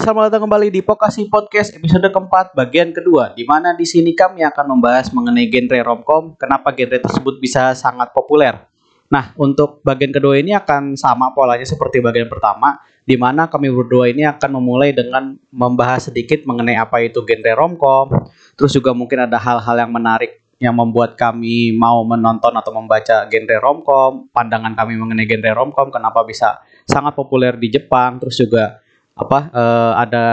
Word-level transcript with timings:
Selamat 0.00 0.32
datang 0.32 0.48
kembali 0.48 0.72
di 0.72 0.80
Pokasi 0.80 1.28
Podcast 1.28 1.76
episode 1.76 2.08
keempat 2.08 2.56
bagian 2.56 2.88
kedua 2.88 3.36
di 3.36 3.44
mana 3.44 3.76
di 3.76 3.84
sini 3.84 4.16
kami 4.16 4.40
akan 4.48 4.72
membahas 4.72 5.12
mengenai 5.12 5.52
genre 5.52 5.76
romcom, 5.84 6.40
kenapa 6.40 6.72
genre 6.72 7.04
tersebut 7.04 7.36
bisa 7.36 7.76
sangat 7.76 8.08
populer. 8.16 8.56
Nah, 9.12 9.36
untuk 9.36 9.84
bagian 9.84 10.08
kedua 10.08 10.40
ini 10.40 10.56
akan 10.56 10.96
sama 10.96 11.36
polanya 11.36 11.68
seperti 11.68 12.00
bagian 12.00 12.32
pertama, 12.32 12.80
di 13.04 13.20
mana 13.20 13.52
kami 13.52 13.68
berdua 13.68 14.08
ini 14.08 14.24
akan 14.24 14.56
memulai 14.56 14.96
dengan 14.96 15.36
membahas 15.52 16.08
sedikit 16.08 16.48
mengenai 16.48 16.80
apa 16.80 17.04
itu 17.04 17.20
genre 17.20 17.52
romcom, 17.52 18.24
terus 18.56 18.72
juga 18.72 18.96
mungkin 18.96 19.28
ada 19.28 19.36
hal-hal 19.36 19.84
yang 19.84 19.92
menarik 19.92 20.40
yang 20.64 20.80
membuat 20.80 21.20
kami 21.20 21.76
mau 21.76 22.00
menonton 22.08 22.56
atau 22.56 22.72
membaca 22.72 23.28
genre 23.28 23.56
romcom, 23.60 24.32
pandangan 24.32 24.72
kami 24.72 24.96
mengenai 24.96 25.28
genre 25.28 25.60
romcom, 25.60 25.92
kenapa 25.92 26.24
bisa 26.24 26.56
sangat 26.88 27.12
populer 27.12 27.52
di 27.60 27.68
Jepang, 27.68 28.16
terus 28.16 28.40
juga 28.40 28.80
apa 29.20 29.52
uh, 29.52 29.92
ada 30.00 30.26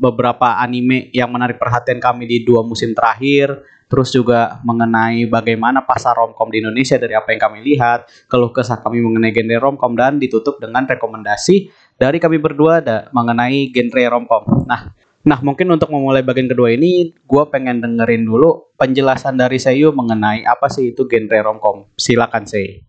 beberapa 0.00 0.58
anime 0.58 1.12
yang 1.14 1.30
menarik 1.30 1.60
perhatian 1.60 2.00
kami 2.00 2.26
di 2.26 2.42
dua 2.42 2.64
musim 2.64 2.90
terakhir, 2.96 3.62
terus 3.86 4.10
juga 4.10 4.58
mengenai 4.66 5.28
bagaimana 5.30 5.84
pasar 5.84 6.16
romcom 6.18 6.50
di 6.50 6.64
Indonesia 6.64 6.98
dari 6.98 7.14
apa 7.14 7.30
yang 7.30 7.40
kami 7.44 7.58
lihat, 7.62 8.08
keluh 8.26 8.50
kesah 8.50 8.80
kami 8.82 8.98
mengenai 9.04 9.30
genre 9.30 9.56
romcom 9.62 9.94
dan 9.94 10.18
ditutup 10.18 10.58
dengan 10.58 10.88
rekomendasi 10.88 11.70
dari 12.00 12.18
kami 12.18 12.40
berdua 12.42 12.82
ada 12.82 13.06
mengenai 13.14 13.70
genre 13.70 14.02
romcom. 14.10 14.66
Nah, 14.66 14.90
Nah, 15.22 15.38
mungkin 15.38 15.70
untuk 15.70 15.86
memulai 15.94 16.26
bagian 16.26 16.50
kedua 16.50 16.74
ini, 16.74 17.14
gue 17.14 17.44
pengen 17.46 17.78
dengerin 17.78 18.26
dulu 18.26 18.74
penjelasan 18.74 19.38
dari 19.38 19.62
Seyu 19.62 19.94
mengenai 19.94 20.42
apa 20.42 20.66
sih 20.66 20.90
itu 20.90 21.06
genre 21.06 21.38
romcom. 21.46 21.86
Silakan 21.94 22.42
Sey. 22.42 22.82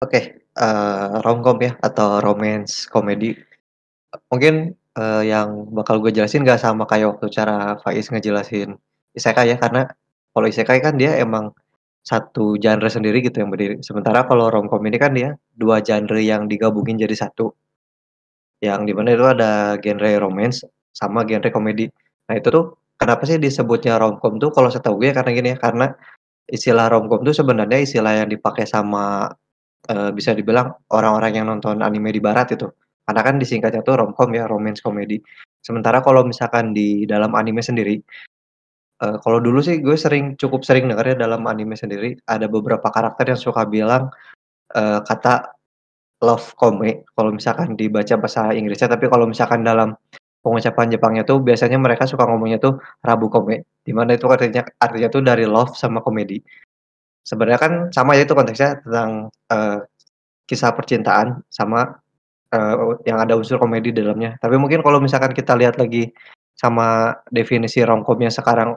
Oke, 0.00 0.08
okay, 0.08 0.24
uh, 0.56 0.64
eh, 0.64 1.08
romcom 1.20 1.60
ya 1.60 1.76
atau 1.84 2.24
romance 2.24 2.88
komedi. 2.88 3.36
Mungkin 4.32 4.72
uh, 4.96 5.20
yang 5.20 5.68
bakal 5.76 6.00
gue 6.00 6.08
jelasin 6.08 6.40
gak 6.44 6.64
sama 6.64 6.88
kayak 6.88 7.16
waktu 7.16 7.28
cara 7.28 7.76
Faiz 7.84 8.08
ngejelasin 8.08 8.76
isekai 9.12 9.52
ya, 9.52 9.56
karena 9.60 9.84
kalau 10.32 10.46
isekai 10.48 10.80
kan 10.80 10.96
dia 10.96 11.20
emang 11.20 11.52
satu 12.00 12.56
genre 12.56 12.88
sendiri 12.88 13.20
gitu 13.20 13.44
yang 13.44 13.52
berdiri. 13.52 13.84
Sementara 13.84 14.24
kalau 14.24 14.48
romcom 14.48 14.80
ini 14.88 14.96
kan 14.96 15.12
dia 15.12 15.36
dua 15.52 15.84
genre 15.84 16.16
yang 16.16 16.48
digabungin 16.48 16.96
jadi 16.96 17.12
satu. 17.12 17.52
Yang 18.64 18.80
di 18.88 18.92
mana 18.96 19.08
itu 19.12 19.26
ada 19.28 19.76
genre 19.76 20.10
romance 20.16 20.64
sama 20.96 21.28
genre 21.28 21.52
komedi. 21.52 21.92
Nah 22.32 22.34
itu 22.40 22.48
tuh 22.48 22.80
kenapa 22.96 23.28
sih 23.28 23.36
disebutnya 23.36 24.00
romcom 24.00 24.40
tuh 24.40 24.48
kalau 24.56 24.72
setahu 24.72 25.04
gue 25.04 25.12
karena 25.12 25.30
gini 25.36 25.48
ya, 25.52 25.58
karena 25.60 25.92
istilah 26.48 26.88
romcom 26.88 27.20
tuh 27.28 27.36
sebenarnya 27.36 27.84
istilah 27.84 28.24
yang 28.24 28.28
dipakai 28.32 28.64
sama 28.64 29.28
uh, 29.92 30.10
bisa 30.16 30.32
dibilang 30.32 30.72
orang-orang 30.88 31.36
yang 31.36 31.46
nonton 31.50 31.84
anime 31.84 32.08
di 32.08 32.24
barat 32.24 32.56
itu. 32.56 32.72
Karena 33.08 33.24
kan 33.24 33.40
disingkatnya 33.40 33.80
tuh 33.80 34.04
romcom 34.04 34.28
ya, 34.36 34.44
romance 34.44 34.84
komedi. 34.84 35.16
Sementara 35.64 36.04
kalau 36.04 36.28
misalkan 36.28 36.76
di 36.76 37.08
dalam 37.08 37.32
anime 37.32 37.64
sendiri, 37.64 37.96
uh, 39.00 39.16
kalau 39.24 39.40
dulu 39.40 39.64
sih 39.64 39.80
gue 39.80 39.96
sering 39.96 40.36
cukup 40.36 40.60
sering 40.60 40.92
denger 40.92 41.16
ya 41.16 41.16
dalam 41.16 41.48
anime 41.48 41.72
sendiri 41.72 42.20
ada 42.28 42.44
beberapa 42.52 42.84
karakter 42.92 43.32
yang 43.32 43.40
suka 43.40 43.64
bilang 43.64 44.12
uh, 44.76 45.00
kata 45.08 45.56
love 46.20 46.52
comedy 46.58 47.00
kalau 47.16 47.30
misalkan 47.32 47.78
dibaca 47.78 48.14
bahasa 48.20 48.52
Inggrisnya, 48.52 48.92
tapi 48.92 49.08
kalau 49.08 49.24
misalkan 49.24 49.64
dalam 49.64 49.96
pengucapan 50.42 50.86
Jepangnya 50.94 51.22
tuh 51.26 51.42
biasanya 51.42 51.78
mereka 51.80 52.06
suka 52.06 52.26
ngomongnya 52.26 52.58
tuh 52.60 52.78
Rabu 53.02 53.30
Kome, 53.30 53.66
di 53.82 53.92
mana 53.94 54.14
itu 54.14 54.26
artinya 54.30 54.62
artinya 54.78 55.08
tuh 55.10 55.22
dari 55.22 55.48
love 55.48 55.74
sama 55.74 56.02
komedi. 56.02 56.38
Sebenarnya 57.24 57.60
kan 57.60 57.72
sama 57.94 58.16
ya 58.16 58.24
itu 58.24 58.34
konteksnya 58.36 58.80
tentang 58.82 59.28
uh, 59.52 59.78
kisah 60.48 60.72
percintaan 60.72 61.44
sama 61.52 62.00
uh, 62.52 62.96
yang 63.04 63.18
ada 63.20 63.34
unsur 63.36 63.60
komedi 63.60 63.92
di 63.92 64.00
dalamnya. 64.00 64.36
Tapi 64.40 64.56
mungkin 64.56 64.80
kalau 64.80 64.98
misalkan 65.02 65.32
kita 65.32 65.56
lihat 65.56 65.76
lagi 65.76 66.08
sama 66.58 67.14
definisi 67.30 67.80
romcom 67.86 68.18
sekarang 68.28 68.74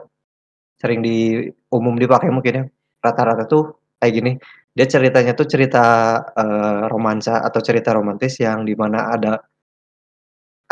sering 0.78 1.02
di 1.02 1.46
umum 1.70 1.94
dipakai 1.94 2.30
mungkin 2.30 2.52
ya 2.58 2.64
rata-rata 3.02 3.46
tuh 3.46 3.94
kayak 3.98 4.12
gini. 4.14 4.32
Dia 4.72 4.88
ceritanya 4.88 5.36
tuh 5.36 5.44
cerita 5.44 5.84
uh, 6.32 6.88
romansa 6.88 7.44
atau 7.44 7.60
cerita 7.60 7.92
romantis 7.92 8.40
yang 8.40 8.64
di 8.64 8.72
mana 8.72 9.12
ada 9.12 9.36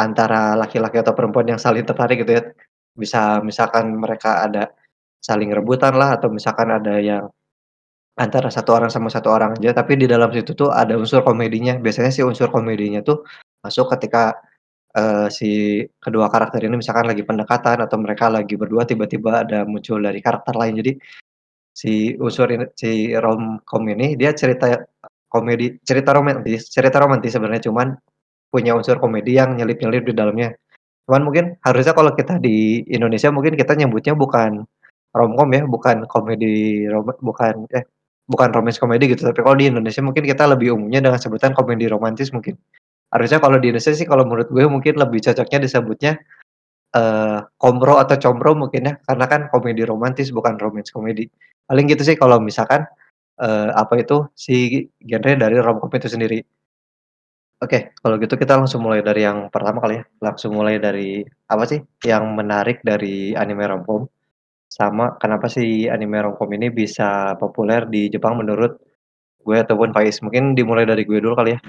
antara 0.00 0.56
laki-laki 0.56 0.96
atau 1.04 1.12
perempuan 1.12 1.52
yang 1.52 1.60
saling 1.60 1.84
tertarik 1.84 2.24
gitu 2.24 2.32
ya. 2.40 2.42
Bisa 2.96 3.44
misalkan 3.44 3.92
mereka 4.00 4.40
ada 4.48 4.72
saling 5.20 5.52
rebutan 5.52 5.94
lah 6.00 6.16
atau 6.16 6.32
misalkan 6.32 6.72
ada 6.72 6.96
yang 6.96 7.28
antara 8.16 8.48
satu 8.50 8.74
orang 8.74 8.90
sama 8.90 9.08
satu 9.12 9.28
orang 9.30 9.54
aja, 9.56 9.70
tapi 9.76 9.94
di 10.00 10.06
dalam 10.10 10.30
situ 10.34 10.52
tuh 10.56 10.70
ada 10.72 10.96
unsur 10.98 11.22
komedinya. 11.22 11.78
Biasanya 11.78 12.10
si 12.10 12.20
unsur 12.24 12.50
komedinya 12.50 13.00
tuh 13.04 13.22
masuk 13.62 13.92
ketika 13.96 14.34
uh, 14.96 15.28
si 15.30 15.82
kedua 16.00 16.26
karakter 16.32 16.64
ini 16.66 16.80
misalkan 16.80 17.06
lagi 17.10 17.22
pendekatan 17.22 17.84
atau 17.84 17.96
mereka 18.00 18.26
lagi 18.32 18.54
berdua 18.58 18.82
tiba-tiba 18.88 19.44
ada 19.46 19.62
muncul 19.68 20.00
dari 20.02 20.18
karakter 20.18 20.54
lain. 20.56 20.74
Jadi 20.80 20.92
si 21.70 22.14
unsur 22.18 22.50
ini, 22.50 22.66
si 22.74 23.14
romcom 23.14 23.84
ini 23.88 24.18
dia 24.18 24.34
cerita 24.34 24.74
komedi, 25.30 25.78
cerita 25.86 26.10
romantis, 26.10 26.68
cerita 26.68 26.98
romantis 26.98 27.32
sebenarnya 27.36 27.70
cuman 27.70 27.94
punya 28.50 28.74
unsur 28.74 28.98
komedi 28.98 29.38
yang 29.38 29.54
nyelip-nyelip 29.54 30.10
di 30.10 30.14
dalamnya. 30.14 30.50
Cuman 31.06 31.22
mungkin 31.26 31.44
harusnya 31.62 31.94
kalau 31.94 32.12
kita 32.14 32.42
di 32.42 32.82
Indonesia 32.90 33.30
mungkin 33.30 33.54
kita 33.54 33.78
nyebutnya 33.78 34.14
bukan 34.18 34.66
romcom 35.14 35.50
ya, 35.54 35.62
bukan 35.66 36.06
komedi 36.10 36.86
rom 36.90 37.06
bukan 37.22 37.66
eh 37.70 37.86
bukan 38.30 38.54
romance 38.54 38.78
komedi 38.78 39.10
gitu, 39.10 39.26
tapi 39.26 39.42
kalau 39.42 39.58
di 39.58 39.66
Indonesia 39.66 39.98
mungkin 40.06 40.22
kita 40.22 40.46
lebih 40.46 40.78
umumnya 40.78 41.02
dengan 41.02 41.18
sebutan 41.18 41.50
komedi 41.50 41.90
romantis 41.90 42.30
mungkin. 42.30 42.54
Harusnya 43.10 43.42
kalau 43.42 43.58
di 43.58 43.74
Indonesia 43.74 43.90
sih 43.90 44.06
kalau 44.06 44.22
menurut 44.22 44.46
gue 44.54 44.62
mungkin 44.70 44.94
lebih 44.94 45.18
cocoknya 45.26 45.58
disebutnya 45.66 46.12
uh, 46.94 47.42
komro 47.58 47.98
atau 47.98 48.14
combro 48.22 48.54
mungkin 48.54 48.86
ya, 48.86 48.94
karena 49.02 49.26
kan 49.26 49.40
komedi 49.50 49.82
romantis 49.82 50.30
bukan 50.30 50.54
romance 50.62 50.94
komedi. 50.94 51.26
Paling 51.66 51.90
gitu 51.90 52.06
sih 52.06 52.14
kalau 52.14 52.38
misalkan 52.38 52.86
uh, 53.42 53.74
apa 53.74 53.98
itu 53.98 54.30
si 54.38 54.86
genre 55.02 55.34
dari 55.34 55.58
romcom 55.58 55.90
itu 55.90 56.06
sendiri. 56.06 56.38
Oke, 57.60 57.92
kalau 58.00 58.16
gitu 58.16 58.40
kita 58.40 58.56
langsung 58.56 58.80
mulai 58.80 59.04
dari 59.04 59.26
yang 59.26 59.50
pertama 59.52 59.82
kali 59.84 60.00
ya. 60.00 60.04
Langsung 60.22 60.56
mulai 60.56 60.78
dari 60.80 61.20
apa 61.50 61.66
sih 61.66 61.82
yang 62.06 62.32
menarik 62.32 62.80
dari 62.86 63.34
anime 63.34 63.66
romcom? 63.66 64.06
Sama 64.70 65.18
kenapa 65.18 65.50
sih 65.50 65.90
anime 65.90 66.22
romcom 66.22 66.46
ini 66.54 66.70
bisa 66.70 67.34
populer 67.42 67.90
di 67.90 68.06
Jepang 68.06 68.38
menurut 68.38 68.78
gue 69.42 69.56
ataupun 69.58 69.90
Faiz? 69.90 70.22
Mungkin 70.22 70.54
dimulai 70.54 70.86
dari 70.86 71.02
gue 71.02 71.18
dulu 71.18 71.34
kali 71.34 71.58
ya. 71.58 71.60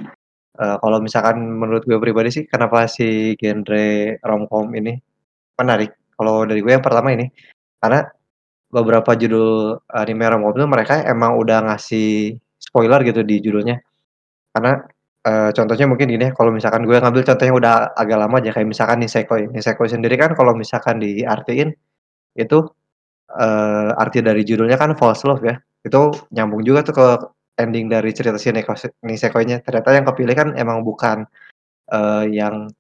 Uh, 0.62 0.78
kalau 0.78 1.02
misalkan 1.02 1.42
menurut 1.42 1.82
gue 1.82 1.98
pribadi 1.98 2.30
sih 2.30 2.44
kenapa 2.46 2.86
si 2.86 3.34
genre 3.42 4.22
romcom 4.22 4.70
ini 4.78 4.94
menarik? 5.58 5.98
Kalau 6.14 6.46
dari 6.46 6.62
gue 6.62 6.72
yang 6.78 6.86
pertama 6.86 7.10
ini 7.10 7.26
karena 7.82 8.06
beberapa 8.70 9.18
judul 9.18 9.82
anime 9.90 10.26
romcom 10.30 10.54
itu 10.62 10.68
mereka 10.70 11.02
emang 11.10 11.42
udah 11.42 11.74
ngasih 11.74 12.38
spoiler 12.62 13.02
gitu 13.02 13.26
di 13.26 13.42
judulnya. 13.42 13.82
Karena 14.54 14.78
Uh, 15.22 15.54
contohnya 15.54 15.86
mungkin 15.86 16.10
gini 16.10 16.26
ya, 16.26 16.32
kalau 16.34 16.50
misalkan 16.50 16.82
gue 16.82 16.98
ngambil 16.98 17.22
contohnya 17.22 17.54
udah 17.54 17.74
agak 17.94 18.18
lama 18.18 18.42
aja, 18.42 18.58
kayak 18.58 18.66
misalkan 18.74 19.06
Nisekoi. 19.06 19.54
Nisekoi 19.54 19.86
sendiri 19.86 20.18
kan 20.18 20.34
kalau 20.34 20.58
misalkan 20.58 20.98
diartiin, 20.98 21.70
itu, 22.34 22.58
uh, 23.38 23.96
arti 24.02 24.20
dari 24.24 24.42
judulnya 24.44 24.76
kan 24.76 24.96
false 24.98 25.24
love 25.24 25.44
ya, 25.46 25.56
itu 25.88 26.12
nyambung 26.32 26.66
juga 26.66 26.84
tuh 26.84 26.96
ke 26.96 27.08
ending 27.62 27.92
dari 27.92 28.10
cerita 28.12 28.40
si 28.42 28.50
Nisekoi-nya. 29.04 29.62
Ternyata 29.62 29.90
yang 29.94 30.06
kepilih 30.08 30.36
kan 30.36 30.48
emang 30.58 30.82
bukan, 30.82 31.28
uh, 31.94 32.26
yang, 32.26 32.72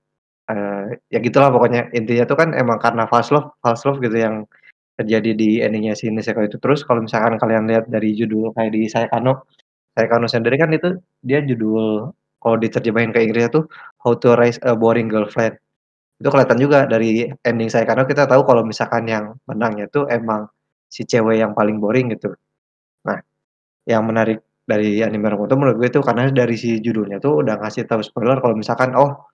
uh, 0.49 0.83
ya 1.11 1.19
gitulah 1.21 1.53
pokoknya, 1.53 1.91
intinya 1.93 2.25
tuh 2.25 2.37
kan 2.39 2.55
emang 2.57 2.81
karena 2.81 3.05
false 3.05 3.29
love 3.29 3.53
false 3.61 3.83
love 3.85 4.01
gitu 4.01 4.17
yang 4.17 4.47
terjadi 4.99 5.31
di 5.33 5.49
ending-nya 5.63 5.97
si 5.97 6.11
Nisekoi 6.11 6.49
itu. 6.49 6.61
Terus 6.61 6.85
kalau 6.85 7.01
misalkan 7.01 7.39
kalian 7.41 7.65
lihat 7.65 7.89
dari 7.89 8.13
judul 8.13 8.53
kayak 8.53 8.71
di 8.75 8.85
Saekano, 8.85 9.47
Saekano 9.97 10.29
sendiri 10.29 10.55
kan 10.61 10.69
itu 10.71 10.99
dia 11.25 11.41
judul 11.41 12.11
kalau 12.41 12.57
diterjemahin 12.57 13.13
ke 13.13 13.21
Inggrisnya 13.21 13.49
tuh 13.53 13.65
How 14.01 14.17
to 14.17 14.33
Raise 14.33 14.57
a 14.65 14.73
Boring 14.73 15.09
Girlfriend. 15.09 15.57
Itu 16.21 16.29
kelihatan 16.29 16.57
juga 16.61 16.85
dari 16.85 17.25
ending 17.41 17.69
saya 17.73 17.83
karena 17.89 18.05
kita 18.05 18.29
tahu 18.29 18.45
kalau 18.45 18.61
misalkan 18.61 19.09
yang 19.09 19.33
menangnya 19.49 19.89
tuh 19.89 20.05
emang 20.05 20.45
si 20.85 21.01
cewek 21.09 21.41
yang 21.41 21.57
paling 21.57 21.81
boring 21.81 22.13
gitu. 22.13 22.29
Nah, 23.09 23.17
yang 23.89 24.05
menarik 24.05 24.45
dari 24.69 25.01
anime 25.01 25.27
Naruto 25.33 25.57
menurut 25.57 25.81
gue 25.81 25.89
itu 25.89 26.01
karena 26.05 26.29
dari 26.29 26.55
si 26.55 26.77
judulnya 26.79 27.17
tuh 27.17 27.41
udah 27.41 27.57
ngasih 27.59 27.89
tahu 27.89 28.01
spoiler 28.05 28.37
kalau 28.39 28.53
misalkan 28.53 28.93
oh 28.93 29.27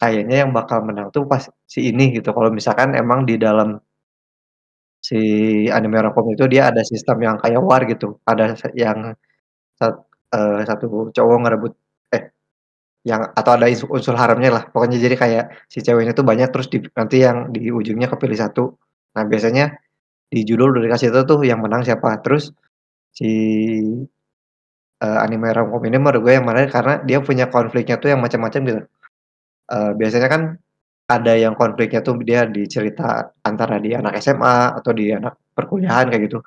kayaknya 0.00 0.46
yang 0.46 0.50
bakal 0.54 0.80
menang 0.86 1.10
tuh 1.10 1.26
pas 1.26 1.42
si 1.66 1.90
ini 1.90 2.14
gitu. 2.16 2.30
Kalau 2.30 2.50
misalkan 2.54 2.94
emang 2.94 3.26
di 3.26 3.34
dalam 3.36 3.76
si 5.02 5.18
anime 5.66 5.98
Naruto 5.98 6.30
itu 6.30 6.44
dia 6.52 6.70
ada 6.70 6.82
sistem 6.86 7.18
yang 7.26 7.36
kayak 7.42 7.60
war 7.64 7.82
gitu. 7.88 8.20
Ada 8.22 8.54
yang 8.78 8.98
uh, 9.82 10.60
satu 10.68 11.10
cowok 11.16 11.38
ngerebut 11.42 11.72
yang 13.00 13.32
atau 13.32 13.56
ada 13.56 13.66
unsur 13.66 14.12
haramnya 14.12 14.50
lah, 14.52 14.62
pokoknya 14.68 15.00
jadi 15.00 15.16
kayak 15.16 15.44
si 15.72 15.80
ceweknya 15.80 16.12
tuh 16.12 16.24
banyak 16.26 16.52
terus 16.52 16.68
di 16.68 16.84
nanti 16.92 17.24
yang 17.24 17.48
di 17.48 17.72
ujungnya 17.72 18.12
kepilih 18.12 18.36
satu. 18.36 18.76
Nah, 19.16 19.24
biasanya 19.24 19.72
di 20.30 20.40
judul 20.46 20.76
udah 20.76 20.82
dikasih 20.86 21.08
tahu 21.10 21.24
tuh 21.26 21.40
yang 21.48 21.64
menang 21.64 21.82
siapa. 21.82 22.20
Terus 22.20 22.52
si 23.10 23.30
uh, 25.00 25.18
anime 25.24 25.48
romcom 25.50 25.82
ini 25.88 25.96
menurut 25.98 26.20
gue 26.24 26.32
yang 26.36 26.46
menarik 26.46 26.70
karena 26.70 27.00
dia 27.02 27.18
punya 27.24 27.48
konfliknya 27.48 27.96
tuh 27.96 28.12
yang 28.12 28.20
macam-macam 28.20 28.60
gitu. 28.68 28.80
uh, 29.72 29.90
biasanya 29.96 30.28
kan 30.30 30.42
ada 31.10 31.32
yang 31.34 31.54
konfliknya 31.58 32.00
tuh 32.06 32.14
dia 32.22 32.46
di 32.46 32.68
cerita 32.70 33.34
antara 33.42 33.82
di 33.82 33.90
anak 33.96 34.14
SMA 34.22 34.78
atau 34.78 34.92
di 34.94 35.10
anak 35.10 35.34
perkuliahan 35.56 36.06
kayak 36.12 36.22
gitu. 36.30 36.38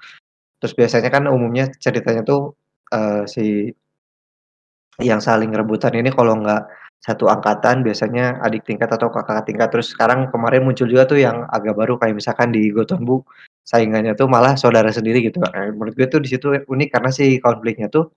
Terus 0.64 0.74
biasanya 0.80 1.10
kan 1.12 1.28
umumnya 1.28 1.68
ceritanya 1.76 2.24
tuh, 2.24 2.56
uh, 2.96 3.28
si 3.28 3.68
yang 5.02 5.18
saling 5.24 5.50
rebutan 5.56 5.94
ini 5.98 6.14
kalau 6.14 6.38
nggak 6.42 6.68
satu 7.04 7.28
angkatan 7.28 7.84
biasanya 7.84 8.40
adik 8.46 8.64
tingkat 8.68 8.88
atau 8.94 9.10
kakak 9.12 9.44
tingkat. 9.50 9.68
Terus 9.74 9.92
sekarang 9.96 10.30
kemarin 10.32 10.64
muncul 10.68 10.88
juga 10.88 11.04
tuh 11.10 11.20
yang 11.20 11.44
agak 11.52 11.76
baru 11.76 11.98
kayak 12.00 12.16
misalkan 12.20 12.54
di 12.56 12.70
Gotonbu 12.72 13.24
saingannya 13.68 14.14
tuh 14.20 14.28
malah 14.32 14.56
saudara 14.60 14.92
sendiri 14.92 15.24
gitu, 15.24 15.40
eee, 15.44 15.72
menurut 15.76 15.96
gue 15.96 16.08
tuh 16.12 16.20
di 16.24 16.30
situ 16.32 16.52
unik 16.68 16.90
karena 16.96 17.10
si 17.16 17.40
konfliknya 17.40 17.88
tuh 17.92 18.12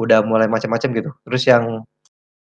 udah 0.00 0.22
mulai 0.26 0.46
macam-macam 0.50 0.88
gitu. 0.98 1.10
Terus 1.26 1.42
yang 1.48 1.64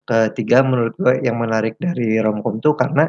ketiga 0.08 0.62
menurut 0.66 0.94
gue 0.98 1.14
yang 1.26 1.38
menarik 1.40 1.76
dari 1.80 2.18
romcom 2.22 2.58
tuh 2.64 2.74
karena 2.78 3.08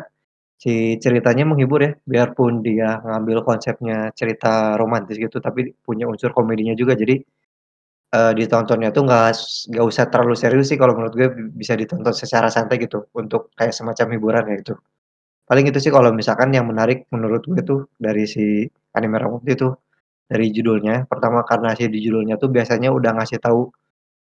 si 0.59 0.97
ceritanya 1.01 1.45
menghibur 1.47 1.81
ya, 1.83 1.91
biarpun 2.07 2.61
dia 2.65 2.99
ngambil 3.03 3.43
konsepnya 3.47 4.11
cerita 4.17 4.75
romantis 4.79 5.17
gitu, 5.21 5.39
tapi 5.43 5.73
punya 5.85 6.05
unsur 6.09 6.31
komedinya 6.35 6.73
juga. 6.77 6.93
Jadi, 6.97 7.19
eee, 8.15 8.31
ditontonnya 8.39 8.89
tuh 8.95 9.03
nggak 9.07 9.27
nggak 9.73 9.85
usah 9.91 10.05
terlalu 10.11 10.35
serius 10.39 10.67
sih 10.71 10.79
kalau 10.81 10.93
menurut 10.97 11.13
gue 11.17 11.29
bisa 11.57 11.73
ditonton 11.79 12.13
secara 12.15 12.47
santai 12.53 12.77
gitu, 12.83 13.07
untuk 13.17 13.51
kayak 13.59 13.73
semacam 13.75 14.07
hiburan 14.15 14.43
ya 14.51 14.55
itu. 14.63 14.73
Paling 15.49 15.65
itu 15.71 15.79
sih 15.83 15.91
kalau 15.93 16.11
misalkan 16.15 16.51
yang 16.55 16.67
menarik 16.69 17.07
menurut 17.13 17.43
gue 17.47 17.61
tuh 17.65 17.79
dari 17.99 18.25
si 18.29 18.65
anime 18.97 19.17
romcom 19.21 19.43
itu, 19.49 19.69
dari 20.31 20.49
judulnya. 20.55 21.05
Pertama 21.11 21.43
karena 21.47 21.73
si 21.77 21.87
di 21.91 21.99
judulnya 22.05 22.35
tuh 22.41 22.49
biasanya 22.53 22.89
udah 22.93 23.11
ngasih 23.21 23.39
tahu 23.43 23.69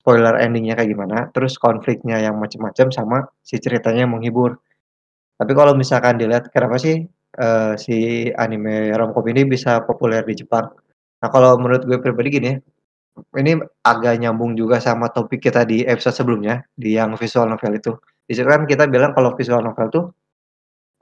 spoiler 0.01 0.35
ending-nya 0.41 0.75
kayak 0.79 0.91
gimana, 0.95 1.17
terus 1.35 1.57
konfliknya 1.61 2.17
yang 2.23 2.37
macem-macem, 2.39 2.89
sama 2.95 3.27
si 3.45 3.57
ceritanya 3.61 4.05
yang 4.07 4.13
menghibur. 4.17 4.57
Tapi 5.39 5.53
kalau 5.57 5.73
misalkan 5.77 6.17
dilihat 6.21 6.49
kenapa 6.53 6.77
sih, 6.81 7.05
eee, 7.39 7.73
si 7.81 7.97
anime 8.37 8.91
romcom 8.97 9.25
ini 9.31 9.45
bisa 9.49 9.81
populer 9.87 10.23
di 10.27 10.35
Jepang. 10.45 10.69
Nah 11.23 11.29
kalau 11.33 11.57
menurut 11.61 11.83
gue 11.87 11.99
pribadi 12.03 12.29
gini 12.33 12.47
ya, 12.53 12.57
ini 13.37 13.57
agak 13.85 14.19
nyambung 14.21 14.53
juga 14.57 14.77
sama 14.81 15.09
topik 15.13 15.41
kita 15.49 15.65
di 15.67 15.83
episode 15.85 16.15
sebelumnya, 16.17 16.63
di 16.77 16.95
yang 16.97 17.13
visual 17.19 17.47
novel 17.49 17.73
itu. 17.77 17.91
Di 18.27 18.33
situ 18.37 18.47
kan 18.47 18.65
kita 18.69 18.85
bilang 18.89 19.11
kalau 19.17 19.33
visual 19.37 19.61
novel 19.65 19.87
tuh, 19.91 20.05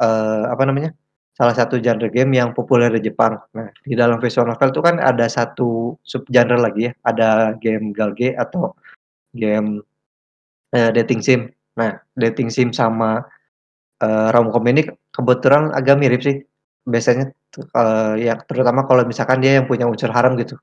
eee, 0.02 0.44
apa 0.52 0.64
namanya, 0.68 0.92
salah 1.38 1.56
satu 1.58 1.80
genre 1.82 2.10
game 2.12 2.34
yang 2.38 2.52
populer 2.58 2.90
di 2.94 3.10
Jepang. 3.12 3.38
Nah, 3.58 3.70
di 3.86 3.94
dalam 3.98 4.20
visual 4.22 4.48
novel 4.50 4.70
tuh 4.76 4.84
kan 4.86 4.98
ada 5.02 5.28
satu 5.32 5.98
subgenre 6.06 6.58
lagi 6.60 6.90
ya, 6.90 6.94
ada 7.08 7.54
game 7.60 7.92
galge 7.96 8.34
atau 8.38 8.74
game, 9.36 9.82
eee, 10.76 10.92
dating 10.96 11.22
sim. 11.26 11.42
Nah, 11.80 11.98
dating 12.20 12.50
sim 12.54 12.70
sama, 12.76 13.24
eee, 14.04 14.28
romcom 14.36 14.64
ini 14.70 14.88
kebetulan 15.16 15.72
agak 15.76 15.98
mirip 16.02 16.22
sih. 16.26 16.38
Biasanya 16.88 17.32
eee, 17.58 18.14
ya 18.30 18.36
terutama 18.50 18.86
kalau 18.90 19.04
misalkan 19.08 19.40
dia 19.44 19.60
yang 19.62 19.68
punya 19.70 19.86
unsur 19.90 20.12
harem 20.14 20.36
gitu. 20.42 20.58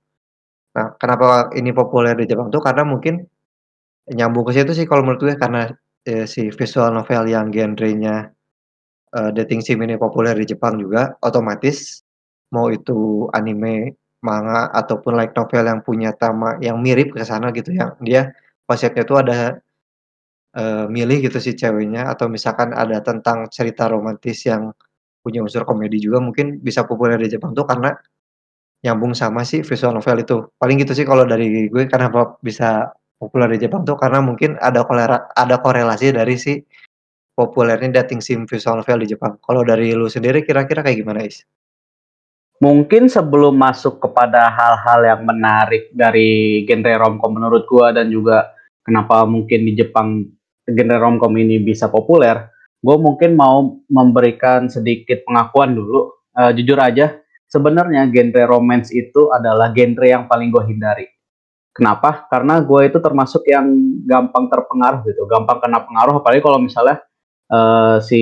Nah, 0.74 0.90
kenapa 0.98 1.54
ini 1.54 1.70
populer 1.70 2.18
di 2.18 2.26
Jepang 2.26 2.50
tuh? 2.50 2.58
Karena 2.58 2.82
mungkin 2.82 3.22
nyambung 4.10 4.46
ke 4.48 4.52
situ 4.56 4.72
sih 4.76 4.86
kalau 4.90 5.02
menurut 5.06 5.22
gue 5.22 5.34
karena, 5.38 5.70
eee, 6.08 6.26
si 6.28 6.50
visual 6.52 6.90
novel 6.94 7.24
yang 7.30 7.50
genrenya, 7.54 8.30
eee, 9.16 9.30
dating 9.36 9.62
sim 9.64 9.78
ini 9.82 9.96
populer 10.00 10.34
di 10.38 10.46
Jepang 10.50 10.78
juga, 10.80 11.14
otomatis 11.24 12.02
mau 12.54 12.68
itu 12.72 13.28
anime, 13.36 13.94
manga, 14.24 14.70
ataupun 14.74 15.14
light 15.18 15.34
novel 15.38 15.64
yang 15.68 15.80
punya 15.84 16.10
tema 16.16 16.56
yang 16.62 16.78
mirip 16.82 17.14
ke 17.16 17.22
sana 17.26 17.50
gitu, 17.56 17.72
yang 17.74 17.94
dia 18.04 18.30
konsepnya 18.68 19.04
tuh 19.08 19.18
ada, 19.24 19.58
eee, 20.56 20.84
milih 20.92 21.30
gitu 21.30 21.38
si 21.42 21.52
ceweknya 21.58 22.10
atau 22.12 22.26
misalkan 22.32 22.72
ada 22.76 23.00
tentang 23.04 23.48
cerita 23.52 23.88
romantis 23.90 24.44
yang 24.48 24.72
punya 25.24 25.42
unsur 25.44 25.64
komedi 25.68 25.98
juga 26.02 26.18
mungkin 26.24 26.60
bisa 26.64 26.84
populer 26.88 27.18
di 27.20 27.28
Jepang 27.32 27.52
tuh 27.58 27.66
karena 27.68 27.94
nyambung 28.84 29.16
sama 29.16 29.42
si 29.42 29.64
visual 29.64 29.96
novel 29.96 30.20
itu. 30.20 30.36
Paling 30.60 30.76
gitu 30.84 30.92
sih 30.92 31.08
kalau 31.08 31.24
dari 31.24 31.72
gue 31.72 31.82
kenapa 31.88 32.36
bisa 32.44 32.92
populer 33.16 33.56
di 33.56 33.64
Jepang 33.64 33.88
tuh 33.88 33.96
karena 33.96 34.20
mungkin 34.20 34.60
ada 34.60 34.84
kolera 34.84 35.24
ada 35.32 35.56
korelasi 35.56 36.12
dari 36.12 36.36
si 36.36 36.60
populernya 37.34 38.04
dating 38.04 38.20
sim 38.20 38.44
visual 38.44 38.84
novel 38.84 39.02
di 39.02 39.16
Jepang. 39.16 39.40
Kalau 39.40 39.64
dari 39.64 39.96
lu 39.96 40.06
sendiri 40.06 40.44
kira-kira 40.44 40.84
kayak 40.84 41.00
gimana, 41.02 41.24
Is? 41.24 41.42
Mungkin 42.62 43.10
sebelum 43.10 43.58
masuk 43.58 43.98
kepada 43.98 44.46
hal-hal 44.52 45.00
yang 45.02 45.26
menarik 45.26 45.90
dari 45.90 46.62
genre 46.68 46.94
romcom 46.94 47.34
menurut 47.34 47.66
gua 47.66 47.90
dan 47.90 48.14
juga 48.14 48.54
kenapa 48.86 49.26
mungkin 49.26 49.66
di 49.66 49.74
Jepang 49.74 50.22
genre 50.68 50.96
romcom 51.00 51.34
ini 51.34 51.58
bisa 51.58 51.90
populer, 51.90 52.46
gue 52.80 52.96
mungkin 52.96 53.36
mau 53.36 53.80
memberikan 53.90 54.70
sedikit 54.70 55.24
pengakuan 55.26 55.74
dulu. 55.74 56.14
Uh, 56.34 56.50
jujur 56.50 56.74
aja, 56.82 57.14
sebenarnya 57.54 58.10
genre 58.10 58.42
romance 58.50 58.90
itu 58.90 59.30
adalah 59.30 59.70
genre 59.70 60.02
yang 60.02 60.26
paling 60.26 60.50
gue 60.50 60.64
hindari. 60.66 61.06
Kenapa? 61.70 62.26
Karena 62.26 62.58
gue 62.58 62.80
itu 62.90 62.98
termasuk 62.98 63.46
yang 63.46 63.70
gampang 64.06 64.50
terpengaruh 64.50 65.06
gitu, 65.06 65.22
gampang 65.30 65.62
kena 65.62 65.86
pengaruh. 65.86 66.18
Apalagi 66.18 66.42
kalau 66.42 66.58
misalnya 66.58 66.98
uh, 67.54 68.02
si 68.02 68.20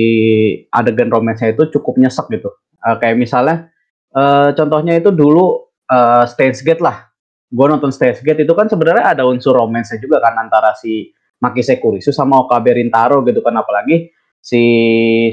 adegan 0.69 1.09
romance 1.09 1.41
itu 1.41 1.65
cukup 1.73 1.97
nyesek 1.97 2.29
gitu. 2.29 2.53
Uh, 2.85 2.97
kayak 3.01 3.17
misalnya 3.17 3.73
Uh, 4.13 4.53
contohnya 4.53 5.01
itu 5.01 5.09
dulu 5.09 5.73
uh, 5.89 6.23
Stage 6.29 6.61
Gate 6.61 6.85
lah. 6.85 7.09
Gue 7.49 7.65
nonton 7.65 7.89
Stage 7.89 8.21
Gate 8.21 8.45
itu 8.45 8.53
kan 8.53 8.69
sebenarnya 8.69 9.17
ada 9.17 9.25
unsur 9.25 9.57
romance 9.57 9.89
juga 9.97 10.21
kan 10.21 10.37
antara 10.37 10.77
si 10.77 11.09
Maki 11.41 11.65
Sekurisu 11.65 12.13
sama 12.13 12.45
Okabe 12.45 12.77
Rintaro 12.77 13.25
gitu 13.25 13.41
kan 13.41 13.57
apalagi 13.57 14.13
si 14.37 14.61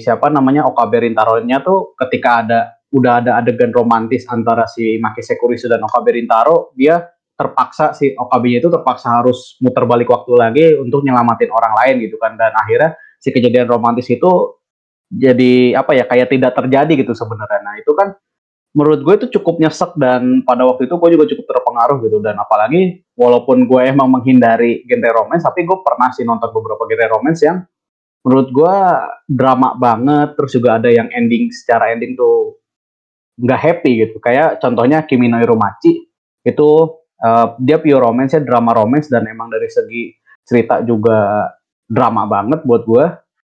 siapa 0.00 0.32
namanya 0.32 0.64
Okabe 0.64 1.05
Rintaro-nya 1.05 1.61
tuh 1.61 1.93
ketika 1.93 2.41
ada 2.41 2.61
udah 2.90 3.22
ada 3.22 3.38
adegan 3.38 3.70
romantis 3.70 4.26
antara 4.26 4.66
si 4.66 4.98
Maki 4.98 5.22
Sekurisu 5.22 5.70
dan 5.70 5.82
Okabe 5.87 6.19
Rintaro, 6.19 6.75
dia 6.75 7.06
terpaksa 7.38 7.97
si 7.97 8.12
Okabe 8.12 8.52
itu 8.52 8.68
terpaksa 8.68 9.23
harus 9.23 9.56
muter 9.64 9.88
balik 9.88 10.12
waktu 10.12 10.32
lagi 10.37 10.64
untuk 10.76 11.00
nyelamatin 11.00 11.49
orang 11.49 11.73
lain 11.80 11.94
gitu 12.04 12.20
kan 12.20 12.37
dan 12.37 12.52
akhirnya 12.52 13.00
si 13.16 13.32
kejadian 13.32 13.64
romantis 13.64 14.12
itu 14.12 14.61
jadi 15.09 15.75
apa 15.80 15.97
ya 15.97 16.04
kayak 16.04 16.28
tidak 16.30 16.52
terjadi 16.54 16.92
gitu 17.00 17.16
sebenarnya. 17.16 17.61
Nah, 17.64 17.75
itu 17.80 17.92
kan 17.97 18.14
menurut 18.70 19.02
gue 19.02 19.14
itu 19.18 19.26
cukup 19.40 19.59
nyesek 19.59 19.99
dan 19.99 20.47
pada 20.47 20.62
waktu 20.62 20.87
itu 20.87 20.94
gue 20.94 21.11
juga 21.18 21.26
cukup 21.26 21.44
terpengaruh 21.50 21.99
gitu 22.06 22.23
dan 22.23 22.38
apalagi 22.38 23.02
walaupun 23.18 23.66
gue 23.66 23.82
emang 23.82 24.06
menghindari 24.06 24.87
genre 24.87 25.11
romance 25.11 25.42
tapi 25.42 25.66
gue 25.66 25.78
pernah 25.82 26.14
sih 26.14 26.23
nonton 26.23 26.54
beberapa 26.54 26.87
genre 26.87 27.18
romance 27.18 27.42
yang 27.42 27.66
menurut 28.23 28.49
gue 28.54 28.76
drama 29.26 29.75
banget 29.75 30.38
terus 30.38 30.54
juga 30.54 30.78
ada 30.78 30.87
yang 30.87 31.11
ending 31.11 31.50
secara 31.50 31.90
ending 31.90 32.14
tuh 32.14 32.60
nggak 33.40 33.61
happy 33.61 34.06
gitu. 34.06 34.16
Kayak 34.20 34.61
contohnya 34.61 35.02
Kimi 35.09 35.32
no 35.32 35.40
Iromachi 35.40 36.04
itu 36.44 36.70
uh, 37.25 37.47
dia 37.61 37.80
pure 37.80 38.00
romance 38.00 38.37
ya 38.37 38.40
drama 38.44 38.76
romance 38.76 39.09
dan 39.09 39.25
emang 39.28 39.49
dari 39.49 39.68
segi 39.68 40.12
cerita 40.44 40.80
juga 40.85 41.49
drama 41.85 42.25
banget 42.25 42.64
buat 42.64 42.82
gue 42.88 43.06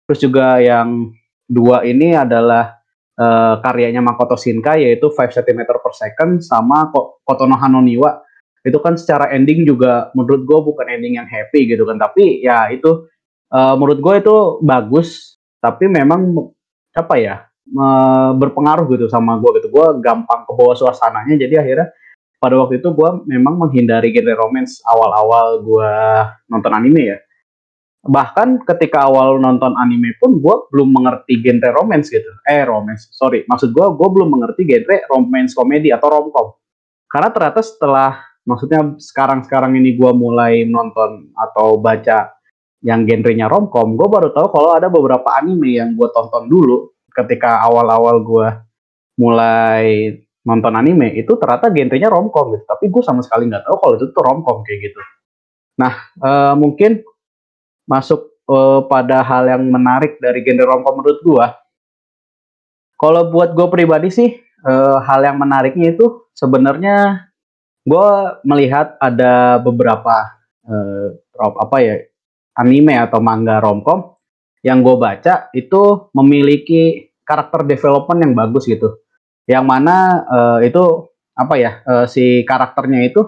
terus 0.10 0.20
juga 0.26 0.58
yang 0.58 1.14
dua 1.46 1.86
ini 1.86 2.18
adalah 2.18 2.80
uh, 3.20 3.56
karyanya 3.60 4.00
Makoto 4.00 4.40
Shinkai 4.40 4.86
yaitu 4.88 5.12
5 5.12 5.36
cm 5.36 5.60
per 5.68 5.94
second 5.94 6.40
sama 6.40 6.90
Kotono 7.26 7.60
Hanoniwa. 7.60 8.24
Itu 8.62 8.80
kan 8.84 8.96
secara 8.96 9.32
ending 9.34 9.66
juga 9.66 10.14
menurut 10.14 10.46
gue 10.46 10.60
bukan 10.62 10.86
ending 10.88 11.18
yang 11.20 11.28
happy 11.28 11.68
gitu 11.68 11.84
kan. 11.84 11.98
Tapi 11.98 12.44
ya 12.44 12.70
itu 12.72 13.10
uh, 13.52 13.74
menurut 13.76 14.00
gue 14.00 14.16
itu 14.22 14.36
bagus. 14.64 15.38
Tapi 15.60 15.92
memang 15.92 16.54
apa 16.96 17.16
ya 17.20 17.49
uh, 17.76 18.32
berpengaruh 18.38 18.90
gitu 18.90 19.06
sama 19.12 19.38
gue 19.38 19.62
gitu. 19.62 19.70
Gue 19.70 19.88
gampang 20.02 20.46
ke 20.48 20.52
bawah 20.54 20.78
suasananya 20.78 21.36
jadi 21.38 21.62
akhirnya 21.62 21.88
pada 22.40 22.56
waktu 22.56 22.80
itu 22.80 22.96
gue 22.96 23.10
memang 23.28 23.60
menghindari 23.60 24.16
genre 24.16 24.34
romance 24.40 24.80
awal-awal 24.88 25.62
gue 25.62 25.94
nonton 26.50 26.72
anime 26.72 27.04
ya. 27.16 27.18
Bahkan 28.00 28.64
ketika 28.64 29.12
awal 29.12 29.44
nonton 29.44 29.76
anime 29.76 30.16
pun 30.24 30.40
gue 30.40 30.56
belum 30.72 30.90
mengerti 30.96 31.44
genre 31.44 31.70
romance 31.84 32.08
gitu. 32.10 32.32
Eh 32.48 32.64
romance 32.64 33.12
sorry 33.12 33.44
maksud 33.46 33.76
gue 33.76 33.86
gue 33.86 34.08
belum 34.08 34.30
mengerti 34.32 34.64
genre 34.64 34.98
romance 35.12 35.52
komedi 35.54 35.92
atau 35.92 36.08
romcom. 36.08 36.48
Karena 37.10 37.30
ternyata 37.34 37.60
setelah 37.60 38.24
maksudnya 38.48 38.96
sekarang 38.98 39.44
sekarang 39.44 39.76
ini 39.76 40.00
gue 40.00 40.12
mulai 40.16 40.64
nonton 40.64 41.30
atau 41.36 41.78
baca 41.78 42.40
yang 42.80 43.04
genrenya 43.04 43.52
romcom 43.52 44.00
gue 44.00 44.08
baru 44.08 44.32
tahu 44.32 44.48
kalau 44.56 44.72
ada 44.72 44.88
beberapa 44.88 45.28
anime 45.36 45.76
yang 45.76 46.00
gue 46.00 46.08
tonton 46.16 46.48
dulu 46.48 46.88
ketika 47.24 47.64
awal-awal 47.64 48.22
gue 48.24 48.48
mulai 49.20 50.16
nonton 50.48 50.74
anime 50.74 51.14
itu 51.20 51.36
ternyata 51.36 51.68
genrenya 51.70 52.08
romcom 52.08 52.56
gitu 52.56 52.64
tapi 52.64 52.88
gue 52.88 53.04
sama 53.04 53.20
sekali 53.20 53.52
nggak 53.52 53.68
tahu 53.68 53.76
kalau 53.78 53.94
itu 54.00 54.06
tuh 54.12 54.24
romcom 54.24 54.64
kayak 54.64 54.92
gitu 54.92 55.00
nah 55.80 55.94
uh, 56.24 56.54
mungkin 56.56 57.04
masuk 57.90 58.30
uh, 58.50 58.80
pada 58.90 59.22
hal 59.22 59.46
yang 59.46 59.64
menarik 59.70 60.18
dari 60.18 60.42
genre 60.42 60.66
romcom 60.66 61.02
menurut 61.02 61.20
gua. 61.22 61.48
Kalau 63.00 63.32
buat 63.32 63.56
gue 63.56 63.68
pribadi 63.72 64.10
sih 64.12 64.30
uh, 64.68 65.00
hal 65.00 65.24
yang 65.24 65.40
menariknya 65.40 65.96
itu 65.96 66.30
sebenarnya 66.36 67.26
gue 67.88 68.10
melihat 68.44 69.00
ada 69.00 69.58
beberapa 69.64 70.36
uh, 70.68 71.08
apa 71.40 71.78
ya 71.80 71.96
anime 72.60 73.00
atau 73.00 73.24
manga 73.24 73.64
romcom 73.64 74.20
yang 74.60 74.84
gue 74.84 75.00
baca 75.00 75.48
itu 75.56 76.12
memiliki 76.12 77.08
karakter 77.30 77.62
development 77.70 78.26
yang 78.26 78.34
bagus 78.34 78.66
gitu. 78.66 78.98
Yang 79.46 79.66
mana 79.70 80.26
uh, 80.26 80.60
itu 80.66 81.06
apa 81.38 81.54
ya 81.62 81.72
uh, 81.86 82.06
si 82.10 82.42
karakternya 82.42 83.06
itu 83.06 83.22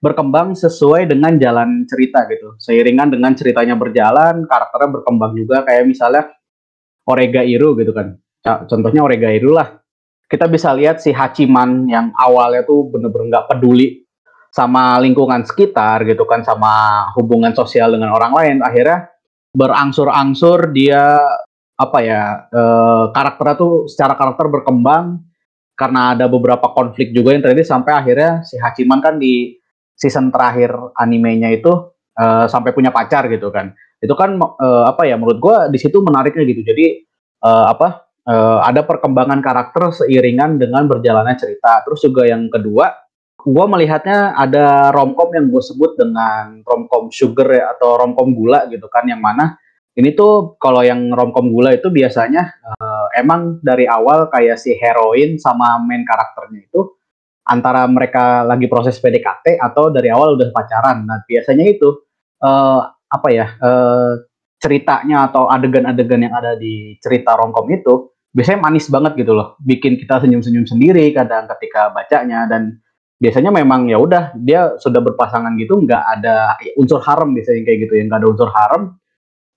berkembang 0.00 0.52
sesuai 0.52 1.08
dengan 1.08 1.36
jalan 1.40 1.88
cerita 1.88 2.28
gitu. 2.28 2.56
Seiringan 2.60 3.08
dengan 3.08 3.32
ceritanya 3.32 3.72
berjalan, 3.76 4.44
karakternya 4.44 5.00
berkembang 5.00 5.32
juga 5.32 5.64
kayak 5.64 5.88
misalnya 5.88 6.28
Orega 7.08 7.40
Iru 7.40 7.72
gitu 7.76 7.92
kan. 7.96 8.16
Contohnya 8.44 9.00
Orega 9.00 9.32
Iru 9.32 9.56
lah. 9.56 9.80
Kita 10.28 10.44
bisa 10.48 10.76
lihat 10.76 11.00
si 11.00 11.12
Hachiman 11.12 11.88
yang 11.88 12.12
awalnya 12.16 12.64
tuh 12.68 12.92
bener-bener 12.92 13.32
nggak 13.32 13.48
peduli 13.48 14.04
sama 14.52 15.00
lingkungan 15.00 15.44
sekitar 15.48 16.04
gitu 16.04 16.28
kan, 16.28 16.44
sama 16.44 17.08
hubungan 17.16 17.56
sosial 17.56 17.96
dengan 17.96 18.12
orang 18.12 18.32
lain. 18.36 18.56
Akhirnya 18.60 19.08
berangsur-angsur 19.56 20.68
dia 20.76 21.16
apa 21.74 21.98
ya 22.02 22.46
e, 22.50 22.62
karakternya 23.10 23.56
tuh 23.58 23.72
secara 23.90 24.14
karakter 24.14 24.46
berkembang 24.46 25.26
karena 25.74 26.14
ada 26.14 26.30
beberapa 26.30 26.70
konflik 26.70 27.10
juga 27.10 27.34
yang 27.34 27.42
terjadi 27.42 27.66
sampai 27.66 27.92
akhirnya 27.98 28.46
si 28.46 28.54
Hachiman 28.62 29.02
kan 29.02 29.18
di 29.18 29.58
season 29.98 30.30
terakhir 30.30 30.70
animenya 30.94 31.50
itu 31.50 31.90
e, 32.14 32.46
sampai 32.46 32.70
punya 32.70 32.94
pacar 32.94 33.26
gitu 33.26 33.50
kan. 33.50 33.74
Itu 33.98 34.14
kan 34.14 34.38
e, 34.38 34.68
apa 34.86 35.02
ya 35.06 35.18
menurut 35.18 35.38
gue 35.42 35.56
di 35.74 35.78
situ 35.82 35.98
menariknya 35.98 36.46
gitu. 36.46 36.62
Jadi 36.62 36.86
e, 37.42 37.50
apa 37.50 38.06
e, 38.22 38.34
ada 38.62 38.86
perkembangan 38.86 39.42
karakter 39.42 39.90
seiringan 39.90 40.62
dengan 40.62 40.86
berjalannya 40.86 41.34
cerita. 41.34 41.82
Terus 41.82 42.06
juga 42.06 42.22
yang 42.30 42.46
kedua 42.46 42.94
gue 43.44 43.64
melihatnya 43.68 44.32
ada 44.38 44.88
romcom 44.94 45.28
yang 45.34 45.50
gue 45.52 45.60
sebut 45.60 46.00
dengan 46.00 46.64
romcom 46.64 47.12
sugar 47.12 47.50
ya 47.50 47.76
atau 47.76 48.00
romcom 48.00 48.32
gula 48.32 48.64
gitu 48.72 48.88
kan 48.88 49.04
yang 49.04 49.20
mana 49.20 49.60
ini 49.94 50.10
tuh 50.18 50.58
kalau 50.58 50.82
yang 50.82 51.14
romcom 51.14 51.54
gula 51.54 51.70
itu 51.70 51.86
biasanya 51.86 52.58
uh, 52.66 53.06
emang 53.14 53.62
dari 53.62 53.86
awal 53.86 54.26
kayak 54.26 54.58
si 54.58 54.74
heroin 54.74 55.38
sama 55.38 55.78
main 55.78 56.02
karakternya 56.02 56.66
itu 56.66 56.98
antara 57.46 57.86
mereka 57.86 58.42
lagi 58.42 58.66
proses 58.66 58.98
PDKT 58.98 59.60
atau 59.60 59.94
dari 59.94 60.10
awal 60.10 60.34
udah 60.34 60.50
pacaran. 60.50 61.06
Nah 61.06 61.22
biasanya 61.22 61.64
itu 61.70 61.94
uh, 62.42 62.80
apa 62.90 63.28
ya 63.30 63.46
uh, 63.62 64.18
ceritanya 64.58 65.30
atau 65.30 65.46
adegan-adegan 65.46 66.26
yang 66.26 66.34
ada 66.34 66.56
di 66.58 66.96
cerita 66.98 67.36
romcom 67.38 67.68
itu 67.70 68.10
biasanya 68.34 68.66
manis 68.66 68.90
banget 68.90 69.14
gitu 69.14 69.30
loh, 69.30 69.54
bikin 69.62 69.94
kita 69.94 70.18
senyum-senyum 70.18 70.66
sendiri 70.66 71.14
kadang 71.14 71.46
ketika 71.54 71.94
bacanya 71.94 72.50
dan 72.50 72.82
biasanya 73.22 73.54
memang 73.54 73.86
ya 73.86 74.02
udah 74.02 74.34
dia 74.42 74.74
sudah 74.82 74.98
berpasangan 74.98 75.54
gitu 75.54 75.78
nggak 75.86 76.02
ada 76.18 76.58
unsur 76.74 76.98
harem 76.98 77.30
biasanya 77.30 77.62
kayak 77.62 77.78
gitu 77.86 77.92
ya 77.94 78.02
nggak 78.10 78.20
ada 78.20 78.28
unsur 78.28 78.50
harem 78.50 78.82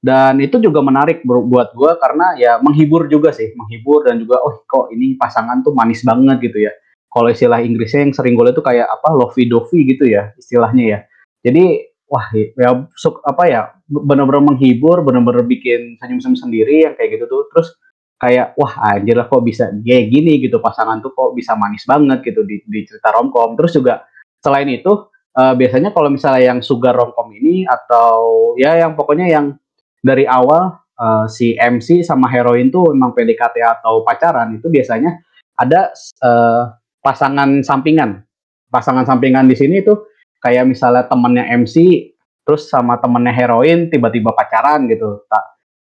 dan 0.08 0.40
itu 0.40 0.56
juga 0.64 0.80
menarik 0.80 1.28
buat 1.28 1.76
gue 1.76 1.92
karena 2.00 2.32
ya 2.40 2.64
menghibur 2.64 3.12
juga 3.12 3.36
sih 3.36 3.52
menghibur 3.60 4.08
dan 4.08 4.24
juga 4.24 4.40
oh 4.40 4.64
kok 4.64 4.88
ini 4.96 5.20
pasangan 5.20 5.60
tuh 5.68 5.76
manis 5.76 6.00
banget 6.08 6.40
gitu 6.48 6.64
ya. 6.64 6.72
Kalau 7.12 7.28
istilah 7.28 7.60
Inggrisnya 7.60 8.08
yang 8.08 8.14
sering 8.16 8.40
gue 8.40 8.48
lihat 8.48 8.56
tuh 8.56 8.64
kayak 8.64 8.88
apa 8.88 9.12
lovey 9.12 9.52
dovey 9.52 9.84
gitu 9.84 10.08
ya 10.08 10.32
istilahnya 10.40 10.84
ya. 10.88 11.00
Jadi 11.44 11.84
wah 12.08 12.24
ya 12.32 12.88
apa 13.28 13.44
ya 13.52 13.62
benar-benar 13.92 14.40
menghibur 14.48 15.04
benar-benar 15.04 15.44
bikin 15.44 16.00
senyum-senyum 16.00 16.40
sendiri 16.40 16.88
yang 16.88 16.96
kayak 16.96 17.20
gitu 17.20 17.28
tuh. 17.28 17.44
Terus 17.52 17.68
kayak 18.16 18.56
wah 18.56 18.74
anjir 18.96 19.20
lah 19.20 19.28
kok 19.28 19.44
bisa 19.44 19.68
kayak 19.84 20.08
gini 20.08 20.40
gitu 20.40 20.64
pasangan 20.64 21.04
tuh 21.04 21.12
kok 21.12 21.36
bisa 21.36 21.54
manis 21.60 21.84
banget 21.84 22.24
gitu 22.24 22.48
di, 22.48 22.64
di 22.64 22.80
cerita 22.88 23.12
romcom. 23.12 23.60
Terus 23.60 23.76
juga 23.76 24.08
selain 24.40 24.72
itu 24.72 25.12
uh, 25.36 25.54
biasanya 25.54 25.92
kalau 25.92 26.08
misalnya 26.08 26.56
yang 26.56 26.60
sugar 26.64 26.96
romcom 26.96 27.28
ini 27.36 27.68
atau 27.68 28.56
ya 28.56 28.80
yang 28.80 28.96
pokoknya 28.96 29.28
yang 29.28 29.60
dari 30.01 30.25
awal 30.30 30.77
uh, 30.98 31.25
si 31.30 31.56
MC 31.58 32.04
sama 32.04 32.27
heroin 32.30 32.74
tuh 32.74 32.94
memang 32.94 33.13
PDKT 33.13 33.62
atau 33.62 34.01
pacaran 34.01 34.58
itu 34.58 34.68
biasanya 34.68 35.18
ada 35.58 35.94
uh, 36.22 36.74
pasangan 37.01 37.62
sampingan. 37.66 38.22
Pasangan 38.68 39.08
sampingan 39.08 39.48
di 39.48 39.56
sini 39.56 39.82
tuh 39.82 40.12
kayak 40.44 40.68
misalnya 40.68 41.08
temennya 41.08 41.48
MC 41.56 42.10
terus 42.44 42.68
sama 42.68 43.00
temennya 43.00 43.34
heroin 43.34 43.88
tiba-tiba 43.88 44.32
pacaran 44.36 44.86
gitu. 44.92 45.24
Tak 45.27 45.44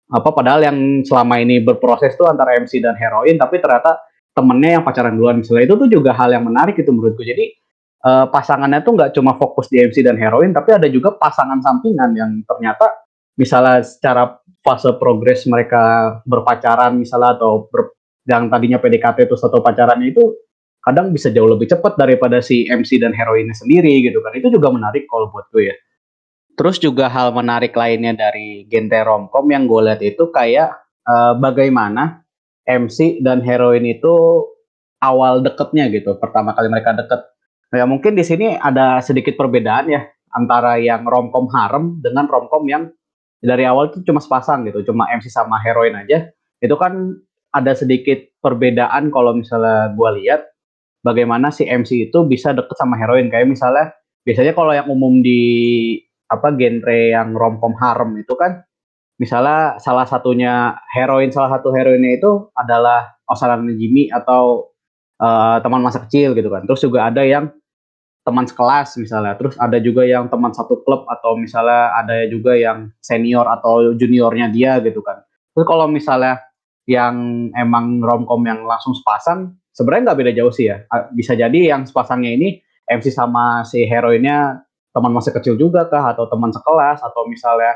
apa 0.09 0.29
padahal 0.33 0.65
yang 0.65 1.05
selama 1.05 1.37
ini 1.37 1.61
berproses 1.61 2.17
tuh 2.17 2.25
antara 2.25 2.57
MC 2.57 2.81
dan 2.81 2.97
heroin 2.97 3.37
tapi 3.37 3.61
ternyata 3.61 3.99
temennya 4.33 4.79
yang 4.79 4.83
pacaran 4.87 5.13
duluan. 5.13 5.43
Misalnya 5.43 5.69
itu 5.69 5.75
tuh 5.75 5.89
juga 5.91 6.15
hal 6.15 6.33
yang 6.33 6.47
menarik 6.47 6.79
itu 6.79 6.89
menurutku. 6.89 7.21
Jadi 7.21 7.51
uh, 8.07 8.25
pasangannya 8.31 8.81
tuh 8.81 8.95
nggak 8.95 9.11
cuma 9.13 9.35
fokus 9.35 9.67
di 9.67 9.83
MC 9.83 10.01
dan 10.01 10.15
heroin 10.15 10.55
tapi 10.55 10.75
ada 10.75 10.87
juga 10.87 11.13
pasangan 11.13 11.59
sampingan 11.59 12.15
yang 12.15 12.31
ternyata 12.47 13.08
misalnya 13.39 13.79
secara 13.81 14.35
fase 14.59 14.91
progres 14.99 15.47
mereka 15.47 16.19
berpacaran 16.27 16.99
misalnya 16.99 17.39
atau 17.39 17.71
ber, 17.71 17.95
yang 18.27 18.51
tadinya 18.51 18.77
PDKT 18.77 19.31
itu 19.31 19.39
satu 19.39 19.63
pacarannya 19.63 20.11
itu 20.11 20.35
kadang 20.83 21.15
bisa 21.15 21.31
jauh 21.31 21.47
lebih 21.47 21.71
cepat 21.71 21.95
daripada 21.95 22.43
si 22.43 22.67
MC 22.67 22.99
dan 22.99 23.15
heroinnya 23.15 23.55
sendiri 23.55 24.03
gitu 24.03 24.19
kan 24.19 24.35
itu 24.35 24.51
juga 24.51 24.69
menarik 24.75 25.07
kalau 25.07 25.31
buat 25.31 25.47
gue 25.55 25.71
ya 25.71 25.75
Terus 26.59 26.75
juga 26.75 27.07
hal 27.07 27.31
menarik 27.31 27.71
lainnya 27.71 28.11
dari 28.11 28.67
genre 28.67 28.99
romcom 29.07 29.47
yang 29.47 29.63
gue 29.63 29.79
lihat 29.79 30.03
itu 30.03 30.27
kayak 30.27 30.75
uh, 31.07 31.31
bagaimana 31.39 32.27
MC 32.67 33.23
dan 33.23 33.39
heroin 33.39 33.87
itu 33.87 34.43
awal 34.99 35.39
deketnya 35.39 35.87
gitu. 35.87 36.19
Pertama 36.19 36.51
kali 36.51 36.67
mereka 36.67 36.99
deket. 36.99 37.31
Ya 37.71 37.87
mungkin 37.87 38.11
di 38.11 38.27
sini 38.27 38.59
ada 38.59 38.99
sedikit 38.99 39.39
perbedaan 39.39 39.87
ya 39.87 40.03
antara 40.35 40.75
yang 40.83 41.07
romcom 41.07 41.47
harem 41.47 42.03
dengan 42.03 42.27
romcom 42.27 42.67
yang 42.67 42.91
dari 43.39 43.63
awal 43.63 43.91
itu 43.91 44.03
cuma 44.03 44.19
sepasang 44.19 44.67
gitu, 44.67 44.83
cuma 44.91 45.07
MC 45.11 45.31
sama 45.31 45.59
heroin 45.63 45.95
aja. 45.95 46.27
Itu 46.59 46.75
kan 46.75 47.15
ada 47.55 47.73
sedikit 47.73 48.19
perbedaan 48.43 49.09
kalau 49.09 49.33
misalnya 49.33 49.91
gue 49.95 50.09
lihat 50.21 50.45
bagaimana 51.01 51.49
si 51.49 51.65
MC 51.65 52.11
itu 52.11 52.19
bisa 52.27 52.53
deket 52.53 52.75
sama 52.77 52.99
heroin 52.99 53.31
kayak 53.31 53.49
misalnya 53.49 53.95
biasanya 54.27 54.53
kalau 54.53 54.71
yang 54.75 54.87
umum 54.91 55.23
di 55.23 55.41
apa 56.29 56.53
genre 56.53 56.99
yang 57.09 57.33
romcom 57.33 57.73
harem 57.79 58.21
itu 58.21 58.37
kan 58.37 58.61
misalnya 59.17 59.81
salah 59.81 60.05
satunya 60.05 60.77
heroin 60.93 61.33
salah 61.33 61.57
satu 61.57 61.73
heroinnya 61.73 62.21
itu 62.21 62.53
adalah 62.53 63.17
Osana 63.25 63.57
Jimmy 63.73 64.13
atau 64.13 64.69
uh, 65.17 65.57
teman 65.59 65.81
masa 65.81 66.05
kecil 66.05 66.37
gitu 66.37 66.53
kan 66.53 66.69
terus 66.69 66.85
juga 66.85 67.09
ada 67.09 67.25
yang 67.25 67.49
teman 68.29 68.45
sekelas 68.45 68.93
misalnya. 69.01 69.33
Terus 69.41 69.57
ada 69.57 69.81
juga 69.81 70.05
yang 70.05 70.29
teman 70.29 70.53
satu 70.53 70.85
klub 70.85 71.09
atau 71.09 71.33
misalnya 71.33 71.97
ada 71.97 72.29
juga 72.29 72.53
yang 72.53 72.93
senior 73.01 73.49
atau 73.49 73.97
juniornya 73.97 74.53
dia 74.53 74.77
gitu 74.85 75.01
kan. 75.01 75.25
Terus 75.57 75.65
kalau 75.65 75.89
misalnya 75.89 76.37
yang 76.85 77.49
emang 77.57 78.05
romcom 78.05 78.45
yang 78.45 78.61
langsung 78.69 78.93
sepasang 78.93 79.57
sebenarnya 79.73 80.13
nggak 80.13 80.19
beda 80.21 80.31
jauh 80.37 80.53
sih 80.53 80.69
ya. 80.69 80.85
Bisa 81.17 81.33
jadi 81.33 81.73
yang 81.73 81.89
sepasangnya 81.89 82.29
ini 82.37 82.61
MC 82.85 83.09
sama 83.09 83.65
si 83.65 83.89
heroinnya 83.89 84.61
teman 84.93 85.09
masa 85.09 85.33
kecil 85.33 85.57
juga 85.57 85.89
kah? 85.89 86.13
Atau 86.13 86.29
teman 86.29 86.53
sekelas? 86.53 87.01
Atau 87.01 87.25
misalnya 87.25 87.73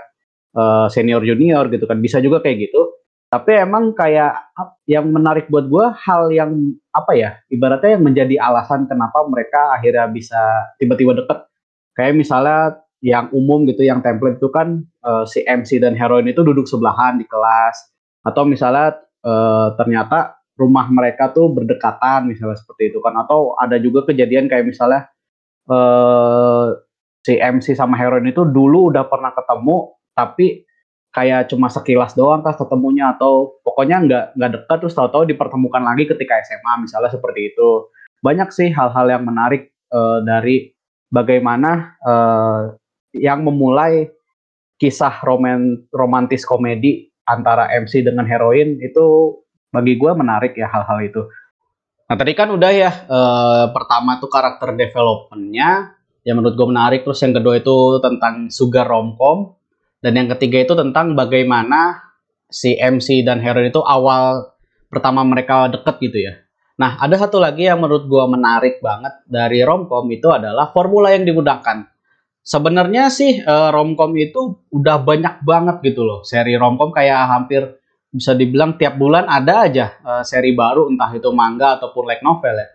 uh, 0.54 0.86
senior 0.94 1.26
junior 1.26 1.66
gitu 1.74 1.90
kan. 1.90 1.98
Bisa 1.98 2.22
juga 2.22 2.46
kayak 2.46 2.70
gitu 2.70 3.03
tapi 3.34 3.50
emang 3.58 3.98
kayak 3.98 4.54
yang 4.86 5.10
menarik 5.10 5.50
buat 5.50 5.66
gue 5.66 5.86
hal 6.06 6.30
yang 6.30 6.54
apa 6.94 7.18
ya 7.18 7.34
ibaratnya 7.50 7.98
yang 7.98 8.06
menjadi 8.06 8.36
alasan 8.38 8.86
kenapa 8.86 9.26
mereka 9.26 9.74
akhirnya 9.74 10.06
bisa 10.06 10.38
tiba-tiba 10.78 11.18
deket. 11.18 11.50
Kayak 11.98 12.14
misalnya 12.14 12.78
yang 13.02 13.34
umum 13.34 13.66
gitu 13.66 13.82
yang 13.82 14.06
template 14.06 14.38
itu 14.38 14.54
kan 14.54 14.86
uh, 15.02 15.26
si 15.26 15.42
MC 15.50 15.82
dan 15.82 15.98
heroin 15.98 16.30
itu 16.30 16.46
duduk 16.46 16.70
sebelahan 16.70 17.18
di 17.18 17.26
kelas. 17.26 17.74
Atau 18.22 18.46
misalnya 18.46 19.02
uh, 19.26 19.74
ternyata 19.82 20.38
rumah 20.54 20.86
mereka 20.94 21.34
tuh 21.34 21.50
berdekatan 21.58 22.30
misalnya 22.30 22.62
seperti 22.62 22.94
itu 22.94 23.02
kan. 23.02 23.18
Atau 23.18 23.58
ada 23.58 23.82
juga 23.82 24.06
kejadian 24.14 24.46
kayak 24.46 24.70
misalnya 24.70 25.10
uh, 25.74 26.70
si 27.26 27.42
MC 27.42 27.74
sama 27.74 27.98
heroin 27.98 28.30
itu 28.30 28.46
dulu 28.46 28.94
udah 28.94 29.10
pernah 29.10 29.34
ketemu 29.34 29.90
tapi 30.14 30.70
kayak 31.14 31.54
cuma 31.54 31.70
sekilas 31.70 32.18
doang 32.18 32.42
kah 32.42 32.58
ketemunya 32.58 33.14
atau 33.14 33.62
pokoknya 33.62 33.98
nggak 34.04 34.26
nggak 34.34 34.52
dekat 34.58 34.78
terus 34.82 34.98
tahu-tahu 34.98 35.30
dipertemukan 35.30 35.86
lagi 35.86 36.10
ketika 36.10 36.42
SMA 36.42 36.90
misalnya 36.90 37.14
seperti 37.14 37.54
itu 37.54 37.88
banyak 38.26 38.50
sih 38.50 38.74
hal-hal 38.74 39.06
yang 39.06 39.22
menarik 39.22 39.70
uh, 39.94 40.26
dari 40.26 40.74
bagaimana 41.14 41.94
uh, 42.02 42.74
yang 43.14 43.46
memulai 43.46 44.10
kisah 44.82 45.22
roman 45.22 45.86
romantis 45.94 46.42
komedi 46.42 47.14
antara 47.30 47.70
MC 47.70 48.02
dengan 48.02 48.26
heroin 48.26 48.82
itu 48.82 49.38
bagi 49.70 49.96
gue 49.96 50.12
menarik 50.18 50.58
ya 50.58 50.68
hal-hal 50.68 51.00
itu. 51.06 51.22
Nah 52.10 52.16
tadi 52.20 52.34
kan 52.34 52.50
udah 52.52 52.72
ya 52.74 52.92
uh, 53.06 53.66
pertama 53.72 54.18
tuh 54.18 54.28
karakter 54.28 54.76
developmentnya 54.76 55.94
yang 56.26 56.42
menurut 56.42 56.58
gue 56.58 56.68
menarik 56.68 57.02
terus 57.06 57.22
yang 57.22 57.38
kedua 57.38 57.62
itu 57.62 58.02
tentang 58.02 58.50
sugar 58.50 58.90
romcom 58.90 59.56
dan 60.04 60.20
yang 60.20 60.28
ketiga 60.36 60.68
itu 60.68 60.76
tentang 60.76 61.16
bagaimana 61.16 62.12
si 62.52 62.76
MC 62.76 63.24
dan 63.24 63.40
heroin 63.40 63.72
itu 63.72 63.80
awal 63.80 64.52
pertama 64.92 65.24
mereka 65.24 65.72
deket 65.72 65.96
gitu 66.04 66.20
ya 66.28 66.34
nah 66.76 67.00
ada 67.00 67.16
satu 67.16 67.40
lagi 67.40 67.66
yang 67.66 67.80
menurut 67.80 68.06
gue 68.06 68.26
menarik 68.28 68.84
banget 68.84 69.24
dari 69.24 69.64
romcom 69.64 70.06
itu 70.12 70.28
adalah 70.28 70.76
formula 70.76 71.16
yang 71.16 71.24
digunakan 71.24 71.88
sebenarnya 72.44 73.08
sih 73.08 73.40
uh, 73.40 73.72
romcom 73.72 74.12
itu 74.20 74.68
udah 74.70 75.00
banyak 75.02 75.42
banget 75.48 75.80
gitu 75.82 76.04
loh. 76.04 76.22
Seri 76.28 76.60
romcom 76.60 76.92
kayak 76.92 77.32
hampir 77.32 77.80
bisa 78.14 78.38
dibilang 78.38 78.78
tiap 78.78 79.00
bulan 79.00 79.26
ada 79.26 79.66
aja 79.66 79.98
uh, 80.06 80.22
seri 80.22 80.54
baru 80.54 80.86
entah 80.92 81.10
itu 81.18 81.34
manga 81.34 81.80
ataupun 81.80 82.04
light 82.06 82.22
novel 82.22 82.54
ya. 82.60 82.68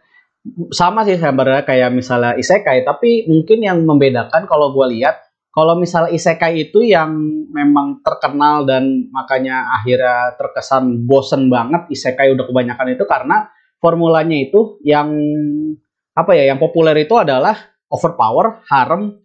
Sama 0.73 1.05
sih 1.05 1.21
sebenarnya 1.21 1.69
kayak 1.69 1.93
misalnya 1.93 2.33
isekai, 2.41 2.81
tapi 2.83 3.29
mungkin 3.29 3.61
yang 3.61 3.85
membedakan 3.85 4.49
kalau 4.49 4.73
gue 4.73 4.97
lihat 4.97 5.28
kalau 5.59 5.75
misalnya 5.75 6.15
isekai 6.15 6.71
itu 6.71 6.87
yang 6.87 7.19
memang 7.51 7.99
terkenal 8.07 8.63
dan 8.63 9.11
makanya 9.11 9.75
akhirnya 9.75 10.39
terkesan 10.39 11.03
bosen 11.03 11.51
banget 11.51 11.91
isekai 11.91 12.31
udah 12.31 12.47
kebanyakan 12.47 12.95
itu 12.95 13.03
karena 13.11 13.51
formulanya 13.83 14.39
itu 14.39 14.79
yang 14.87 15.11
apa 16.15 16.31
ya 16.39 16.55
yang 16.55 16.63
populer 16.63 16.95
itu 17.03 17.11
adalah 17.19 17.59
overpower, 17.91 18.63
harem, 18.71 19.19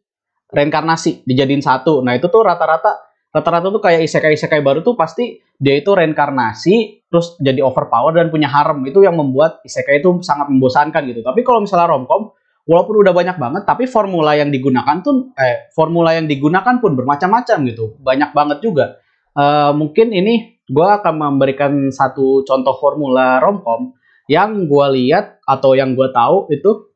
reinkarnasi 0.50 1.22
dijadiin 1.22 1.62
satu. 1.62 2.02
Nah, 2.02 2.18
itu 2.18 2.25
tuh 2.34 2.42
rata-rata 2.42 3.13
rata-rata 3.30 3.70
tuh 3.70 3.82
kayak 3.86 4.10
isekai-isekai 4.10 4.66
baru 4.66 4.82
tuh 4.82 4.98
pasti 4.98 5.38
dia 5.62 5.78
itu 5.78 5.94
reinkarnasi 5.94 7.06
terus 7.13 7.38
jadi 7.38 7.62
overpower 7.62 8.10
dan 8.10 8.34
punya 8.34 8.50
harem. 8.50 8.82
Itu 8.90 9.06
yang 9.06 9.22
membuat 9.22 9.62
isekai 9.62 10.02
itu 10.02 10.18
sangat 10.25 10.50
membosankan 10.50 11.06
gitu. 11.13 11.22
Tapi 11.22 11.46
kalau 11.46 11.62
misalnya 11.62 11.94
romcom 11.94 12.34
walaupun 12.63 13.03
udah 13.03 13.13
banyak 13.13 13.38
banget 13.39 13.63
tapi 13.67 13.84
formula 13.88 14.36
yang 14.36 14.50
digunakan 14.50 15.03
tuh 15.03 15.36
eh 15.36 15.67
formula 15.75 16.15
yang 16.15 16.27
digunakan 16.27 16.79
pun 16.79 16.96
bermacam-macam 16.96 17.58
gitu. 17.67 18.00
Banyak 18.00 18.32
banget 18.32 18.60
juga. 18.63 19.00
Uh, 19.34 19.74
mungkin 19.74 20.13
ini 20.13 20.62
gue 20.70 20.88
akan 20.88 21.13
memberikan 21.20 21.89
satu 21.91 22.46
contoh 22.48 22.75
formula 22.79 23.41
romcom 23.41 23.91
yang 24.32 24.70
gue 24.72 24.88
lihat 24.96 25.43
atau 25.43 25.75
yang 25.75 25.98
gue 25.98 26.08
tahu 26.15 26.48
itu 26.53 26.93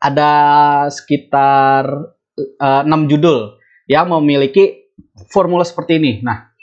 ada 0.00 0.32
sekitar 0.88 2.14
uh, 2.38 2.82
eh, 2.82 2.82
6 2.86 3.10
judul 3.10 3.58
yang 3.90 4.08
memiliki 4.08 4.88
formula 5.28 5.66
seperti 5.66 5.98
ini. 5.98 6.12
Nah, 6.22 6.54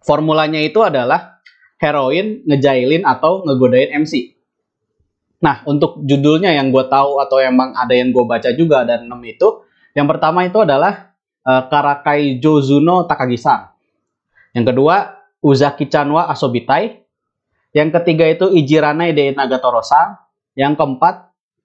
formulanya 0.00 0.62
itu 0.62 0.80
adalah 0.80 1.42
heroin, 1.82 2.46
ngejailin 2.46 3.04
atau 3.04 3.44
ngegodain 3.44 3.92
MC. 4.06 4.35
Nah, 5.36 5.60
untuk 5.68 6.00
judulnya 6.04 6.52
yang 6.56 6.72
gue 6.72 6.84
tahu 6.88 7.20
atau 7.20 7.36
emang 7.40 7.76
ada 7.76 7.92
yang 7.92 8.08
gue 8.08 8.24
baca 8.24 8.50
juga 8.56 8.88
dan 8.88 9.04
6 9.04 9.20
itu, 9.28 9.48
yang 9.92 10.08
pertama 10.08 10.44
itu 10.44 10.60
adalah 10.60 11.12
uh, 11.44 11.62
Karakai 11.68 12.40
Jozuno 12.40 13.04
Takagi-san. 13.04 13.72
Yang 14.56 14.72
kedua, 14.72 14.96
Uzaki 15.44 15.86
Chanwa 15.88 16.28
Asobitai. 16.32 17.04
Yang 17.76 18.00
ketiga 18.00 18.24
itu 18.24 18.48
Ijiranai 18.48 19.12
de 19.12 19.36
Nagatoro-san. 19.36 20.16
Yang 20.56 20.80
keempat, 20.80 21.14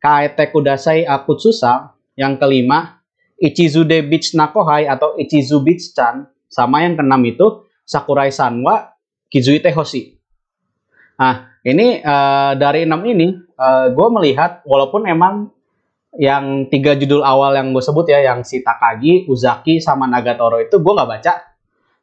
Kaete 0.04 0.52
Kudasai 0.52 1.08
Akutsusa. 1.08 1.96
Yang 2.20 2.44
kelima, 2.44 3.00
Ichizude 3.40 4.04
Beach 4.06 4.36
Nakohai 4.36 4.86
atau 4.86 5.16
Ichizu 5.16 5.64
Beach 5.64 5.96
Chan. 5.96 6.28
Sama 6.52 6.84
yang 6.84 7.00
keenam 7.00 7.24
itu 7.24 7.64
Sakurai 7.88 8.32
Sanwa 8.32 8.92
Kizuite 9.32 9.72
Hoshi. 9.72 10.20
Nah, 11.16 11.51
ini 11.62 12.02
uh, 12.02 12.58
dari 12.58 12.90
enam 12.90 13.06
ini, 13.06 13.38
uh, 13.58 13.94
gue 13.94 14.08
melihat 14.18 14.66
walaupun 14.66 15.06
emang 15.06 15.54
yang 16.18 16.68
tiga 16.68 16.98
judul 16.98 17.22
awal 17.22 17.54
yang 17.54 17.70
gue 17.72 17.84
sebut 17.84 18.10
ya, 18.10 18.20
yang 18.26 18.42
si 18.42 18.66
Takagi, 18.66 19.30
Uzaki, 19.30 19.78
sama 19.78 20.10
Nagatoro 20.10 20.58
itu 20.58 20.82
gue 20.82 20.94
nggak 20.94 21.10
baca. 21.10 21.34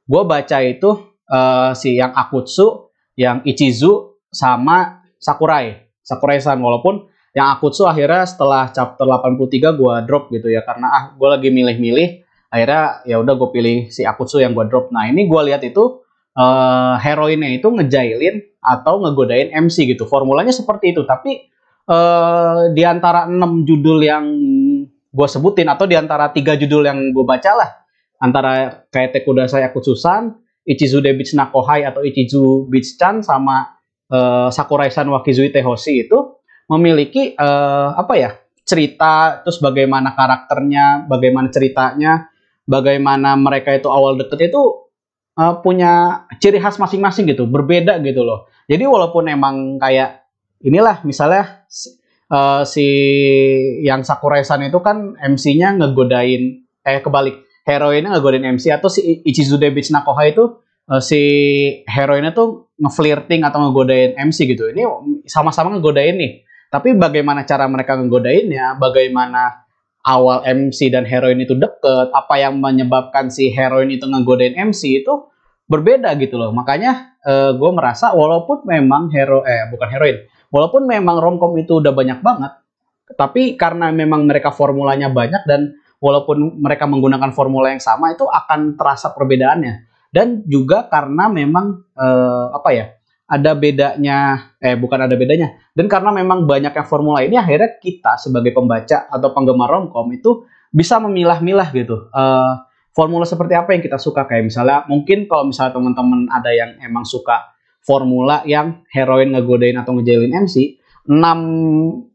Gue 0.08 0.22
baca 0.24 0.56
itu 0.62 0.90
uh, 1.28 1.74
si 1.74 1.98
yang 1.98 2.14
Akutsu, 2.14 2.94
yang 3.18 3.42
Ichizu 3.42 4.22
sama 4.30 5.02
Sakurai. 5.18 5.90
Sakurai-san 6.06 6.56
walaupun 6.62 7.10
yang 7.36 7.52
Akutsu 7.52 7.84
akhirnya 7.84 8.24
setelah 8.24 8.70
chapter 8.72 9.04
83 9.04 9.76
gue 9.76 9.94
drop 10.08 10.32
gitu 10.32 10.48
ya 10.48 10.64
karena 10.64 10.88
ah 10.88 11.04
gue 11.12 11.28
lagi 11.28 11.52
milih-milih 11.52 12.24
akhirnya 12.48 13.04
ya 13.04 13.20
udah 13.20 13.34
gue 13.36 13.48
pilih 13.52 13.76
si 13.92 14.08
Akutsu 14.08 14.40
yang 14.40 14.56
gue 14.56 14.64
drop. 14.70 14.88
Nah 14.88 15.10
ini 15.10 15.28
gue 15.28 15.40
lihat 15.52 15.60
itu 15.66 16.07
uh, 16.38 16.94
heroinnya 17.02 17.50
itu 17.50 17.66
ngejailin 17.66 18.38
atau 18.62 19.02
ngegodain 19.02 19.50
MC 19.50 19.90
gitu. 19.90 20.06
Formulanya 20.06 20.54
seperti 20.54 20.94
itu 20.94 21.02
tapi 21.02 21.50
uh, 21.90 22.70
di 22.70 22.86
antara 22.86 23.26
6 23.26 23.66
judul 23.66 23.98
yang 24.06 24.24
gue 25.08 25.28
sebutin 25.28 25.66
atau 25.66 25.90
di 25.90 25.98
antara 25.98 26.30
tiga 26.30 26.54
judul 26.54 26.86
yang 26.86 27.10
gue 27.10 27.24
baca 27.26 27.50
lah 27.58 27.70
antara 28.22 28.84
kayak 28.90 29.18
Tekudasai 29.18 29.66
Akutsusan, 29.66 30.36
Ichizude 30.66 31.14
Beach 31.14 31.32
Nakohai 31.34 31.86
atau 31.86 32.02
Ichizu 32.04 32.68
Beach 32.68 32.98
Chan 32.98 33.24
sama 33.24 33.78
uh, 34.12 34.48
Sakurai-san 34.52 35.08
Wakizui 35.08 35.54
Tehoshi 35.54 36.06
itu 36.06 36.38
memiliki 36.68 37.32
uh, 37.38 37.96
apa 37.96 38.14
ya 38.20 38.30
cerita 38.68 39.40
terus 39.40 39.64
bagaimana 39.64 40.12
karakternya, 40.12 41.08
bagaimana 41.08 41.48
ceritanya, 41.48 42.28
bagaimana 42.68 43.32
mereka 43.40 43.72
itu 43.72 43.88
awal 43.88 44.20
deket 44.20 44.52
itu 44.52 44.87
uh, 45.38 45.62
punya 45.62 46.26
ciri 46.42 46.58
khas 46.58 46.82
masing-masing 46.82 47.30
gitu, 47.30 47.46
berbeda 47.46 48.02
gitu 48.02 48.26
loh. 48.26 48.50
Jadi 48.66 48.84
walaupun 48.84 49.30
emang 49.30 49.78
kayak 49.78 50.26
inilah 50.66 51.06
misalnya 51.06 51.64
uh, 52.28 52.66
si 52.66 52.86
yang 53.86 54.02
Sakurai-san 54.02 54.66
itu 54.66 54.82
kan 54.82 55.14
MC-nya 55.14 55.78
ngegodain 55.78 56.66
eh 56.82 57.00
kebalik 57.00 57.46
heroinnya 57.68 58.16
ngegodain 58.16 58.58
MC 58.58 58.72
atau 58.72 58.88
si 58.88 59.22
Ichizude 59.22 59.68
Beach 59.70 59.92
Nakoha 59.92 60.24
itu 60.26 60.44
uh, 60.88 61.02
si 61.04 61.20
heroinnya 61.84 62.32
tuh 62.32 62.72
ngeflirting 62.80 63.44
atau 63.44 63.68
ngegodain 63.68 64.16
MC 64.16 64.48
gitu. 64.48 64.72
Ini 64.72 64.82
sama-sama 65.28 65.76
ngegodain 65.76 66.16
nih. 66.16 66.32
Tapi 66.68 66.92
bagaimana 67.00 67.48
cara 67.48 67.64
mereka 67.64 67.96
ngegodainnya, 67.96 68.76
bagaimana 68.76 69.67
awal 70.08 70.40
MC 70.48 70.88
dan 70.88 71.04
heroin 71.04 71.36
itu 71.36 71.52
deket, 71.52 72.08
apa 72.16 72.40
yang 72.40 72.56
menyebabkan 72.56 73.28
si 73.28 73.52
heroin 73.52 73.92
itu 73.92 74.08
ngegodain 74.08 74.56
MC 74.56 75.04
itu 75.04 75.28
berbeda 75.68 76.16
gitu 76.16 76.40
loh. 76.40 76.48
Makanya 76.56 77.20
uh, 77.20 77.52
gue 77.52 77.70
merasa 77.76 78.16
walaupun 78.16 78.64
memang 78.64 79.12
hero 79.12 79.44
eh 79.44 79.68
bukan 79.68 79.88
heroin, 79.92 80.24
walaupun 80.48 80.88
memang 80.88 81.20
romcom 81.20 81.52
itu 81.60 81.84
udah 81.84 81.92
banyak 81.92 82.24
banget, 82.24 82.52
tapi 83.20 83.60
karena 83.60 83.92
memang 83.92 84.24
mereka 84.24 84.48
formulanya 84.48 85.12
banyak 85.12 85.44
dan 85.44 85.76
walaupun 86.00 86.56
mereka 86.56 86.88
menggunakan 86.88 87.30
formula 87.36 87.68
yang 87.68 87.82
sama 87.82 88.16
itu 88.16 88.24
akan 88.24 88.78
terasa 88.78 89.12
perbedaannya 89.12 89.88
dan 90.14 90.46
juga 90.48 90.86
karena 90.88 91.28
memang 91.28 91.84
eh, 91.98 92.46
apa 92.54 92.70
ya 92.72 92.86
ada 93.28 93.52
bedanya 93.52 94.48
eh 94.56 94.74
bukan 94.74 95.04
ada 95.04 95.14
bedanya. 95.14 95.52
Dan 95.76 95.86
karena 95.86 96.08
memang 96.10 96.48
banyaknya 96.48 96.84
formula 96.88 97.20
ini 97.20 97.36
akhirnya 97.36 97.76
kita 97.76 98.16
sebagai 98.16 98.56
pembaca 98.56 99.04
atau 99.12 99.28
penggemar 99.36 99.68
romcom 99.68 100.08
itu 100.16 100.48
bisa 100.72 100.96
memilah-milah 100.96 101.68
gitu. 101.76 102.08
Eh, 102.08 102.52
formula 102.96 103.28
seperti 103.28 103.52
apa 103.52 103.76
yang 103.76 103.84
kita 103.84 104.00
suka? 104.00 104.24
Kayak 104.24 104.48
misalnya 104.48 104.78
mungkin 104.88 105.28
kalau 105.28 105.52
misalnya 105.52 105.76
teman-teman 105.76 106.24
ada 106.32 106.50
yang 106.56 106.80
emang 106.80 107.04
suka 107.04 107.52
formula 107.84 108.40
yang 108.48 108.80
heroin 108.88 109.36
ngegodain 109.36 109.76
atau 109.76 109.96
ngejailin 109.96 110.34
MC 110.48 110.80
6 111.08 111.14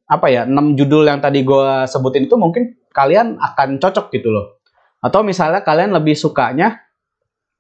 apa 0.06 0.28
ya 0.30 0.46
6 0.46 0.78
judul 0.78 1.10
yang 1.10 1.18
tadi 1.18 1.42
gue 1.42 1.70
sebutin 1.90 2.30
itu 2.30 2.36
mungkin 2.38 2.78
kalian 2.94 3.38
akan 3.38 3.78
cocok 3.78 4.10
gitu 4.14 4.34
loh. 4.34 4.62
Atau 5.02 5.22
misalnya 5.22 5.62
kalian 5.62 5.94
lebih 5.94 6.14
sukanya 6.18 6.84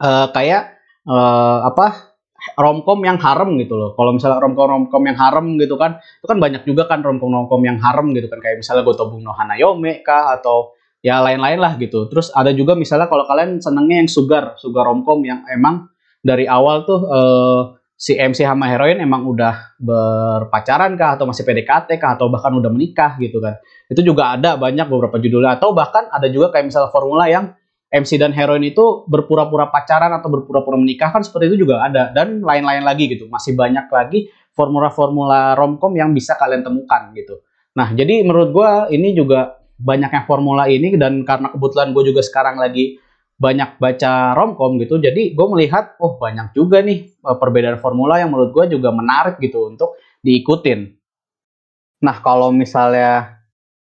uh, 0.01 0.29
kayak 0.29 0.77
uh, 1.05 1.69
apa 1.69 2.12
romcom 2.59 2.99
yang 3.03 3.17
harem 3.17 3.55
gitu 3.59 3.73
loh. 3.75 3.91
Kalau 3.95 4.11
misalnya 4.15 4.39
romcom 4.43 4.67
romcom 4.67 5.03
yang 5.03 5.17
harem 5.17 5.55
gitu 5.57 5.75
kan, 5.79 5.97
itu 5.99 6.27
kan 6.27 6.37
banyak 6.37 6.61
juga 6.67 6.85
kan 6.85 6.99
romcom 6.99 7.31
romcom 7.31 7.61
yang 7.63 7.79
harem 7.79 8.11
gitu 8.11 8.27
kan 8.27 8.39
kayak 8.43 8.59
misalnya 8.59 8.83
Gotobung 8.83 9.23
no 9.23 9.31
Hanayome 9.31 10.03
kah 10.03 10.35
atau 10.35 10.75
ya 11.03 11.19
lain-lain 11.19 11.59
lah 11.59 11.75
gitu. 11.79 12.07
Terus 12.07 12.31
ada 12.31 12.51
juga 12.55 12.75
misalnya 12.75 13.11
kalau 13.11 13.27
kalian 13.27 13.59
senengnya 13.59 14.03
yang 14.03 14.09
sugar, 14.09 14.55
sugar 14.59 14.87
romcom 14.87 15.19
yang 15.23 15.43
emang 15.51 15.87
dari 16.23 16.47
awal 16.47 16.87
tuh 16.87 16.99
uh, 17.03 17.61
si 18.03 18.19
MC 18.19 18.43
sama 18.43 18.67
heroin 18.67 18.99
emang 18.99 19.23
udah 19.23 19.79
berpacaran 19.79 20.99
kah 20.99 21.15
atau 21.15 21.23
masih 21.23 21.47
PDKT 21.47 21.99
kah 21.99 22.19
atau 22.19 22.27
bahkan 22.27 22.51
udah 22.55 22.67
menikah 22.67 23.15
gitu 23.19 23.39
kan. 23.39 23.59
Itu 23.87 24.03
juga 24.03 24.35
ada 24.35 24.59
banyak 24.59 24.87
beberapa 24.91 25.19
judulnya 25.19 25.59
atau 25.59 25.71
bahkan 25.71 26.07
ada 26.11 26.27
juga 26.27 26.51
kayak 26.51 26.67
misalnya 26.71 26.91
formula 26.91 27.27
yang 27.31 27.55
MC 27.93 28.17
dan 28.17 28.33
heroin 28.33 28.65
itu 28.65 29.05
berpura-pura 29.05 29.69
pacaran 29.69 30.09
atau 30.17 30.33
berpura-pura 30.33 30.81
menikah 30.81 31.13
kan 31.13 31.21
seperti 31.21 31.53
itu 31.53 31.69
juga 31.69 31.85
ada 31.85 32.09
dan 32.09 32.41
lain-lain 32.41 32.81
lagi 32.81 33.05
gitu. 33.05 33.29
Masih 33.29 33.53
banyak 33.53 33.85
lagi 33.93 34.33
formula-formula 34.57 35.53
romcom 35.53 35.93
yang 35.93 36.09
bisa 36.09 36.33
kalian 36.33 36.65
temukan 36.65 37.13
gitu. 37.13 37.45
Nah, 37.77 37.93
jadi 37.93 38.25
menurut 38.25 38.49
gue 38.49 38.69
ini 38.97 39.13
juga 39.13 39.61
banyaknya 39.77 40.25
formula 40.25 40.65
ini 40.65 40.97
dan 40.97 41.21
karena 41.21 41.53
kebetulan 41.53 41.93
gue 41.93 42.03
juga 42.09 42.21
sekarang 42.25 42.57
lagi 42.57 42.97
banyak 43.33 43.81
baca 43.81 44.37
romcom 44.37 44.77
gitu 44.77 45.01
jadi 45.01 45.33
gue 45.33 45.47
melihat 45.49 45.97
oh 45.99 46.21
banyak 46.21 46.53
juga 46.53 46.85
nih 46.85 47.11
eh, 47.11 47.37
perbedaan 47.37 47.81
formula 47.81 48.21
yang 48.21 48.29
menurut 48.29 48.53
gue 48.53 48.77
juga 48.77 48.93
menarik 48.93 49.41
gitu 49.41 49.67
untuk 49.67 49.97
diikutin 50.21 50.93
nah 52.03 52.15
kalau 52.21 52.53
misalnya 52.53 53.42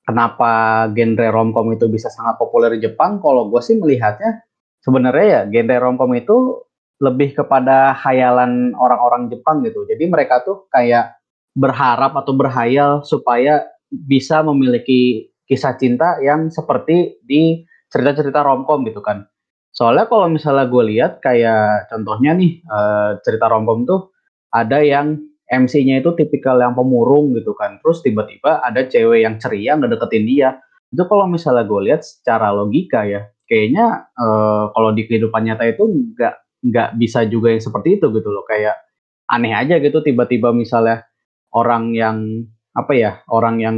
kenapa 0.07 0.87
genre 0.95 1.27
romcom 1.35 1.75
itu 1.75 1.91
bisa 1.91 2.09
sangat 2.09 2.39
populer 2.39 2.79
di 2.79 2.87
Jepang 2.87 3.19
kalau 3.19 3.51
gue 3.51 3.61
sih 3.61 3.77
melihatnya 3.77 4.47
sebenarnya 4.81 5.27
ya 5.27 5.41
genre 5.51 5.77
romcom 5.83 6.15
itu 6.15 6.63
lebih 7.03 7.37
kepada 7.37 7.93
hayalan 7.93 8.73
orang-orang 8.79 9.29
Jepang 9.29 9.61
gitu 9.67 9.85
jadi 9.85 10.07
mereka 10.07 10.41
tuh 10.47 10.71
kayak 10.73 11.19
berharap 11.57 12.13
atau 12.17 12.33
berhayal 12.37 13.01
supaya 13.03 13.65
bisa 13.91 14.45
memiliki 14.45 15.33
kisah 15.49 15.79
cinta 15.81 16.21
yang 16.21 16.53
seperti 16.53 17.17
di 17.23 17.65
cerita-cerita 17.89 18.43
romcom 18.43 18.83
gitu 18.85 19.01
kan. 19.01 19.25
Soalnya 19.73 20.05
kalau 20.11 20.29
misalnya 20.29 20.67
gue 20.69 20.85
lihat 20.93 21.25
kayak 21.25 21.89
contohnya 21.89 22.37
nih 22.37 22.61
uh, 22.69 23.17
cerita 23.23 23.47
romcom 23.49 23.89
tuh 23.89 24.13
ada 24.53 24.85
yang 24.85 25.17
MC-nya 25.47 26.03
itu 26.03 26.11
tipikal 26.19 26.59
yang 26.59 26.75
pemurung 26.75 27.35
gitu 27.39 27.55
kan. 27.55 27.79
Terus 27.83 28.03
tiba-tiba 28.03 28.63
ada 28.63 28.83
cewek 28.87 29.23
yang 29.23 29.39
ceria 29.39 29.79
ngedeketin 29.79 30.25
dia. 30.27 30.59
Itu 30.91 31.07
kalau 31.07 31.31
misalnya 31.31 31.67
gue 31.67 31.81
lihat 31.91 32.03
secara 32.03 32.51
logika 32.51 33.07
ya, 33.07 33.27
kayaknya 33.47 34.11
uh, 34.19 34.71
kalau 34.75 34.91
di 34.95 35.07
kehidupan 35.07 35.47
nyata 35.47 35.71
itu 35.71 35.87
nggak 35.87 36.35
nggak 36.67 36.89
bisa 36.99 37.27
juga 37.31 37.55
yang 37.55 37.63
seperti 37.63 37.99
itu 38.03 38.11
gitu 38.11 38.29
loh. 38.31 38.43
Kayak 38.43 38.83
aneh 39.31 39.55
aja 39.55 39.79
gitu 39.83 40.03
tiba-tiba 40.03 40.55
misalnya 40.55 41.07
orang 41.55 41.95
yang 41.95 42.47
apa 42.77 42.93
ya 42.93 43.25
orang 43.33 43.57
yang 43.59 43.77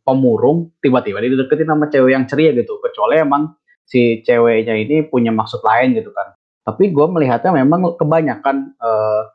pemurung 0.00 0.72
tiba-tiba 0.80 1.20
dideketin 1.20 1.68
sama 1.68 1.92
cewek 1.92 2.16
yang 2.16 2.24
ceria 2.24 2.56
gitu 2.56 2.80
kecuali 2.80 3.20
emang 3.20 3.52
si 3.84 4.24
ceweknya 4.24 4.80
ini 4.80 5.04
punya 5.04 5.28
maksud 5.28 5.60
lain 5.60 5.92
gitu 5.92 6.08
kan 6.16 6.32
tapi 6.64 6.88
gue 6.88 7.06
melihatnya 7.06 7.52
memang 7.52 8.00
kebanyakan 8.00 8.72
uh, 8.80 9.28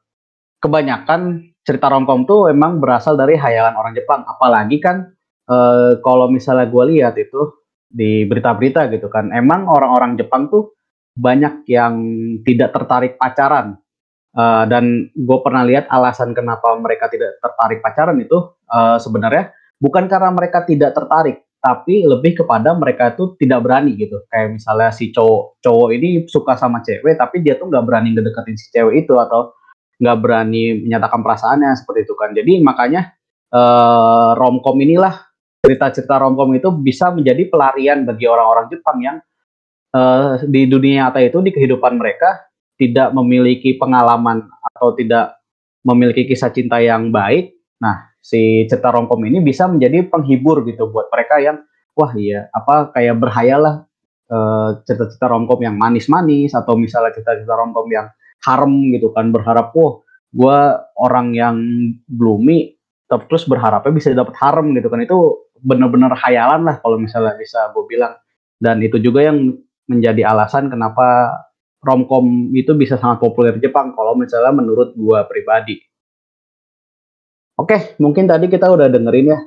kebanyakan 0.58 1.54
cerita 1.66 1.90
romcom 1.90 2.24
tuh 2.30 2.48
emang 2.54 2.78
berasal 2.78 3.18
dari 3.18 3.36
hayalan 3.36 3.76
orang 3.76 3.98
Jepang 3.98 4.22
apalagi 4.30 4.78
kan 4.80 5.10
uh, 5.50 5.98
kalau 6.00 6.30
misalnya 6.30 6.70
gue 6.70 6.84
lihat 6.96 7.18
itu 7.18 7.66
di 7.90 8.24
berita-berita 8.30 8.88
gitu 8.94 9.10
kan 9.10 9.34
emang 9.34 9.66
orang-orang 9.66 10.16
Jepang 10.16 10.48
tuh 10.48 10.78
banyak 11.18 11.66
yang 11.68 11.98
tidak 12.46 12.72
tertarik 12.72 13.18
pacaran 13.18 13.82
Uh, 14.36 14.68
dan 14.68 15.08
gue 15.16 15.38
pernah 15.40 15.64
lihat 15.64 15.88
alasan 15.88 16.36
kenapa 16.36 16.76
mereka 16.76 17.08
tidak 17.08 17.40
tertarik 17.40 17.80
pacaran 17.80 18.20
itu 18.20 18.36
uh, 18.68 19.00
sebenarnya 19.00 19.56
bukan 19.80 20.12
karena 20.12 20.28
mereka 20.36 20.68
tidak 20.68 20.92
tertarik, 20.92 21.40
tapi 21.64 22.04
lebih 22.04 22.44
kepada 22.44 22.76
mereka 22.76 23.16
itu 23.16 23.32
tidak 23.40 23.64
berani 23.64 23.96
gitu. 23.96 24.20
Kayak 24.28 24.60
misalnya 24.60 24.92
si 24.92 25.16
cowok 25.16 25.64
cowok 25.64 25.90
ini 25.96 26.28
suka 26.28 26.60
sama 26.60 26.84
cewek, 26.84 27.16
tapi 27.16 27.48
dia 27.48 27.56
tuh 27.56 27.72
nggak 27.72 27.84
berani 27.88 28.12
ngedeketin 28.12 28.60
si 28.60 28.68
cewek 28.76 29.08
itu 29.08 29.16
atau 29.16 29.56
nggak 29.96 30.18
berani 30.20 30.86
menyatakan 30.86 31.20
perasaannya 31.24 31.72
seperti 31.78 32.00
itu 32.08 32.14
kan. 32.16 32.36
Jadi 32.36 32.60
makanya 32.60 33.16
uh, 33.52 34.36
romcom 34.36 34.76
inilah 34.80 35.16
cerita-cerita 35.66 36.22
romcom 36.22 36.54
itu 36.54 36.70
bisa 36.76 37.10
menjadi 37.10 37.50
pelarian 37.50 38.06
bagi 38.06 38.30
orang-orang 38.30 38.70
Jepang 38.70 38.98
yang 39.02 39.18
uh, 39.96 40.38
di 40.46 40.68
dunia 40.70 41.10
nyata 41.10 41.24
itu 41.24 41.42
di 41.42 41.50
kehidupan 41.56 41.98
mereka 41.98 42.46
tidak 42.76 43.16
memiliki 43.16 43.80
pengalaman 43.80 44.46
atau 44.76 44.92
tidak 44.94 45.40
memiliki 45.86 46.28
kisah 46.28 46.52
cinta 46.52 46.82
yang 46.82 47.14
baik, 47.14 47.56
nah 47.78 48.10
si 48.20 48.66
cerita 48.66 48.90
romcom 48.90 49.22
ini 49.22 49.38
bisa 49.40 49.70
menjadi 49.70 50.10
penghibur 50.10 50.66
gitu 50.66 50.90
buat 50.90 51.08
mereka 51.14 51.38
yang 51.38 51.62
wah 51.94 52.10
iya 52.18 52.50
apa 52.52 52.90
kayak 52.90 53.22
berhayalah 53.22 53.86
uh, 54.34 54.82
cerita-cerita 54.82 55.30
romcom 55.30 55.62
yang 55.62 55.78
manis-manis 55.78 56.58
atau 56.58 56.74
misalnya 56.74 57.14
cerita-cerita 57.14 57.54
romcom 57.54 57.86
yang 57.94 58.10
harem 58.44 58.92
gitu 58.92 59.14
kan 59.16 59.32
berharap 59.32 59.72
wah 59.78 60.02
gue 60.36 60.58
orang 61.00 61.32
yang 61.32 61.58
gloomy 62.10 62.76
terus 63.08 63.48
berharapnya 63.48 63.94
bisa 63.94 64.12
dapat 64.12 64.36
harem 64.42 64.76
gitu 64.76 64.92
kan 64.92 65.00
itu 65.00 65.48
bener-bener 65.64 66.12
hayalan 66.18 66.68
lah 66.68 66.82
kalau 66.84 67.00
misalnya 67.00 67.38
bisa 67.40 67.72
gue 67.72 67.86
bilang 67.88 68.18
dan 68.60 68.82
itu 68.84 69.00
juga 69.00 69.30
yang 69.30 69.56
menjadi 69.86 70.26
alasan 70.26 70.68
kenapa 70.68 71.32
romcom 71.86 72.50
itu 72.58 72.74
bisa 72.74 72.98
sangat 72.98 73.22
populer 73.22 73.54
di 73.54 73.70
Jepang 73.70 73.94
kalau 73.94 74.18
misalnya 74.18 74.50
menurut 74.58 74.98
gua 74.98 75.30
pribadi. 75.30 75.78
Oke, 77.56 77.96
mungkin 78.02 78.28
tadi 78.28 78.52
kita 78.52 78.68
udah 78.68 78.90
dengerin 78.92 79.32
ya 79.32 79.40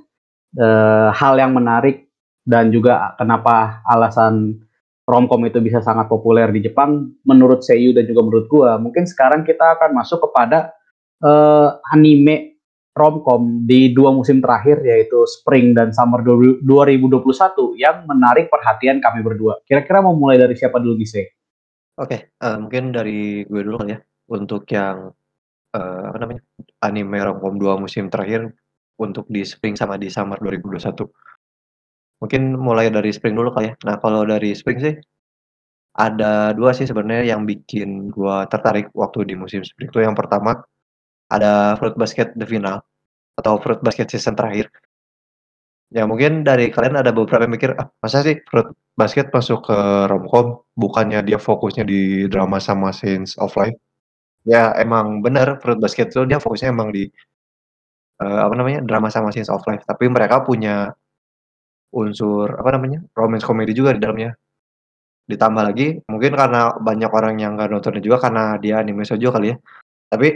e, 0.57 0.66
hal 1.12 1.35
yang 1.37 1.53
menarik 1.53 2.09
dan 2.46 2.72
juga 2.72 3.12
kenapa 3.20 3.85
alasan 3.85 4.64
romcom 5.09 5.40
itu 5.49 5.64
bisa 5.64 5.81
sangat 5.81 6.05
populer 6.12 6.53
di 6.53 6.61
Jepang 6.61 7.16
menurut 7.25 7.64
Seiyu 7.64 7.97
dan 7.97 8.05
juga 8.05 8.21
menurut 8.29 8.47
gua. 8.53 8.77
Mungkin 8.77 9.09
sekarang 9.09 9.40
kita 9.49 9.81
akan 9.81 9.97
masuk 9.97 10.29
kepada 10.29 10.77
e, 11.16 11.33
anime 11.97 12.61
romcom 12.99 13.64
di 13.64 13.94
dua 13.94 14.11
musim 14.11 14.42
terakhir 14.42 14.83
yaitu 14.83 15.23
Spring 15.25 15.73
dan 15.73 15.94
Summer 15.94 16.21
2021 16.21 17.79
yang 17.79 18.05
menarik 18.11 18.51
perhatian 18.51 18.99
kami 18.99 19.23
berdua. 19.23 19.62
Kira-kira 19.62 20.03
mau 20.03 20.18
mulai 20.18 20.37
dari 20.37 20.59
siapa 20.59 20.83
dulu 20.83 20.99
nih, 20.99 21.31
Oke, 21.99 22.35
uh, 22.42 22.59
mungkin 22.62 22.94
dari 22.94 23.42
gue 23.42 23.62
dulu 23.66 23.83
ya, 23.87 23.99
untuk 24.31 24.66
yang, 24.71 25.11
uh, 25.75 26.03
apa 26.11 26.18
namanya, 26.23 26.42
anime 26.83 27.18
romcom 27.18 27.59
dua 27.59 27.75
musim 27.75 28.07
terakhir, 28.07 28.55
untuk 28.99 29.27
di 29.27 29.42
Spring 29.42 29.75
sama 29.75 29.99
di 29.99 30.07
Summer 30.07 30.38
2021. 30.38 31.07
Mungkin 32.22 32.59
mulai 32.59 32.90
dari 32.90 33.14
Spring 33.14 33.35
dulu 33.38 33.54
kali 33.54 33.70
ya. 33.70 33.74
Nah, 33.87 33.96
kalau 34.02 34.26
dari 34.26 34.50
Spring 34.54 34.78
sih, 34.83 34.94
ada 35.98 36.54
dua 36.54 36.72
sih 36.74 36.87
sebenarnya 36.87 37.35
yang 37.35 37.42
bikin 37.46 38.11
gue 38.14 38.37
tertarik 38.50 38.90
waktu 38.94 39.28
di 39.31 39.35
musim 39.38 39.62
Spring 39.66 39.90
itu 39.90 40.00
yang 40.02 40.14
pertama, 40.18 40.59
ada 41.33 41.76
Fruit 41.78 41.94
Basket 41.98 42.35
The 42.38 42.46
Final, 42.48 42.83
atau 43.40 43.59
Fruit 43.62 43.81
Basket 43.85 44.09
season 44.11 44.35
terakhir. 44.38 44.70
Ya 45.92 46.04
mungkin 46.04 46.44
dari 46.44 46.68
kalian 46.68 47.00
ada 47.00 47.11
beberapa 47.16 47.48
yang 47.48 47.54
mikir, 47.57 47.72
"Ah, 47.81 47.88
masa 48.04 48.20
sih 48.26 48.37
Fruit 48.50 48.68
Basket 48.98 49.33
masuk 49.33 49.64
ke 49.68 49.78
romcom, 50.12 50.61
bukannya 50.76 51.24
dia 51.24 51.40
fokusnya 51.40 51.85
di 51.88 52.28
drama 52.28 52.61
sama 52.61 52.92
scenes 52.92 53.37
of 53.40 53.52
life?" 53.57 53.76
Ya 54.48 54.72
emang 54.81 55.20
bener 55.24 55.59
Fruit 55.64 55.78
Basket 55.81 56.11
tuh 56.12 56.24
dia 56.28 56.38
fokusnya 56.42 56.72
emang 56.74 56.92
di, 56.94 57.09
uh, 58.22 58.40
apa 58.48 58.54
namanya, 58.59 58.81
drama 58.87 59.09
sama 59.12 59.31
scenes 59.35 59.50
of 59.52 59.62
life, 59.68 59.85
tapi 59.88 60.09
mereka 60.11 60.42
punya 60.44 60.92
unsur, 61.92 62.53
apa 62.57 62.77
namanya, 62.77 63.01
romance 63.16 63.44
komedi 63.44 63.72
juga 63.72 63.96
di 63.96 64.01
dalamnya. 64.01 64.37
Ditambah 65.29 65.62
lagi, 65.64 66.01
mungkin 66.09 66.33
karena 66.37 66.72
banyak 66.81 67.11
orang 67.12 67.37
yang 67.40 67.57
nggak 67.57 67.68
nontonnya 67.68 68.01
juga 68.01 68.29
karena 68.29 68.57
dia 68.57 68.81
anime 68.81 69.05
shoujo 69.05 69.29
kali 69.29 69.53
ya. 69.53 69.57
Tapi 70.09 70.29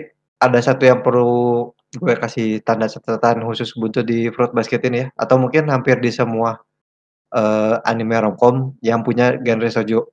ada 0.43 0.59
satu 0.61 0.85
yang 0.85 1.01
perlu 1.01 1.71
gue 1.93 2.15
kasih 2.17 2.61
tanda 2.65 2.89
catatan 2.89 3.45
khusus 3.45 3.73
buntu 3.77 4.01
di 4.05 4.33
Fruit 4.33 4.53
Basket 4.53 4.81
ini 4.89 5.05
ya, 5.05 5.07
atau 5.17 5.37
mungkin 5.41 5.69
hampir 5.73 6.01
di 6.01 6.13
semua, 6.13 6.61
uh, 7.33 7.81
anime 7.89 8.17
romcom 8.21 8.77
yang 8.85 9.01
punya 9.05 9.37
genre 9.41 9.69
shoujo. 9.69 10.13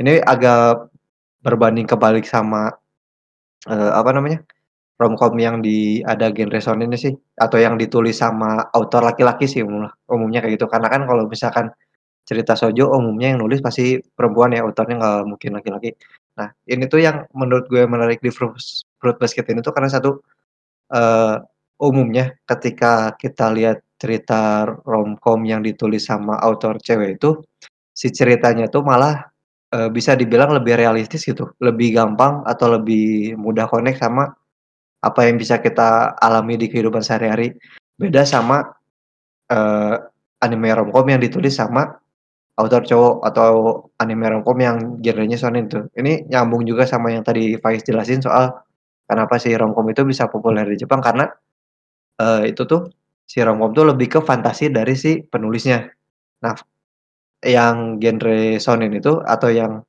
Ini 0.00 0.24
agak 0.24 0.92
berbanding 1.40 1.88
kebalik 1.88 2.28
sama, 2.28 2.72
uh, 3.68 3.92
apa 3.96 4.10
namanya, 4.12 4.44
romcom 4.98 5.38
yang 5.38 5.62
di 5.62 6.02
ada 6.02 6.34
genre 6.34 6.58
shonen 6.58 6.90
sih, 6.98 7.14
atau 7.38 7.58
yang 7.62 7.78
ditulis 7.78 8.18
sama 8.18 8.66
autor 8.74 9.06
laki-laki 9.06 9.46
sih 9.46 9.62
umumnya 9.62 9.94
umumnya 10.10 10.42
kayak 10.42 10.58
gitu. 10.58 10.66
Karena 10.66 10.90
kan 10.90 11.06
kalau 11.06 11.30
misalkan 11.30 11.70
cerita 12.28 12.52
shoujo 12.52 12.92
umumnya 12.92 13.32
yang 13.32 13.40
nulis 13.40 13.64
pasti 13.64 13.96
perempuan 14.02 14.52
ya, 14.52 14.60
autornya 14.66 15.00
nggak 15.00 15.18
mungkin 15.24 15.50
laki-laki. 15.56 15.96
Nah, 16.36 16.52
ini 16.68 16.84
tuh 16.86 17.00
yang 17.02 17.24
menurut 17.32 17.66
gue 17.72 17.82
menarik 17.88 18.20
di 18.20 18.30
Fruit 18.30 19.16
Basket 19.18 19.46
ini 19.48 19.64
tuh 19.64 19.72
karena 19.74 19.90
satu 19.90 20.22
uh, 20.92 21.36
umumnya 21.82 22.34
ketika 22.46 23.14
kita 23.18 23.50
lihat 23.54 23.82
cerita 23.98 24.66
romcom 24.86 25.42
yang 25.42 25.66
ditulis 25.66 26.06
sama 26.06 26.38
autor 26.38 26.78
cewek 26.78 27.18
itu, 27.18 27.42
si 27.90 28.14
ceritanya 28.14 28.70
tuh 28.70 28.86
malah, 28.86 29.26
uh, 29.74 29.90
bisa 29.90 30.14
dibilang 30.14 30.54
lebih 30.54 30.78
realistis 30.78 31.26
gitu, 31.26 31.50
lebih 31.58 31.98
gampang 31.98 32.46
atau 32.46 32.78
lebih 32.78 33.34
mudah 33.34 33.66
connect 33.66 33.98
sama 33.98 34.30
apa 35.02 35.20
yang 35.26 35.36
bisa 35.38 35.62
kita 35.62 36.18
alami 36.18 36.58
di 36.58 36.66
kehidupan 36.66 37.02
sehari-hari. 37.02 37.54
Beda 37.98 38.22
sama, 38.26 38.62
uh, 39.50 39.94
anime 40.42 40.70
romcom 40.70 41.06
yang 41.10 41.18
ditulis 41.18 41.58
sama 41.58 41.98
autor 42.58 42.82
cowok 42.86 43.14
atau 43.26 43.50
anime 44.02 44.26
romcom 44.30 44.58
yang 44.58 44.76
genrenya 45.02 45.38
shonen 45.38 45.70
tuh. 45.70 45.86
Ini 45.94 46.26
nyambung 46.30 46.66
juga 46.66 46.86
sama 46.86 47.10
yang 47.14 47.22
tadi 47.22 47.58
Faiz 47.58 47.82
jelasin 47.86 48.22
soal 48.22 48.54
Kenapa 49.08 49.40
si 49.40 49.48
romcom 49.56 49.88
itu 49.88 50.04
bisa 50.04 50.28
populer 50.28 50.68
di 50.68 50.84
Jepang 50.84 51.00
karena, 51.00 51.24
uh, 52.20 52.44
itu 52.44 52.68
tuh 52.68 52.92
si 53.24 53.40
romcom 53.40 53.72
tuh 53.72 53.88
lebih 53.88 54.12
ke 54.12 54.20
fantasi 54.20 54.68
dari 54.68 54.92
si 54.92 55.24
penulisnya. 55.24 55.88
Nah, 56.44 56.52
yang 57.40 57.96
genre 57.96 58.60
shonen 58.60 58.92
itu 58.92 59.16
atau 59.24 59.48
yang 59.48 59.80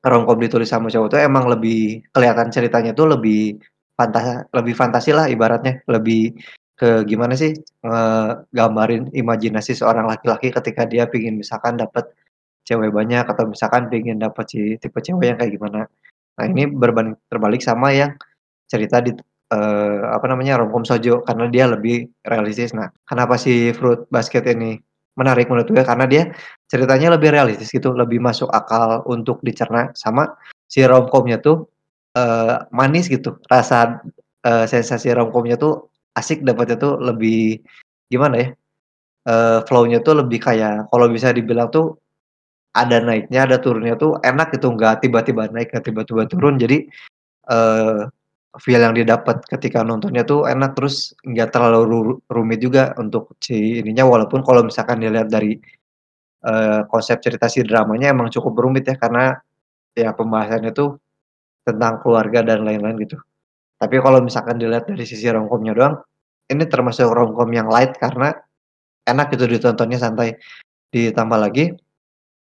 romcom 0.00 0.40
ditulis 0.40 0.72
sama 0.72 0.88
cowok 0.88 1.08
tuh 1.12 1.20
emang 1.20 1.52
lebih 1.52 2.00
kelihatan 2.16 2.48
ceritanya 2.48 2.96
tuh 2.96 3.12
lebih 3.12 3.60
fantasi 4.00 4.48
lebih 4.56 4.74
fantasi 4.74 5.10
lah 5.12 5.28
ibaratnya, 5.28 5.84
lebih 5.84 6.32
ke 6.80 7.04
gimana 7.04 7.36
sih, 7.36 7.52
ngegambarin 7.84 9.12
imajinasi 9.12 9.76
seorang 9.76 10.08
laki-laki 10.08 10.48
ketika 10.48 10.88
dia 10.88 11.04
pingin 11.04 11.36
misalkan 11.36 11.76
dapat 11.76 12.08
cewek 12.64 12.88
banyak 12.88 13.28
atau 13.28 13.44
misalkan 13.52 13.92
pingin 13.92 14.16
dapat 14.16 14.48
si 14.48 14.60
tipe 14.80 14.96
cewek 14.96 15.36
yang 15.36 15.36
kayak 15.36 15.60
gimana. 15.60 15.84
Nah 16.40 16.44
ini 16.48 16.64
berbanding 16.72 17.20
terbalik 17.28 17.60
sama 17.60 17.92
yang 17.92 18.16
cerita 18.64 19.04
di 19.04 19.12
uh, 19.52 20.02
apa 20.14 20.24
namanya 20.30 20.62
romcom 20.62 20.86
sojo 20.86 21.20
karena 21.26 21.50
dia 21.50 21.64
lebih 21.68 22.08
realistis. 22.24 22.72
Nah, 22.72 22.88
kenapa 23.04 23.36
si 23.36 23.74
Fruit 23.76 24.06
Basket 24.08 24.46
ini 24.46 24.78
menarik 25.18 25.50
menurut 25.50 25.68
gue 25.68 25.84
karena 25.84 26.06
dia 26.06 26.32
ceritanya 26.70 27.18
lebih 27.18 27.34
realistis 27.34 27.68
gitu, 27.74 27.92
lebih 27.92 28.22
masuk 28.22 28.48
akal 28.48 29.04
untuk 29.10 29.42
dicerna 29.44 29.90
sama 29.92 30.32
si 30.70 30.80
romcomnya 30.86 31.42
tuh 31.42 31.66
uh, 32.16 32.64
manis 32.74 33.06
gitu. 33.10 33.38
Rasa 33.50 34.00
uh, 34.46 34.64
sensasi 34.66 35.12
romcomnya 35.12 35.58
tuh 35.60 35.90
asik 36.16 36.42
dapatnya 36.42 36.76
tuh 36.78 36.98
lebih 36.98 37.60
gimana 38.10 38.36
ya? 38.40 38.48
Uh, 39.28 39.60
flow-nya 39.68 40.00
tuh 40.00 40.16
lebih 40.24 40.40
kayak 40.40 40.88
kalau 40.88 41.06
bisa 41.12 41.30
dibilang 41.30 41.68
tuh 41.68 42.00
ada 42.70 43.02
naiknya, 43.02 43.50
ada 43.50 43.58
turunnya 43.58 43.98
tuh 43.98 44.16
enak 44.22 44.54
gitu, 44.54 44.70
nggak 44.70 45.02
tiba-tiba 45.02 45.50
naik, 45.50 45.74
nggak 45.74 45.90
tiba-tiba 45.90 46.22
turun. 46.30 46.54
Jadi, 46.54 46.86
eee, 47.50 48.00
feel 48.62 48.78
yang 48.78 48.94
didapat 48.94 49.42
ketika 49.50 49.82
nontonnya 49.82 50.22
tuh 50.22 50.46
enak, 50.46 50.78
terus 50.78 51.10
nggak 51.26 51.50
terlalu 51.50 51.82
ru 51.90 52.14
rumit 52.30 52.62
juga 52.62 52.94
untuk 52.94 53.34
si 53.42 53.82
ininya, 53.82 54.06
walaupun 54.06 54.46
kalau 54.46 54.62
misalkan 54.62 55.02
dilihat 55.02 55.26
dari, 55.26 55.58
eee, 56.46 56.80
konsep 56.86 57.18
cerita 57.18 57.50
si 57.50 57.66
dramanya 57.66 58.14
emang 58.14 58.30
cukup 58.30 58.54
rumit 58.62 58.86
ya, 58.86 58.94
karena 58.94 59.34
ya 59.98 60.14
pembahasannya 60.14 60.70
tuh 60.70 60.96
tentang 61.70 62.02
keluarga 62.02 62.42
dan 62.42 62.66
lain-lain 62.66 62.98
gitu. 63.00 63.16
Tapi 63.80 63.96
kalau 64.02 64.20
misalkan 64.20 64.60
dilihat 64.60 64.90
dari 64.90 65.06
sisi 65.06 65.30
romcom-nya 65.30 65.72
doang, 65.72 65.94
ini 66.50 66.66
termasuk 66.66 67.08
romcom 67.08 67.48
yang 67.54 67.70
light 67.70 67.96
karena 67.96 68.34
enak 69.08 69.32
gitu 69.32 69.46
ditontonnya 69.48 69.96
santai. 69.96 70.36
Ditambah 70.90 71.38
lagi, 71.38 71.70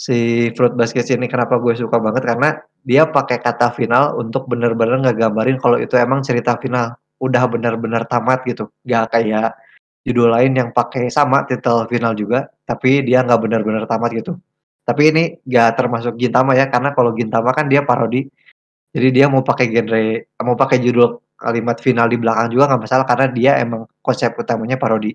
si 0.01 0.49
Fruit 0.57 0.73
Basket 0.73 1.05
ini 1.13 1.29
kenapa 1.29 1.61
gue 1.61 1.77
suka 1.77 2.01
banget, 2.01 2.25
karena 2.25 2.57
dia 2.83 3.05
pakai 3.05 3.39
kata 3.39 3.77
final 3.77 4.17
untuk 4.17 4.49
bener-bener 4.49 5.05
ngegambarin 5.05 5.61
kalau 5.61 5.77
itu 5.77 5.95
emang 6.01 6.25
cerita 6.25 6.57
final. 6.57 6.97
Udah 7.21 7.45
bener-bener 7.53 8.09
tamat 8.09 8.41
gitu, 8.49 8.73
nggak 8.89 9.13
kayak 9.13 9.53
judul 10.09 10.33
lain 10.33 10.57
yang 10.57 10.73
pakai 10.73 11.13
sama 11.13 11.45
titel 11.45 11.85
final 11.85 12.17
juga, 12.17 12.49
tapi 12.65 13.05
dia 13.05 13.21
nggak 13.21 13.37
bener-bener 13.45 13.85
tamat 13.85 14.17
gitu. 14.17 14.41
Tapi 14.89 15.13
ini 15.13 15.25
nggak 15.45 15.77
termasuk 15.77 16.17
Gintama 16.17 16.57
ya, 16.57 16.73
karena 16.73 16.97
kalau 16.97 17.13
Gintama 17.13 17.53
kan 17.53 17.69
dia 17.69 17.85
parodi, 17.85 18.25
jadi 18.97 19.09
dia 19.15 19.27
mau 19.33 19.43
pakai 19.47 19.67
genre 19.73 20.27
mau 20.45 20.57
pakai 20.59 20.79
judul 20.83 21.21
kalimat 21.41 21.79
final 21.81 22.07
di 22.13 22.19
belakang 22.21 22.49
juga 22.55 22.65
nggak 22.73 22.83
masalah, 22.89 23.07
karena 23.09 23.27
dia 23.33 23.53
emang 23.63 23.87
konsep 24.05 24.33
utamanya 24.39 24.77
parodi. 24.81 25.15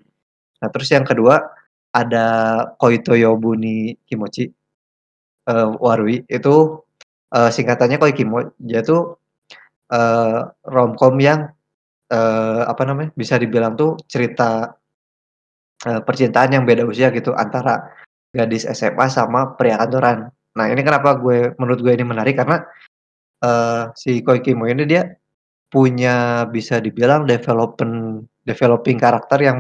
Nah, 0.62 0.70
terus 0.74 0.90
yang 0.94 1.06
kedua, 1.08 1.38
ada 1.96 2.26
Koitoyobu 2.82 3.56
ni 3.60 3.94
Kimochi, 4.10 4.48
eee, 5.50 5.68
Warui, 5.82 6.24
itu, 6.30 6.56
eee, 7.36 7.50
singkatannya 7.54 7.98
Koikimo. 8.02 8.54
Dia 8.62 8.82
tuh, 8.86 9.18
eee, 9.94 10.40
romcom 10.68 11.16
yang, 11.22 11.52
eee, 12.12 12.62
apa 12.68 12.84
namanya, 12.90 13.12
bisa 13.18 13.38
dibilang 13.42 13.76
tuh 13.80 13.98
cerita 14.10 14.76
eee, 15.84 16.00
percintaan 16.08 16.56
yang 16.56 16.64
beda 16.64 16.88
usia 16.88 17.12
gitu, 17.12 17.36
antara 17.36 17.92
gadis 18.32 18.64
SMA 18.70 19.08
sama 19.12 19.56
pria 19.60 19.76
kantoran. 19.80 20.32
Nah, 20.56 20.66
ini 20.72 20.82
kenapa 20.88 21.20
gue 21.20 21.52
menurut 21.60 21.80
gue 21.84 21.94
ini 21.96 22.06
menarik, 22.08 22.40
karena, 22.40 22.64
eee, 23.44 23.82
si 23.98 24.12
Koikimo 24.26 24.66
ini 24.70 24.84
dia 24.88 25.04
punya 25.72 26.46
bisa 26.50 26.80
dibilang 26.84 27.26
development 27.30 28.26
developing 28.48 28.98
karakter 29.02 29.40
yang 29.44 29.60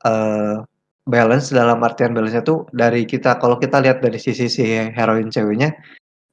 eee, 0.00 0.56
balance 1.04 1.50
dalam 1.52 1.82
artian 1.84 2.14
balance-nya 2.16 2.42
tuh 2.46 2.64
dari 2.72 3.02
kita 3.04 3.36
kalau 3.42 3.58
kita 3.58 3.82
lihat 3.82 4.00
dari 4.00 4.16
sisi 4.22 4.46
si 4.48 4.62
heroin 4.96 5.28
ceweknya, 5.28 5.74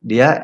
dia 0.03 0.41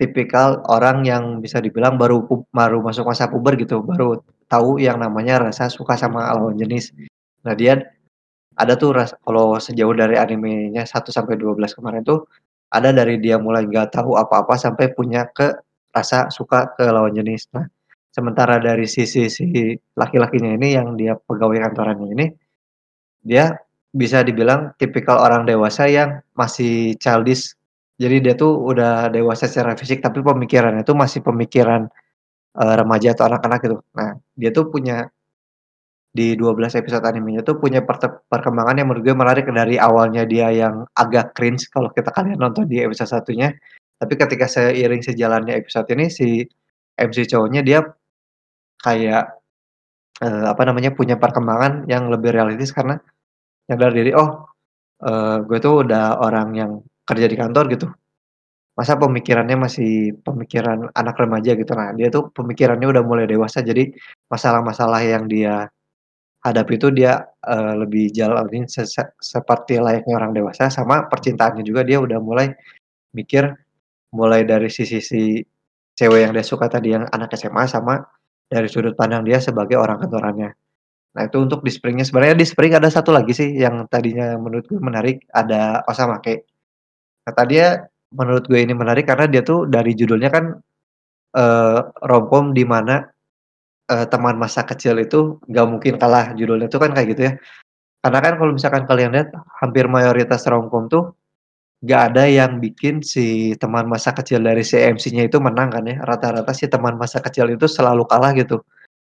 tipikal 0.00 0.60
orang 0.70 1.04
yang 1.06 1.24
bisa 1.44 1.58
dibilang 1.62 1.96
baru 2.00 2.24
baru 2.54 2.80
masuk 2.84 3.06
masa 3.10 3.28
puber 3.32 3.56
gitu, 3.60 3.82
baru 3.84 4.20
tahu 4.50 4.78
yang 4.82 4.98
namanya 5.02 5.50
rasa 5.50 5.68
suka 5.72 5.94
sama 5.98 6.28
lawan 6.34 6.56
jenis. 6.60 6.92
Nah, 7.46 7.54
dia 7.58 7.80
ada 8.58 8.74
tuh 8.78 8.92
ras 8.96 9.12
kalau 9.26 9.56
sejauh 9.60 9.94
dari 9.96 10.16
animenya 10.20 10.84
1 10.88 11.10
sampai 11.14 11.36
12 11.40 11.72
kemarin 11.76 12.02
tuh, 12.06 12.26
ada 12.72 12.90
dari 12.94 13.18
dia 13.22 13.38
mulai 13.40 13.66
nggak 13.68 13.94
tahu 13.94 14.18
apa-apa 14.18 14.54
sampai 14.58 14.92
punya 14.94 15.26
ke 15.30 15.54
rasa 15.94 16.28
suka 16.32 16.72
ke 16.76 16.84
lawan 16.90 17.14
jenis. 17.16 17.48
Nah, 17.56 17.66
sementara 18.12 18.58
dari 18.60 18.84
sisi 18.88 19.28
si 19.32 19.76
laki-lakinya 19.96 20.52
ini 20.56 20.76
yang 20.76 20.94
dia 20.98 21.16
pegawai 21.16 21.58
kantorannya 21.70 22.08
ini, 22.16 22.26
dia 23.24 23.54
bisa 23.96 24.22
dibilang 24.26 24.72
tipikal 24.80 25.18
orang 25.22 25.44
dewasa 25.48 25.88
yang 25.90 26.20
masih 26.38 26.96
childish. 27.00 27.54
Jadi 28.00 28.16
dia 28.28 28.34
tuh 28.36 28.56
udah 28.60 29.08
dewasa 29.12 29.48
secara 29.48 29.74
fisik, 29.78 30.04
tapi 30.04 30.20
pemikirannya 30.20 30.84
tuh 30.84 30.96
masih 30.98 31.24
pemikiran, 31.24 31.88
eee, 32.58 32.74
remaja 32.80 33.14
atau 33.16 33.26
anak-anak 33.30 33.60
gitu. 33.66 33.76
Nah, 33.96 34.16
dia 34.38 34.50
tuh 34.54 34.68
punya 34.72 35.08
di 36.16 36.32
12 36.40 36.72
episode 36.80 37.04
animenya 37.04 37.44
tuh 37.44 37.60
punya 37.60 37.84
perkembangan 38.32 38.80
yang 38.80 38.88
menurut 38.88 39.04
gue 39.04 39.16
menarik 39.16 39.44
dari 39.52 39.76
awalnya 39.76 40.24
dia 40.24 40.48
yang 40.50 40.88
agak 40.96 41.36
cringe 41.36 41.68
kalau 41.68 41.92
kita 41.92 42.08
kalian 42.16 42.40
nonton 42.40 42.64
di 42.72 42.80
episode 42.80 43.12
satunya, 43.12 43.52
tapi 44.00 44.14
ketika 44.16 44.48
seiring 44.48 45.04
sejalannya 45.04 45.54
episode 45.60 45.86
ini 45.92 46.08
si 46.08 46.44
MC 46.96 47.28
cowoknya 47.28 47.60
dia 47.66 47.80
kayak, 48.84 49.38
eee, 50.24 50.44
apa 50.52 50.62
namanya, 50.68 50.92
punya 50.96 51.16
perkembangan 51.20 51.86
yang 51.90 52.08
lebih 52.12 52.32
realistis 52.36 52.72
karena 52.76 52.98
nyadar 53.70 53.92
diri, 53.94 54.12
"Oh, 54.16 54.44
eee, 55.04 55.36
gue 55.48 55.58
tuh 55.62 55.84
udah 55.86 56.20
orang 56.22 56.48
yang 56.56 56.72
kerja 57.08 57.26
di 57.30 57.36
kantor 57.38 57.64
gitu, 57.74 57.86
masa 58.78 58.96
pemikirannya 59.00 59.56
masih 59.60 60.16
pemikiran 60.26 60.90
anak 60.96 61.16
remaja," 61.20 61.54
gitu. 61.58 61.72
Nah, 61.76 61.92
dia 61.98 62.08
tuh 62.14 62.30
pemikirannya 62.34 62.88
udah 62.90 63.04
mulai 63.06 63.26
dewasa, 63.30 63.60
jadi 63.64 63.90
masalah-masalah 64.32 65.02
yang 65.06 65.26
dia 65.30 65.68
hadapi 66.46 66.78
itu 66.78 66.88
dia, 66.94 67.26
eee, 67.42 67.74
lebih 67.82 68.04
jalanin 68.14 68.70
sese 68.70 69.02
seperti 69.18 69.82
layaknya 69.82 70.14
orang 70.22 70.32
dewasa, 70.36 70.70
sama 70.70 71.10
percintaannya 71.10 71.66
juga 71.66 71.82
dia 71.82 71.98
udah 71.98 72.18
mulai 72.22 72.54
mikir, 73.16 73.50
mulai 74.14 74.46
dari 74.46 74.68
sisi 74.72 75.00
si 75.02 75.22
cewek 75.98 76.28
yang 76.28 76.32
dia 76.36 76.46
suka 76.46 76.68
tadi 76.70 76.94
yang 76.94 77.06
anak 77.10 77.34
SMA, 77.36 77.66
sama 77.70 78.00
dari 78.50 78.68
sudut 78.70 78.94
pandang 78.94 79.26
dia 79.26 79.42
sebagai 79.42 79.76
orang 79.80 79.98
kantorannya. 80.02 80.50
Nah, 81.16 81.22
itu 81.26 81.38
untuk 81.42 81.64
di 81.66 81.72
Spring-nya. 81.72 82.06
Sebenarnya 82.06 82.36
di 82.38 82.46
Spring 82.46 82.76
ada 82.76 82.88
satu 82.92 83.10
lagi 83.14 83.32
sih 83.34 83.56
yang 83.58 83.88
tadinya 83.90 84.36
menurut 84.38 84.68
gue 84.68 84.78
menarik, 84.82 85.24
ada 85.34 85.82
Osamake. 85.88 86.46
Nah, 87.26 87.34
tadinya 87.36 87.80
menurut 88.14 88.46
gue 88.46 88.60
ini 88.62 88.74
menarik 88.76 89.08
karena 89.08 89.26
dia 89.30 89.42
tuh 89.46 89.66
dari 89.70 89.96
judulnya 89.96 90.30
kan, 90.30 90.54
eee, 91.36 91.80
romcom 92.06 92.52
di 92.56 92.64
mana, 92.68 93.02
eee, 93.90 94.06
teman 94.12 94.36
masa 94.40 94.62
kecil 94.66 94.96
itu 95.02 95.38
nggak 95.50 95.66
mungkin 95.72 95.94
kalah, 96.02 96.34
judulnya 96.38 96.68
tuh 96.72 96.80
kan 96.82 96.90
kayak 96.96 97.08
gitu 97.16 97.22
ya. 97.30 97.32
Karena 98.04 98.18
kan 98.24 98.34
kalau 98.40 98.52
misalkan 98.56 98.84
kalian 98.90 99.10
lihat 99.16 99.30
hampir 99.62 99.86
mayoritas 99.90 100.44
romcom 100.50 100.86
tuh 100.92 101.14
nggak 101.84 102.02
ada 102.14 102.24
yang 102.30 102.58
bikin 102.64 103.00
si 103.04 103.54
teman 103.60 103.86
masa 103.90 104.12
kecil 104.16 104.40
dari 104.44 104.62
si 104.66 104.76
MC-nya 104.80 105.28
itu 105.30 105.38
menang 105.42 105.70
kan 105.74 105.84
ya, 105.88 105.96
rata-rata 106.04 106.52
si 106.56 106.66
teman 106.72 106.96
masa 107.00 107.20
kecil 107.24 107.50
itu 107.54 107.66
selalu 107.70 108.04
kalah 108.10 108.32
gitu. 108.38 108.62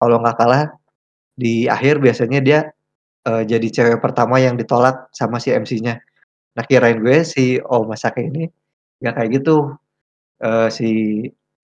Kalau 0.01 0.19
nggak 0.23 0.37
kalah, 0.41 0.65
di 1.39 1.67
akhir 1.71 1.99
biasanya 2.05 2.41
dia, 2.45 2.61
eee, 3.29 3.43
jadi 3.49 3.69
cewek 3.73 3.99
pertama 4.05 4.39
yang 4.43 4.57
ditolak 4.61 5.09
sama 5.15 5.39
si 5.43 5.51
MC-nya. 5.55 5.99
Nah, 6.59 6.65
kirain 6.69 6.99
gue 7.03 7.23
si 7.27 7.59
Omasake 7.63 8.27
ini 8.31 8.47
nggak 9.03 9.15
kayak 9.19 9.31
gitu, 9.43 9.75
eee, 10.45 10.69
si, 10.75 10.89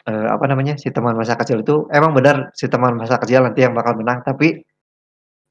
eee, 0.09 0.27
apa 0.31 0.45
namanya, 0.51 0.77
si 0.81 0.89
teman 0.95 1.15
masa 1.19 1.35
kecil 1.41 1.61
itu 1.65 1.85
emang 1.93 2.13
benar 2.17 2.53
si 2.57 2.67
teman 2.73 2.97
masa 2.97 3.17
kecil 3.21 3.45
nanti 3.45 3.65
yang 3.67 3.75
bakal 3.77 3.97
menang, 3.99 4.23
tapi, 4.25 4.63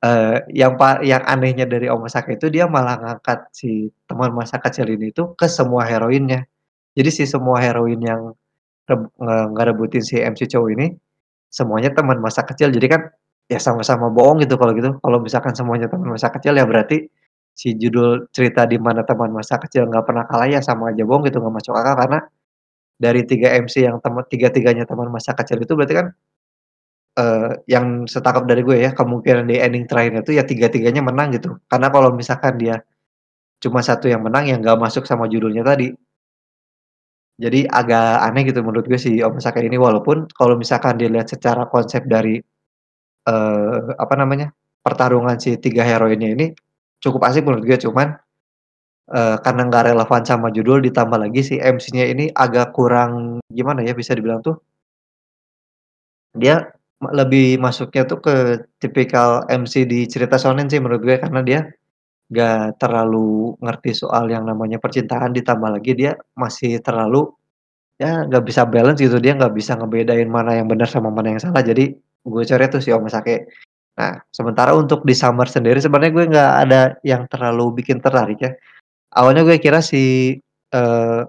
eee, 0.05 0.37
yang 0.55 0.75
pa 0.79 0.99
yang 1.05 1.23
anehnya 1.27 1.65
dari 1.69 1.87
Omasake 1.91 2.37
itu 2.39 2.47
dia 2.53 2.65
malah 2.69 2.97
ngangkat 3.01 3.51
si 3.55 3.89
teman 4.09 4.31
masa 4.35 4.57
kecil 4.63 4.87
ini 4.91 5.11
tuh 5.15 5.33
ke 5.39 5.47
semua 5.51 5.85
heroinnya. 5.89 6.45
Jadi 6.97 7.09
si 7.13 7.23
semua 7.29 7.59
heroin 7.63 7.99
yang 8.01 8.33
reb 8.89 9.01
nge 9.19 9.37
ngerebutin 9.55 10.03
si 10.05 10.17
MC 10.21 10.47
cowok 10.51 10.69
ini, 10.77 10.87
semuanya 11.51 11.91
teman 11.95 12.19
masa 12.23 12.43
kecil. 12.47 12.69
Jadi 12.73 12.87
kan 12.91 13.01
ya 13.51 13.59
sama-sama 13.61 14.09
bohong 14.13 14.41
gitu 14.45 14.55
kalau 14.61 14.73
gitu. 14.77 14.97
Kalau 15.03 15.19
misalkan 15.23 15.53
semuanya 15.57 15.87
teman 15.91 16.13
masa 16.17 16.29
kecil 16.33 16.55
ya 16.59 16.65
berarti 16.69 17.07
si 17.55 17.75
judul 17.79 18.27
cerita 18.35 18.65
di 18.69 18.77
mana 18.81 19.03
teman 19.07 19.31
masa 19.35 19.57
kecil 19.61 19.87
nggak 19.91 20.05
pernah 20.09 20.25
kalah 20.29 20.47
ya 20.51 20.59
sama 20.65 20.91
aja 20.95 21.03
bohong 21.07 21.25
gitu, 21.29 21.39
nggak 21.43 21.55
masuk 21.63 21.75
akal 21.77 21.95
karena 21.99 22.19
dari 22.99 23.23
3 23.25 23.55
MC 23.63 23.87
yang 23.87 23.97
temen 24.03 24.23
tiga-tiganya 24.27 24.85
teman 24.89 25.09
masa 25.13 25.33
kecil 25.39 25.59
itu 25.63 25.73
berarti 25.77 25.95
kan, 25.99 26.07
eee, 27.19 27.51
yang 27.71 28.05
setangkap 28.09 28.45
dari 28.49 28.61
gue 28.67 28.77
ya, 28.85 28.91
kemungkinan 28.97 29.45
di 29.51 29.57
ending 29.61 29.85
terakhirnya 29.89 30.21
itu 30.25 30.33
ya 30.39 30.43
tiga-tiganya 30.47 31.01
menang 31.05 31.35
gitu. 31.37 31.57
Karena 31.71 31.89
kalau 31.93 32.11
misalkan 32.15 32.55
dia 32.61 32.81
cuma 33.63 33.81
satu 33.85 34.07
yang 34.11 34.23
menang, 34.25 34.47
ya 34.51 34.55
nggak 34.61 34.77
masuk 34.81 35.05
sama 35.09 35.27
judulnya 35.31 35.63
tadi. 35.67 35.93
Jadi 37.39 37.63
agak 37.71 38.19
aneh 38.27 38.43
gitu 38.51 38.59
menurut 38.59 38.83
gue 38.83 38.99
si 38.99 39.23
Omasake 39.23 39.63
ini, 39.63 39.79
walaupun 39.79 40.27
kalau 40.35 40.59
misalkan 40.59 40.99
dilihat 40.99 41.31
secara 41.31 41.63
konsep 41.71 42.03
dari, 42.03 42.35
eee, 43.27 43.79
apa 43.99 44.15
namanya, 44.19 44.51
pertarungan 44.85 45.37
si 45.39 45.57
3 45.59 45.83
heroinnya 45.87 46.29
ini 46.35 46.47
cukup 47.03 47.27
asik 47.29 47.43
menurut 47.47 47.65
gue, 47.67 47.79
cuman, 47.79 48.15
eee, 49.11 49.35
karena 49.45 49.61
nggak 49.69 49.83
relevan 49.93 50.23
sama 50.25 50.47
judul 50.55 50.79
ditambah 50.85 51.19
lagi 51.19 51.41
si 51.45 51.55
MC-nya 51.61 52.05
ini 52.13 52.31
agak 52.33 52.73
kurang 52.77 53.41
gimana 53.51 53.81
ya, 53.85 53.93
bisa 53.97 54.13
dibilang 54.17 54.41
tuh 54.45 54.61
dia 56.37 56.69
lebih 57.01 57.57
masuknya 57.57 58.03
tuh 58.05 58.19
ke 58.21 58.35
tipikal 58.77 59.47
MC 59.49 59.87
di 59.87 60.03
cerita 60.05 60.35
shonen 60.37 60.67
sih 60.69 60.77
menurut 60.83 61.01
gue, 61.01 61.15
karena 61.17 61.41
dia 61.41 61.59
nggak 62.33 62.81
terlalu 62.81 63.55
ngerti 63.63 63.91
soal 63.97 64.27
yang 64.31 64.45
namanya 64.47 64.77
percintaan, 64.81 65.31
ditambah 65.35 65.69
lagi 65.79 65.93
dia 65.97 66.13
masih 66.37 66.79
terlalu 66.83 67.29
ya 68.01 68.25
nggak 68.27 68.43
bisa 68.47 68.63
balance 68.69 68.99
gitu, 69.03 69.17
dia 69.23 69.35
nggak 69.37 69.53
bisa 69.55 69.75
ngebedain 69.79 70.27
mana 70.31 70.57
yang 70.59 70.67
benar 70.71 70.89
sama 70.91 71.09
mana 71.13 71.35
yang 71.37 71.41
salah, 71.43 71.63
jadi 71.65 71.93
gue 72.25 72.43
coret 72.47 72.69
tuh 72.73 72.81
si 72.83 72.91
Omasake. 72.95 73.47
Nah, 73.99 74.19
sementara 74.33 74.73
untuk 74.77 75.03
di 75.07 75.13
Summer 75.17 75.45
sendiri 75.49 75.79
sebenarnya 75.83 76.13
gue 76.15 76.25
nggak 76.33 76.51
ada 76.67 76.81
yang 77.05 77.27
terlalu 77.31 77.81
bikin 77.83 77.99
tertarik 78.03 78.39
ya. 78.41 78.51
Awalnya 79.13 79.41
gue 79.41 79.57
kira 79.57 79.81
si, 79.81 80.37
eee, 80.69 81.21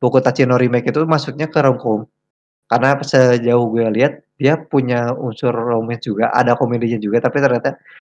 Boku 0.00 0.18
no 0.48 0.56
Remake 0.60 0.90
itu 0.92 1.00
masuknya 1.08 1.48
ke 1.48 1.58
romcom. 1.64 2.04
Karena 2.70 2.96
sejauh 3.02 3.66
gue 3.74 3.86
lihat 3.94 4.24
dia 4.40 4.56
punya 4.60 5.12
unsur 5.16 5.52
romance 5.54 6.04
juga, 6.08 6.30
ada 6.34 6.56
komedinya 6.58 6.98
juga, 7.00 7.20
tapi 7.24 7.38
ternyata 7.44 7.76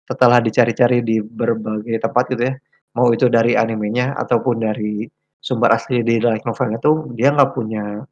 setelah 0.10 0.39
dicari-cari 0.43 1.01
di 1.05 1.19
berbagai 1.23 1.97
tempat 2.03 2.25
gitu 2.33 2.43
ya, 2.51 2.55
mau 2.97 3.10
itu 3.13 3.27
dari 3.31 3.53
animenya 3.57 4.15
ataupun 4.19 4.62
dari 4.65 5.05
sumber 5.41 5.73
asli 5.75 6.01
di 6.05 6.19
light 6.23 6.43
novelnya 6.47 6.79
tuh 6.81 7.12
dia 7.17 7.31
nggak 7.36 7.51
punya 7.57 8.03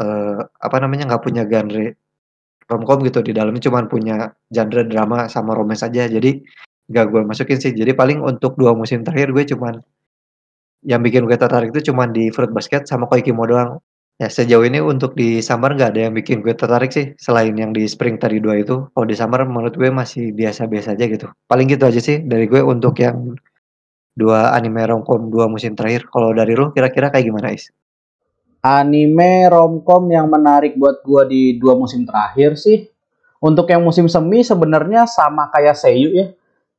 eee, 0.00 0.40
apa 0.64 0.76
namanya, 0.80 1.04
nggak 1.12 1.22
punya 1.24 1.42
genre 1.44 1.92
romcom 2.70 2.98
gitu, 3.06 3.20
di 3.26 3.32
dalamnya 3.36 3.62
cuman 3.68 3.86
punya 3.90 4.16
genre 4.52 4.82
drama 4.88 5.28
sama 5.28 5.52
romance 5.58 5.84
aja. 5.86 6.08
Jadi 6.08 6.42
nggak 6.92 7.06
gue 7.08 7.20
masukin 7.24 7.58
sih. 7.58 7.72
Jadi 7.72 7.96
paling 7.96 8.20
untuk 8.20 8.54
2 8.60 8.76
musim 8.76 9.00
terakhir 9.00 9.32
gue 9.32 9.44
cuman 9.56 9.80
yang 10.84 11.00
bikin 11.00 11.24
gue 11.24 11.38
tertarik 11.40 11.72
itu 11.72 11.90
cuman 11.90 12.12
di 12.12 12.28
Fruit 12.28 12.52
Basket 12.52 12.84
sama 12.84 13.08
Koikimo 13.08 13.48
doang. 13.48 13.80
Ya 14.20 14.28
sejauh 14.28 14.62
ini 14.68 14.78
untuk 14.78 15.16
di 15.16 15.40
Summer 15.40 15.72
nggak 15.72 15.96
ada 15.96 16.00
yang 16.06 16.14
bikin 16.14 16.44
gue 16.44 16.52
tertarik 16.52 16.92
sih, 16.92 17.16
selain 17.16 17.56
yang 17.56 17.72
di 17.72 17.88
Spring 17.88 18.20
tadi 18.20 18.38
2 18.38 18.62
itu. 18.62 18.76
Kalau 18.92 19.06
di 19.08 19.16
Summer 19.16 19.42
menurut 19.48 19.74
gue 19.74 19.88
masih 19.88 20.36
biasa-biasa 20.36 20.94
aja 20.94 21.04
gitu. 21.08 21.26
Paling 21.48 21.66
gitu 21.72 21.88
aja 21.88 21.98
sih 21.98 22.20
dari 22.22 22.44
gue 22.46 22.60
untuk 22.60 22.94
yang 23.00 23.34
2 24.14 24.52
anime 24.52 24.84
romcom 24.84 25.32
2 25.32 25.48
musim 25.48 25.72
terakhir. 25.72 26.06
Kalau 26.12 26.36
dari 26.36 26.52
lu 26.52 26.70
kira-kira 26.76 27.08
kayak 27.08 27.24
gimana, 27.24 27.50
Is? 27.56 27.72
Anime 28.62 29.50
romcom 29.50 30.06
yang 30.06 30.30
menarik 30.30 30.78
buat 30.78 31.02
gua 31.02 31.26
di 31.26 31.58
dua 31.58 31.74
musim 31.74 32.06
terakhir 32.06 32.54
sih. 32.54 32.86
Untuk 33.42 33.66
yang 33.66 33.82
musim 33.82 34.06
semi 34.06 34.46
sebenarnya 34.46 35.02
sama 35.10 35.50
kayak 35.50 35.74
Seiyu 35.74 36.14
ya. 36.14 36.30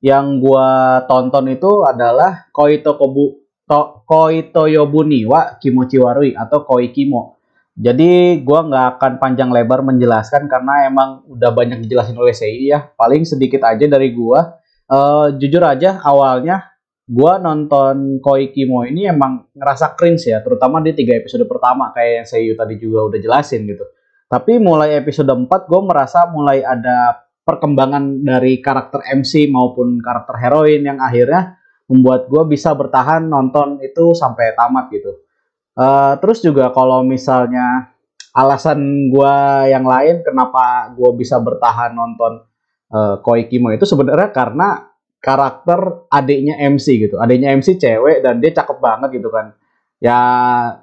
Yang 0.04 0.26
gua 0.44 1.00
tonton 1.08 1.48
itu 1.48 1.88
adalah 1.88 2.52
Koito 2.52 3.00
Kobu 3.00 3.40
to, 3.64 4.04
Koito 4.04 4.68
Yobuni 4.68 5.24
wa 5.24 5.56
Kimochi 5.56 5.96
Warui 5.96 6.36
atau 6.36 6.68
Koikimo. 6.68 7.40
Jadi 7.74 8.44
gua 8.44 8.68
nggak 8.68 8.86
akan 9.00 9.12
panjang 9.18 9.50
lebar 9.50 9.80
menjelaskan 9.82 10.52
karena 10.52 10.92
emang 10.92 11.24
udah 11.32 11.50
banyak 11.56 11.80
dijelasin 11.88 12.20
oleh 12.20 12.36
Seiyu 12.36 12.76
ya. 12.76 12.92
Paling 13.00 13.24
sedikit 13.24 13.64
aja 13.64 13.88
dari 13.88 14.12
gua. 14.12 14.60
Uh, 14.84 15.32
jujur 15.40 15.64
aja 15.64 16.04
awalnya 16.04 16.76
gua 17.08 17.40
nonton 17.40 18.20
Koi 18.20 18.52
Kimo 18.52 18.84
ini 18.84 19.08
emang 19.08 19.48
ngerasa 19.56 19.96
cringe 19.96 20.28
ya, 20.28 20.44
terutama 20.44 20.84
di 20.84 20.92
tiga 20.92 21.16
episode 21.16 21.48
pertama 21.48 21.96
kayak 21.96 22.12
yang 22.12 22.28
saya 22.28 22.52
tadi 22.60 22.76
juga 22.76 23.08
udah 23.08 23.20
jelasin 23.24 23.64
gitu. 23.64 23.88
Tapi 24.34 24.58
mulai 24.58 24.98
episode 24.98 25.30
4 25.30 25.46
gue 25.46 25.82
merasa 25.86 26.26
mulai 26.26 26.66
ada 26.66 27.23
perkembangan 27.44 28.24
dari 28.24 28.64
karakter 28.64 29.04
MC 29.20 29.52
maupun 29.52 30.00
karakter 30.00 30.40
heroin 30.40 30.82
yang 30.84 31.00
akhirnya 31.00 31.60
membuat 31.92 32.32
gue 32.32 32.44
bisa 32.48 32.72
bertahan 32.72 33.28
nonton 33.28 33.84
itu 33.84 34.16
sampai 34.16 34.56
tamat 34.56 34.88
gitu. 34.96 35.12
Uh, 35.74 36.16
terus 36.24 36.40
juga 36.40 36.72
kalau 36.72 37.04
misalnya 37.04 37.92
alasan 38.34 39.10
gue 39.12 39.36
yang 39.70 39.84
lain 39.84 40.24
kenapa 40.24 40.96
gue 40.96 41.12
bisa 41.20 41.38
bertahan 41.38 41.94
nonton 41.94 42.46
uh, 42.94 43.20
Koi 43.20 43.46
Kimo 43.52 43.70
itu 43.74 43.84
sebenarnya 43.84 44.32
karena 44.32 44.94
karakter 45.24 46.08
adiknya 46.12 46.60
MC 46.60 47.08
gitu. 47.08 47.16
Adiknya 47.20 47.56
MC 47.56 47.80
cewek 47.80 48.20
dan 48.24 48.44
dia 48.44 48.52
cakep 48.52 48.78
banget 48.80 49.20
gitu 49.20 49.32
kan. 49.32 49.56
Ya, 50.04 50.20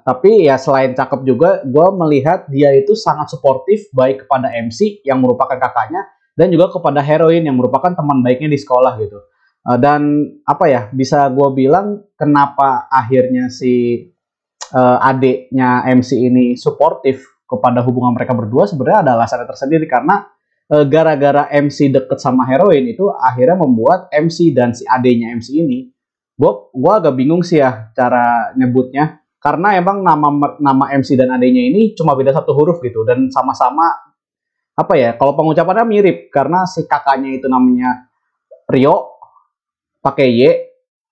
tapi 0.01 0.49
ya 0.49 0.57
selain 0.57 0.97
cakep 0.97 1.21
juga, 1.21 1.61
gue 1.61 1.87
melihat 1.93 2.49
dia 2.49 2.73
itu 2.73 2.97
sangat 2.97 3.29
suportif 3.29 3.85
baik 3.93 4.25
kepada 4.25 4.49
MC 4.49 5.05
yang 5.05 5.21
merupakan 5.21 5.61
kakaknya 5.61 6.09
dan 6.35 6.47
juga 6.49 6.71
kepada 6.71 7.03
heroin 7.03 7.43
yang 7.43 7.57
merupakan 7.59 7.91
teman 7.91 8.23
baiknya 8.23 8.49
di 8.51 8.59
sekolah 8.59 8.93
gitu. 8.99 9.19
Uh, 9.61 9.77
dan 9.77 10.25
apa 10.47 10.65
ya, 10.65 10.81
bisa 10.89 11.29
gue 11.29 11.49
bilang 11.53 12.01
kenapa 12.17 12.89
akhirnya 12.89 13.51
si 13.53 14.05
uh, 14.73 14.97
adiknya 15.01 15.85
MC 15.91 16.17
ini 16.17 16.45
suportif 16.57 17.21
kepada 17.45 17.83
hubungan 17.83 18.15
mereka 18.15 18.33
berdua 18.33 18.65
sebenarnya 18.65 19.05
ada 19.05 19.11
alasannya 19.19 19.47
tersendiri. 19.47 19.85
Karena 19.85 20.25
Eh, 20.71 20.87
gara-gara 20.87 21.51
MC 21.51 21.91
deket 21.91 22.23
sama 22.23 22.47
heroin 22.47 22.87
itu 22.87 23.11
akhirnya 23.11 23.59
membuat 23.59 24.07
MC 24.07 24.55
dan 24.55 24.71
si 24.71 24.87
adenya 24.87 25.35
MC 25.35 25.59
ini 25.59 25.91
gue 26.39 26.51
gue 26.71 26.93
agak 26.95 27.11
bingung 27.19 27.43
sih 27.43 27.59
ya 27.59 27.91
cara 27.91 28.55
nyebutnya. 28.55 29.19
Karena 29.35 29.75
emang 29.75 29.99
nama 29.99 30.31
nama 30.63 30.85
MC 30.95 31.19
dan 31.19 31.35
adenya 31.35 31.59
ini 31.59 31.91
cuma 31.91 32.15
beda 32.15 32.31
satu 32.31 32.55
huruf 32.55 32.79
gitu. 32.79 33.03
Dan 33.03 33.27
sama-sama 33.27 33.83
apa 34.71 34.93
ya 34.95 35.09
kalau 35.19 35.35
pengucapannya 35.35 35.83
mirip 35.83 36.17
karena 36.31 36.63
si 36.63 36.87
kakaknya 36.87 37.35
itu 37.35 37.47
namanya 37.51 38.07
Rio 38.71 39.19
pakai 39.99 40.27
Y 40.31 40.41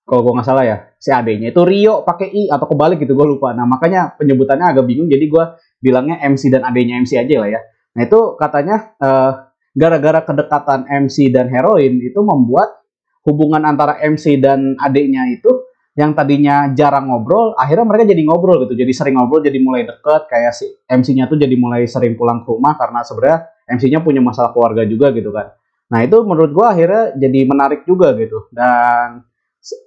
kalau 0.08 0.26
gue 0.26 0.32
nggak 0.34 0.48
salah 0.48 0.64
ya 0.66 0.76
si 0.98 1.14
adenya 1.14 1.54
itu 1.54 1.62
Rio 1.62 2.02
pakai 2.02 2.28
I 2.28 2.42
atau 2.50 2.66
kebalik 2.66 2.98
gitu 3.00 3.14
gue 3.14 3.26
lupa. 3.36 3.54
Nah 3.54 3.64
makanya 3.64 4.16
penyebutannya 4.18 4.74
agak 4.74 4.84
bingung 4.84 5.06
jadi 5.06 5.22
gue 5.22 5.44
bilangnya 5.78 6.18
MC 6.20 6.50
dan 6.50 6.66
adenya 6.66 6.98
MC 7.00 7.16
aja 7.16 7.36
lah 7.40 7.48
ya. 7.48 7.60
Nah 7.94 8.02
itu 8.04 8.20
katanya 8.34 8.76
uh, 8.98 9.32
gara-gara 9.72 10.20
kedekatan 10.26 10.90
MC 11.06 11.30
dan 11.30 11.46
heroin 11.46 12.02
itu 12.02 12.18
membuat 12.20 12.82
hubungan 13.22 13.62
antara 13.62 14.02
MC 14.02 14.40
dan 14.42 14.74
adiknya 14.82 15.30
itu 15.30 15.69
yang 16.00 16.16
tadinya 16.16 16.72
jarang 16.72 17.12
ngobrol, 17.12 17.52
akhirnya 17.60 17.84
mereka 17.84 18.08
jadi 18.08 18.22
ngobrol 18.24 18.64
gitu. 18.64 18.72
Jadi 18.72 18.92
sering 18.96 19.20
ngobrol, 19.20 19.44
jadi 19.44 19.60
mulai 19.60 19.84
deket. 19.84 20.32
Kayak 20.32 20.56
si 20.56 20.72
MC-nya 20.88 21.28
tuh 21.28 21.36
jadi 21.36 21.52
mulai 21.60 21.84
sering 21.84 22.16
pulang 22.16 22.40
ke 22.40 22.48
rumah 22.48 22.80
karena 22.80 23.04
sebenarnya 23.04 23.38
MC-nya 23.68 24.00
punya 24.00 24.24
masalah 24.24 24.56
keluarga 24.56 24.88
juga 24.88 25.12
gitu 25.12 25.28
kan. 25.28 25.52
Nah 25.92 26.00
itu 26.00 26.16
menurut 26.24 26.50
gua 26.56 26.72
akhirnya 26.72 27.12
jadi 27.20 27.40
menarik 27.44 27.84
juga 27.84 28.16
gitu. 28.16 28.48
Dan 28.48 29.20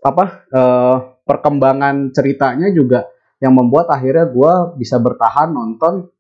apa 0.06 0.24
eh, 0.54 0.96
perkembangan 1.26 2.14
ceritanya 2.14 2.70
juga 2.70 3.10
yang 3.42 3.58
membuat 3.58 3.90
akhirnya 3.90 4.30
gua 4.30 4.78
bisa 4.78 5.02
bertahan 5.02 5.50
nonton 5.50 6.14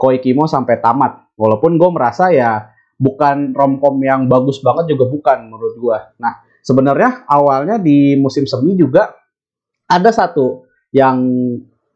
Koikimo 0.00 0.48
sampai 0.48 0.80
tamat. 0.80 1.28
Walaupun 1.36 1.76
gue 1.76 1.90
merasa 1.92 2.32
ya 2.32 2.72
bukan 2.96 3.52
romcom 3.52 4.00
yang 4.00 4.24
bagus 4.32 4.64
banget 4.64 4.96
juga 4.96 5.04
bukan 5.12 5.52
menurut 5.52 5.76
gua. 5.76 5.98
Nah, 6.16 6.40
sebenarnya 6.64 7.28
awalnya 7.28 7.76
di 7.76 8.16
musim 8.16 8.48
semi 8.48 8.80
juga 8.80 9.19
ada 9.90 10.10
satu 10.14 10.70
yang 10.94 11.18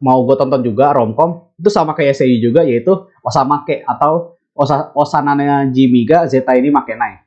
mau 0.03 0.27
gue 0.27 0.35
tonton 0.35 0.59
juga 0.59 0.91
romcom 0.91 1.55
itu 1.55 1.71
sama 1.71 1.95
kayak 1.95 2.19
SEI 2.19 2.43
juga 2.43 2.67
yaitu 2.67 2.91
Osamake 3.23 3.87
atau 3.87 4.35
Osa 4.55 4.91
Osanane 4.91 5.71
Jimiga 5.71 6.27
Zeta 6.27 6.55
ini 6.55 6.71
Makenai. 6.71 7.23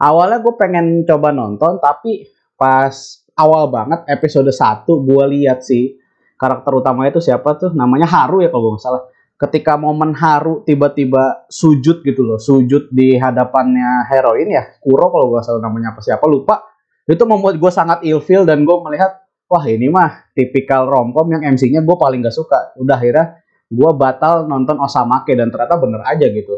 Awalnya 0.00 0.44
gue 0.44 0.54
pengen 0.60 1.08
coba 1.08 1.32
nonton 1.32 1.80
tapi 1.80 2.28
pas 2.56 2.92
awal 3.36 3.72
banget 3.72 4.04
episode 4.08 4.52
1 4.52 4.84
gue 4.84 5.24
lihat 5.40 5.64
sih 5.64 5.96
karakter 6.36 6.72
utamanya 6.74 7.16
itu 7.16 7.22
siapa 7.22 7.54
tuh? 7.54 7.70
Namanya 7.72 8.08
Haru 8.08 8.42
ya 8.44 8.50
kalau 8.52 8.76
gue 8.76 8.82
salah. 8.82 9.02
Ketika 9.42 9.74
momen 9.74 10.14
haru 10.14 10.62
tiba-tiba 10.62 11.50
sujud 11.50 12.06
gitu 12.06 12.22
loh, 12.22 12.38
sujud 12.38 12.94
di 12.94 13.18
hadapannya 13.18 14.06
heroin 14.06 14.46
ya, 14.46 14.62
Kuro 14.78 15.10
kalau 15.10 15.34
gue 15.34 15.42
salah 15.42 15.58
namanya 15.58 15.90
apa 15.90 15.98
siapa 15.98 16.22
lupa, 16.30 16.62
itu 17.10 17.18
membuat 17.26 17.58
gue 17.58 17.72
sangat 17.74 18.06
ilfeel 18.06 18.46
dan 18.46 18.62
gue 18.62 18.76
melihat 18.86 19.21
wah 19.52 19.64
ini 19.68 19.92
mah 19.92 20.32
tipikal 20.32 20.88
romcom 20.88 21.28
yang 21.28 21.52
MC-nya 21.52 21.84
gue 21.84 21.96
paling 22.00 22.24
gak 22.24 22.32
suka. 22.32 22.72
Udah 22.80 22.96
akhirnya 22.96 23.36
gue 23.68 23.90
batal 23.92 24.48
nonton 24.48 24.80
Osamake 24.80 25.36
dan 25.36 25.52
ternyata 25.52 25.76
bener 25.76 26.00
aja 26.08 26.24
gitu. 26.32 26.56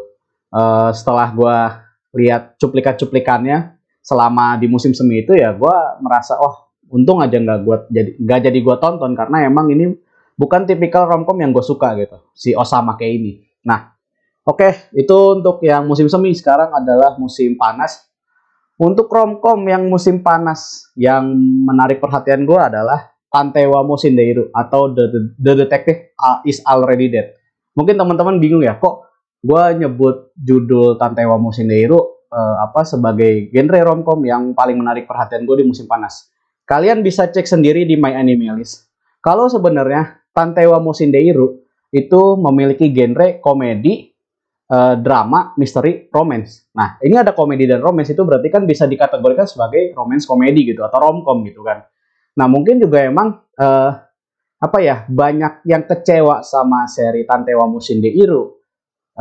Uh, 0.55 0.95
setelah 0.95 1.35
gue 1.35 1.57
lihat 2.15 2.55
cuplikan-cuplikannya 2.63 3.75
selama 3.99 4.55
di 4.61 4.71
musim 4.71 4.95
semi 4.95 5.27
itu 5.27 5.35
ya 5.35 5.51
gue 5.51 5.77
merasa 5.99 6.39
wah 6.39 6.71
untung 6.93 7.19
aja 7.19 7.41
nggak 7.41 7.61
gue 7.65 7.77
jadi 7.91 8.11
nggak 8.21 8.41
jadi 8.47 8.59
gue 8.63 8.77
tonton 8.79 9.17
karena 9.19 9.49
emang 9.49 9.67
ini 9.73 9.97
bukan 10.39 10.69
tipikal 10.69 11.09
romcom 11.11 11.35
yang 11.41 11.51
gue 11.51 11.65
suka 11.65 11.97
gitu 11.99 12.23
si 12.37 12.55
Osama 12.55 12.95
kayak 12.95 13.13
ini 13.19 13.33
nah 13.65 13.97
oke 14.47 14.61
okay, 14.61 14.73
itu 14.95 15.17
untuk 15.41 15.59
yang 15.65 15.89
musim 15.89 16.07
semi 16.07 16.31
sekarang 16.37 16.71
adalah 16.71 17.17
musim 17.19 17.57
panas 17.59 18.05
untuk 18.81 19.07
romcom 19.11 19.61
yang 19.67 19.87
musim 19.87 20.23
panas 20.25 20.91
yang 20.99 21.31
menarik 21.67 22.03
perhatian 22.03 22.43
gue 22.43 22.59
adalah 22.59 23.15
Tantewa 23.31 23.83
Mosindeiru 23.83 24.51
atau 24.55 24.95
The, 24.95 25.05
The, 25.11 25.21
The 25.39 25.53
Detective 25.67 25.99
is 26.47 26.63
Already 26.67 27.11
Dead 27.11 27.35
mungkin 27.75 27.99
teman-teman 27.99 28.39
bingung 28.39 28.63
ya 28.63 28.79
kok 28.79 29.11
gue 29.45 29.63
nyebut 29.85 30.33
judul 30.39 30.97
Tantewa 30.97 31.37
Mosindeiru 31.37 32.15
uh, 32.35 32.57
apa 32.65 32.83
sebagai 32.83 33.53
genre 33.55 33.79
romcom 33.85 34.19
yang 34.27 34.57
paling 34.57 34.81
menarik 34.81 35.07
perhatian 35.07 35.47
gue 35.47 35.63
di 35.63 35.67
musim 35.69 35.87
panas. 35.87 36.33
Kalian 36.65 37.05
bisa 37.05 37.29
cek 37.29 37.45
sendiri 37.45 37.85
di 37.85 37.95
My 37.95 38.17
Anime 38.17 38.57
List. 38.57 38.89
Kalau 39.21 39.47
sebenarnya 39.47 40.25
Tantewa 40.33 40.81
Mosindeiru 40.83 41.63
itu 41.95 42.21
memiliki 42.41 42.91
genre 42.91 43.39
komedi, 43.39 44.14
uh, 44.71 44.95
drama, 44.97 45.53
misteri, 45.61 46.09
romance. 46.09 46.71
Nah, 46.73 46.97
ini 47.03 47.19
ada 47.19 47.37
komedi 47.37 47.69
dan 47.69 47.85
romance 47.85 48.13
itu 48.13 48.23
berarti 48.25 48.49
kan 48.49 48.65
bisa 48.65 48.89
dikategorikan 48.89 49.45
sebagai 49.45 49.93
romance 49.93 50.25
komedi 50.25 50.73
gitu 50.73 50.81
atau 50.87 50.99
romcom 51.01 51.45
gitu 51.45 51.61
kan. 51.61 51.85
Nah, 52.35 52.47
mungkin 52.49 52.81
juga 52.81 53.05
emang 53.05 53.45
uh, 53.61 53.91
apa 54.59 54.79
ya 54.81 55.05
banyak 55.05 55.67
yang 55.69 55.85
kecewa 55.85 56.41
sama 56.41 56.89
seri 56.89 57.29
Tantewa 57.29 57.69
Mosindeiru 57.69 58.57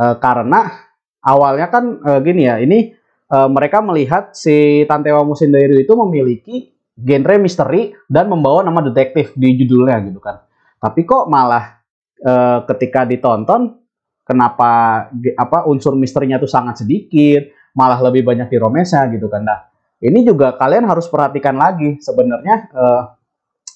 uh, 0.00 0.16
karena 0.16 0.72
awalnya 1.20 1.68
kan 1.68 1.84
uh, 2.00 2.20
gini 2.24 2.48
ya, 2.48 2.56
ini 2.58 2.96
uh, 3.28 3.48
mereka 3.50 3.84
melihat 3.84 4.32
si 4.32 4.88
Tantewa 4.88 5.22
Mosindeiru 5.22 5.76
itu 5.76 5.92
memiliki 5.94 6.56
genre 6.94 7.36
misteri 7.42 7.90
dan 8.06 8.30
membawa 8.30 8.62
nama 8.62 8.80
detektif 8.86 9.34
di 9.34 9.58
judulnya 9.58 9.98
gitu 10.08 10.22
kan. 10.22 10.42
Tapi 10.78 11.00
kok 11.02 11.26
malah 11.26 11.80
uh, 12.22 12.62
ketika 12.70 13.02
ditonton 13.08 13.83
kenapa 14.24 15.06
apa 15.36 15.68
unsur 15.68 15.94
misterinya 15.94 16.40
tuh 16.40 16.50
sangat 16.50 16.82
sedikit, 16.82 17.44
malah 17.76 18.00
lebih 18.00 18.24
banyak 18.24 18.48
di 18.48 18.56
romesnya 18.58 19.06
gitu 19.12 19.28
kan. 19.28 19.44
Nah, 19.44 19.68
ini 20.00 20.24
juga 20.24 20.56
kalian 20.56 20.88
harus 20.88 21.06
perhatikan 21.06 21.54
lagi 21.54 22.00
sebenarnya 22.00 22.56
uh, 22.72 23.02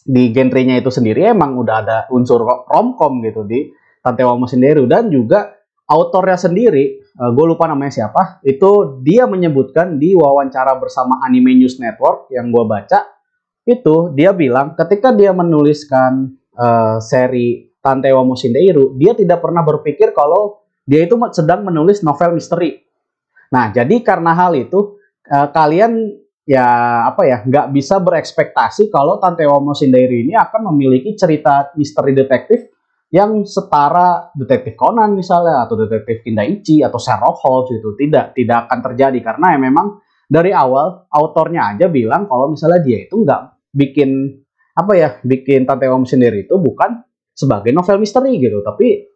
di 0.09 0.33
genrenya 0.33 0.81
itu 0.81 0.89
sendiri 0.89 1.29
emang 1.29 1.55
udah 1.61 1.77
ada 1.85 1.99
unsur 2.11 2.41
romcom 2.65 3.21
gitu 3.21 3.45
di 3.45 3.69
Tante 4.01 4.25
Wamo 4.25 4.49
sendiri 4.49 4.89
dan 4.89 5.13
juga 5.13 5.53
autornya 5.89 6.37
sendiri, 6.37 7.01
uh, 7.17 7.33
gue 7.33 7.45
lupa 7.49 7.65
namanya 7.69 8.05
siapa, 8.05 8.41
itu 8.45 9.01
dia 9.05 9.25
menyebutkan 9.25 9.97
di 9.97 10.13
wawancara 10.17 10.77
bersama 10.77 11.21
Anime 11.25 11.57
News 11.57 11.81
Network 11.81 12.29
yang 12.33 12.53
gue 12.53 12.65
baca, 12.65 13.09
itu 13.69 14.13
dia 14.17 14.33
bilang 14.33 14.77
ketika 14.77 15.13
dia 15.13 15.33
menuliskan 15.33 16.37
uh, 16.57 17.01
seri 17.01 17.68
Tante 17.89 18.13
Wamo 18.13 18.37
Shindeiru, 18.37 18.93
dia 19.01 19.17
tidak 19.17 19.41
pernah 19.41 19.65
berpikir 19.65 20.13
kalau 20.13 20.61
dia 20.85 21.09
itu 21.09 21.17
sedang 21.33 21.65
menulis 21.65 22.05
novel 22.05 22.37
misteri. 22.37 22.77
Nah, 23.49 23.73
jadi 23.73 24.05
karena 24.05 24.37
hal 24.37 24.53
itu, 24.53 25.01
uh, 25.33 25.49
kalian 25.49 26.21
ya 26.49 26.65
apa 27.05 27.29
ya 27.29 27.45
nggak 27.45 27.77
bisa 27.77 28.01
berekspektasi 28.01 28.89
kalau 28.89 29.17
Tante 29.17 29.45
Wamo 29.45 29.77
Shindeiru 29.77 30.17
ini 30.17 30.33
akan 30.33 30.73
memiliki 30.73 31.13
cerita 31.13 31.73
misteri 31.77 32.17
detektif 32.17 32.73
yang 33.13 33.45
setara 33.45 34.33
detektif 34.33 34.77
Conan 34.77 35.13
misalnya 35.13 35.65
atau 35.65 35.77
detektif 35.77 36.25
Kindaichi 36.25 36.81
atau 36.81 36.97
Sherlock 36.97 37.41
Holmes 37.45 37.73
itu 37.73 37.93
tidak 38.01 38.37
tidak 38.37 38.69
akan 38.69 38.81
terjadi 38.81 39.19
karena 39.21 39.57
ya 39.57 39.59
memang 39.61 40.01
dari 40.29 40.53
awal 40.53 41.09
autornya 41.09 41.77
aja 41.77 41.89
bilang 41.89 42.29
kalau 42.29 42.53
misalnya 42.53 42.85
dia 42.85 43.05
itu 43.05 43.25
nggak 43.25 43.73
bikin 43.73 44.41
apa 44.77 44.93
ya 44.97 45.09
bikin 45.25 45.69
Tante 45.69 45.85
Om 45.89 46.05
sendiri 46.05 46.49
itu 46.49 46.57
bukan 46.57 47.01
sebagai 47.39 47.71
novel 47.71 48.03
misteri 48.03 48.35
gitu 48.43 48.59
tapi 48.67 49.07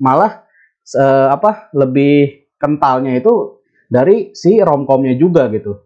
malah 0.00 0.48
uh, 0.96 1.28
apa 1.28 1.68
lebih 1.76 2.48
kentalnya 2.56 3.12
itu 3.20 3.60
dari 3.84 4.32
si 4.32 4.56
romcomnya 4.64 5.12
juga 5.20 5.52
gitu 5.52 5.76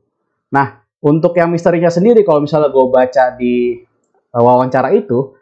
nah 0.54 0.78
untuk 1.02 1.34
yang 1.34 1.50
misterinya 1.50 1.90
sendiri 1.90 2.22
kalau 2.22 2.46
misalnya 2.46 2.70
gue 2.70 2.86
baca 2.86 3.24
di 3.34 3.74
uh, 4.30 4.42
wawancara 4.46 4.94
itu 4.94 5.34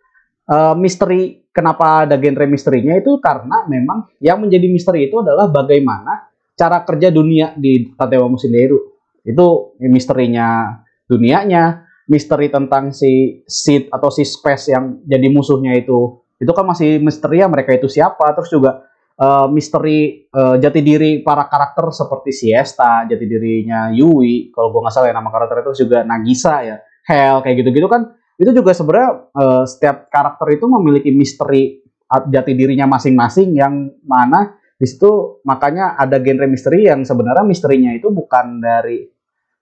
uh, 0.49 0.73
misteri 0.73 1.45
kenapa 1.53 2.09
ada 2.09 2.17
genre 2.17 2.47
misterinya 2.49 2.97
itu 2.97 3.21
karena 3.21 3.69
memang 3.69 4.09
yang 4.25 4.41
menjadi 4.41 4.67
misteri 4.71 5.11
itu 5.11 5.21
adalah 5.21 5.51
bagaimana 5.53 6.29
cara 6.59 6.83
kerja 6.83 7.15
dunia 7.15 7.55
di 7.55 7.95
Tatewa 7.95 8.27
Musinderu. 8.27 8.99
Itu 9.23 9.79
misterinya 9.79 10.79
dunianya, 11.07 11.87
misteri 12.11 12.51
tentang 12.51 12.91
si 12.91 13.43
Sid 13.47 13.95
atau 13.95 14.11
si 14.11 14.27
Space 14.27 14.75
yang 14.75 14.99
jadi 15.07 15.31
musuhnya 15.31 15.79
itu. 15.79 16.19
Itu 16.39 16.55
kan 16.55 16.65
masih 16.65 17.03
misteri 17.03 17.43
ya 17.43 17.51
mereka 17.51 17.75
itu 17.75 17.91
siapa, 17.91 18.31
terus 18.33 18.49
juga 18.49 18.87
uh, 19.19 19.51
misteri 19.51 20.31
uh, 20.31 20.55
jati 20.57 20.81
diri 20.81 21.11
para 21.27 21.51
karakter 21.51 21.91
seperti 21.91 22.31
Siesta, 22.31 23.05
jati 23.11 23.27
dirinya 23.27 23.91
Yui, 23.91 24.55
kalau 24.55 24.71
gue 24.71 24.81
nggak 24.87 24.95
salah 24.95 25.11
ya 25.11 25.15
nama 25.19 25.31
karakter 25.35 25.67
itu 25.67 25.85
juga 25.85 26.07
Nagisa 26.07 26.63
ya, 26.63 26.77
Hell 27.05 27.43
kayak 27.43 27.67
gitu-gitu 27.67 27.91
kan 27.91 28.15
itu 28.39 28.55
juga 28.55 28.71
sebenarnya 28.71 29.11
uh, 29.35 29.65
setiap 29.67 30.07
karakter 30.07 30.47
itu 30.55 30.67
memiliki 30.71 31.11
misteri 31.11 31.83
jati 32.09 32.53
dirinya 32.55 32.87
masing-masing 32.89 33.53
yang 33.59 33.91
mana 34.07 34.57
di 34.79 34.87
situ 34.87 35.43
makanya 35.43 35.99
ada 35.99 36.23
genre 36.23 36.47
misteri 36.47 36.87
yang 36.87 37.03
sebenarnya 37.03 37.45
misterinya 37.45 37.91
itu 37.93 38.15
bukan 38.15 38.63
dari 38.63 39.11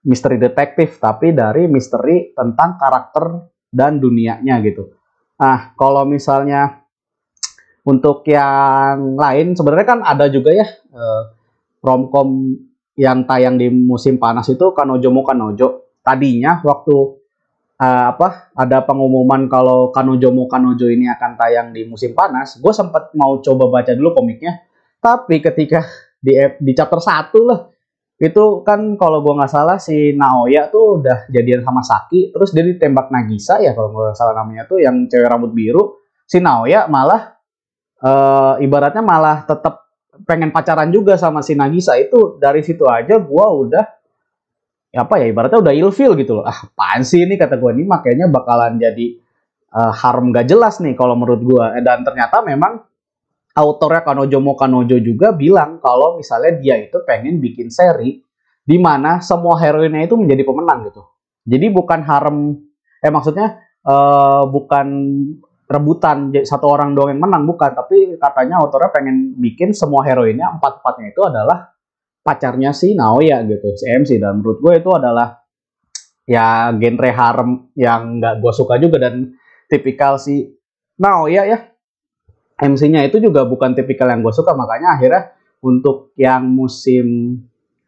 misteri 0.07 0.37
detektif 0.37 1.01
tapi 1.01 1.33
dari 1.33 1.67
misteri 1.67 2.37
tentang 2.37 2.77
karakter 2.77 3.25
dan 3.73 3.97
dunianya 3.99 4.61
gitu. 4.63 4.93
Nah, 5.37 5.77
kalau 5.77 6.09
misalnya 6.09 6.87
untuk 7.87 8.27
yang 8.27 9.15
lain 9.15 9.55
sebenarnya 9.55 9.87
kan 9.87 10.01
ada 10.03 10.27
juga 10.27 10.51
ya 10.51 10.67
uh, 10.91 11.23
romcom 11.85 12.59
yang 12.99 13.29
tayang 13.29 13.61
di 13.61 13.69
musim 13.71 14.17
panas 14.17 14.49
itu 14.49 14.73
Kanojo 14.73 15.09
Mo 15.13 15.23
Kanojo. 15.23 16.01
Tadinya 16.01 16.65
waktu 16.65 16.97
uh, 17.79 18.05
apa 18.17 18.51
ada 18.57 18.83
pengumuman 18.83 19.47
kalau 19.47 19.93
Kanojo 19.93 20.33
Mo 20.33 20.49
Kanojo 20.49 20.89
ini 20.89 21.07
akan 21.07 21.33
tayang 21.37 21.69
di 21.77 21.85
musim 21.85 22.17
panas, 22.17 22.57
gue 22.57 22.73
sempat 22.73 23.13
mau 23.13 23.39
coba 23.45 23.69
baca 23.69 23.93
dulu 23.93 24.17
komiknya, 24.17 24.65
tapi 24.99 25.45
ketika 25.45 25.85
di 26.19 26.35
di 26.59 26.73
chapter 26.73 26.99
1 26.99 27.31
lah 27.45 27.76
itu 28.17 28.65
kan 28.65 28.97
kalau 28.97 29.21
gue 29.21 29.35
nggak 29.37 29.53
salah 29.53 29.77
si 29.77 30.17
Naoya 30.17 30.73
tuh 30.73 31.05
udah 31.05 31.29
jadian 31.29 31.61
sama 31.61 31.85
Saki, 31.85 32.33
terus 32.33 32.57
dia 32.57 32.65
ditembak 32.65 33.13
Nagisa 33.13 33.61
ya 33.61 33.77
kalau 33.77 33.93
nggak 33.93 34.17
salah 34.17 34.33
namanya 34.41 34.65
tuh 34.65 34.81
yang 34.81 35.05
cewek 35.05 35.29
rambut 35.29 35.53
biru, 35.53 36.01
si 36.25 36.41
Naoya 36.41 36.89
malah 36.89 37.37
uh, 38.01 38.57
ibaratnya 38.57 39.05
malah 39.05 39.45
tetap 39.45 39.85
pengen 40.25 40.49
pacaran 40.49 40.89
juga 40.89 41.21
sama 41.21 41.45
si 41.45 41.53
Nagisa 41.53 41.93
itu 42.01 42.41
dari 42.41 42.65
situ 42.65 42.89
aja 42.89 43.21
gue 43.21 43.47
udah 43.47 43.85
apa 44.97 45.15
ya 45.21 45.29
ibaratnya 45.29 45.61
udah 45.61 45.75
ilfil 45.77 46.17
gitu 46.17 46.41
loh. 46.41 46.45
Ah, 46.49 46.57
apaan 46.73 47.05
sih 47.05 47.21
ini 47.21 47.37
kata 47.37 47.61
gue 47.61 47.71
ini 47.77 47.85
makanya 47.85 48.33
bakalan 48.33 48.81
jadi 48.81 49.21
uh, 49.77 49.93
harem 49.93 50.33
gak 50.33 50.49
jelas 50.49 50.81
nih 50.81 50.97
kalau 50.97 51.13
menurut 51.21 51.45
gue. 51.45 51.65
Eh, 51.77 51.85
dan 51.85 52.01
ternyata 52.01 52.41
memang 52.41 52.86
autornya 53.57 54.05
Kanojo 54.05 54.39
Mo 54.39 54.53
Kanojo 54.53 55.01
juga 55.01 55.33
bilang 55.33 55.81
kalau 55.81 56.21
misalnya 56.21 56.61
dia 56.61 56.77
itu 56.77 57.01
pengen 57.09 57.41
bikin 57.41 57.73
seri 57.73 58.21
di 58.61 58.77
mana 58.77 59.25
semua 59.25 59.57
heroinnya 59.57 60.05
itu 60.05 60.15
menjadi 60.21 60.45
pemenang 60.45 60.93
gitu. 60.93 61.03
Jadi 61.49 61.67
bukan 61.73 62.01
harem 62.05 62.37
eh 63.01 63.09
maksudnya 63.09 63.63
uh, 63.89 64.45
bukan 64.45 64.87
rebutan 65.67 66.31
satu 66.45 66.67
orang 66.69 66.93
doang 66.93 67.17
yang 67.17 67.23
menang 67.25 67.49
bukan. 67.49 67.73
Tapi 67.73 68.21
katanya 68.21 68.61
autornya 68.61 68.93
pengen 68.93 69.39
bikin 69.41 69.73
semua 69.73 70.05
heroinnya 70.05 70.53
empat 70.53 70.85
empatnya 70.85 71.07
itu 71.17 71.23
adalah 71.25 71.59
pacarnya 72.21 72.75
si 72.75 72.93
Naoya 72.93 73.47
gitu, 73.47 73.73
si 73.79 73.87
MC 73.87 74.19
dan 74.19 74.43
menurut 74.43 74.59
gue 74.59 74.83
itu 74.83 74.91
adalah 74.91 75.47
ya 76.27 76.75
genre 76.75 77.11
harem 77.15 77.51
yang 77.79 78.19
nggak 78.19 78.43
gue 78.43 78.53
suka 78.53 78.83
juga 78.83 78.99
dan 78.99 79.39
tipikal 79.71 80.19
si 80.19 80.51
Naoya 80.99 81.47
ya 81.47 81.59
MC-nya 82.57 83.05
itu 83.05 83.21
juga 83.21 83.45
bukan 83.45 83.77
tipikal 83.77 84.09
yang 84.09 84.25
gue 84.25 84.33
suka 84.33 84.57
makanya 84.57 84.97
akhirnya 84.97 85.23
untuk 85.61 86.17
yang 86.17 86.45
musim 86.49 87.39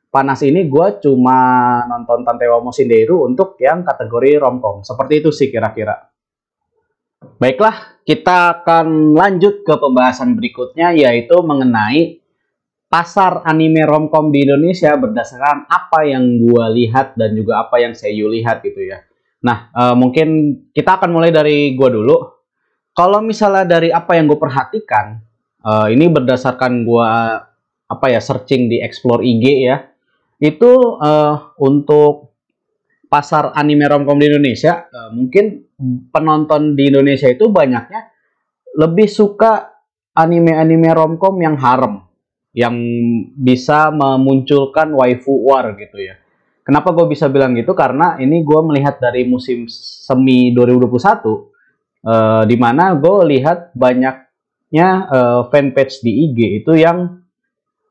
panas 0.09 0.41
ini 0.45 0.69
gue 0.69 0.87
cuma 1.05 1.39
nonton 1.89 2.25
Tante 2.25 2.45
wa 2.49 2.61
Mosinderu 2.65 3.29
untuk 3.29 3.57
yang 3.61 3.85
kategori 3.85 4.41
romcom 4.41 4.85
seperti 4.85 5.25
itu 5.25 5.31
sih 5.33 5.49
kira-kira 5.49 6.09
baiklah 7.41 8.01
kita 8.09 8.61
akan 8.61 9.13
lanjut 9.13 9.65
ke 9.65 9.75
pembahasan 9.77 10.33
berikutnya 10.37 10.97
yaitu 10.97 11.37
mengenai 11.45 12.25
pasar 12.89 13.45
anime 13.45 13.85
romcom 13.85 14.33
di 14.33 14.49
Indonesia 14.49 14.97
berdasarkan 14.97 15.69
apa 15.69 16.09
yang 16.09 16.25
gue 16.41 16.65
lihat 16.83 17.21
dan 17.21 17.37
juga 17.37 17.69
apa 17.69 17.77
yang 17.85 17.93
saya 17.93 18.17
lihat 18.17 18.65
gitu 18.65 18.81
ya. 18.81 19.05
Nah, 19.45 19.69
uh, 19.77 19.95
mungkin 19.95 20.57
kita 20.73 20.99
akan 20.99 21.13
mulai 21.13 21.31
dari 21.31 21.77
gue 21.77 21.89
dulu. 21.93 22.38
Kalau 22.99 23.23
misalnya 23.23 23.79
dari 23.79 23.95
apa 23.95 24.19
yang 24.19 24.27
gue 24.27 24.35
perhatikan, 24.43 25.23
uh, 25.63 25.87
ini 25.87 26.11
berdasarkan 26.11 26.83
gue 26.83 27.11
apa 27.87 28.07
ya 28.11 28.19
searching 28.19 28.67
di 28.67 28.83
explore 28.83 29.23
IG 29.23 29.45
ya, 29.71 29.87
itu 30.43 30.99
uh, 30.99 31.55
untuk 31.63 32.35
pasar 33.07 33.55
anime 33.55 33.87
romcom 33.87 34.19
di 34.19 34.27
Indonesia, 34.27 34.91
uh, 34.91 35.15
mungkin 35.15 35.63
penonton 36.11 36.75
di 36.75 36.91
Indonesia 36.91 37.31
itu 37.31 37.47
banyaknya 37.47 38.11
lebih 38.75 39.07
suka 39.07 39.79
anime-anime 40.19 40.91
romcom 40.91 41.39
yang 41.39 41.55
harem 41.55 42.03
yang 42.51 42.75
bisa 43.39 43.95
memunculkan 43.95 44.91
waifu 44.91 45.47
war 45.47 45.79
gitu 45.79 46.03
ya. 46.03 46.19
Kenapa 46.67 46.91
gue 46.93 47.07
bisa 47.07 47.31
bilang 47.31 47.55
gitu? 47.55 47.73
Karena 47.79 48.19
ini 48.19 48.43
gue 48.43 48.61
melihat 48.67 48.99
dari 48.99 49.25
musim 49.25 49.71
semi 49.71 50.51
2021, 50.51 51.55
uh, 52.09 52.43
di 52.49 52.57
mana 52.57 52.97
gue 52.97 53.17
lihat 53.37 53.77
banyaknya 53.77 54.89
uh, 55.13 55.41
fanpage 55.53 56.01
di 56.01 56.29
IG 56.29 56.65
itu 56.65 56.73
yang 56.81 57.21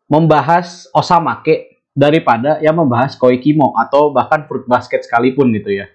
membahas 0.10 0.90
Osamake 0.96 1.86
daripada 1.94 2.58
yang 2.64 2.78
membahas 2.78 3.14
Koikimo 3.18 3.78
atau 3.78 4.10
bahkan 4.10 4.50
Fruit 4.50 4.66
Basket 4.66 5.06
sekalipun 5.06 5.54
gitu 5.54 5.78
ya. 5.78 5.86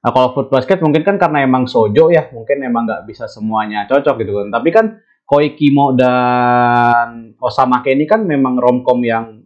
Nah 0.00 0.10
kalau 0.14 0.32
Fruit 0.32 0.48
Basket 0.48 0.78
mungkin 0.80 1.02
kan 1.02 1.16
karena 1.20 1.42
emang 1.42 1.66
sojo 1.66 2.08
ya, 2.08 2.30
mungkin 2.30 2.62
emang 2.62 2.86
nggak 2.86 3.04
bisa 3.10 3.26
semuanya 3.26 3.84
cocok 3.90 4.22
gitu 4.22 4.32
kan. 4.40 4.48
Tapi 4.54 4.68
kan 4.72 4.86
Koikimo 5.26 5.90
dan 5.98 7.34
Osamake 7.42 7.90
ini 7.90 8.06
kan 8.06 8.22
memang 8.22 8.54
romcom 8.62 9.02
yang 9.02 9.42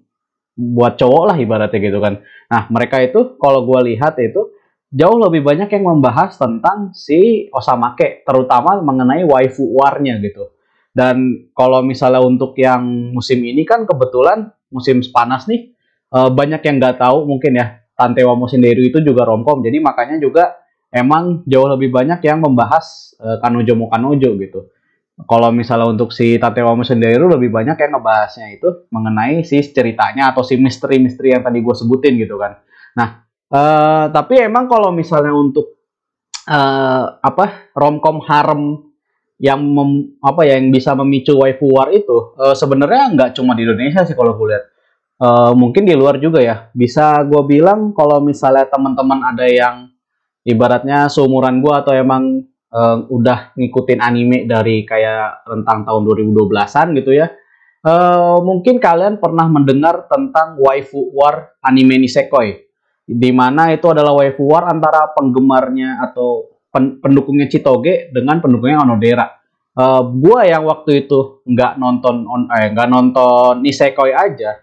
buat 0.52 1.00
cowok 1.00 1.24
lah 1.32 1.36
ibaratnya 1.40 1.80
gitu 1.80 1.98
kan. 2.04 2.20
Nah 2.52 2.68
mereka 2.68 3.00
itu 3.00 3.40
kalau 3.40 3.64
gue 3.64 3.94
lihat 3.94 4.20
itu 4.20 4.52
jauh 4.90 5.18
lebih 5.22 5.46
banyak 5.46 5.70
yang 5.70 5.86
membahas 5.86 6.34
tentang 6.34 6.90
si 6.92 7.46
Osamake, 7.54 8.26
terutama 8.26 8.82
mengenai 8.82 9.22
waifu 9.22 9.70
warnya 9.78 10.18
gitu. 10.18 10.50
Dan 10.90 11.46
kalau 11.54 11.80
misalnya 11.86 12.18
untuk 12.20 12.58
yang 12.58 13.14
musim 13.14 13.40
ini 13.46 13.62
kan 13.62 13.86
kebetulan 13.86 14.50
musim 14.74 14.98
panas 15.14 15.46
nih, 15.46 15.70
eh, 16.10 16.30
banyak 16.30 16.60
yang 16.66 16.76
nggak 16.82 16.98
tahu 16.98 17.24
mungkin 17.30 17.54
ya 17.54 17.78
Tante 17.94 18.24
wa 18.24 18.34
Deru 18.34 18.82
itu 18.82 18.98
juga 19.04 19.28
romcom, 19.28 19.60
jadi 19.60 19.76
makanya 19.78 20.16
juga 20.18 20.56
emang 20.88 21.44
jauh 21.46 21.68
lebih 21.68 21.92
banyak 21.92 22.18
yang 22.24 22.40
membahas 22.42 23.12
Kanojo 23.20 23.76
mo 23.76 23.92
Kanojo 23.92 24.40
gitu. 24.40 24.72
Kalau 25.28 25.52
misalnya 25.52 25.92
untuk 25.92 26.08
si 26.08 26.40
Tatewama 26.40 26.80
sendiri 26.80 27.20
lebih 27.20 27.52
banyak 27.52 27.76
yang 27.76 27.92
ngebahasnya 27.92 28.56
itu 28.56 28.88
mengenai 28.88 29.44
si 29.44 29.60
ceritanya 29.60 30.32
atau 30.32 30.40
si 30.40 30.56
misteri-misteri 30.56 31.36
yang 31.36 31.44
tadi 31.44 31.60
gue 31.60 31.74
sebutin 31.76 32.16
gitu 32.16 32.40
kan. 32.40 32.56
Nah, 32.96 33.28
uh, 33.50 34.06
tapi 34.10 34.40
emang 34.40 34.70
kalau 34.70 34.94
misalnya 34.94 35.34
untuk 35.34 35.78
uh, 36.48 37.18
apa 37.20 37.70
romcom 37.76 38.22
harem 38.24 38.90
yang 39.40 39.60
mem, 39.60 40.20
apa 40.20 40.44
ya 40.44 40.60
yang 40.60 40.68
bisa 40.68 40.92
memicu 40.92 41.32
waifu 41.36 41.68
war 41.72 41.88
itu 41.90 42.36
uh, 42.36 42.52
sebenarnya 42.52 43.12
nggak 43.16 43.30
cuma 43.36 43.56
di 43.56 43.64
Indonesia 43.64 44.04
sih 44.04 44.14
kalau 44.16 44.36
gue 44.36 44.52
lihat 44.52 44.64
uh, 45.20 45.52
mungkin 45.56 45.88
di 45.88 45.96
luar 45.96 46.20
juga 46.20 46.44
ya 46.44 46.68
bisa 46.76 47.24
gue 47.24 47.42
bilang 47.48 47.96
kalau 47.96 48.20
misalnya 48.20 48.68
teman-teman 48.68 49.20
ada 49.24 49.48
yang 49.48 49.88
ibaratnya 50.44 51.08
seumuran 51.08 51.60
gue 51.60 51.72
atau 51.72 51.92
emang 51.92 52.44
uh, 52.72 52.96
udah 53.10 53.52
ngikutin 53.58 54.00
anime 54.00 54.46
dari 54.46 54.86
kayak 54.86 55.44
rentang 55.46 55.84
tahun 55.84 56.02
2012-an 56.06 56.88
gitu 56.96 57.12
ya. 57.14 57.28
Uh, 57.80 58.36
mungkin 58.44 58.76
kalian 58.76 59.16
pernah 59.16 59.48
mendengar 59.48 60.04
tentang 60.04 60.60
waifu 60.60 61.12
war 61.16 61.56
anime 61.64 61.96
nisekoi. 61.96 62.69
Di 63.10 63.34
mana 63.34 63.74
itu 63.74 63.90
adalah 63.90 64.14
waifu 64.14 64.46
war 64.46 64.70
antara 64.70 65.10
penggemarnya 65.18 65.98
atau 66.06 66.46
pen 66.70 67.02
pendukungnya 67.02 67.50
Chitoge 67.50 68.14
dengan 68.14 68.38
pendukungnya 68.38 68.86
Onodera. 68.86 69.26
Uh, 69.74 70.06
gua 70.14 70.46
yang 70.46 70.62
waktu 70.66 71.06
itu 71.06 71.42
nggak 71.42 71.78
nonton 71.78 72.22
on 72.30 72.46
eh 72.54 72.70
nggak 72.70 72.86
nonton 72.90 73.66
nisekoi 73.66 74.14
aja, 74.14 74.62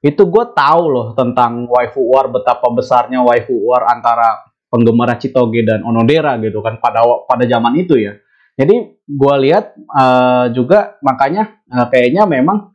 itu 0.00 0.22
gue 0.24 0.44
tahu 0.56 0.82
loh 0.88 1.06
tentang 1.12 1.68
waifu 1.68 2.00
war 2.08 2.32
betapa 2.32 2.72
besarnya 2.72 3.20
waifu 3.20 3.52
war 3.68 3.84
antara 3.84 4.48
penggemar 4.72 5.12
Citoge 5.20 5.60
dan 5.60 5.84
Onodera 5.84 6.40
gitu 6.40 6.64
kan 6.64 6.80
pada 6.80 7.04
pada 7.28 7.44
zaman 7.44 7.76
itu 7.76 8.00
ya. 8.00 8.16
Jadi 8.56 8.96
gue 9.04 9.34
lihat 9.44 9.76
uh, 9.92 10.48
juga 10.52 10.96
makanya 11.04 11.60
uh, 11.68 11.88
kayaknya 11.92 12.24
memang 12.24 12.69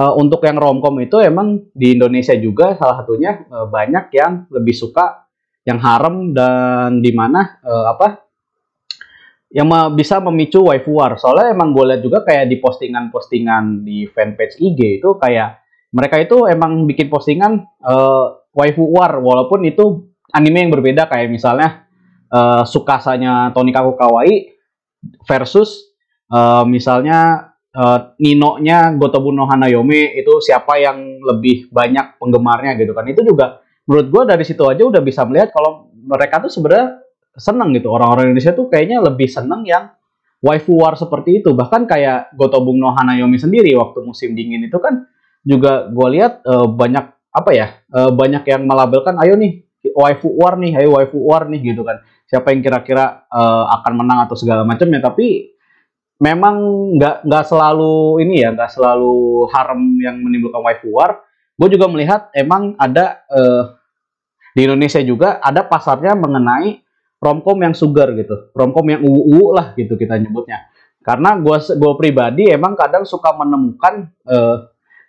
uh, 0.00 0.12
untuk 0.16 0.40
yang 0.48 0.56
romcom 0.56 0.96
itu 1.04 1.20
emang 1.20 1.68
di 1.76 1.92
Indonesia 1.92 2.32
juga 2.40 2.72
salah 2.80 3.04
satunya 3.04 3.44
uh, 3.52 3.68
banyak 3.68 4.08
yang 4.16 4.48
lebih 4.48 4.72
suka 4.72 5.28
yang 5.68 5.76
harem 5.76 6.32
dan 6.32 7.04
di 7.04 7.12
mana 7.12 7.60
uh, 7.60 7.92
apa 7.92 8.24
yang 9.50 9.66
bisa 9.98 10.22
memicu 10.22 10.62
waifu 10.62 10.94
war. 10.94 11.18
Soalnya 11.18 11.50
emang 11.50 11.74
gue 11.74 11.82
lihat 11.90 12.00
juga 12.06 12.22
kayak 12.22 12.46
di 12.46 12.62
postingan-postingan 12.62 13.82
di 13.82 14.06
fanpage 14.06 14.62
IG 14.62 15.02
itu 15.02 15.18
kayak 15.18 15.58
mereka 15.90 16.22
itu 16.22 16.46
emang 16.46 16.86
bikin 16.86 17.10
postingan 17.10 17.66
uh, 17.82 18.46
waifu 18.54 18.86
war 18.86 19.18
walaupun 19.18 19.66
itu 19.66 20.06
anime 20.30 20.62
yang 20.62 20.70
berbeda 20.70 21.10
kayak 21.10 21.34
misalnya 21.34 21.90
uh, 22.30 22.62
Sukasanya 22.62 23.50
Tonikaku 23.50 23.98
Kawaii 23.98 24.54
versus 25.26 25.90
uh, 26.30 26.62
misalnya 26.62 27.49
uh, 27.76 28.14
Nino-nya 28.18 28.94
Gotobu 28.96 29.30
no 29.34 29.46
Hanayome 29.46 30.16
itu 30.18 30.32
siapa 30.42 30.78
yang 30.80 31.20
lebih 31.22 31.70
banyak 31.70 32.18
penggemarnya 32.18 32.78
gitu 32.78 32.92
kan. 32.96 33.06
Itu 33.06 33.22
juga 33.22 33.60
menurut 33.86 34.06
gue 34.10 34.22
dari 34.30 34.44
situ 34.46 34.62
aja 34.66 34.82
udah 34.82 35.02
bisa 35.02 35.26
melihat 35.26 35.50
kalau 35.54 35.90
mereka 35.92 36.42
tuh 36.42 36.50
sebenarnya 36.50 37.02
seneng 37.36 37.74
gitu. 37.76 37.90
Orang-orang 37.90 38.30
Indonesia 38.30 38.54
tuh 38.54 38.66
kayaknya 38.70 39.02
lebih 39.02 39.28
seneng 39.30 39.62
yang 39.66 39.90
waifu 40.42 40.74
war 40.78 40.96
seperti 40.96 41.44
itu. 41.44 41.52
Bahkan 41.54 41.86
kayak 41.86 42.34
Gotobu 42.34 42.74
no 42.74 42.90
Hanayome 42.94 43.38
sendiri 43.38 43.74
waktu 43.76 44.02
musim 44.02 44.34
dingin 44.34 44.66
itu 44.66 44.78
kan 44.82 45.06
juga 45.46 45.88
gue 45.88 46.08
lihat 46.20 46.44
uh, 46.44 46.68
banyak 46.68 47.06
apa 47.30 47.50
ya 47.54 47.66
uh, 47.94 48.10
banyak 48.10 48.42
yang 48.44 48.66
melabelkan 48.66 49.16
ayo 49.22 49.38
nih 49.38 49.64
waifu 49.96 50.28
war 50.36 50.60
nih, 50.60 50.76
ayo 50.76 50.92
waifu 50.98 51.16
war 51.16 51.48
nih 51.48 51.72
gitu 51.72 51.86
kan. 51.86 52.04
Siapa 52.28 52.52
yang 52.54 52.62
kira-kira 52.62 53.26
uh, 53.26 53.64
akan 53.80 53.92
menang 54.04 54.28
atau 54.28 54.36
segala 54.38 54.62
macamnya. 54.62 55.02
Tapi 55.02 55.56
memang 56.20 56.56
nggak 57.00 57.24
nggak 57.24 57.44
selalu 57.48 58.20
ini 58.22 58.44
ya, 58.44 58.52
nggak 58.52 58.70
selalu 58.70 59.48
harem 59.50 59.96
yang 59.98 60.20
menimbulkan 60.20 60.60
waifu 60.60 60.92
war. 60.92 61.24
Gue 61.56 61.68
juga 61.72 61.88
melihat 61.88 62.28
emang 62.36 62.76
ada 62.76 63.24
uh, 63.32 63.76
di 64.52 64.68
Indonesia 64.68 65.00
juga 65.00 65.40
ada 65.40 65.64
pasarnya 65.64 66.16
mengenai 66.16 66.80
romcom 67.20 67.56
yang 67.60 67.72
sugar 67.72 68.12
gitu, 68.16 68.52
romcom 68.52 68.84
yang 68.88 69.00
uu 69.04 69.52
lah 69.56 69.72
gitu 69.76 69.96
kita 69.96 70.20
nyebutnya. 70.20 70.68
Karena 71.00 71.36
gue 71.40 71.56
gue 71.56 71.92
pribadi 71.96 72.52
emang 72.52 72.76
kadang 72.76 73.08
suka 73.08 73.32
menemukan 73.32 74.12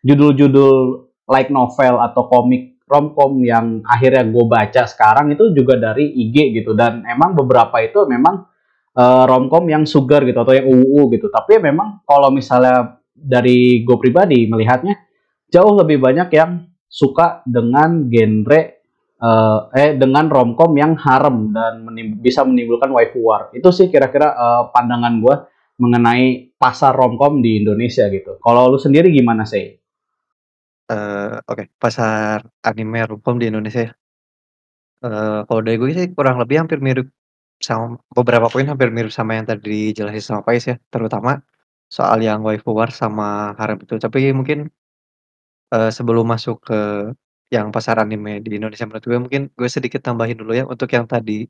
judul-judul 0.01 0.75
uh, 0.75 0.91
like 1.27 1.51
novel 1.51 1.99
atau 1.99 2.27
komik 2.27 2.71
romcom 2.91 3.39
yang 3.47 3.79
akhirnya 3.87 4.27
gue 4.27 4.45
baca 4.51 4.83
sekarang 4.83 5.31
itu 5.31 5.55
juga 5.55 5.79
dari 5.79 6.11
IG 6.11 6.59
gitu 6.59 6.75
dan 6.75 7.07
emang 7.07 7.31
beberapa 7.39 7.79
itu 7.79 8.03
memang 8.03 8.50
uh, 8.97 9.23
romcom 9.27 9.63
yang 9.67 9.83
sugar 9.87 10.23
gitu 10.27 10.39
atau 10.41 10.53
yang 10.55 10.67
UU 10.67 11.11
gitu. 11.15 11.27
Tapi 11.31 11.61
memang 11.61 12.03
kalau 12.03 12.31
misalnya 12.33 13.01
dari 13.11 13.85
gue 13.85 13.97
pribadi 14.01 14.49
melihatnya 14.49 14.97
jauh 15.51 15.77
lebih 15.77 16.01
banyak 16.01 16.31
yang 16.33 16.65
suka 16.87 17.43
dengan 17.47 18.07
genre 18.11 18.61
uh, 19.21 19.69
eh 19.71 19.95
dengan 19.95 20.27
romcom 20.27 20.71
yang 20.75 20.97
harem 20.99 21.53
dan 21.55 21.85
menim 21.87 22.19
bisa 22.19 22.43
menimbulkan 22.43 22.91
waifu 22.91 23.21
war 23.23 23.47
itu 23.55 23.69
sih 23.71 23.87
kira-kira 23.87 24.35
uh, 24.35 24.63
pandangan 24.73 25.21
gue 25.21 25.35
mengenai 25.79 26.55
pasar 26.59 26.93
romcom 26.93 27.41
di 27.41 27.63
Indonesia 27.63 28.05
gitu. 28.11 28.37
Kalau 28.43 28.69
lu 28.69 28.77
sendiri 28.79 29.11
gimana 29.13 29.45
sih 29.47 29.81
Uh, 30.91 31.39
oke, 31.47 31.71
pasar 31.79 32.43
anime 32.67 32.99
romcom 33.07 33.39
di 33.39 33.47
Indonesia 33.47 33.87
ya. 33.87 33.93
kalau 35.47 35.63
dari 35.63 35.79
gue 35.79 35.87
sih 35.95 36.11
kurang 36.11 36.35
lebih 36.35 36.59
hampir 36.59 36.83
mirip 36.83 37.07
sama 37.61 37.97
beberapa 38.17 38.47
poin 38.51 38.65
hampir 38.67 38.89
mirip 38.91 39.13
sama 39.13 39.37
yang 39.37 39.45
tadi 39.49 39.93
dijelasin 39.93 40.23
sama 40.23 40.41
Pais 40.47 40.65
ya, 40.67 40.75
terutama 40.93 41.41
soal 41.91 42.19
yang 42.25 42.41
waifu 42.47 42.71
war 42.73 42.89
sama 42.91 43.53
harem 43.59 43.77
itu. 43.83 43.95
Tapi 44.01 44.33
mungkin, 44.33 44.69
uh, 45.75 45.91
sebelum 45.93 46.25
masuk 46.27 46.61
ke 46.67 46.79
yang 47.51 47.67
pasar 47.75 47.99
anime 47.99 48.39
di 48.43 48.55
Indonesia 48.59 48.87
menurut 48.87 49.03
gue 49.03 49.19
mungkin 49.19 49.41
gue 49.59 49.69
sedikit 49.69 50.01
tambahin 50.03 50.39
dulu 50.39 50.55
ya 50.55 50.63
untuk 50.67 50.87
yang 50.95 51.05
tadi 51.07 51.47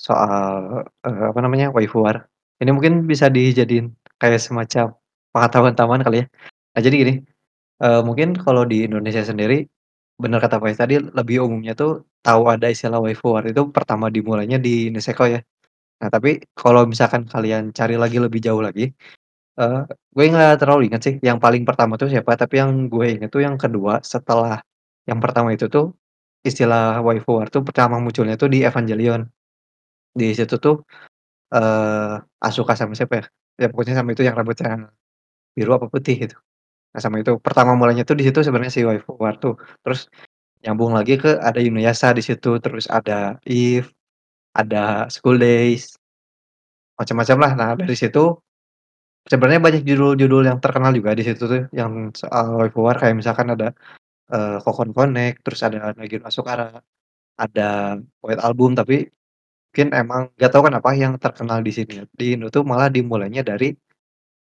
soal, 0.00 0.84
uh, 1.06 1.24
apa 1.32 1.40
namanya, 1.44 1.72
waifu 1.74 2.02
war. 2.04 2.26
Ini 2.62 2.70
mungkin 2.72 3.04
bisa 3.10 3.28
dijadiin 3.28 3.92
kayak 4.20 4.40
semacam 4.40 4.96
pengetahuan 5.34 5.74
tambahan 5.76 6.02
kali 6.06 6.16
ya. 6.24 6.26
Nah 6.76 6.80
jadi 6.84 6.96
gini 6.96 7.14
Uh, 7.76 8.00
mungkin 8.00 8.32
kalau 8.32 8.64
di 8.64 8.88
Indonesia 8.88 9.20
sendiri, 9.20 9.68
benar 10.22 10.38
kata 10.44 10.56
Faiz 10.62 10.78
tadi, 10.80 10.94
lebih 11.18 11.44
umumnya 11.44 11.72
tuh 11.76 12.08
tahu 12.24 12.42
ada 12.52 12.66
istilah 12.72 12.98
waifu 13.04 13.26
war 13.36 13.44
itu 13.44 13.62
pertama 13.76 14.08
dimulainya 14.08 14.58
di 14.66 14.88
Niseko 14.94 15.24
ya. 15.28 15.40
Nah, 16.00 16.08
tapi 16.12 16.40
kalau 16.56 16.84
misalkan 16.88 17.24
kalian 17.28 17.72
cari 17.72 17.96
lagi 17.96 18.18
lebih 18.20 18.40
jauh 18.44 18.60
lagi, 18.60 18.92
uh, 19.60 19.84
gue 20.16 20.24
nggak 20.32 20.60
terlalu 20.60 20.88
ingat 20.92 21.02
sih 21.06 21.14
yang 21.24 21.38
paling 21.40 21.64
pertama 21.68 21.96
tuh 22.00 22.08
siapa, 22.12 22.32
tapi 22.36 22.60
yang 22.60 22.88
gue 22.92 23.06
ingat 23.16 23.30
tuh 23.32 23.42
yang 23.46 23.56
kedua 23.60 24.00
setelah 24.04 24.60
yang 25.08 25.20
pertama 25.24 25.52
itu 25.56 25.66
tuh, 25.72 25.96
istilah 26.44 27.00
waifu 27.06 27.30
war 27.40 27.48
tuh 27.54 27.62
pertama 27.64 27.96
munculnya 28.00 28.36
tuh 28.40 28.48
di 28.52 28.64
Evangelion. 28.68 29.28
Di 30.16 30.32
situ 30.32 30.56
tuh, 30.56 30.84
uh, 31.52 32.16
Asuka 32.40 32.72
sama 32.76 32.96
siapa 32.96 33.14
ya, 33.20 33.24
ya 33.60 33.66
pokoknya 33.72 33.94
sama 34.00 34.12
itu 34.16 34.22
yang 34.24 34.36
rambutnya 34.38 34.92
biru 35.56 35.70
apa 35.76 35.86
putih 35.92 36.16
gitu. 36.28 36.36
Nah, 36.92 37.00
sama 37.02 37.16
itu 37.22 37.36
pertama 37.42 37.72
mulanya 37.78 38.02
tuh 38.08 38.16
di 38.18 38.24
situ 38.26 38.38
sebenarnya 38.46 38.72
si 38.72 38.82
Waifu 38.86 39.16
War 39.20 39.36
tuh. 39.38 39.54
Terus 39.84 40.08
nyambung 40.64 40.92
lagi 40.96 41.14
ke 41.20 41.38
ada 41.38 41.58
Inuyasha 41.62 42.10
di 42.16 42.22
situ, 42.24 42.58
terus 42.64 42.86
ada 42.90 43.38
Eve, 43.46 43.92
ada 44.56 45.06
School 45.12 45.36
Days, 45.38 45.94
macam-macam 46.98 47.36
lah. 47.44 47.52
Nah 47.58 47.68
dari 47.76 47.96
situ 47.96 48.40
sebenarnya 49.28 49.60
banyak 49.62 49.82
judul-judul 49.84 50.42
yang 50.48 50.58
terkenal 50.62 50.94
juga 50.94 51.12
di 51.18 51.22
situ 51.26 51.42
tuh 51.44 51.62
yang 51.74 52.14
soal 52.14 52.56
Waifu 52.62 52.80
War 52.86 52.96
kayak 52.96 53.16
misalkan 53.20 53.52
ada 53.52 53.74
uh, 54.32 54.58
Kokon 54.64 54.90
Connect, 54.96 55.44
terus 55.44 55.60
ada 55.66 55.92
Nagino 55.98 56.24
Asukara, 56.26 56.80
ada 57.36 58.00
White 58.24 58.42
Album 58.42 58.72
tapi 58.74 59.06
mungkin 59.76 59.92
emang 59.92 60.22
gak 60.40 60.56
tahu 60.56 60.72
kenapa 60.72 60.96
yang 60.96 61.20
terkenal 61.20 61.60
di 61.60 61.68
sini 61.68 62.00
di 62.16 62.32
Indo 62.32 62.48
tuh 62.48 62.64
malah 62.64 62.88
dimulainya 62.88 63.44
dari 63.44 63.76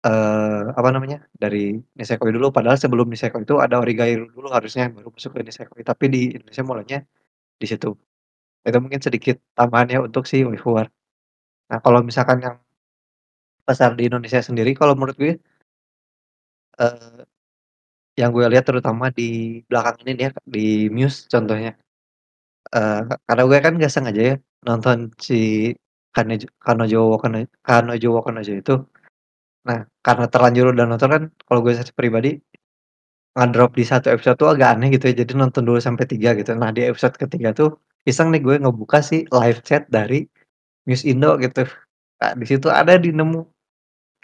uh, 0.06 0.70
apa 0.78 0.88
namanya, 0.94 1.18
dari 1.34 1.74
Nisekoi 1.98 2.30
dulu, 2.30 2.54
padahal 2.54 2.78
sebelum 2.78 3.10
Nisekoi 3.10 3.42
itu 3.42 3.58
ada 3.58 3.76
Origairu 3.82 4.30
dulu 4.30 4.48
harusnya 4.54 4.88
baru 4.94 5.10
masuk 5.10 5.30
ke 5.34 5.40
Nisekoi, 5.42 5.82
tapi 5.82 6.04
di 6.14 6.20
Indonesia 6.38 6.62
mulainya 6.62 6.98
di 7.60 7.66
situ. 7.66 7.90
Itu 8.66 8.78
mungkin 8.82 9.00
sedikit 9.02 9.36
tambahannya 9.58 9.98
untuk 10.06 10.24
si 10.30 10.42
waifu 10.46 10.70
war. 10.76 10.88
Nah, 11.70 11.78
kalau 11.82 12.00
misalkan 12.06 12.38
yang 12.42 12.56
pasar 13.66 13.98
di 13.98 14.06
Indonesia 14.06 14.38
sendiri 14.38 14.78
kalau 14.78 14.94
menurut 14.94 15.18
gue 15.18 15.32
uh, 16.78 17.22
yang 18.14 18.30
gue 18.30 18.46
lihat 18.46 18.64
terutama 18.64 19.10
di 19.10 19.60
belakang 19.66 19.98
ini 20.06 20.30
ya, 20.30 20.30
di 20.46 20.86
Muse 20.94 21.26
contohnya. 21.26 21.74
Uh, 22.74 23.06
karena 23.26 23.42
gue 23.46 23.58
kan 23.62 23.72
gak 23.78 23.92
sengaja 23.94 24.22
ya 24.34 24.36
nonton 24.66 25.14
si 25.22 25.70
Kanojo 26.10 26.50
Kanojo 26.58 27.14
Kanojo 27.62 28.52
itu 28.58 28.74
Nah, 29.66 29.82
karena 30.06 30.26
terlanjur 30.30 30.66
udah 30.74 30.86
nonton 30.86 31.10
kan, 31.10 31.22
kalau 31.46 31.60
gue 31.66 31.74
pribadi, 31.98 32.38
ngedrop 33.38 33.72
di 33.78 33.84
satu 33.86 34.10
episode 34.14 34.36
tuh 34.40 34.50
agak 34.54 34.76
aneh 34.78 34.88
gitu 34.94 35.10
ya, 35.12 35.24
jadi 35.24 35.32
nonton 35.38 35.62
dulu 35.68 35.78
sampai 35.80 36.06
tiga 36.10 36.34
gitu. 36.38 36.52
Nah, 36.58 36.70
di 36.74 36.86
episode 36.88 37.16
ketiga 37.18 37.50
tuh, 37.56 37.78
iseng 38.08 38.30
nih 38.34 38.42
gue 38.44 38.56
ngebuka 38.62 39.00
si 39.04 39.24
live 39.30 39.60
chat 39.66 39.86
dari 39.90 40.26
Muse 40.88 41.04
Indo 41.08 41.36
gitu. 41.42 41.64
Nah, 42.22 42.32
di 42.38 42.46
situ 42.48 42.68
ada 42.72 42.96
di 43.00 43.10
nemu. 43.14 43.42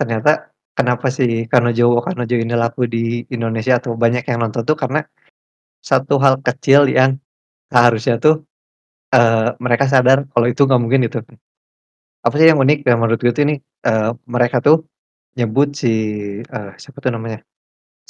Ternyata 0.01 0.51
kenapa 0.79 1.09
si 1.13 1.47
Kanojo 1.51 1.99
wa 1.99 2.03
Kanojo 2.07 2.37
ini 2.39 2.55
laku 2.57 2.87
di 2.91 3.25
Indonesia 3.33 3.79
atau 3.81 3.95
banyak 3.99 4.25
yang 4.29 4.41
nonton 4.45 4.63
tuh 4.67 4.77
karena 4.79 5.03
satu 5.83 6.19
hal 6.23 6.41
kecil 6.45 6.89
yang 6.91 7.19
seharusnya 7.73 8.19
tuh, 8.23 8.45
eee, 9.15 9.55
mereka 9.63 9.87
sadar 9.91 10.27
kalau 10.33 10.47
itu 10.51 10.63
nggak 10.69 10.81
mungkin 10.83 11.01
gitu. 11.09 11.21
Apa 12.27 12.35
sih 12.41 12.49
yang 12.51 12.61
unik 12.63 12.87
ya 12.89 12.95
menurut 12.99 13.21
gue 13.23 13.33
tuh 13.35 13.45
ini, 13.49 13.57
eee, 13.87 14.11
mereka 14.29 14.59
tuh 14.65 14.85
nyebut 15.39 15.69
si, 15.83 15.89
eee, 16.45 16.71
siapa 16.83 16.99
tuh 17.05 17.13
namanya, 17.17 17.39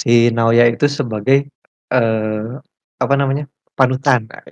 si 0.01 0.31
Naoya 0.35 0.65
itu 0.73 0.85
sebagai, 0.99 1.47
eee, 1.93 2.49
apa 3.03 3.15
namanya, 3.21 3.45
panutan. 3.79 4.27
Nah, 4.31 4.43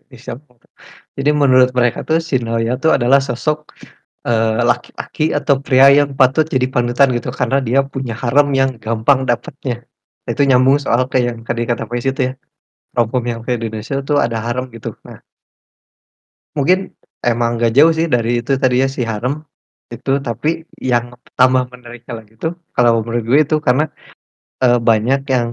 Jadi 1.18 1.30
menurut 1.36 1.70
mereka 1.78 2.00
tuh 2.08 2.20
si 2.24 2.40
Naoya 2.42 2.74
tuh 2.82 2.92
adalah 2.98 3.20
sosok, 3.24 3.58
eee, 4.28 4.60
laki-laki 4.70 5.26
atau 5.38 5.56
pria 5.66 5.88
yang 5.94 6.12
patut 6.20 6.46
jadi 6.48 6.68
panutan 6.72 7.10
gitu 7.18 7.30
karena 7.34 7.58
dia 7.64 7.82
punya 7.86 8.14
harem 8.18 8.48
yang 8.56 8.72
gampang 8.82 9.26
dapatnya. 9.30 9.86
Itu 10.30 10.42
nyambung 10.50 10.78
soal 10.84 11.08
kayak 11.12 11.26
yang 11.36 11.40
tadi 11.48 11.62
kata 11.70 11.84
Faiz 11.90 12.06
itu 12.10 12.22
ya, 12.32 12.34
romcom 12.98 13.24
yang 13.28 13.42
kayak 13.46 13.60
Indonesia 13.64 13.96
tuh 14.06 14.18
ada 14.26 14.38
harem 14.46 14.66
gitu. 14.76 14.96
Nah, 15.08 15.20
mungkin 16.58 16.80
emang 17.24 17.52
nggak 17.60 17.72
jauh 17.78 17.92
sih 17.96 18.08
dari 18.12 18.40
itu 18.44 18.52
tadi 18.60 18.76
ya 18.84 18.88
si 18.92 19.02
harem 19.08 19.44
itu, 19.96 20.12
tapi 20.24 20.50
yang 20.80 21.06
tambah 21.40 21.64
menariknya 21.74 22.14
lagi 22.20 22.34
tuh 22.40 22.54
kalau 22.76 23.02
menurut 23.06 23.24
gue 23.30 23.40
itu 23.46 23.56
karena, 23.64 23.86
eee, 24.64 24.80
banyak 24.82 25.22
yang 25.30 25.48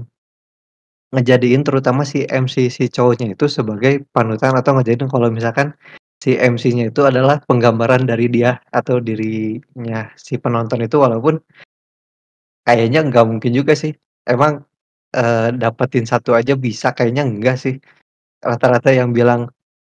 ngejadiin 1.13 1.65
terutama 1.65 2.05
si 2.05 2.21
MC 2.29 2.69
si 2.69 2.85
cowoknya 2.85 3.33
itu 3.33 3.49
sebagai 3.49 4.05
panutan 4.13 4.53
atau 4.53 4.77
ngejadiin 4.77 5.09
kalau 5.09 5.33
misalkan 5.33 5.73
si 6.21 6.37
MC-nya 6.37 6.93
itu 6.93 7.01
adalah 7.09 7.41
penggambaran 7.49 8.05
dari 8.05 8.29
dia 8.29 8.61
atau 8.69 9.01
dirinya 9.01 10.05
si 10.13 10.37
penonton 10.37 10.85
itu 10.85 11.01
walaupun 11.01 11.41
kayaknya 12.67 12.99
nggak 13.07 13.25
mungkin 13.29 13.51
juga 13.55 13.73
sih. 13.77 13.93
Emang, 14.27 14.63
eee, 15.15 15.49
dapetin 15.59 16.05
satu 16.09 16.35
aja 16.37 16.53
bisa? 16.59 16.91
Kayaknya 16.97 17.23
enggak 17.27 17.57
sih. 17.61 17.75
Rata-rata 18.43 18.91
yang 18.95 19.11
bilang, 19.15 19.49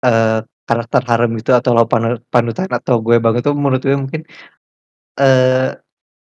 eee, 0.06 0.44
karakter 0.70 1.02
harem 1.10 1.32
itu 1.40 1.52
atau 1.56 1.72
lo 1.78 1.84
panu 1.92 2.18
panutan 2.34 2.70
atau 2.72 2.96
gue 3.06 3.18
banget 3.24 3.42
tuh 3.48 3.54
menurut 3.58 3.82
gue 3.84 3.96
mungkin, 3.98 4.22
eee, 5.20 5.70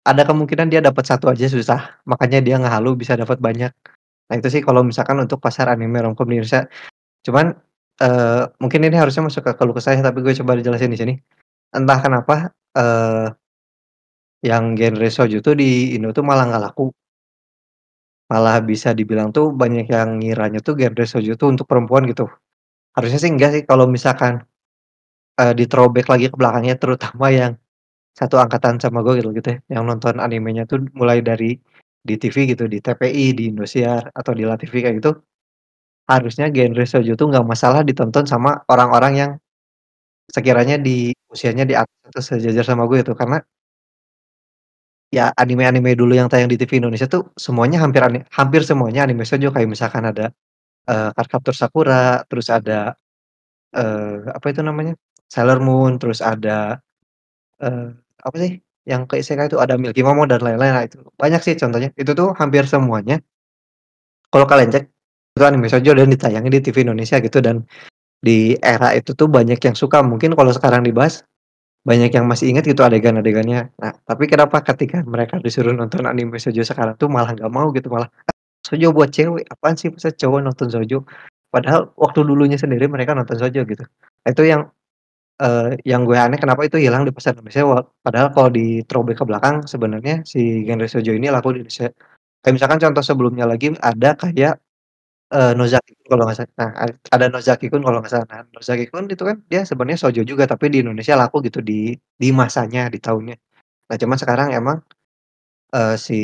ada 0.08 0.24
kemungkinan 0.30 0.68
dia 0.74 0.82
dapat 0.84 1.06
satu 1.08 1.30
aja 1.32 1.48
susah, 1.52 2.02
makanya 2.10 2.40
dia 2.46 2.58
ngehalu 2.62 2.98
bisa 3.02 3.16
dapat 3.20 3.40
banyak. 3.44 3.72
Nah 4.32 4.36
itu 4.40 4.50
sih 4.54 4.62
kalau 4.66 4.82
misalkan 4.88 5.18
untuk 5.24 5.40
pasar 5.44 5.70
anime 5.74 6.00
romcom 6.04 6.28
di 6.30 6.40
Indonesia. 6.42 6.68
Cuman, 7.28 7.54
eee, 8.04 8.44
mungkin 8.64 8.82
ini 8.88 8.98
harusnya 9.00 9.24
masuk 9.28 9.44
ke 9.48 9.54
keluh 9.60 9.76
kesah 9.78 9.94
ya, 9.98 10.04
tapi 10.06 10.22
gue 10.26 10.34
coba 10.44 10.58
dijelasin 10.60 10.92
di 10.94 11.00
sini. 11.02 11.14
Entah 11.76 12.00
kenapa, 12.04 12.52
eee, 12.78 13.28
yang 14.44 14.76
genre 14.80 15.08
shoujo 15.16 15.40
tuh 15.46 15.56
di 15.62 15.96
Indo 15.96 16.10
tuh 16.16 16.24
malah 16.28 16.46
nggak 16.50 16.64
laku. 16.70 16.94
Malah 18.32 18.58
bisa 18.70 18.90
dibilang 19.00 19.30
tuh 19.36 19.48
banyak 19.62 19.86
yang 19.96 20.10
ngiranya 20.20 20.60
tuh 20.68 20.74
genre 20.80 21.04
shoujo 21.12 21.34
tuh 21.40 21.48
untuk 21.54 21.66
perempuan 21.72 22.04
gitu. 22.12 22.26
Harusnya 22.96 23.20
sih 23.26 23.32
enggak 23.34 23.50
sih 23.58 23.64
kalau 23.66 23.90
misalkan, 23.90 24.46
eee, 25.42 25.54
di-throwback 25.60 26.08
lagi 26.14 26.28
ke 26.32 26.38
belakangnya 26.40 26.76
terutama 26.82 27.28
yang 27.34 27.54
satu 28.18 28.38
angkatan 28.42 28.78
sama 28.84 29.02
gue 29.06 29.22
gitu 29.22 29.30
gitu 29.38 29.50
ya, 29.56 29.60
yang 29.80 29.84
nonton 29.90 30.18
animenya 30.22 30.64
tuh 30.70 30.84
mulai 30.98 31.22
dari 31.26 31.58
di 32.04 32.16
TV 32.22 32.38
gitu, 32.54 32.66
di 32.72 32.80
TPI, 32.84 33.34
di 33.38 33.44
Indosiar, 33.52 34.10
atau 34.16 34.34
di 34.38 34.44
LaTV 34.48 34.74
kayak 34.86 34.96
gitu, 35.02 35.12
harusnya 36.10 36.48
genre 36.54 36.84
shoujo 36.86 37.14
tuh 37.20 37.28
nggak 37.32 37.46
masalah 37.48 37.82
ditonton 37.88 38.26
sama 38.30 38.62
orang-orang 38.72 39.14
yang 39.22 39.32
sekiranya 40.32 40.78
di 40.82 41.14
usianya 41.34 41.66
di 41.70 41.76
atas 41.78 41.98
atau 42.12 42.22
sejajar 42.24 42.66
sama 42.68 42.86
gue 42.90 43.02
itu. 43.06 43.14
Karena 43.18 43.40
ya 45.14 45.30
anime-anime 45.38 45.94
dulu 45.94 46.18
yang 46.18 46.26
tayang 46.32 46.50
di 46.50 46.58
TV 46.58 46.82
Indonesia 46.82 47.06
tuh 47.06 47.30
semuanya 47.38 47.78
hampir 47.86 48.02
hampir 48.34 48.62
semuanya 48.66 49.06
anime 49.06 49.22
shoujo. 49.28 49.54
Kayak 49.54 49.70
misalkan 49.70 50.04
ada, 50.10 50.34
eee, 50.90 51.10
Cardcaptor 51.16 51.56
Sakura, 51.58 52.24
terus 52.30 52.48
ada, 52.54 52.96
eee, 53.76 54.28
apa 54.38 54.48
itu 54.54 54.62
namanya, 54.66 54.94
Sailor 55.32 55.60
Moon, 55.64 55.98
terus 56.02 56.20
ada, 56.24 56.80
eee, 57.64 57.88
apa 58.24 58.36
sih 58.42 58.54
yang 58.90 59.06
ke 59.10 59.20
isekai 59.22 59.48
itu 59.52 59.60
ada 59.62 59.76
Milky 59.80 60.02
Momo 60.06 60.26
dan 60.30 60.42
lain-lain. 60.44 60.74
Nah 60.76 60.84
itu 60.88 61.00
banyak 61.20 61.42
sih 61.46 61.56
contohnya. 61.60 61.90
Itu 62.00 62.12
tuh 62.18 62.34
hampir 62.40 62.66
semuanya 62.70 63.22
kalau 64.34 64.46
kalian 64.50 64.70
cek 64.74 64.84
itu 65.38 65.44
anime 65.46 65.68
shoujo 65.70 65.92
dan 65.98 66.10
ditayangin 66.14 66.52
di 66.54 66.60
TV 66.62 66.78
Indonesia 66.86 67.18
gitu 67.22 67.38
dan 67.42 67.66
di 68.24 68.56
era 68.62 68.94
itu 68.98 69.14
tuh 69.18 69.28
banyak 69.32 69.60
yang 69.62 69.76
suka. 69.78 70.02
Mungkin 70.06 70.36
kalau 70.38 70.52
sekarang 70.56 70.84
dibahas 70.86 71.24
banyak 71.88 72.12
yang 72.16 72.26
masih 72.30 72.52
ingat 72.54 72.66
gitu 72.70 72.82
adegan-adegannya. 72.86 73.72
Nah, 73.82 73.94
tapi 74.06 74.26
kenapa 74.30 74.62
ketika 74.66 75.02
mereka 75.08 75.40
disuruh 75.42 75.74
nonton 75.76 76.06
anime 76.10 76.38
shoujo 76.42 76.64
sekarang 76.66 76.96
tuh 77.00 77.10
malah 77.12 77.34
nggak 77.38 77.52
mau 77.54 77.70
gitu, 77.76 77.90
malah, 77.94 78.10
"Ah, 78.30 78.33
shoujo 78.68 78.88
buat 78.98 79.10
cewek, 79.16 79.46
apaan 79.54 79.76
sih 79.80 79.90
masa 79.94 80.12
cowok 80.16 80.40
nonton 80.48 80.68
shoujo?" 80.74 81.04
Padahal 81.54 81.92
waktu 82.00 82.20
dulunya 82.28 82.58
sendiri 82.60 82.86
mereka 82.92 83.14
nonton 83.18 83.38
shoujo 83.40 83.62
gitu. 83.68 83.84
Itu 84.28 84.44
yang, 84.48 84.70
eee, 85.42 85.80
yang 85.88 86.04
gue 86.10 86.18
aneh 86.20 86.40
kenapa 86.42 86.64
itu 86.68 86.78
hilang 86.82 87.04
di 87.08 87.12
pasar 87.16 87.36
Indonesia 87.40 87.64
padahal 88.06 88.30
kalau 88.36 88.50
di-throwback 88.54 89.18
ke 89.22 89.26
belakang 89.30 89.56
sebenarnya 89.70 90.24
si 90.28 90.64
genre 90.68 90.88
shoujo 90.90 91.14
ini 91.18 91.28
laku 91.34 91.56
di 91.58 91.66
Indonesia. 91.66 91.90
Kayak 92.46 92.54
misalkan 92.62 92.80
contoh 92.84 93.04
sebelumnya 93.06 93.46
lagi 93.50 93.74
ada 93.82 94.12
kayak, 94.20 94.54
eee, 95.34 95.54
Nozaki-kun 95.60 96.08
kalau 96.12 96.24
nggak 96.30 96.38
sa 96.40 96.46
nah, 96.60 96.72
ad 96.78 96.92
ada 97.16 97.28
Nozaki-kun 97.34 97.82
kalau 97.86 98.00
nggak 98.04 98.12
salah. 98.14 98.28
Nah, 98.32 98.42
Nozaki-kun 98.56 99.06
itu 99.12 99.24
kan 99.28 99.38
dia 99.52 99.62
sebenarnya 99.68 100.00
shoujo 100.08 100.24
juga 100.28 100.46
tapi 100.50 100.68
di 100.74 100.80
Indonesia 100.86 101.16
laku 101.20 101.42
gitu 101.48 101.60
di 101.66 101.94
di 102.20 102.30
masanya, 102.36 102.88
di 102.94 103.00
tahunnya. 103.04 103.36
Nah, 103.92 103.98
cuman 104.02 104.18
sekarang 104.22 104.50
emang, 104.58 104.78
eee, 105.76 105.96
si 106.00 106.20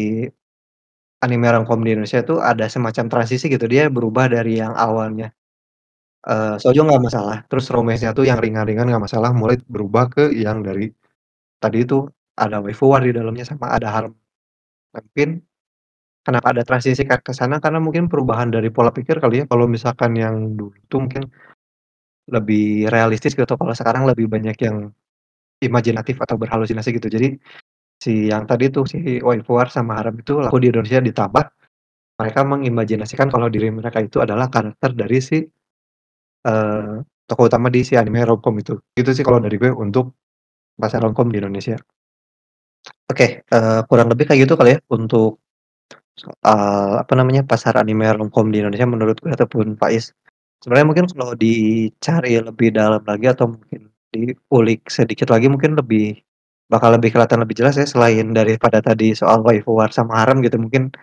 anime 1.26 1.48
romcom 1.52 1.80
di 1.84 1.92
Indonesia 1.96 2.22
tuh 2.24 2.40
ada 2.44 2.66
semacam 2.72 3.06
transisi 3.12 3.48
gitu, 3.52 3.66
dia 3.68 3.88
berubah 3.92 4.28
dari 4.32 4.60
yang 4.62 4.74
awalnya, 4.78 5.32
eee, 6.28 6.56
shoujo 6.62 6.82
nggak 6.88 7.04
masalah, 7.08 7.38
terus 7.52 7.68
romance-nya 7.74 8.12
tuh 8.18 8.26
yang 8.30 8.40
ringan-ringan 8.42 8.88
nggak 8.92 9.04
masalah, 9.08 9.32
mulai 9.36 9.58
berubah 9.70 10.10
ke 10.14 10.32
yang 10.36 10.62
dari 10.66 10.92
tadi 11.64 11.84
itu 11.88 12.08
ada 12.40 12.60
waifu 12.64 12.88
war 12.92 13.02
di 13.06 13.12
dalamnya 13.16 13.46
sama 13.48 13.72
ada 13.76 13.90
harem. 13.92 14.14
Mungkin 14.96 15.42
kenapa 16.26 16.54
ada 16.56 16.64
transisi 16.68 17.04
ke 17.08 17.16
ke 17.24 17.34
sana 17.36 17.60
karena 17.64 17.80
mungkin 17.84 18.08
perubahan 18.12 18.50
dari 18.54 18.70
pola 18.74 18.92
pikir 18.96 19.20
kali 19.24 19.44
ya, 19.44 19.46
kalau 19.52 19.66
misalkan 19.70 20.14
yang 20.20 20.56
dulu 20.60 20.76
tuh 20.92 21.00
mungkin 21.08 21.24
lebih 22.32 22.88
realistis 22.94 23.34
gitu, 23.38 23.54
kalau 23.60 23.74
sekarang 23.78 24.06
lebih 24.10 24.28
banyak 24.32 24.58
yang 24.64 24.92
imajinatif 25.64 26.20
atau 26.24 26.36
berhalusinasi 26.40 26.96
gitu. 26.98 27.10
Jadi 27.12 27.38
si 28.04 28.32
yang 28.32 28.44
tadi 28.50 28.72
tuh, 28.74 28.86
si 28.90 29.20
waifu 29.22 29.52
war 29.60 29.68
sama 29.72 30.00
harem 30.00 30.16
itu 30.24 30.40
laku 30.40 30.58
di 30.64 30.68
Indonesia 30.72 31.00
ditambah 31.04 31.46
mereka 32.20 32.42
mengimajinasikan 32.48 33.28
kalau 33.34 33.48
diri 33.52 33.70
mereka 33.74 34.00
itu 34.04 34.20
adalah 34.24 34.48
karakter 34.54 34.92
dari 34.96 35.20
si, 35.24 35.38
eee, 36.48 36.96
tokoh 37.30 37.46
utama 37.52 37.68
di 37.74 37.82
si 37.88 37.96
anime 38.00 38.22
romcom 38.28 38.56
itu. 38.62 38.76
Gitu 38.98 39.12
sih 39.18 39.26
kalau 39.28 39.40
dari 39.44 39.58
gue 39.62 39.72
untuk 39.74 40.14
pasar 40.80 41.02
romcom 41.06 41.30
di 41.34 41.40
Indonesia. 41.44 41.78
Oke, 43.12 43.42
eee, 43.42 43.80
kurang 43.90 44.08
lebih 44.14 44.26
kayak 44.30 44.42
gitu 44.48 44.56
kali 44.60 44.78
ya 44.78 44.80
untuk 44.94 45.42
soal 46.18 47.00
apa 47.04 47.14
namanya, 47.20 47.44
pasar 47.48 47.76
anime 47.82 48.06
romcom 48.14 48.50
di 48.54 48.62
Indonesia 48.64 48.88
menurut 48.90 49.18
gue 49.24 49.32
ataupun 49.34 49.76
Faiz. 49.82 50.14
Sebenarnya 50.64 50.88
mungkin 50.90 51.06
kalau 51.12 51.34
dicari 51.38 52.38
lebih 52.42 52.70
dalam 52.76 53.02
lagi 53.08 53.28
atau 53.32 53.52
mungkin 53.56 53.90
diulik 54.14 54.88
sedikit 54.92 55.30
lagi 55.34 55.48
mungkin 55.52 55.78
lebih 55.80 56.22
bakal 56.70 56.94
lebih 56.96 57.12
kelihatan 57.14 57.42
lebih 57.44 57.58
jelas 57.60 57.76
ya 57.82 57.86
selain 57.90 58.32
daripada 58.32 58.80
tadi 58.80 59.18
soal 59.18 59.42
waifu 59.42 59.74
war 59.76 59.90
sama 59.90 60.22
harem 60.22 60.46
gitu, 60.46 60.62
mungkin 60.62 60.94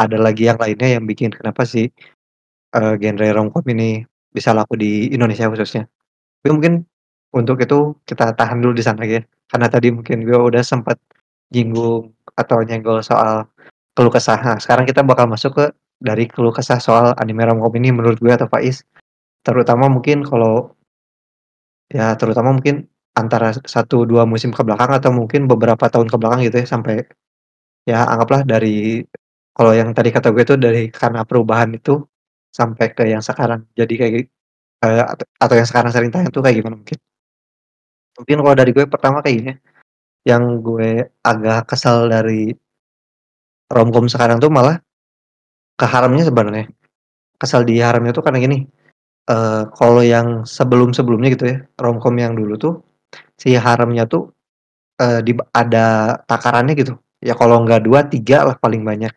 ada 0.00 0.18
lagi 0.20 0.46
yang 0.50 0.60
lainnya 0.60 1.00
yang 1.00 1.04
bikin 1.08 1.32
kenapa 1.32 1.64
sih, 1.64 1.88
eee, 2.76 2.94
genre 3.00 3.28
romcom 3.36 3.64
ini 3.72 4.04
bisa 4.34 4.52
laku 4.52 4.76
di 4.78 5.10
Indonesia 5.14 5.48
khususnya. 5.48 5.88
Tapi 6.42 6.50
mungkin 6.54 6.74
untuk 7.34 7.58
itu 7.62 7.96
kita 8.06 8.36
tahan 8.36 8.60
dulu 8.62 8.74
di 8.76 8.84
sana 8.84 9.02
ya, 9.08 9.22
karena 9.50 9.66
tadi 9.72 9.88
mungkin 9.94 10.22
gue 10.26 10.38
udah 10.38 10.62
sempet 10.62 10.98
nyinggung 11.54 12.12
atau 12.36 12.60
nyenggol 12.66 13.00
soal 13.02 13.46
keluh 13.96 14.12
kesah. 14.12 14.38
Nah, 14.42 14.58
sekarang 14.58 14.84
kita 14.90 15.02
bakal 15.06 15.30
masuk 15.30 15.54
ke 15.56 15.64
dari 16.02 16.26
keluh 16.28 16.52
kesah 16.54 16.78
soal 16.82 17.14
anime 17.22 17.46
romcom 17.46 17.72
ini 17.78 17.94
menurut 17.94 18.18
gue 18.20 18.32
atau 18.34 18.50
Faiz. 18.50 18.82
Terutama 19.46 19.88
mungkin 19.92 20.24
kalau 20.26 20.74
ya 21.92 22.16
terutama 22.18 22.50
mungkin 22.56 22.88
antara 23.14 23.54
satu 23.54 24.06
2 24.06 24.26
musim 24.26 24.50
ke 24.54 24.62
belakang 24.66 24.90
atau 24.94 25.10
mungkin 25.14 25.46
beberapa 25.50 25.86
tahun 25.90 26.08
ke 26.10 26.16
belakang 26.20 26.40
gitu 26.46 26.56
ya, 26.62 26.66
sampai 26.68 26.96
ya 27.88 28.04
anggaplah 28.08 28.42
dari 28.46 29.04
kalau 29.54 29.72
yang 29.76 29.90
tadi 29.96 30.10
kata 30.14 30.30
gue 30.34 30.44
tuh 30.46 30.58
dari 30.60 30.90
karena 30.90 31.22
perubahan 31.28 31.70
itu 31.76 32.02
sampai 32.54 32.86
ke 32.96 33.04
yang 33.10 33.22
sekarang. 33.24 33.66
Jadi 33.78 33.94
kayak 34.00 34.14
at 34.84 35.20
atau 35.40 35.54
yang 35.58 35.68
sekarang 35.68 35.90
sering 35.94 36.10
tayang 36.12 36.30
tuh 36.34 36.42
kayak 36.44 36.60
gimana 36.60 36.76
mungkin? 36.80 36.98
Mungkin 38.18 38.36
kalau 38.46 38.56
dari 38.56 38.70
gue 38.70 38.86
pertama 38.86 39.18
kayak 39.26 39.36
gini 39.42 39.48
ya, 39.50 39.56
yang 40.36 40.62
gue 40.62 41.10
agak 41.26 41.70
kesal 41.74 42.06
dari 42.06 42.54
romcom 43.72 44.06
sekarang 44.12 44.38
tuh 44.44 44.52
malah 44.52 44.76
ke 45.80 45.86
haremnya 45.88 46.28
sebenarnya. 46.28 46.68
Kesal 47.40 47.66
di 47.66 47.80
haremnya 47.82 48.14
tuh 48.14 48.24
karena 48.24 48.38
gini, 48.40 48.64
eee, 49.28 49.62
kalau 49.74 50.02
yang 50.04 50.46
sebelum-sebelumnya 50.46 51.28
gitu 51.34 51.44
ya, 51.50 51.58
romcom 51.80 52.14
yang 52.18 52.38
dulu 52.38 52.54
tuh, 52.56 52.74
si 53.40 53.54
haremnya 53.58 54.06
tuh 54.08 54.30
eee, 55.02 55.20
dib 55.26 55.40
ada 55.54 56.18
takarannya 56.28 56.74
gitu. 56.78 56.94
Ya 57.24 57.34
kalau 57.38 57.62
nggak 57.66 57.82
2, 57.86 58.00
3 58.08 58.46
lah 58.48 58.56
paling 58.60 58.82
banyak. 58.86 59.12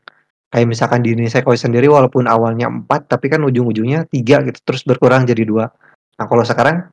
Kayak 0.54 0.68
misalkan 0.72 1.02
di 1.06 1.14
Nisekoi 1.18 1.58
sendiri 1.60 1.88
walaupun 1.92 2.26
awalnya 2.30 2.72
4, 2.72 3.12
tapi 3.12 3.28
kan 3.34 3.44
ujung-ujungnya 3.46 4.08
3 4.10 4.42
gitu, 4.48 4.60
terus 4.66 4.84
berkurang 4.88 5.28
jadi 5.28 5.44
2. 5.48 5.68
Nah 6.20 6.26
kalau 6.30 6.44
sekarang, 6.48 6.88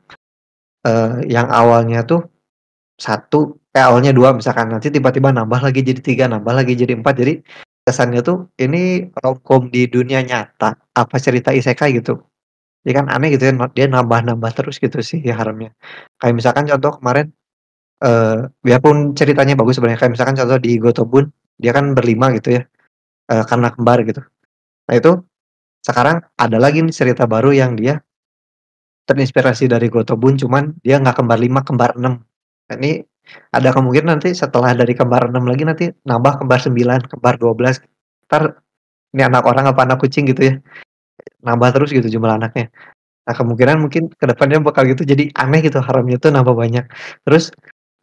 eee, 0.86 1.28
yang 1.32 1.48
awalnya 1.52 2.02
tuh 2.08 2.26
1, 3.00 3.58
eh, 3.76 3.82
awalnya 3.84 4.12
2 4.16 4.34
misalkan, 4.36 4.70
nanti 4.72 4.90
tiba-tiba 4.94 5.30
nambah 5.34 5.60
lagi 5.64 5.82
jadi 5.86 6.00
3, 6.04 6.24
nambah 6.30 6.54
lagi 6.56 6.74
jadi 6.78 6.94
4, 6.98 7.14
jadi 7.22 7.34
kesannya 7.86 8.20
tuh 8.26 8.48
ini 8.60 9.08
romcom 9.18 9.68
di 9.72 9.86
dunia 9.90 10.20
nyata, 10.24 10.76
apa 10.96 11.16
cerita 11.22 11.50
isekai 11.54 11.98
gitu. 12.00 12.20
Ya 12.84 12.92
kan 13.00 13.08
aneh 13.08 13.32
gitu 13.32 13.48
ya, 13.48 13.52
dia 13.72 13.86
nambah-nambah 13.88 14.50
terus 14.52 14.76
gitu 14.76 15.00
sih 15.00 15.16
ya 15.24 15.32
haremnya. 15.40 15.72
Kayak 16.20 16.34
misalkan 16.36 16.64
contoh 16.68 17.00
kemarin, 17.00 17.32
eee, 18.04 18.48
biarpun 18.66 19.14
ceritanya 19.18 19.54
bagus 19.58 19.78
sebenarnya, 19.78 20.00
kayak 20.04 20.14
misalkan 20.16 20.36
contoh 20.40 20.58
di 20.60 20.76
Gotobun, 20.82 21.24
dia 21.62 21.72
kan 21.76 21.96
berlima 21.96 22.32
gitu 22.36 22.60
ya, 22.60 22.62
eee, 23.32 23.44
karena 23.50 23.68
kembar 23.74 23.98
gitu. 24.08 24.22
Nah 24.90 24.94
itu, 24.98 25.12
sekarang 25.86 26.24
ada 26.40 26.58
lagi 26.62 26.82
nih 26.84 26.94
cerita 26.94 27.24
baru 27.28 27.52
yang 27.54 27.76
dia 27.78 28.02
terinspirasi 29.08 29.68
dari 29.68 29.92
Gotobun, 29.92 30.40
cuman 30.40 30.72
dia 30.80 30.96
nggak 30.96 31.20
kembar 31.20 31.36
5, 31.36 31.60
kembar 31.60 31.92
6. 32.00 32.24
Nah 32.72 32.76
ini 32.80 33.04
ada 33.52 33.68
kemungkinan 33.76 34.16
nanti 34.16 34.32
setelah 34.32 34.72
dari 34.72 34.96
kembar 34.96 35.28
6 35.28 35.44
lagi 35.44 35.64
nanti 35.68 35.84
nambah 36.08 36.40
kembar 36.40 36.60
9, 36.64 37.04
kembar 37.04 37.36
12, 37.36 37.84
entar 38.24 38.64
ini 39.16 39.22
anak 39.24 39.44
orang 39.48 39.66
apa 39.72 39.80
anak 39.88 39.98
kucing 40.04 40.28
gitu 40.28 40.52
ya, 40.52 40.54
nambah 41.44 41.70
terus 41.76 41.90
gitu 41.94 42.06
jumlah 42.18 42.38
anaknya. 42.40 42.70
Nah 43.28 43.34
kemungkinan 43.36 43.76
mungkin 43.84 44.10
ke 44.12 44.26
depannya 44.28 44.60
bakal 44.64 44.84
gitu, 44.90 45.04
jadi 45.06 45.30
aneh 45.38 45.60
gitu 45.64 45.80
haremnya 45.82 46.18
tuh 46.20 46.30
nambah 46.34 46.54
banyak. 46.56 46.84
Terus 47.28 47.52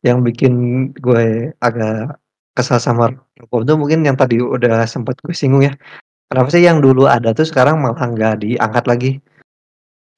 yang 0.05 0.23
bikin 0.25 0.53
gue 0.97 1.53
agak 1.61 2.17
kesal 2.57 2.79
sama 2.81 3.13
romcom 3.39 3.61
tuh 3.67 3.77
mungkin 3.79 4.03
yang 4.07 4.17
tadi 4.19 4.41
udah 4.41 4.83
sempet 4.89 5.17
gue 5.23 5.35
singgung 5.35 5.63
ya, 5.67 5.73
kenapa 6.31 6.49
sih 6.53 6.63
yang 6.63 6.79
dulu 6.83 7.07
ada 7.09 7.31
tuh 7.35 7.47
sekarang 7.47 7.79
malah 7.83 7.99
nggak 8.01 8.43
diangkat 8.45 8.85
lagi? 8.89 9.11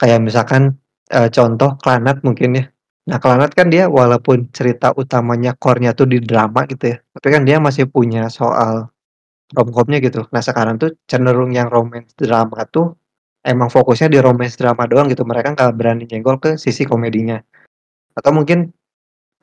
Kayak 0.02 0.22
misalkan, 0.26 0.78
eee, 1.14 1.30
contoh 1.34 1.76
Clannad 1.82 2.22
mungkin 2.28 2.60
ya. 2.60 2.66
Nah 3.10 3.18
Clannad 3.20 3.52
kan 3.58 3.74
dia 3.74 3.90
walaupun 3.92 4.50
cerita 4.54 4.94
utamanya 4.96 5.58
core-nya 5.58 5.98
tuh 5.98 6.08
di 6.08 6.22
drama 6.24 6.64
gitu 6.70 6.96
ya, 6.96 6.98
tapi 7.18 7.28
kan 7.34 7.44
dia 7.50 7.58
masih 7.60 7.90
punya 7.90 8.30
soal 8.32 8.93
romcom-nya 9.54 10.02
gitu. 10.02 10.26
Nah 10.34 10.42
sekarang 10.44 10.82
tuh 10.82 10.98
cenderung 11.06 11.54
yang 11.54 11.70
romance 11.70 12.14
drama 12.18 12.66
tuh 12.70 12.98
emang 13.46 13.70
fokusnya 13.70 14.08
di 14.10 14.20
romance 14.24 14.56
drama 14.58 14.88
doang 14.90 15.12
gitu, 15.12 15.24
mereka 15.28 15.54
nggak 15.54 15.72
berani 15.78 16.04
nyenggol 16.10 16.40
ke 16.42 16.56
sisi 16.58 16.84
komedinya. 16.88 17.38
Atau 18.18 18.32
mungkin 18.36 18.72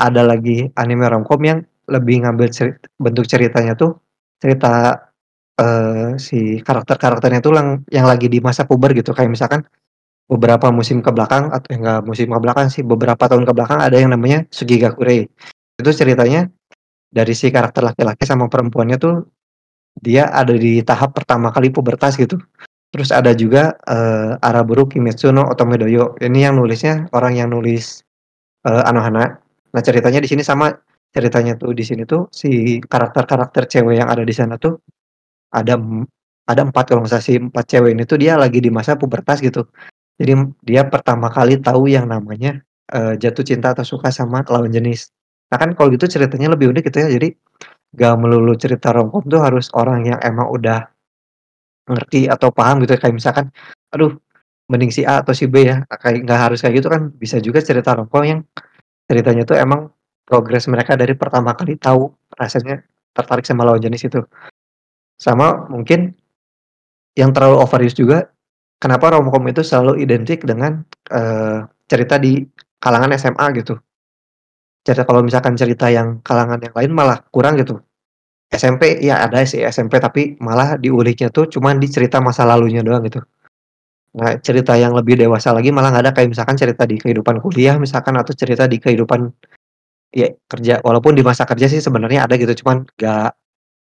ada 0.00 0.24
lagi 0.24 0.68
anime 0.74 1.06
romcom 1.06 1.40
yang 1.44 1.60
lebih 1.90 2.24
ngambil 2.24 2.48
cerit 2.54 2.78
bentuk 2.96 3.28
ceritanya 3.28 3.76
tuh 3.76 4.00
cerita, 4.40 4.96
eee, 5.60 6.16
si 6.16 6.60
karakter-karakternya 6.64 7.40
tuh 7.44 7.52
lang 7.52 7.68
yang 7.92 8.08
lagi 8.08 8.26
di 8.32 8.40
masa 8.40 8.64
puber 8.64 8.96
gitu, 8.96 9.12
kayak 9.12 9.30
misalkan 9.32 9.62
beberapa 10.30 10.70
musim 10.72 11.02
ke 11.04 11.10
belakang 11.12 11.50
at 11.52 11.66
eh, 11.68 11.76
enggak 11.76 12.06
musim 12.06 12.30
ke 12.32 12.40
belakang 12.40 12.68
sih, 12.72 12.82
beberapa 12.86 13.26
tahun 13.28 13.44
ke 13.44 13.52
belakang 13.52 13.80
ada 13.82 13.96
yang 13.98 14.14
namanya 14.14 14.46
Sugigakure. 14.48 15.28
Itu 15.80 15.90
ceritanya 15.92 16.48
dari 17.10 17.34
si 17.34 17.50
karakter 17.50 17.82
laki-laki 17.84 18.24
sama 18.24 18.46
perempuannya 18.46 18.96
tuh, 19.02 19.14
dia 19.98 20.30
ada 20.30 20.54
di 20.54 20.80
tahap 20.86 21.16
pertama 21.18 21.50
kali 21.50 21.70
pubertas 21.74 22.14
gitu. 22.20 22.38
Terus 22.94 23.10
ada 23.14 23.32
juga, 23.36 23.74
eee, 23.90 24.38
Araburu 24.42 24.86
Kimetsu 24.90 25.30
no 25.34 25.46
Otome 25.50 25.76
Doyo, 25.80 26.14
ini 26.22 26.46
yang 26.46 26.58
nulisnya 26.60 27.08
orang 27.16 27.34
yang 27.38 27.50
nulis, 27.52 28.02
eee, 28.66 28.82
Anohana. 28.88 29.38
Nah 29.74 29.82
ceritanya 29.84 30.20
di 30.24 30.28
sini 30.30 30.42
sama, 30.46 30.72
ceritanya 31.14 31.56
tuh 31.58 31.72
di 31.76 31.84
sini 31.86 32.04
tuh 32.08 32.28
si 32.34 32.80
karakter-karakter 32.84 33.66
cewek 33.70 34.00
yang 34.02 34.08
ada 34.12 34.22
di 34.26 34.34
sana 34.36 34.56
tuh, 34.60 34.78
ada 35.54 35.76
ada 36.50 36.62
4 36.66 36.84
kalau 36.94 37.04
salah, 37.08 37.22
si 37.24 37.38
4 37.40 37.64
cewek 37.70 37.92
ini 37.96 38.04
tuh 38.08 38.18
dia 38.20 38.36
lagi 38.40 38.60
di 38.64 38.70
masa 38.74 38.96
pubertas 38.98 39.40
gitu. 39.44 39.66
Jadi 40.20 40.34
dia 40.66 40.86
pertama 40.88 41.28
kali 41.32 41.58
tahu 41.62 41.90
yang 41.90 42.06
namanya, 42.10 42.60
eee, 42.94 43.16
jatuh 43.20 43.44
cinta 43.46 43.72
atau 43.76 43.84
suka 43.86 44.10
sama 44.14 44.42
lawan 44.48 44.70
jenis. 44.74 45.10
Nah 45.52 45.58
kan 45.62 45.72
kalau 45.78 45.90
gitu 45.94 46.06
ceritanya 46.10 46.52
lebih 46.54 46.70
unik 46.74 46.90
gitu 46.92 46.98
ya, 47.06 47.08
jadi 47.20 47.28
nggak 47.94 48.14
melulu 48.20 48.54
cerita 48.58 48.94
romcom 48.94 49.24
tuh 49.26 49.40
harus 49.42 49.68
orang 49.74 50.06
yang 50.06 50.20
emang 50.22 50.48
udah 50.50 50.86
ngerti 51.90 52.30
atau 52.30 52.50
paham 52.54 52.82
gitu 52.84 52.94
ya, 52.96 53.00
kayak 53.02 53.16
misalkan, 53.16 53.46
aduh 53.94 54.14
mending 54.70 54.92
si 54.94 55.02
A 55.06 55.20
atau 55.24 55.34
si 55.36 55.46
B 55.50 55.66
ya, 55.66 55.82
kayak 55.88 56.24
nggak 56.26 56.40
harus 56.50 56.58
kayak 56.62 56.82
gitu 56.82 56.88
kan, 56.92 57.10
bisa 57.18 57.38
juga 57.42 57.60
cerita 57.64 57.94
romcom 57.98 58.22
yang 58.26 58.40
ceritanya 59.10 59.44
tuh 59.48 59.58
emang 59.58 59.90
progres 60.26 60.66
mereka 60.70 60.94
dari 60.98 61.14
pertama 61.18 61.52
kali 61.58 61.76
tahu 61.80 62.10
rasanya 62.38 62.82
tertarik 63.16 63.44
sama 63.46 63.66
lawan 63.66 63.82
jenis 63.82 64.06
itu. 64.08 64.20
Sama 65.20 65.66
mungkin 65.70 66.14
yang 67.18 67.34
terlalu 67.34 67.58
overuse 67.62 67.96
juga, 67.98 68.30
kenapa 68.82 69.14
romcom 69.18 69.42
itu 69.50 69.62
selalu 69.66 70.02
identik 70.02 70.46
dengan, 70.46 70.82
eee, 71.10 71.66
cerita 71.90 72.16
di 72.22 72.42
kalangan 72.80 73.10
SMA 73.18 73.46
gitu. 73.60 73.76
Cerita 74.86 75.04
kalau 75.04 75.20
misalkan 75.20 75.52
cerita 75.60 75.92
yang 75.92 76.24
kalangan 76.24 76.56
yang 76.64 76.72
lain 76.72 76.90
malah 76.96 77.20
kurang 77.28 77.60
gitu. 77.60 77.84
SMP 78.52 79.00
ya 79.02 79.24
ada 79.26 79.42
sih 79.48 79.60
SMP, 79.64 79.98
tapi 80.00 80.36
malah 80.40 80.76
diuliknya 80.80 81.28
tuh 81.32 81.48
cuman 81.50 81.80
di 81.82 81.88
cerita 81.90 82.20
masa 82.22 82.44
lalunya 82.48 82.80
doang 82.84 83.02
gitu. 83.08 83.20
Nah 84.18 84.36
cerita 84.42 84.74
yang 84.78 84.92
lebih 84.96 85.16
dewasa 85.20 85.52
lagi 85.56 85.70
malah 85.74 85.90
nggak 85.94 86.04
ada, 86.08 86.12
kayak 86.16 86.30
misalkan 86.34 86.56
cerita 86.60 86.84
di 86.88 86.96
kehidupan 87.00 87.40
kuliah 87.44 87.76
misalkan 87.80 88.16
atau 88.20 88.32
cerita 88.36 88.66
di 88.70 88.78
kehidupan 88.82 89.30
ya 90.14 90.28
kerja, 90.50 90.80
walaupun 90.84 91.14
di 91.18 91.22
masa 91.26 91.44
kerja 91.48 91.66
sih 91.70 91.80
sebenarnya 91.82 92.26
ada 92.28 92.34
gitu, 92.40 92.52
cuman 92.64 92.84
nggak 92.98 93.30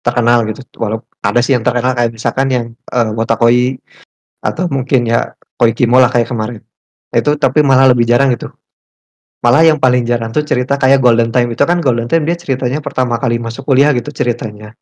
terkenal 0.06 0.38
gitu. 0.50 0.62
Walau 0.80 1.00
ada 1.24 1.40
sih 1.44 1.54
yang 1.58 1.64
terkenal 1.66 1.92
kayak 1.98 2.12
misalkan 2.14 2.48
yang, 2.52 2.66
eee, 2.94 3.10
Wotakoi 3.16 3.64
atau 4.44 4.64
mungkin 4.72 5.08
ya 5.08 5.34
Koikimo 5.58 5.98
lah 6.02 6.10
kayak 6.12 6.28
kemarin. 6.32 6.60
Itu 7.14 7.36
tapi 7.40 7.62
malah 7.66 7.90
lebih 7.92 8.04
jarang 8.08 8.32
gitu. 8.36 8.52
Malah 9.44 9.62
yang 9.62 9.78
paling 9.78 10.02
jarang 10.02 10.34
tuh 10.34 10.42
cerita 10.42 10.74
kayak 10.74 10.98
Golden 10.98 11.30
Time, 11.30 11.54
itu 11.54 11.62
kan 11.62 11.78
Golden 11.78 12.10
Time 12.10 12.26
dia 12.26 12.34
ceritanya 12.34 12.82
pertama 12.82 13.22
kali 13.22 13.38
masuk 13.38 13.70
kuliah 13.70 13.94
gitu 13.94 14.10
ceritanya. 14.10 14.74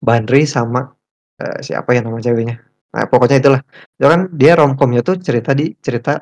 Banri 0.00 0.44
sama, 0.46 0.92
eee, 1.40 1.60
siapa 1.64 1.96
ya 1.96 2.04
nama 2.04 2.20
ceweknya, 2.20 2.60
nah 2.92 3.08
pokoknya 3.08 3.38
itulah. 3.42 3.62
Itu 3.96 4.06
kan 4.08 4.20
dia 4.36 4.52
romcom-nya 4.60 5.02
tuh 5.04 5.16
cerita 5.20 5.52
di 5.56 5.72
cerita, 5.80 6.20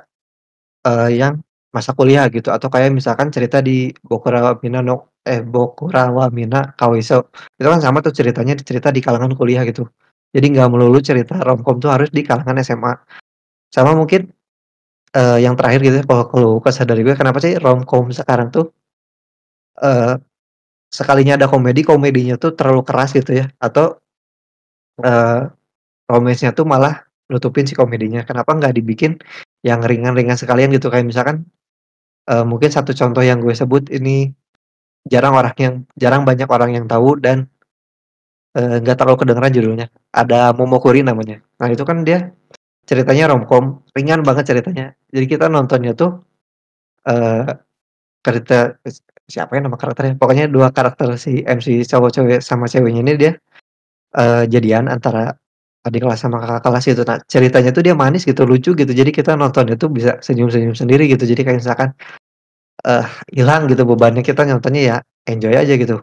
eee, 0.86 1.20
yang 1.22 1.42
masa 1.74 1.92
kuliah 1.94 2.26
gitu, 2.30 2.50
atau 2.54 2.68
kayak 2.72 2.94
misalkan 2.94 3.30
cerita 3.34 3.60
di 3.62 3.90
Boku 4.02 4.28
wa 4.32 4.54
Mina 4.62 4.80
no 4.82 5.14
eh, 5.26 5.42
Boku 5.44 5.90
wa 5.92 6.26
Mina 6.32 6.74
Kaoiso, 6.78 7.30
itu 7.58 7.68
kan 7.68 7.80
sama 7.84 8.00
tuh 8.02 8.14
ceritanya 8.16 8.54
cerita 8.58 8.90
di 8.94 9.00
kalangan 9.04 9.34
kuliah 9.38 9.62
gitu. 9.68 9.86
Jadi 10.34 10.46
nggak 10.56 10.68
melulu 10.72 10.98
cerita 11.02 11.38
romcom 11.42 11.78
tuh 11.82 11.90
harus 11.92 12.10
di 12.14 12.22
kalangan 12.26 12.58
SMA. 12.64 12.92
Sama 13.72 13.94
mungkin, 13.98 14.30
eee, 15.16 15.36
yang 15.46 15.54
terakhir 15.58 15.80
gitu 15.86 15.96
ya, 16.02 16.04
kalau 16.06 16.24
keluh 16.30 16.56
kesah 16.64 16.86
dari 16.86 17.02
gue, 17.06 17.14
kenapa 17.18 17.38
sih 17.44 17.58
romcom 17.58 18.10
sekarang 18.14 18.48
tuh 18.54 18.70
eee, 19.78 20.18
sekalinya 20.92 21.38
ada 21.40 21.48
komedi, 21.50 21.82
komedinya 21.86 22.36
tuh 22.40 22.54
terlalu 22.58 22.82
keras 22.86 23.12
gitu 23.16 23.32
ya, 23.44 23.46
atau, 23.60 23.98
eee, 25.02 25.40
romance-nya 26.10 26.52
tuh 26.56 26.66
malah 26.68 27.04
nutupin 27.32 27.66
si 27.68 27.74
komedinya. 27.78 28.24
Kenapa 28.28 28.54
nggak 28.58 28.74
dibikin 28.78 29.18
yang 29.66 29.82
ringan-ringan 29.84 30.36
sekalian 30.38 30.70
gitu, 30.74 30.88
kayak 30.92 31.06
misalkan, 31.08 31.46
eee, 32.30 32.44
mungkin 32.46 32.70
satu 32.72 32.92
contoh 32.96 33.22
yang 33.24 33.40
gue 33.44 33.54
sebut 33.56 33.88
ini 33.92 34.32
jarang 35.08 35.34
orang 35.36 35.54
yang 35.60 35.74
jarang 35.98 36.22
banyak 36.28 36.48
orang 36.50 36.70
yang 36.76 36.86
tahu 36.90 37.18
dan, 37.20 37.48
eee, 38.58 38.82
nggak 38.84 38.96
terlalu 39.00 39.18
kedengeran 39.26 39.52
judulnya, 39.54 39.86
ada 40.14 40.52
Momokuri 40.56 41.02
namanya. 41.06 41.40
Nah 41.62 41.68
itu 41.72 41.84
kan 41.86 42.04
dia 42.06 42.32
ceritanya 42.90 43.30
romcom, 43.30 43.86
ringan 43.94 44.26
banget 44.26 44.50
ceritanya. 44.50 44.86
Jadi 45.14 45.26
kita 45.30 45.46
nontonnya 45.46 45.94
tuh, 45.94 46.20
cerita 48.26 48.74
s 48.86 49.00
siapa 49.30 49.56
ya 49.58 49.62
nama 49.66 49.78
karakternya, 49.80 50.16
pokoknya 50.20 50.46
2 50.52 50.70
karakter 50.74 51.14
si 51.18 51.42
MC 51.46 51.82
cowok 51.88 52.10
cewek 52.14 52.40
sama 52.44 52.66
ceweknya 52.70 53.02
ini 53.06 53.14
dia, 53.18 53.32
eee, 54.18 54.44
jadian 54.52 54.88
antara 54.92 55.34
adik 55.86 56.04
kelas 56.06 56.20
sama 56.24 56.38
kakak 56.44 56.62
kelas 56.66 56.84
gitu. 56.88 57.02
Nah 57.08 57.18
ceritanya 57.30 57.70
tuh 57.74 57.82
dia 57.86 57.94
manis 57.96 58.24
gitu, 58.28 58.44
lucu 58.48 58.74
gitu, 58.78 58.92
jadi 58.92 59.10
kita 59.14 59.34
nontonnya 59.38 59.76
tuh 59.80 59.88
bisa 59.92 60.18
senyum-senyum 60.24 60.74
sendiri 60.78 61.06
gitu. 61.12 61.24
Jadi 61.28 61.42
kayak 61.46 61.58
misalkan, 61.64 61.90
eh, 62.88 63.04
hilang 63.34 63.66
gitu 63.72 63.84
bebannya, 63.88 64.22
kita 64.26 64.44
nontonnya 64.48 64.82
ya 64.82 64.96
enjoy 65.30 65.54
aja 65.56 65.74
gitu. 65.78 66.00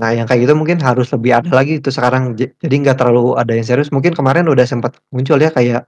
Nah 0.00 0.10
yang 0.16 0.26
kayak 0.30 0.48
gitu 0.48 0.54
mungkin 0.58 0.78
harus 0.82 1.10
lebih 1.14 1.32
ada 1.44 1.50
lagi 1.54 1.78
itu 1.82 1.90
sekarang, 1.94 2.34
ja 2.40 2.48
jadi 2.64 2.74
nggak 2.88 2.96
terlalu 3.00 3.36
ada 3.40 3.52
yang 3.56 3.66
serius. 3.68 3.90
Mungkin 3.94 4.14
kemarin 4.16 4.46
udah 4.50 4.64
sempet 4.68 4.96
muncul 5.14 5.38
ya 5.40 5.50
kayak 5.54 5.86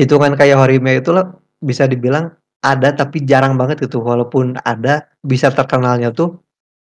hitungan 0.00 0.34
kayak 0.38 0.56
Horime 0.60 1.00
itu 1.02 1.10
loh, 1.14 1.40
bisa 1.62 1.86
dibilang 1.90 2.32
ada 2.64 2.90
tapi 2.96 3.22
jarang 3.24 3.54
banget 3.60 3.84
gitu, 3.88 4.00
walaupun 4.02 4.56
ada 4.64 5.06
bisa 5.24 5.52
terkenalnya 5.54 6.10
tuh, 6.14 6.40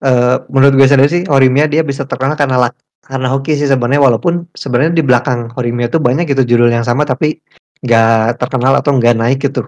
eee, 0.05 0.43
menurut 0.53 0.75
gue 0.79 0.89
sendiri 0.91 1.09
sih 1.11 1.23
Horimiya 1.29 1.67
dia 1.71 1.83
bisa 1.87 2.05
terkenal 2.09 2.37
karena 2.39 2.59
lak 2.71 2.75
karena 3.09 3.29
hoki 3.33 3.57
sih 3.59 3.69
sebenarnya, 3.71 4.03
walaupun 4.05 4.47
sebenarnya 4.57 4.93
di 4.99 5.05
belakang 5.07 5.49
Horimiya 5.57 5.89
tuh 5.93 6.01
banyak 6.05 6.27
gitu 6.31 6.43
judul 6.57 6.71
yang 6.73 6.85
sama 6.87 7.05
tapi 7.09 7.39
nggak 7.87 8.39
terkenal 8.43 8.75
atau 8.81 8.93
nggak 8.99 9.15
naik 9.19 9.39
gitu. 9.51 9.67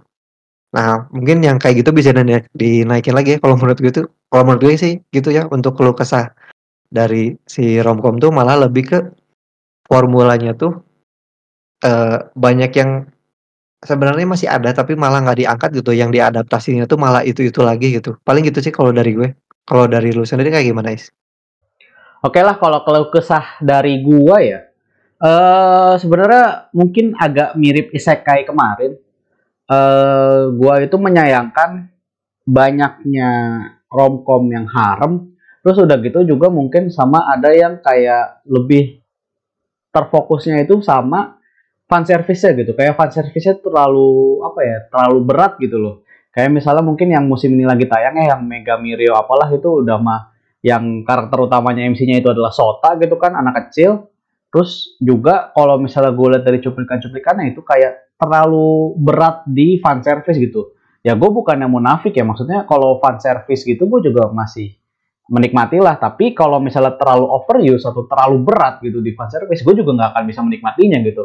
Nah, 0.76 1.06
mungkin 1.14 1.40
yang 1.44 1.58
kayak 1.62 1.82
gitu 1.84 1.90
bisa 1.96 2.12
dinaik 2.14 2.46
dinaikin 2.56 3.14
lagi 3.16 3.36
ya 3.36 3.40
kalau 3.42 3.56
menurut 3.60 3.78
gue 3.82 3.92
tuh. 3.94 4.06
Kalau 4.32 4.44
menurut 4.48 4.62
gue 4.66 4.74
sih 4.78 4.94
gitu 5.14 5.30
ya 5.34 5.46
untuk 5.52 5.76
keluh 5.78 5.94
kesah 5.96 6.30
dari 6.92 7.34
si 7.48 7.78
romcom 7.82 8.18
tuh 8.22 8.30
malah 8.34 8.56
lebih 8.68 8.84
ke 8.92 8.98
formulanya 9.90 10.52
tuh 10.58 10.82
eee, 11.84 12.18
banyak 12.36 12.72
yang 12.76 12.92
sebenarnya 13.84 14.26
masih 14.28 14.48
ada 14.52 14.70
tapi 14.76 14.92
malah 14.98 15.24
nggak 15.24 15.38
diangkat 15.44 15.70
gitu, 15.80 15.90
yang 15.96 16.12
diadaptasinya 16.12 16.84
tuh 16.84 17.00
malah 17.00 17.24
itu-itu 17.24 17.60
lagi 17.64 17.96
gitu. 17.96 18.16
Paling 18.24 18.44
gitu 18.48 18.60
sih 18.60 18.72
kalau 18.74 18.92
dari 18.92 19.16
gue. 19.16 19.28
Kalau 19.64 19.86
dari 19.86 20.10
lu 20.12 20.26
sendiri 20.26 20.50
kayak 20.52 20.66
gimana, 20.68 20.90
Is? 20.92 21.10
Oke 22.20 22.36
lah 22.44 22.60
kalau 22.60 22.84
keluh 22.84 23.08
kesah 23.08 23.56
dari 23.64 24.04
gua 24.04 24.36
ya, 24.44 24.60
eee, 25.22 25.92
sebenarnya 26.02 26.68
mungkin 26.76 27.16
agak 27.16 27.56
mirip 27.56 27.88
isekai 27.96 28.44
kemarin. 28.44 28.92
Eee, 29.70 30.40
gua 30.60 30.82
itu 30.84 30.96
menyayangkan 31.00 31.88
banyaknya 32.44 33.30
romcom 33.88 34.44
yang 34.52 34.68
harem, 34.68 35.32
terus 35.64 35.80
udah 35.80 35.96
gitu 36.04 36.24
juga 36.28 36.48
mungkin 36.52 36.92
sama 36.92 37.24
ada 37.32 37.50
yang 37.56 37.80
kayak 37.80 38.44
lebih 38.48 39.00
terfokusnya 39.94 40.64
itu 40.68 40.80
sama 40.84 41.39
fan 41.90 42.06
service-nya 42.06 42.54
gitu. 42.54 42.72
Kayak 42.78 42.94
fan 42.94 43.10
service-nya 43.10 43.58
terlalu 43.58 44.38
apa 44.46 44.60
ya, 44.62 44.78
terlalu 44.86 45.18
berat 45.26 45.58
gitu 45.58 45.76
loh. 45.82 46.06
Kayak 46.30 46.62
misalnya 46.62 46.86
mungkin 46.86 47.10
yang 47.10 47.26
musim 47.26 47.50
ini 47.58 47.66
lagi 47.66 47.90
tayangnya 47.90 48.38
yang 48.38 48.46
Mega 48.46 48.78
Mirio 48.78 49.18
apalah 49.18 49.50
itu 49.50 49.82
udah 49.82 49.98
mah 49.98 50.30
yang 50.62 51.02
karakter 51.02 51.50
utamanya 51.50 51.82
MC-nya 51.90 52.22
itu 52.22 52.30
adalah 52.30 52.54
Sota 52.54 52.94
gitu 52.94 53.18
kan, 53.18 53.34
anak 53.34 53.66
kecil. 53.66 54.06
Terus 54.50 54.94
juga 55.02 55.50
kalau 55.50 55.82
misalnya 55.82 56.14
gue 56.14 56.26
lihat 56.30 56.44
dari 56.46 56.62
cuplikan-cuplikannya 56.62 57.50
itu 57.50 57.66
kayak 57.66 58.14
terlalu 58.14 58.94
berat 58.98 59.42
di 59.50 59.82
fan 59.82 60.06
service 60.06 60.38
gitu. 60.38 60.78
Ya 61.02 61.16
gue 61.16 61.30
bukan 61.32 61.56
yang 61.58 61.72
munafik 61.72 62.14
ya, 62.14 62.22
maksudnya 62.22 62.68
kalau 62.68 63.02
fan 63.02 63.18
service 63.18 63.66
gitu 63.66 63.90
gue 63.90 64.10
juga 64.10 64.30
masih 64.30 64.78
menikmati 65.30 65.82
lah. 65.82 65.96
Tapi 65.96 66.36
kalau 66.36 66.62
misalnya 66.62 66.94
terlalu 66.94 67.26
overuse 67.26 67.86
atau 67.86 68.06
terlalu 68.06 68.42
berat 68.42 68.78
gitu 68.84 69.02
di 69.02 69.16
fan 69.18 69.30
service, 69.30 69.66
gue 69.66 69.74
juga 69.74 69.96
nggak 69.96 70.10
akan 70.14 70.22
bisa 70.28 70.40
menikmatinya 70.46 70.98
gitu. 71.02 71.24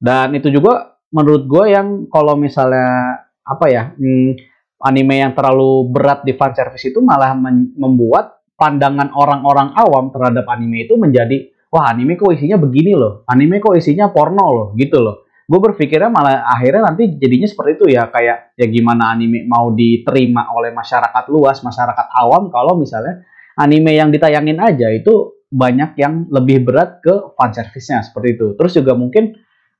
Dan 0.00 0.32
itu 0.32 0.48
juga 0.48 0.96
menurut 1.12 1.44
gue 1.44 1.64
yang 1.76 2.08
kalau 2.08 2.34
misalnya 2.40 3.20
apa 3.44 3.66
ya 3.68 3.92
hmm, 3.92 4.32
anime 4.80 5.20
yang 5.20 5.32
terlalu 5.36 5.92
berat 5.92 6.24
di 6.24 6.32
fan 6.32 6.56
service 6.56 6.88
itu 6.88 7.04
malah 7.04 7.36
membuat 7.76 8.40
pandangan 8.56 9.12
orang-orang 9.12 9.76
awam 9.76 10.08
terhadap 10.08 10.48
anime 10.48 10.88
itu 10.88 10.96
menjadi 10.96 11.52
wah 11.70 11.92
anime 11.92 12.18
kok 12.18 12.34
isinya 12.34 12.58
begini 12.58 12.92
loh, 12.96 13.22
anime 13.30 13.62
kok 13.62 13.78
isinya 13.78 14.10
porno 14.10 14.46
loh, 14.50 14.68
gitu 14.74 14.98
loh. 15.00 15.28
Gue 15.50 15.58
berpikirnya 15.58 16.06
malah 16.06 16.46
akhirnya 16.46 16.94
nanti 16.94 17.18
jadinya 17.18 17.48
seperti 17.48 17.70
itu 17.82 17.84
ya 17.90 18.06
kayak 18.06 18.54
ya 18.54 18.66
gimana 18.70 19.10
anime 19.14 19.42
mau 19.50 19.74
diterima 19.74 20.54
oleh 20.54 20.70
masyarakat 20.70 21.24
luas, 21.26 21.58
masyarakat 21.62 22.06
awam 22.22 22.54
kalau 22.54 22.78
misalnya 22.78 23.26
anime 23.58 23.98
yang 23.98 24.14
ditayangin 24.14 24.62
aja 24.62 24.94
itu 24.94 25.42
banyak 25.50 25.98
yang 25.98 26.30
lebih 26.30 26.62
berat 26.62 27.02
ke 27.02 27.34
fan 27.34 27.50
service-nya 27.50 28.06
seperti 28.06 28.38
itu. 28.38 28.46
Terus 28.54 28.72
juga 28.78 28.94
mungkin 28.94 29.34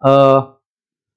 uh, 0.05 0.61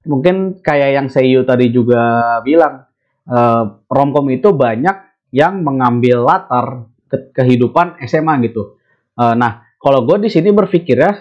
mungkin 0.08 0.60
kayak 0.60 0.90
yang 0.96 1.06
Seiyu 1.08 1.44
tadi 1.44 1.72
juga 1.72 2.00
bilang 2.44 2.84
uh, 3.28 3.84
romcom 3.88 4.28
itu 4.32 4.52
banyak 4.52 5.28
yang 5.34 5.64
mengambil 5.64 6.24
latar 6.24 6.88
ke 7.10 7.34
kehidupan 7.34 8.00
SMA 8.04 8.40
gitu. 8.46 8.78
Uh, 9.18 9.34
nah, 9.34 9.64
kalau 9.80 10.06
gue 10.06 10.26
di 10.26 10.30
sini 10.30 10.54
berpikir 10.54 10.96
ya 11.00 11.12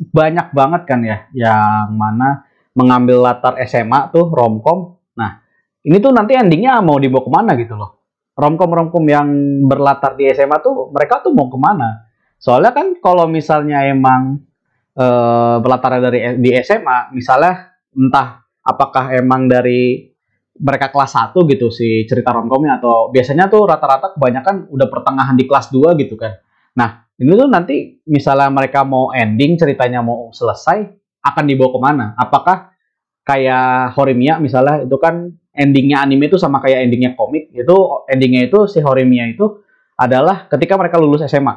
banyak 0.00 0.56
banget 0.56 0.82
kan 0.88 1.00
ya 1.04 1.28
yang 1.36 1.92
mana 1.92 2.48
mengambil 2.72 3.20
latar 3.20 3.60
SMA 3.68 4.08
tuh 4.14 4.30
romcom. 4.32 4.96
Nah, 5.18 5.42
ini 5.84 6.00
tuh 6.00 6.14
nanti 6.14 6.38
endingnya 6.38 6.80
mau 6.80 6.96
dibawa 6.96 7.22
ke 7.26 7.30
mana 7.30 7.52
gitu 7.58 7.76
loh 7.76 8.00
romcom-romcom 8.40 9.04
yang 9.04 9.28
berlatar 9.68 10.16
di 10.16 10.32
SMA 10.32 10.64
tuh 10.64 10.88
mereka 10.88 11.20
tuh 11.20 11.36
mau 11.36 11.52
ke 11.52 11.60
mana? 11.60 12.08
Soalnya 12.40 12.72
kan 12.72 12.96
kalau 13.04 13.28
misalnya 13.28 13.84
emang 13.84 14.40
berlatar 15.60 16.02
dari 16.02 16.38
di 16.42 16.50
SMA, 16.60 17.14
misalnya 17.14 17.74
entah 17.94 18.42
apakah 18.60 19.14
emang 19.16 19.48
dari 19.48 20.10
mereka 20.60 20.92
kelas 20.92 21.16
1 21.16 21.32
gitu 21.56 21.72
si 21.72 22.04
cerita 22.04 22.36
romcomnya 22.36 22.76
atau 22.76 23.08
biasanya 23.08 23.48
tuh 23.48 23.64
rata-rata 23.64 24.12
kebanyakan 24.12 24.68
udah 24.68 24.88
pertengahan 24.92 25.34
di 25.38 25.48
kelas 25.48 25.72
2 25.72 25.96
gitu 25.96 26.20
kan. 26.20 26.36
Nah, 26.76 27.08
ini 27.16 27.32
tuh 27.32 27.48
nanti 27.48 28.02
misalnya 28.04 28.52
mereka 28.52 28.84
mau 28.84 29.08
ending 29.16 29.56
ceritanya 29.56 30.04
mau 30.04 30.28
selesai 30.34 30.84
akan 31.24 31.44
dibawa 31.48 31.70
ke 31.72 31.80
mana? 31.80 32.06
Apakah 32.18 32.70
kayak 33.24 33.94
Horimiya 33.96 34.42
misalnya 34.42 34.84
itu 34.84 34.96
kan 35.00 35.30
endingnya 35.54 36.02
anime 36.02 36.30
itu 36.30 36.38
sama 36.38 36.62
kayak 36.62 36.86
endingnya 36.86 37.12
komik 37.18 37.50
itu 37.52 37.76
endingnya 38.08 38.48
itu 38.48 38.66
si 38.70 38.78
Horimiya 38.80 39.34
itu 39.34 39.60
adalah 39.98 40.48
ketika 40.48 40.78
mereka 40.78 40.96
lulus 40.96 41.26
SMA 41.26 41.54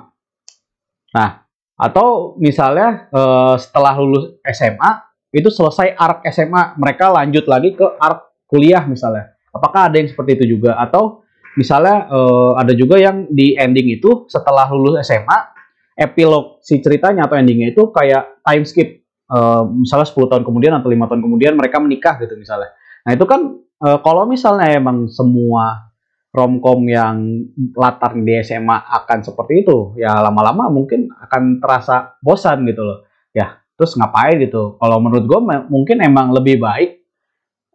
nah 1.13 1.42
atau 1.83 2.39
misalnya 2.39 3.11
uh, 3.11 3.59
setelah 3.59 3.99
lulus 3.99 4.39
SMA 4.47 4.91
itu 5.35 5.51
selesai 5.51 5.91
arc 5.99 6.23
SMA 6.31 6.79
mereka 6.79 7.11
lanjut 7.11 7.43
lagi 7.43 7.75
ke 7.75 7.83
arc 7.99 8.47
kuliah 8.47 8.87
misalnya. 8.87 9.35
Apakah 9.51 9.91
ada 9.91 9.99
yang 9.99 10.07
seperti 10.07 10.39
itu 10.39 10.55
juga? 10.55 10.79
Atau 10.79 11.27
misalnya 11.59 12.07
uh, 12.07 12.55
ada 12.55 12.71
juga 12.71 12.95
yang 12.95 13.27
di 13.27 13.59
ending 13.59 13.99
itu 13.99 14.23
setelah 14.31 14.71
lulus 14.71 15.03
SMA 15.03 15.51
epilog 15.99 16.63
si 16.63 16.79
ceritanya 16.79 17.27
atau 17.27 17.35
endingnya 17.35 17.75
itu 17.75 17.91
kayak 17.91 18.39
time 18.47 18.63
skip. 18.63 18.89
Uh, 19.33 19.65
misalnya 19.65 20.05
10 20.05 20.29
tahun 20.29 20.43
kemudian 20.45 20.73
atau 20.77 20.93
lima 20.93 21.09
tahun 21.09 21.25
kemudian 21.25 21.57
mereka 21.57 21.81
menikah 21.81 22.15
gitu 22.21 22.37
misalnya. 22.37 22.69
Nah 23.03 23.11
itu 23.17 23.25
kan 23.25 23.59
uh, 23.81 23.99
kalau 23.99 24.29
misalnya 24.29 24.77
emang 24.77 25.09
semua 25.09 25.92
romcom 26.33 26.81
yang 26.89 27.45
latar 27.77 28.17
di 28.17 28.33
SMA 28.41 28.73
akan 28.73 29.21
seperti 29.21 29.61
itu, 29.61 29.93
ya 30.01 30.17
lama-lama 30.17 30.65
mungkin 30.73 31.13
akan 31.13 31.61
terasa 31.61 32.17
bosan 32.25 32.65
gitu 32.65 32.81
loh. 32.81 33.05
Ya 33.37 33.61
terus 33.77 33.93
ngapain 33.93 34.41
gitu? 34.41 34.81
Kalau 34.81 34.97
menurut 34.97 35.29
gue 35.29 35.39
mungkin 35.69 36.01
emang 36.01 36.33
lebih 36.33 36.57
baik 36.57 37.05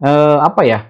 uh, 0.03 0.43
apa 0.43 0.63
ya? 0.67 0.81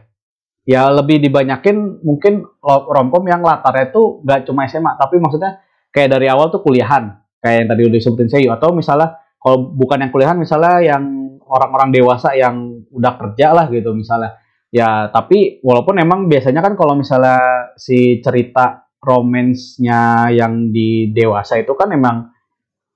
Ya 0.69 0.89
lebih 0.93 1.21
dibanyakin 1.21 2.05
mungkin 2.05 2.45
romcom 2.65 3.25
yang 3.25 3.41
latarnya 3.41 3.93
itu 3.93 4.25
nggak 4.25 4.49
cuma 4.49 4.65
SMA, 4.69 4.97
tapi 4.97 5.21
maksudnya 5.21 5.61
kayak 5.93 6.13
dari 6.17 6.29
awal 6.29 6.53
tuh 6.53 6.61
kuliahan, 6.61 7.21
kayak 7.41 7.57
yang 7.65 7.69
tadi 7.73 7.83
udah 7.89 7.97
disebutin 7.97 8.29
saya, 8.29 8.53
atau 8.53 8.77
misalnya 8.77 9.17
kalau 9.41 9.73
bukan 9.73 10.05
yang 10.05 10.13
kuliahan 10.13 10.37
misalnya 10.37 10.77
yang 10.85 11.05
orang-orang 11.49 11.89
dewasa 11.89 12.37
yang 12.37 12.85
udah 12.93 13.13
kerja 13.17 13.57
lah 13.57 13.67
gitu 13.73 13.97
misalnya 13.97 14.37
ya 14.69 15.09
tapi 15.09 15.61
walaupun 15.65 15.97
emang 15.97 16.29
biasanya 16.29 16.61
kan 16.61 16.77
kalau 16.77 16.97
misalnya 16.97 17.73
si 17.77 18.21
cerita 18.21 18.89
romansnya 19.01 20.29
yang 20.35 20.69
di 20.75 21.09
dewasa 21.15 21.57
itu 21.61 21.73
kan 21.73 21.89
emang 21.95 22.29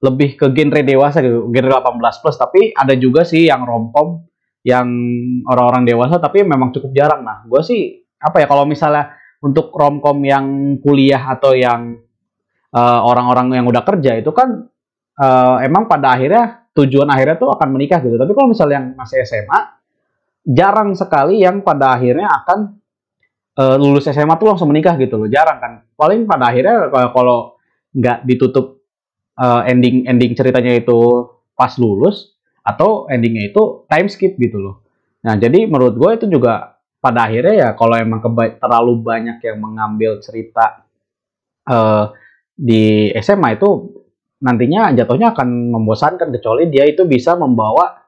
lebih 0.03 0.35
ke 0.35 0.51
genre 0.51 0.83
dewasa 0.83 1.23
gitu 1.23 1.49
genre 1.49 1.79
18 1.81 2.20
plus 2.20 2.37
tapi 2.37 2.61
ada 2.75 2.93
juga 2.99 3.23
sih 3.23 3.49
yang 3.49 3.62
romcom 3.64 4.27
yang 4.62 4.87
orang-orang 5.47 5.87
dewasa 5.87 6.18
tapi 6.18 6.43
memang 6.43 6.75
cukup 6.75 6.91
jarang 6.93 7.23
nah 7.23 7.47
gue 7.47 7.62
sih 7.62 8.03
apa 8.18 8.43
ya 8.43 8.47
kalau 8.51 8.66
misalnya 8.66 9.14
untuk 9.43 9.75
romcom 9.75 10.23
yang 10.23 10.79
kuliah 10.79 11.35
atau 11.35 11.55
yang 11.55 11.99
eh, 12.70 13.01
orang-orang 13.03 13.51
uh, 13.51 13.55
yang 13.59 13.66
udah 13.66 13.83
kerja 13.83 14.23
itu 14.23 14.31
kan 14.31 14.70
uh, 15.18 15.57
emang 15.66 15.91
pada 15.91 16.14
akhirnya 16.14 16.70
tujuan 16.73 17.11
akhirnya 17.11 17.37
tuh 17.37 17.53
akan 17.53 17.68
menikah 17.75 18.01
gitu. 18.01 18.16
Tapi 18.16 18.33
kalau 18.33 18.49
misalnya 18.55 18.81
yang 18.81 18.87
masih 18.97 19.20
SMA, 19.27 19.61
jarang 20.43 20.95
sekali 20.99 21.43
yang 21.43 21.62
pada 21.62 21.95
akhirnya 21.95 22.28
akan 22.43 22.59
uh, 23.59 23.76
lulus 23.78 24.11
SMA 24.11 24.34
tuh 24.38 24.49
langsung 24.55 24.68
menikah 24.70 24.99
gitu 24.99 25.18
loh. 25.18 25.28
Jarang 25.30 25.59
kan. 25.62 25.72
Paling 25.95 26.26
pada 26.26 26.51
akhirnya 26.51 26.90
kalau 26.90 27.59
nggak 27.93 28.24
ditutup 28.26 28.82
uh, 29.38 29.62
ending 29.68 30.09
ending 30.09 30.32
ceritanya 30.34 30.74
itu 30.76 31.28
pas 31.55 31.72
lulus 31.78 32.34
atau 32.62 33.11
endingnya 33.11 33.53
itu 33.53 33.86
time 33.86 34.09
skip 34.11 34.34
gitu 34.38 34.59
loh. 34.59 34.86
Nah 35.22 35.38
jadi 35.38 35.66
menurut 35.70 35.95
gue 35.95 36.11
itu 36.18 36.26
juga 36.30 36.78
pada 37.03 37.26
akhirnya 37.26 37.55
ya 37.55 37.68
kalau 37.74 37.99
emang 37.99 38.22
terlalu 38.59 39.03
banyak 39.03 39.43
yang 39.43 39.59
mengambil 39.59 40.22
cerita 40.22 40.86
uh, 41.66 42.14
di 42.55 43.11
SMA 43.18 43.59
itu 43.59 43.70
nantinya 44.43 44.90
jatuhnya 44.95 45.34
akan 45.34 45.74
membosankan 45.74 46.30
kecuali 46.34 46.70
dia 46.70 46.86
itu 46.86 47.07
bisa 47.07 47.34
membawa 47.38 48.02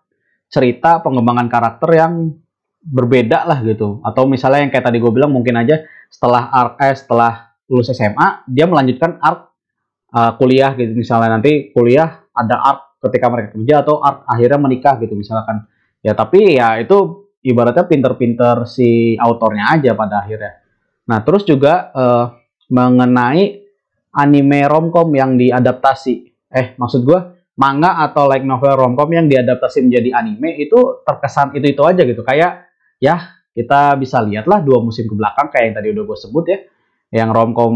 cerita 0.55 1.03
pengembangan 1.03 1.51
karakter 1.51 1.91
yang 1.99 2.31
berbeda 2.79 3.43
lah 3.43 3.59
gitu. 3.67 3.99
Atau 4.07 4.31
misalnya 4.31 4.63
yang 4.63 4.71
kayak 4.71 4.87
tadi 4.87 5.03
gue 5.03 5.11
bilang 5.11 5.35
mungkin 5.35 5.59
aja 5.59 5.83
setelah 6.07 6.55
arc 6.55 6.79
eh, 6.79 6.95
setelah 6.95 7.33
lulus 7.67 7.91
SMA 7.91 8.47
dia 8.47 8.71
melanjutkan 8.71 9.19
arc 9.19 9.51
uh, 10.15 10.33
kuliah 10.39 10.71
gitu. 10.79 10.95
Misalnya 10.95 11.41
nanti 11.41 11.75
kuliah 11.75 12.23
ada 12.31 12.55
arc 12.63 13.03
ketika 13.03 13.27
mereka 13.27 13.49
kerja 13.59 13.75
atau 13.83 13.99
arc 13.99 14.23
akhirnya 14.31 14.61
menikah 14.63 14.95
gitu 15.03 15.19
misalkan. 15.19 15.67
Ya 16.05 16.15
tapi 16.15 16.55
ya 16.55 16.79
itu 16.79 17.27
ibaratnya 17.43 17.89
pinter-pinter 17.91 18.69
si 18.71 19.19
autornya 19.19 19.75
aja 19.75 19.91
pada 19.99 20.23
akhirnya. 20.23 20.63
Nah 21.11 21.19
terus 21.27 21.43
juga 21.43 21.91
uh, 21.91 22.31
mengenai 22.71 23.65
anime 24.15 24.63
romcom 24.71 25.11
yang 25.11 25.35
diadaptasi. 25.35 26.31
Eh, 26.55 26.79
maksud 26.79 27.03
gue 27.03 27.34
manga 27.55 28.03
atau 28.03 28.27
like 28.27 28.43
novel 28.43 28.75
romcom 28.75 29.07
yang 29.15 29.27
diadaptasi 29.31 29.87
menjadi 29.87 30.19
anime 30.19 30.59
itu 30.59 31.03
terkesan 31.07 31.55
itu 31.55 31.67
itu 31.71 31.83
aja 31.87 32.03
gitu. 32.03 32.23
Kayak 32.27 32.71
ya 32.99 33.39
kita 33.55 33.95
bisa 33.95 34.19
lihatlah 34.23 34.59
dua 34.67 34.83
musim 34.83 35.07
ke 35.07 35.15
belakang 35.15 35.51
kayak 35.55 35.65
yang 35.71 35.77
tadi 35.79 35.89
udah 35.95 36.05
gue 36.05 36.19
sebut 36.19 36.45
ya. 36.51 36.59
Yang 37.15 37.31
romcom 37.31 37.75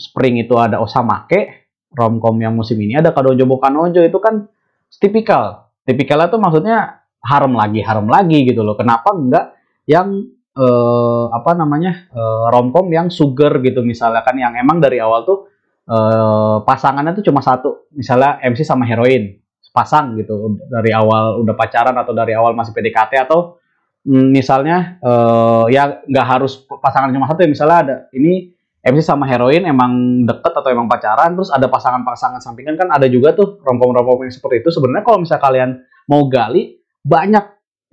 spring 0.00 0.40
itu 0.40 0.56
ada 0.56 0.80
Osamake, 0.80 1.68
romcom 1.92 2.40
yang 2.40 2.56
musim 2.56 2.80
ini 2.80 2.96
ada 2.96 3.12
Kadojo 3.12 3.44
Bokanojo 3.44 4.00
itu 4.00 4.16
kan 4.16 4.48
tipikal. 4.96 5.68
Tipikalnya 5.84 6.32
tuh 6.32 6.40
maksudnya 6.40 7.04
harem 7.20 7.52
lagi, 7.52 7.84
harem 7.84 8.08
lagi 8.08 8.48
gitu 8.48 8.64
loh. 8.64 8.72
Kenapa 8.80 9.12
enggak 9.12 9.60
yang 9.84 10.24
eh, 10.56 11.24
apa 11.28 11.52
namanya 11.52 12.08
eh, 12.08 12.44
romcom 12.48 12.88
yang 12.88 13.12
sugar 13.12 13.60
gitu 13.60 13.84
misalnya 13.84 14.24
kan 14.24 14.40
yang 14.40 14.56
emang 14.56 14.80
dari 14.80 14.96
awal 15.04 15.28
tuh 15.28 15.51
eh, 15.88 16.56
pasangannya 16.62 17.12
tuh 17.18 17.24
cuma 17.26 17.40
satu, 17.42 17.90
misalnya 17.94 18.38
MC 18.42 18.62
sama 18.66 18.86
heroin. 18.86 19.38
Pasang 19.72 20.20
gitu. 20.20 20.60
Dari 20.68 20.92
awal 20.92 21.40
udah 21.40 21.56
pacaran 21.56 21.96
atau 21.96 22.12
dari 22.12 22.36
awal 22.36 22.52
masih 22.52 22.76
PDKT 22.76 23.24
atau 23.24 23.56
mm, 24.04 24.28
misalnya 24.28 25.00
uh, 25.00 25.64
ya 25.72 26.04
nggak 26.04 26.26
harus 26.28 26.60
pasangan 26.68 27.08
cuma 27.08 27.24
satu 27.24 27.40
ya. 27.40 27.48
Misalnya 27.48 27.78
ada 27.80 27.96
ini 28.12 28.52
MC 28.84 29.00
sama 29.00 29.24
heroin 29.24 29.64
emang 29.64 30.22
deket 30.28 30.52
atau 30.52 30.68
emang 30.68 30.92
pacaran 30.92 31.32
terus 31.38 31.48
ada 31.48 31.72
pasangan-pasangan 31.72 32.44
sampingan 32.44 32.76
kan 32.76 32.92
ada 32.92 33.08
juga 33.08 33.32
tuh 33.32 33.64
romcom-romcom 33.64 34.28
yang 34.28 34.34
seperti 34.36 34.60
itu. 34.60 34.68
Sebenarnya 34.76 35.08
kalau 35.08 35.18
misalnya 35.24 35.40
kalian 35.40 35.70
mau 36.04 36.28
gali 36.28 36.76
banyak 37.00 37.44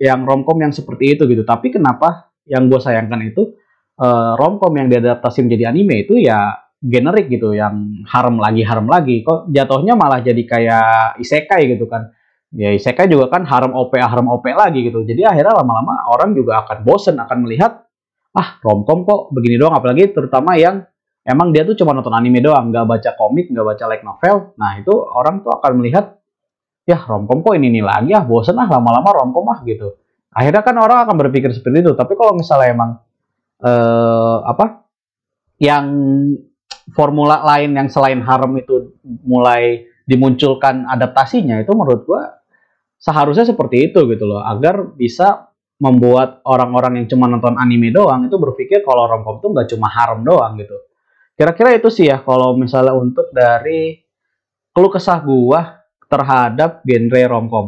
yang 0.04 0.28
romcom 0.28 0.60
yang 0.60 0.76
seperti 0.76 1.16
itu 1.16 1.24
gitu. 1.32 1.48
Tapi 1.48 1.72
kenapa 1.72 2.28
yang 2.44 2.68
gue 2.68 2.76
sayangkan 2.76 3.24
itu 3.24 3.56
uh, 4.02 4.36
romcom 4.36 4.72
yang 4.76 4.92
diadaptasi 4.92 5.46
menjadi 5.48 5.72
anime 5.72 6.04
itu 6.04 6.20
ya 6.20 6.60
generik 6.80 7.28
gitu 7.28 7.52
yang 7.52 8.04
harem 8.08 8.40
lagi 8.40 8.64
harem 8.64 8.88
lagi. 8.88 9.20
Kok 9.20 9.52
jatuhnya 9.52 9.94
malah 9.94 10.24
jadi 10.24 10.42
kayak 10.48 11.20
isekai 11.20 11.76
gitu 11.76 11.84
kan. 11.86 12.08
Ya 12.50 12.74
isekai 12.74 13.06
juga 13.06 13.30
kan 13.30 13.46
harem 13.46 13.76
OP 13.76 13.94
harem 13.94 14.26
OP 14.26 14.48
lagi 14.50 14.88
gitu. 14.88 15.04
Jadi 15.04 15.22
akhirnya 15.22 15.60
lama-lama 15.60 16.08
orang 16.10 16.32
juga 16.34 16.64
akan 16.66 16.82
bosen 16.82 17.20
akan 17.20 17.46
melihat 17.46 17.84
ah 18.34 18.58
romcom 18.64 19.04
kok 19.04 19.20
begini 19.30 19.60
doang. 19.60 19.76
Apalagi 19.76 20.10
terutama 20.10 20.56
yang 20.56 20.82
emang 21.22 21.52
dia 21.54 21.62
tuh 21.68 21.76
cuma 21.76 21.92
nonton 21.92 22.10
anime 22.16 22.40
doang 22.40 22.72
nggak 22.72 22.86
baca 22.88 23.10
komik 23.14 23.52
nggak 23.52 23.66
baca 23.76 23.84
like 23.86 24.02
novel. 24.02 24.56
Nah 24.56 24.80
itu 24.80 24.94
orang 24.96 25.44
tuh 25.44 25.52
akan 25.52 25.72
melihat 25.78 26.16
ya 26.88 26.96
romcom 26.96 27.44
kok 27.44 27.54
ini 27.54 27.70
nih 27.70 27.84
lagi 27.84 28.10
ah 28.16 28.24
bosen 28.24 28.56
ah 28.56 28.66
lama-lama 28.66 29.14
romcom 29.14 29.46
ah 29.52 29.60
gitu. 29.62 30.00
Akhirnya 30.32 30.64
kan 30.64 30.74
orang 30.80 31.06
akan 31.06 31.16
berpikir 31.28 31.52
seperti 31.52 31.84
itu. 31.84 31.92
Tapi 31.92 32.16
kalau 32.16 32.34
misalnya 32.34 32.68
emang 32.72 32.90
eh, 33.62 34.38
apa 34.48 34.88
yang 35.60 35.84
formula 36.94 37.42
lain 37.44 37.76
yang 37.76 37.88
selain 37.88 38.20
harem 38.22 38.60
itu 38.60 38.94
mulai 39.24 39.86
dimunculkan 40.04 40.90
adaptasinya 40.90 41.62
itu 41.62 41.70
menurut 41.76 42.02
gua 42.02 42.22
seharusnya 42.98 43.46
seperti 43.46 43.90
itu 43.90 44.04
gitu 44.10 44.24
loh. 44.26 44.42
Agar 44.42 44.90
bisa 44.94 45.50
membuat 45.80 46.44
orang-orang 46.44 47.00
yang 47.00 47.06
cuma 47.08 47.24
nonton 47.30 47.56
anime 47.56 47.88
doang 47.88 48.28
itu 48.28 48.36
berpikir 48.36 48.84
kalau 48.84 49.08
romcom 49.08 49.40
itu 49.40 49.48
nggak 49.48 49.68
cuma 49.72 49.88
harem 49.88 50.20
doang 50.26 50.52
gitu. 50.58 50.76
Kira-kira 51.38 51.72
itu 51.72 51.88
sih 51.88 52.10
ya 52.10 52.20
kalau 52.20 52.52
misalnya 52.52 52.92
untuk 52.92 53.32
dari 53.32 53.96
keluh 54.74 54.92
kesah 54.92 55.18
gua 55.24 55.80
terhadap 56.10 56.82
genre 56.84 57.22
romcom. 57.30 57.66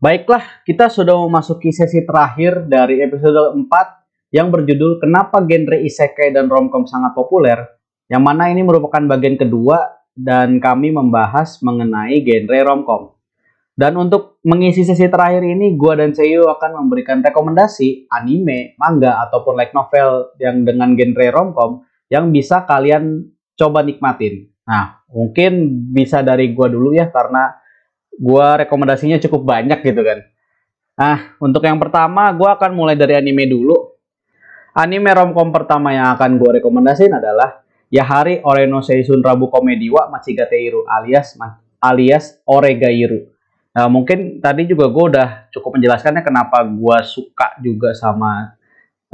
Baiklah 0.00 0.64
kita 0.64 0.88
sudah 0.88 1.12
memasuki 1.12 1.68
sesi 1.76 2.00
terakhir 2.08 2.64
dari 2.64 3.04
episode 3.04 3.52
4 3.52 4.32
yang 4.32 4.48
berjudul 4.48 4.96
Kenapa 4.96 5.44
Genre 5.44 5.76
Isekai 5.76 6.32
dan 6.32 6.48
Romcom 6.48 6.88
Sangat 6.88 7.12
Populer 7.12 7.79
yang 8.10 8.26
mana 8.26 8.50
ini 8.50 8.66
merupakan 8.66 8.98
bagian 9.06 9.38
kedua 9.38 10.02
dan 10.18 10.58
kami 10.58 10.90
membahas 10.90 11.62
mengenai 11.62 12.18
genre 12.26 12.58
romcom. 12.66 13.02
Dan 13.78 13.96
untuk 13.96 14.42
mengisi 14.44 14.84
sesi 14.84 15.08
terakhir 15.08 15.40
ini, 15.40 15.72
gua 15.78 15.96
dan 15.96 16.12
Seiyu 16.12 16.44
akan 16.50 16.84
memberikan 16.84 17.22
rekomendasi 17.24 18.10
anime, 18.12 18.76
manga, 18.76 19.22
ataupun 19.24 19.56
light 19.56 19.72
novel 19.72 20.36
yang 20.36 20.66
dengan 20.66 20.92
genre 20.98 21.26
romcom 21.32 21.70
yang 22.12 22.28
bisa 22.34 22.66
kalian 22.68 23.30
coba 23.56 23.80
nikmatin. 23.80 24.52
Nah, 24.66 25.00
mungkin 25.08 25.70
bisa 25.94 26.20
dari 26.20 26.52
gua 26.52 26.68
dulu 26.68 26.92
ya, 26.92 27.08
karena 27.08 27.56
gua 28.18 28.60
rekomendasinya 28.60 29.16
cukup 29.22 29.48
banyak 29.48 29.80
gitu 29.80 30.02
kan. 30.04 30.18
Nah, 31.00 31.16
untuk 31.40 31.64
yang 31.64 31.80
pertama, 31.80 32.28
gua 32.36 32.60
akan 32.60 32.76
mulai 32.76 32.98
dari 32.98 33.16
anime 33.16 33.48
dulu. 33.48 33.96
Anime 34.76 35.10
romcom 35.14 35.50
pertama 35.50 35.90
yang 35.90 36.14
akan 36.14 36.38
gue 36.38 36.62
rekomendasiin 36.62 37.10
adalah 37.10 37.59
Yahari 37.90 38.38
Oreno 38.46 38.78
Seisun 38.80 39.18
Rabu 39.18 39.50
Komedi 39.50 39.90
wa 39.90 40.06
Machigateiru 40.06 40.86
alias 40.86 41.34
alias 41.82 42.38
Oregairu. 42.46 43.26
Nah, 43.70 43.86
mungkin 43.86 44.38
tadi 44.42 44.66
juga 44.66 44.90
gue 44.90 45.04
udah 45.14 45.28
cukup 45.50 45.78
menjelaskannya 45.78 46.22
kenapa 46.26 46.62
gue 46.66 46.98
suka 47.06 47.58
juga 47.62 47.94
sama 47.94 48.54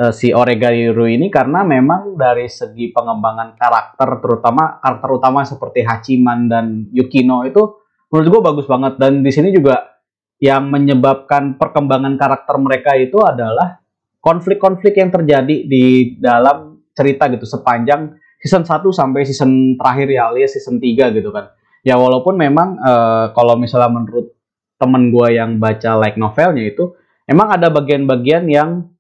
uh, 0.00 0.12
si 0.12 0.32
Oregairu 0.32 1.08
ini 1.08 1.28
karena 1.32 1.64
memang 1.64 2.16
dari 2.16 2.48
segi 2.48 2.92
pengembangan 2.92 3.56
karakter 3.56 4.20
terutama 4.20 4.80
karakter 4.80 5.10
utama 5.12 5.40
seperti 5.44 5.84
Hachiman 5.84 6.48
dan 6.48 6.88
Yukino 6.92 7.44
itu 7.44 7.84
menurut 8.12 8.28
gue 8.32 8.42
bagus 8.44 8.66
banget 8.68 8.96
dan 8.96 9.20
di 9.20 9.32
sini 9.32 9.52
juga 9.52 10.00
yang 10.36 10.68
menyebabkan 10.68 11.56
perkembangan 11.56 12.16
karakter 12.20 12.56
mereka 12.60 12.92
itu 12.96 13.16
adalah 13.24 13.80
konflik-konflik 14.20 15.00
yang 15.00 15.08
terjadi 15.08 15.64
di 15.64 16.16
dalam 16.20 16.80
cerita 16.92 17.28
gitu 17.32 17.44
sepanjang 17.44 18.16
season 18.40 18.64
1 18.64 18.84
sampai 18.92 19.24
season 19.24 19.76
terakhir 19.80 20.08
ya 20.12 20.28
alias 20.30 20.54
season 20.56 20.78
3 20.78 21.16
gitu 21.16 21.30
kan. 21.32 21.52
Ya 21.86 21.94
walaupun 21.96 22.34
memang 22.34 22.76
uh, 22.82 23.30
kalau 23.30 23.54
misalnya 23.54 23.90
menurut 23.94 24.34
temen 24.76 25.08
gue 25.08 25.28
yang 25.38 25.56
baca 25.56 25.96
like 25.96 26.20
novelnya 26.20 26.66
itu 26.66 26.92
emang 27.24 27.54
ada 27.54 27.72
bagian-bagian 27.72 28.44
yang 28.50 28.90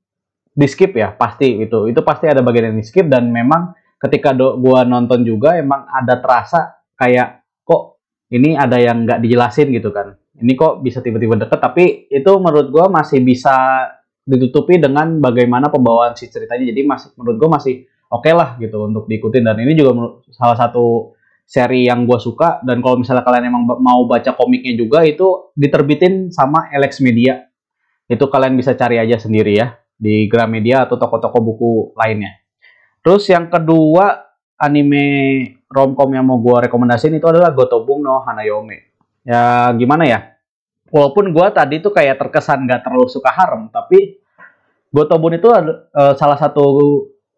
di 0.56 0.66
skip 0.70 0.96
ya 0.96 1.12
pasti 1.12 1.66
itu. 1.66 1.90
Itu 1.90 2.00
pasti 2.00 2.30
ada 2.30 2.40
bagian 2.40 2.72
yang 2.72 2.78
di 2.80 2.86
skip 2.86 3.06
dan 3.10 3.28
memang 3.28 3.76
ketika 4.00 4.32
gue 4.36 4.80
nonton 4.88 5.24
juga 5.26 5.56
emang 5.56 5.84
ada 5.88 6.20
terasa 6.20 6.80
kayak 6.96 7.44
kok 7.64 8.00
ini 8.32 8.56
ada 8.56 8.80
yang 8.80 9.04
nggak 9.04 9.20
dijelasin 9.20 9.68
gitu 9.74 9.92
kan. 9.92 10.16
Ini 10.36 10.52
kok 10.56 10.84
bisa 10.84 11.00
tiba-tiba 11.00 11.36
deket 11.36 11.60
tapi 11.60 12.08
itu 12.08 12.32
menurut 12.40 12.68
gue 12.72 12.86
masih 12.92 13.20
bisa 13.24 13.88
ditutupi 14.26 14.82
dengan 14.82 15.22
bagaimana 15.22 15.68
pembawaan 15.68 16.16
si 16.16 16.28
ceritanya. 16.32 16.66
Jadi 16.72 16.80
masih 16.82 17.08
menurut 17.20 17.36
gue 17.36 17.50
masih 17.50 17.74
oke 18.10 18.26
okay 18.26 18.34
lah 18.34 18.58
gitu 18.58 18.86
untuk 18.86 19.06
diikutin. 19.10 19.42
Dan 19.46 19.56
ini 19.62 19.72
juga 19.74 20.22
salah 20.34 20.56
satu 20.58 21.16
seri 21.46 21.86
yang 21.86 22.04
gue 22.04 22.18
suka. 22.18 22.60
Dan 22.66 22.82
kalau 22.82 22.98
misalnya 22.98 23.22
kalian 23.22 23.50
emang 23.50 23.64
mau 23.78 24.04
baca 24.04 24.34
komiknya 24.34 24.74
juga 24.74 25.06
itu 25.06 25.54
diterbitin 25.54 26.34
sama 26.34 26.70
Alex 26.74 26.98
Media. 27.02 27.46
Itu 28.06 28.30
kalian 28.30 28.54
bisa 28.54 28.74
cari 28.74 28.98
aja 28.98 29.18
sendiri 29.18 29.54
ya 29.58 29.74
di 29.96 30.28
Gramedia 30.28 30.84
atau 30.84 31.00
toko-toko 31.00 31.38
buku 31.40 31.72
lainnya. 31.96 32.36
Terus 33.00 33.26
yang 33.30 33.48
kedua 33.48 34.26
anime 34.58 35.04
romcom 35.70 36.10
yang 36.14 36.26
mau 36.26 36.38
gue 36.38 36.68
rekomendasiin 36.68 37.16
itu 37.16 37.26
adalah 37.26 37.50
Gotobung 37.54 38.02
no 38.02 38.22
Hanayome. 38.22 38.94
Ya 39.26 39.70
gimana 39.74 40.06
ya? 40.06 40.20
Walaupun 40.90 41.34
gue 41.34 41.46
tadi 41.50 41.82
tuh 41.82 41.90
kayak 41.90 42.18
terkesan 42.22 42.62
nggak 42.62 42.86
terlalu 42.86 43.10
suka 43.10 43.30
harem 43.34 43.66
tapi 43.74 44.22
Gotobun 44.94 45.34
itu 45.34 45.50
uh, 45.50 46.14
salah 46.14 46.38
satu 46.38 46.62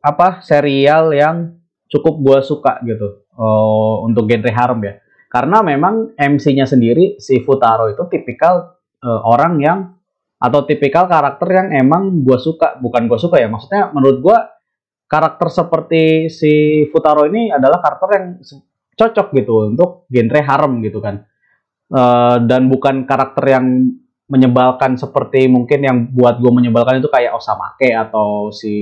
apa 0.08 0.40
serial 0.40 1.12
yang 1.12 1.60
cukup 1.92 2.20
gue 2.24 2.38
suka 2.40 2.80
gitu 2.84 3.28
uh, 3.36 4.04
untuk 4.04 4.24
genre 4.24 4.52
harem 4.52 4.80
ya. 4.84 4.94
Karena 5.28 5.60
memang 5.60 6.16
MC-nya 6.16 6.64
sendiri 6.64 7.20
si 7.20 7.44
Futaro 7.44 7.92
itu 7.92 8.00
tipikal 8.08 8.80
uh, 9.04 9.20
orang 9.28 9.60
yang 9.60 9.78
atau 10.38 10.64
tipikal 10.64 11.04
karakter 11.10 11.48
yang 11.50 11.68
emang 11.74 12.24
gue 12.24 12.38
suka 12.40 12.78
bukan 12.78 13.10
gue 13.10 13.18
suka 13.18 13.42
ya 13.42 13.50
maksudnya 13.50 13.90
menurut 13.90 14.22
gue 14.22 14.38
karakter 15.10 15.48
seperti 15.50 16.32
si 16.32 16.84
Futaro 16.88 17.28
ini 17.28 17.52
adalah 17.52 17.80
karakter 17.80 18.08
yang 18.16 18.26
cocok 18.98 19.26
gitu 19.36 19.54
untuk 19.72 19.90
genre 20.08 20.40
harem 20.44 20.72
gitu 20.84 21.00
kan. 21.00 21.24
Uh, 21.88 22.36
dan 22.44 22.68
bukan 22.68 23.08
karakter 23.08 23.44
yang 23.48 23.64
menyebalkan 24.28 25.00
seperti 25.00 25.48
mungkin 25.48 25.80
yang 25.80 25.96
buat 26.12 26.36
gue 26.36 26.52
menyebalkan 26.52 27.00
itu 27.00 27.08
kayak 27.08 27.32
Osamake 27.32 27.96
atau 27.96 28.52
si 28.52 28.72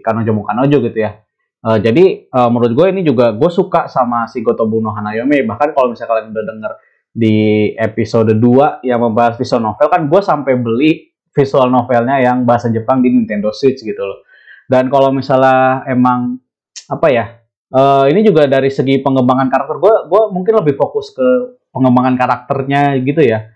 Kanojo 0.00 0.32
Mukanojo 0.32 0.80
gitu 0.80 0.98
ya. 0.98 1.20
Uh, 1.64 1.80
jadi 1.80 2.28
uh, 2.32 2.48
menurut 2.48 2.72
gue 2.72 2.86
ini 2.92 3.00
juga 3.04 3.32
gue 3.32 3.50
suka 3.52 3.88
sama 3.88 4.24
si 4.28 4.40
Gotobu 4.40 4.80
no 4.80 4.96
Hanayome. 4.96 5.44
Bahkan 5.44 5.76
kalau 5.76 5.92
misalnya 5.92 6.10
kalian 6.16 6.26
udah 6.32 6.44
denger 6.44 6.72
di 7.14 7.36
episode 7.76 8.32
2 8.32 8.82
yang 8.82 9.00
membahas 9.04 9.38
visual 9.38 9.62
novel 9.62 9.86
kan 9.86 10.02
gue 10.08 10.20
sampai 10.24 10.52
beli 10.58 11.14
visual 11.30 11.68
novelnya 11.68 12.18
yang 12.24 12.42
bahasa 12.48 12.72
Jepang 12.72 13.04
di 13.04 13.12
Nintendo 13.12 13.52
Switch 13.52 13.84
gitu 13.84 14.00
loh. 14.00 14.24
Dan 14.64 14.88
kalau 14.88 15.12
misalnya 15.12 15.84
emang 15.84 16.40
apa 16.88 17.08
ya? 17.12 17.26
Uh, 17.74 18.06
ini 18.06 18.22
juga 18.22 18.46
dari 18.46 18.70
segi 18.70 19.02
pengembangan 19.02 19.50
karakter 19.50 19.76
gue, 19.82 19.94
gue 20.06 20.22
mungkin 20.30 20.62
lebih 20.62 20.78
fokus 20.78 21.10
ke 21.10 21.58
pengembangan 21.74 22.14
karakternya 22.14 23.02
gitu 23.02 23.18
ya 23.18 23.50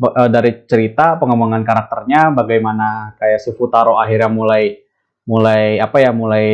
uh, 0.00 0.30
dari 0.30 0.66
cerita 0.66 1.20
pengembangan 1.20 1.62
karakternya 1.62 2.32
bagaimana 2.34 3.18
kayak 3.18 3.38
si 3.42 3.50
Futaro 3.54 3.98
akhirnya 4.00 4.30
mulai 4.32 4.82
mulai 5.24 5.80
apa 5.80 6.04
ya 6.04 6.12
mulai 6.12 6.48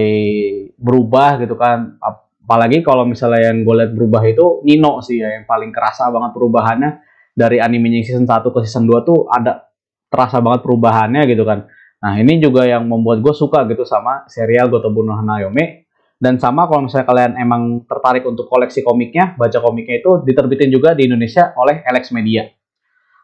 berubah 0.78 1.42
gitu 1.42 1.58
kan 1.58 1.98
apalagi 1.98 2.86
kalau 2.86 3.02
misalnya 3.02 3.50
yang 3.50 3.66
gue 3.66 3.74
lihat 3.82 3.92
berubah 3.94 4.22
itu 4.26 4.62
Nino 4.62 5.02
sih 5.02 5.18
ya 5.18 5.40
yang 5.40 5.44
paling 5.46 5.74
kerasa 5.74 6.06
banget 6.08 6.30
perubahannya 6.38 6.90
dari 7.34 7.58
animenya 7.58 8.06
season 8.06 8.26
1 8.26 8.46
ke 8.46 8.58
season 8.62 8.86
2 8.86 9.02
tuh 9.02 9.26
ada 9.26 9.66
terasa 10.06 10.38
banget 10.38 10.62
perubahannya 10.62 11.26
gitu 11.26 11.42
kan 11.42 11.66
Nah 12.00 12.16
ini 12.16 12.40
juga 12.40 12.64
yang 12.64 12.88
membuat 12.88 13.20
gue 13.20 13.34
suka 13.36 13.68
gitu 13.68 13.84
sama 13.84 14.24
serial 14.24 14.72
Gotobu 14.72 15.04
no 15.04 15.12
Hanayome. 15.12 15.84
Dan 16.20 16.36
sama 16.36 16.68
kalau 16.68 16.84
misalnya 16.84 17.08
kalian 17.08 17.32
emang 17.40 17.62
tertarik 17.88 18.24
untuk 18.28 18.44
koleksi 18.44 18.84
komiknya, 18.84 19.40
baca 19.40 19.56
komiknya 19.56 20.04
itu 20.04 20.20
diterbitin 20.20 20.68
juga 20.68 20.92
di 20.92 21.08
Indonesia 21.08 21.56
oleh 21.56 21.80
Alex 21.80 22.12
Media. 22.12 22.44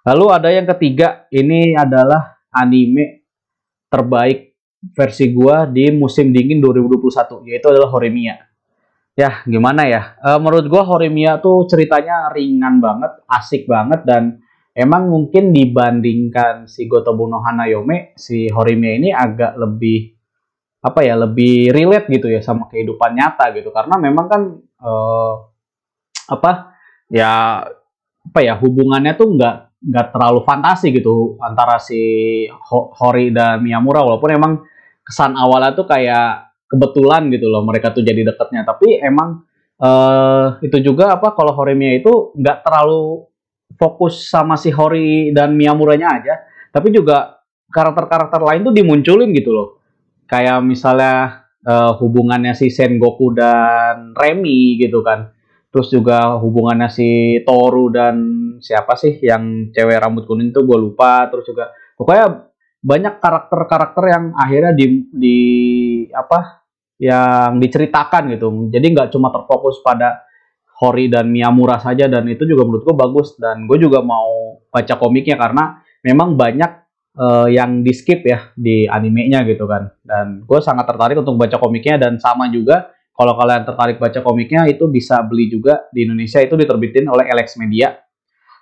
Lalu 0.07 0.25
ada 0.31 0.49
yang 0.55 0.71
ketiga, 0.71 1.27
ini 1.35 1.75
adalah 1.75 2.39
anime 2.55 3.27
terbaik 3.91 4.55
versi 4.95 5.35
gua 5.35 5.67
di 5.67 5.91
musim 5.91 6.31
dingin 6.31 6.63
2021, 6.63 7.43
yaitu 7.51 7.67
adalah 7.75 7.91
Horimiya. 7.91 8.39
Ya, 9.19 9.43
gimana 9.43 9.83
ya? 9.91 10.15
E, 10.23 10.29
menurut 10.39 10.71
gua 10.71 10.87
Horimiya 10.87 11.43
tuh 11.43 11.67
ceritanya 11.67 12.31
ringan 12.31 12.79
banget, 12.79 13.19
asik 13.27 13.67
banget 13.67 14.07
dan 14.07 14.39
emang 14.79 15.11
mungkin 15.11 15.51
dibandingkan 15.51 16.71
si 16.71 16.87
Gotobu 16.87 17.27
no 17.27 17.43
Hanayome, 17.43 18.15
si 18.15 18.47
Horimiya 18.47 18.93
ini 18.95 19.11
agak 19.11 19.59
lebih 19.59 20.15
apa 20.87 21.03
ya 21.03 21.19
lebih 21.19 21.75
relate 21.75 22.07
gitu 22.15 22.31
ya 22.31 22.39
sama 22.39 22.71
kehidupan 22.71 23.19
nyata 23.19 23.51
gitu 23.59 23.75
karena 23.75 23.99
memang 23.99 24.27
kan 24.31 24.43
uh, 24.79 25.35
apa 26.31 26.79
ya 27.11 27.59
apa 28.23 28.39
ya 28.39 28.55
hubungannya 28.55 29.19
tuh 29.19 29.35
nggak 29.35 29.66
nggak 29.87 30.11
terlalu 30.11 30.43
fantasi 30.43 30.91
gitu 30.91 31.39
antara 31.39 31.78
si 31.78 32.03
Hori 32.70 33.30
dan 33.30 33.62
Miyamura 33.62 34.03
walaupun 34.03 34.30
emang 34.34 34.53
kesan 35.07 35.39
awalnya 35.39 35.78
tuh 35.78 35.87
kayak 35.87 36.59
kebetulan 36.66 37.30
gitu 37.30 37.47
loh 37.47 37.62
mereka 37.62 37.95
tuh 37.95 38.03
jadi 38.03 38.26
deketnya 38.26 38.66
tapi 38.66 38.99
emang 38.99 39.47
uh, 39.78 40.59
itu 40.59 40.82
juga 40.82 41.14
apa 41.14 41.32
kalau 41.39 41.55
Horimiya 41.55 42.03
itu 42.03 42.34
nggak 42.34 42.66
terlalu 42.66 43.30
fokus 43.74 44.30
sama 44.30 44.55
si 44.55 44.72
Hori 44.72 45.30
dan 45.34 45.55
Miyamuranya 45.55 46.09
aja. 46.16 46.34
Tapi 46.72 46.93
juga 46.93 47.41
karakter-karakter 47.72 48.41
lain 48.41 48.61
tuh 48.70 48.74
dimunculin 48.74 49.30
gitu 49.32 49.51
loh. 49.53 49.68
Kayak 50.26 50.62
misalnya 50.64 51.47
uh, 51.62 51.93
hubungannya 51.99 52.55
si 52.57 52.72
Sengoku 52.72 53.34
dan 53.37 54.16
Remy 54.16 54.80
gitu 54.80 55.03
kan. 55.03 55.30
Terus 55.77 55.93
juga 55.93 56.41
hubungannya 56.41 56.89
si 56.89 57.37
Toru 57.45 57.93
dan 57.93 58.16
siapa 58.64 58.97
sih 58.97 59.20
yang 59.20 59.68
cewek 59.77 60.01
rambut 60.01 60.24
kuning 60.24 60.49
tuh 60.49 60.64
gue 60.64 60.72
lupa. 60.72 61.29
Terus 61.29 61.45
juga 61.53 61.68
pokoknya 62.01 62.49
banyak 62.81 63.20
karakter-karakter 63.20 64.05
yang 64.09 64.24
akhirnya 64.33 64.72
di, 64.72 65.05
di 65.12 65.39
apa 66.16 66.64
yang 66.97 67.61
diceritakan 67.61 68.33
gitu. 68.33 68.72
Jadi 68.72 68.87
nggak 68.89 69.12
cuma 69.12 69.29
terfokus 69.29 69.85
pada 69.85 70.24
Hori 70.81 71.12
dan 71.12 71.29
Miyamura 71.29 71.77
saja 71.77 72.09
dan 72.09 72.24
itu 72.24 72.49
juga 72.49 72.64
menurut 72.64 72.81
gue 72.81 72.97
bagus 72.97 73.37
dan 73.37 73.68
gue 73.68 73.77
juga 73.77 74.01
mau 74.01 74.57
baca 74.72 74.97
komiknya 74.97 75.37
karena 75.37 75.85
memang 76.01 76.41
banyak 76.41 76.72
uh, 77.20 77.53
yang 77.53 77.85
di 77.85 77.93
skip 77.93 78.24
ya 78.24 78.49
di 78.57 78.89
animenya 78.89 79.45
gitu 79.45 79.68
kan. 79.68 79.93
Dan 80.01 80.49
gue 80.49 80.61
sangat 80.64 80.89
tertarik 80.89 81.20
untuk 81.20 81.37
baca 81.37 81.61
komiknya 81.61 82.01
dan 82.01 82.16
sama 82.16 82.49
juga 82.49 82.95
kalau 83.17 83.33
kalian 83.35 83.64
tertarik 83.64 83.97
baca 83.97 84.21
komiknya 84.21 84.69
itu 84.69 84.85
bisa 84.93 85.25
beli 85.25 85.49
juga 85.49 85.89
di 85.89 86.05
Indonesia 86.05 86.39
itu 86.45 86.53
diterbitin 86.53 87.09
oleh 87.09 87.27
Alex 87.33 87.57
Media. 87.57 87.97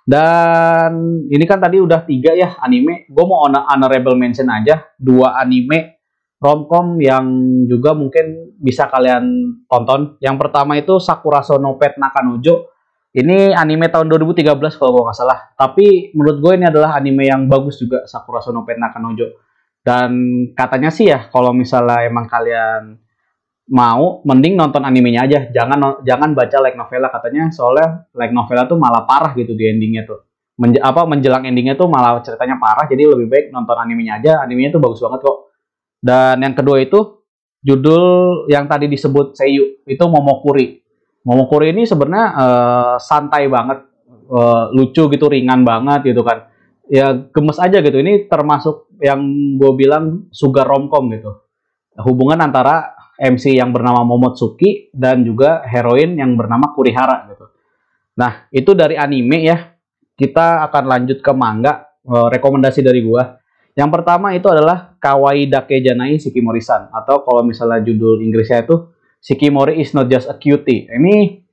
Dan 0.05 1.25
ini 1.27 1.43
kan 1.43 1.59
tadi 1.59 1.81
udah 1.81 2.07
tiga 2.07 2.31
ya 2.31 2.55
anime. 2.63 3.09
Gue 3.09 3.25
mau 3.27 3.43
honorable 3.51 4.15
mention 4.15 4.47
aja 4.47 4.85
dua 4.95 5.35
anime 5.41 5.99
romcom 6.39 7.01
yang 7.01 7.25
juga 7.65 7.97
mungkin 7.97 8.55
bisa 8.55 8.87
kalian 8.87 9.27
tonton. 9.67 10.15
Yang 10.23 10.35
pertama 10.39 10.79
itu 10.79 11.01
Sakura 11.03 11.43
no 11.59 11.75
Pet 11.75 11.97
Nakanojo 11.99 12.75
ini 13.15 13.55
anime 13.55 13.87
tahun 13.87 14.11
2013 14.11 14.59
kalau 14.75 14.91
gue 14.99 15.03
nggak 15.07 15.15
salah. 15.15 15.39
Tapi 15.55 16.11
menurut 16.11 16.37
gue 16.43 16.53
ini 16.59 16.65
adalah 16.67 16.99
anime 16.99 17.23
yang 17.31 17.47
bagus 17.47 17.79
juga 17.79 18.03
Sakura 18.03 18.43
Sono 18.43 18.67
Pet 18.67 18.75
Nakanojo. 18.75 19.39
Dan 19.79 20.11
katanya 20.51 20.91
sih 20.91 21.07
ya 21.07 21.31
kalau 21.31 21.55
misalnya 21.55 22.03
emang 22.03 22.27
kalian 22.27 22.99
mau 23.65 24.21
mending 24.25 24.53
nonton 24.57 24.85
animenya 24.85 25.25
aja. 25.25 25.39
Jangan 25.49 26.05
jangan 26.05 26.37
baca 26.37 26.57
like 26.61 26.77
novela 26.77 27.07
katanya 27.09 27.49
soalnya 27.49 28.05
like 28.13 28.33
novela 28.33 28.69
tuh 28.69 28.77
malah 28.77 29.05
parah 29.09 29.33
gitu 29.33 29.53
di 29.57 29.65
endingnya 29.69 30.05
tuh. 30.05 30.21
Apa 30.79 31.03
menjelang 31.03 31.43
endingnya 31.43 31.75
tuh 31.75 31.91
malah 31.91 32.23
ceritanya 32.23 32.55
parah 32.61 32.87
jadi 32.87 33.11
lebih 33.11 33.27
baik 33.27 33.45
nonton 33.51 33.75
animenya 33.75 34.21
aja. 34.21 34.33
Animenya 34.45 34.75
tuh 34.75 34.81
bagus 34.81 35.01
banget 35.01 35.25
kok. 35.25 35.37
Dan 35.99 36.41
yang 36.45 36.53
kedua 36.53 36.77
itu 36.79 37.25
judul 37.65 38.45
yang 38.47 38.69
tadi 38.69 38.85
disebut 38.85 39.33
Seiyu 39.33 39.81
itu 39.89 40.05
Momokuri 40.05 40.85
Momokuri 41.25 41.73
ini 41.73 41.89
sebenarnya 41.89 42.27
uh, 42.37 42.95
santai 43.01 43.49
banget, 43.49 43.81
uh, 44.29 44.69
lucu 44.77 45.09
gitu, 45.09 45.25
ringan 45.25 45.65
banget 45.65 46.13
gitu 46.13 46.21
kan. 46.21 46.53
Ya 46.85 47.17
gemes 47.17 47.57
aja 47.57 47.81
gitu. 47.81 47.97
Ini 47.97 48.29
termasuk 48.29 48.93
yang 49.01 49.25
gue 49.57 49.71
bilang 49.73 50.29
sugar 50.29 50.69
romcom 50.69 51.09
gitu. 51.09 51.49
Hubungan 51.97 52.45
antara 52.45 52.93
MC 53.15 53.55
yang 53.55 53.71
bernama 53.71 54.03
Momotsuki 54.03 54.91
dan 54.91 55.23
juga 55.23 55.63
heroin 55.63 56.19
yang 56.19 56.35
bernama 56.35 56.75
Kurihara 56.75 57.31
gitu. 57.31 57.45
Nah, 58.19 58.47
itu 58.51 58.71
dari 58.75 58.95
anime 58.95 59.39
ya. 59.43 59.57
Kita 60.15 60.63
akan 60.71 60.83
lanjut 60.87 61.19
ke 61.19 61.31
manga. 61.35 61.91
Uh, 62.05 62.29
rekomendasi 62.29 62.85
dari 62.85 63.01
gue. 63.01 63.23
Yang 63.75 63.89
pertama 63.91 64.31
itu 64.31 64.45
adalah 64.45 64.93
Kawaii 65.01 65.49
Dake 65.49 65.81
Janai 65.81 66.21
Shikimori-san 66.21 66.93
atau 66.93 67.25
kalau 67.25 67.41
misalnya 67.41 67.81
judul 67.81 68.21
Inggrisnya 68.21 68.61
itu 68.61 68.93
Shikimori 69.19 69.81
is 69.81 69.89
not 69.97 70.05
just 70.05 70.29
a 70.29 70.37
cutie. 70.37 70.85
Ini 70.85 71.43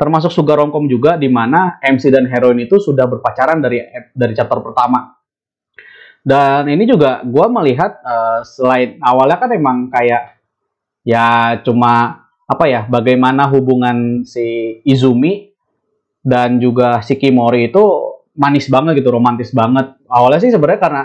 termasuk 0.00 0.32
sugar 0.32 0.56
romcom 0.56 0.88
juga 0.88 1.20
di 1.20 1.28
mana 1.28 1.76
MC 1.84 2.08
dan 2.08 2.24
heroin 2.32 2.56
itu 2.64 2.80
sudah 2.80 3.04
berpacaran 3.04 3.60
dari 3.60 3.84
dari 4.16 4.32
chapter 4.32 4.56
pertama. 4.64 5.20
Dan 6.24 6.64
ini 6.72 6.88
juga 6.88 7.20
gue 7.20 7.46
melihat 7.52 8.00
uh, 8.00 8.40
selain 8.40 8.96
awalnya 9.04 9.36
kan 9.36 9.52
emang 9.52 9.92
kayak 9.92 10.39
ya 11.06 11.58
cuma 11.62 12.26
apa 12.44 12.64
ya 12.66 12.84
bagaimana 12.90 13.46
hubungan 13.46 14.26
si 14.26 14.78
Izumi 14.82 15.54
dan 16.20 16.60
juga 16.60 17.00
Shikimori 17.00 17.72
itu 17.72 17.84
manis 18.40 18.72
banget 18.72 19.00
gitu, 19.00 19.12
romantis 19.12 19.50
banget. 19.52 20.00
Awalnya 20.06 20.40
sih 20.40 20.52
sebenarnya 20.52 20.80
karena 20.80 21.02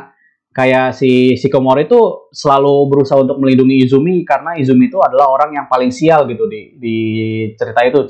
kayak 0.55 0.95
si 0.95 1.35
Shikomori 1.35 1.83
itu 1.83 2.31
selalu 2.31 2.87
berusaha 2.87 3.19
untuk 3.19 3.43
melindungi 3.43 3.83
Izumi 3.83 4.23
karena 4.23 4.55
Izumi 4.55 4.87
itu 4.87 5.03
adalah 5.03 5.27
orang 5.27 5.59
yang 5.59 5.65
paling 5.67 5.91
sial 5.91 6.23
gitu 6.31 6.47
di 6.47 6.79
di 6.79 6.95
cerita 7.59 7.83
itu. 7.83 8.07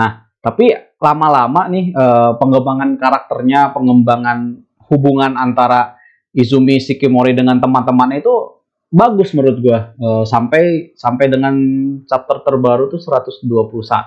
Nah, 0.00 0.24
tapi 0.40 0.72
lama-lama 0.96 1.68
nih 1.68 1.92
uh, 1.92 2.40
pengembangan 2.40 2.96
karakternya, 2.96 3.76
pengembangan 3.76 4.64
hubungan 4.88 5.36
antara 5.36 6.00
Izumi 6.32 6.80
Shikimori 6.80 7.36
dengan 7.36 7.60
teman-temannya 7.60 8.24
itu 8.24 8.34
bagus 8.94 9.34
menurut 9.34 9.58
gua. 9.58 9.90
Uh, 9.98 10.22
sampai 10.22 10.94
sampai 10.94 11.26
dengan 11.26 11.54
chapter 12.06 12.46
terbaru 12.46 12.86
tuh 12.86 13.02
121 13.02 13.50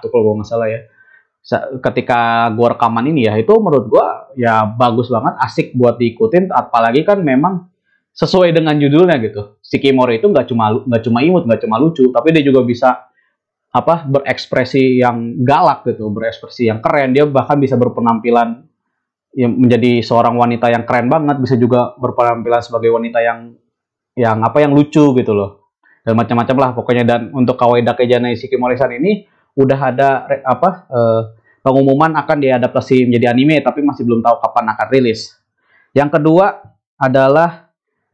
kalau 0.08 0.24
gua 0.24 0.34
nggak 0.40 0.48
salah 0.48 0.72
ya. 0.72 0.82
Ketika 1.84 2.52
gua 2.56 2.76
rekaman 2.76 3.12
ini 3.12 3.28
ya 3.28 3.36
itu 3.36 3.52
menurut 3.60 3.92
gua 3.92 4.32
ya 4.40 4.64
bagus 4.64 5.12
banget 5.12 5.36
asik 5.44 5.76
buat 5.76 6.00
diikutin. 6.00 6.48
Apalagi 6.56 7.04
kan 7.04 7.20
memang 7.20 7.68
sesuai 8.16 8.56
dengan 8.56 8.80
judulnya 8.80 9.20
gitu. 9.20 9.60
Si 9.60 9.78
Kimori 9.84 10.24
itu 10.24 10.32
nggak 10.32 10.48
cuma 10.48 10.72
nggak 10.72 11.04
cuma 11.04 11.20
imut 11.22 11.44
nggak 11.44 11.62
cuma 11.68 11.76
lucu 11.78 12.10
tapi 12.10 12.34
dia 12.34 12.42
juga 12.42 12.64
bisa 12.64 12.90
apa 13.68 14.10
berekspresi 14.10 15.04
yang 15.04 15.44
galak 15.44 15.84
gitu 15.86 16.08
berekspresi 16.10 16.72
yang 16.72 16.80
keren. 16.80 17.12
Dia 17.12 17.28
bahkan 17.28 17.60
bisa 17.60 17.76
berpenampilan 17.76 18.64
yang 19.38 19.54
menjadi 19.54 20.02
seorang 20.02 20.34
wanita 20.34 20.72
yang 20.74 20.88
keren 20.88 21.14
banget 21.14 21.38
bisa 21.38 21.60
juga 21.62 21.94
berpenampilan 22.02 22.58
sebagai 22.64 22.90
wanita 22.90 23.22
yang 23.22 23.54
yang 24.18 24.42
apa 24.42 24.66
yang 24.66 24.74
lucu 24.74 25.14
gitu 25.14 25.32
loh 25.32 25.68
dan 26.02 26.18
macam-macam 26.18 26.56
lah 26.58 26.70
pokoknya 26.74 27.04
dan 27.04 27.22
untuk 27.36 27.60
Kawaii 27.60 27.86
Dakejana 27.86 28.34
Shikimori-san 28.34 28.96
ini 28.96 29.28
udah 29.54 29.80
ada 29.92 30.10
apa 30.48 30.88
uh, 30.88 31.22
pengumuman 31.60 32.16
akan 32.16 32.38
diadaptasi 32.40 33.12
menjadi 33.12 33.36
anime 33.36 33.60
tapi 33.60 33.84
masih 33.84 34.08
belum 34.08 34.24
tahu 34.24 34.40
kapan 34.40 34.72
akan 34.72 34.88
rilis. 34.88 35.36
Yang 35.92 36.16
kedua 36.16 36.64
adalah 36.96 37.68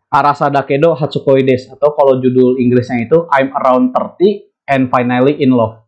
Arasada 0.09 0.65
Kedo 0.65 0.97
Hatsukoides 0.97 1.69
atau 1.69 1.93
kalau 1.93 2.17
judul 2.17 2.57
Inggrisnya 2.57 3.05
itu 3.05 3.29
I'm 3.29 3.53
Around 3.53 3.93
30 3.93 4.49
and 4.73 4.89
Finally 4.89 5.37
in 5.37 5.53
Love. 5.53 5.85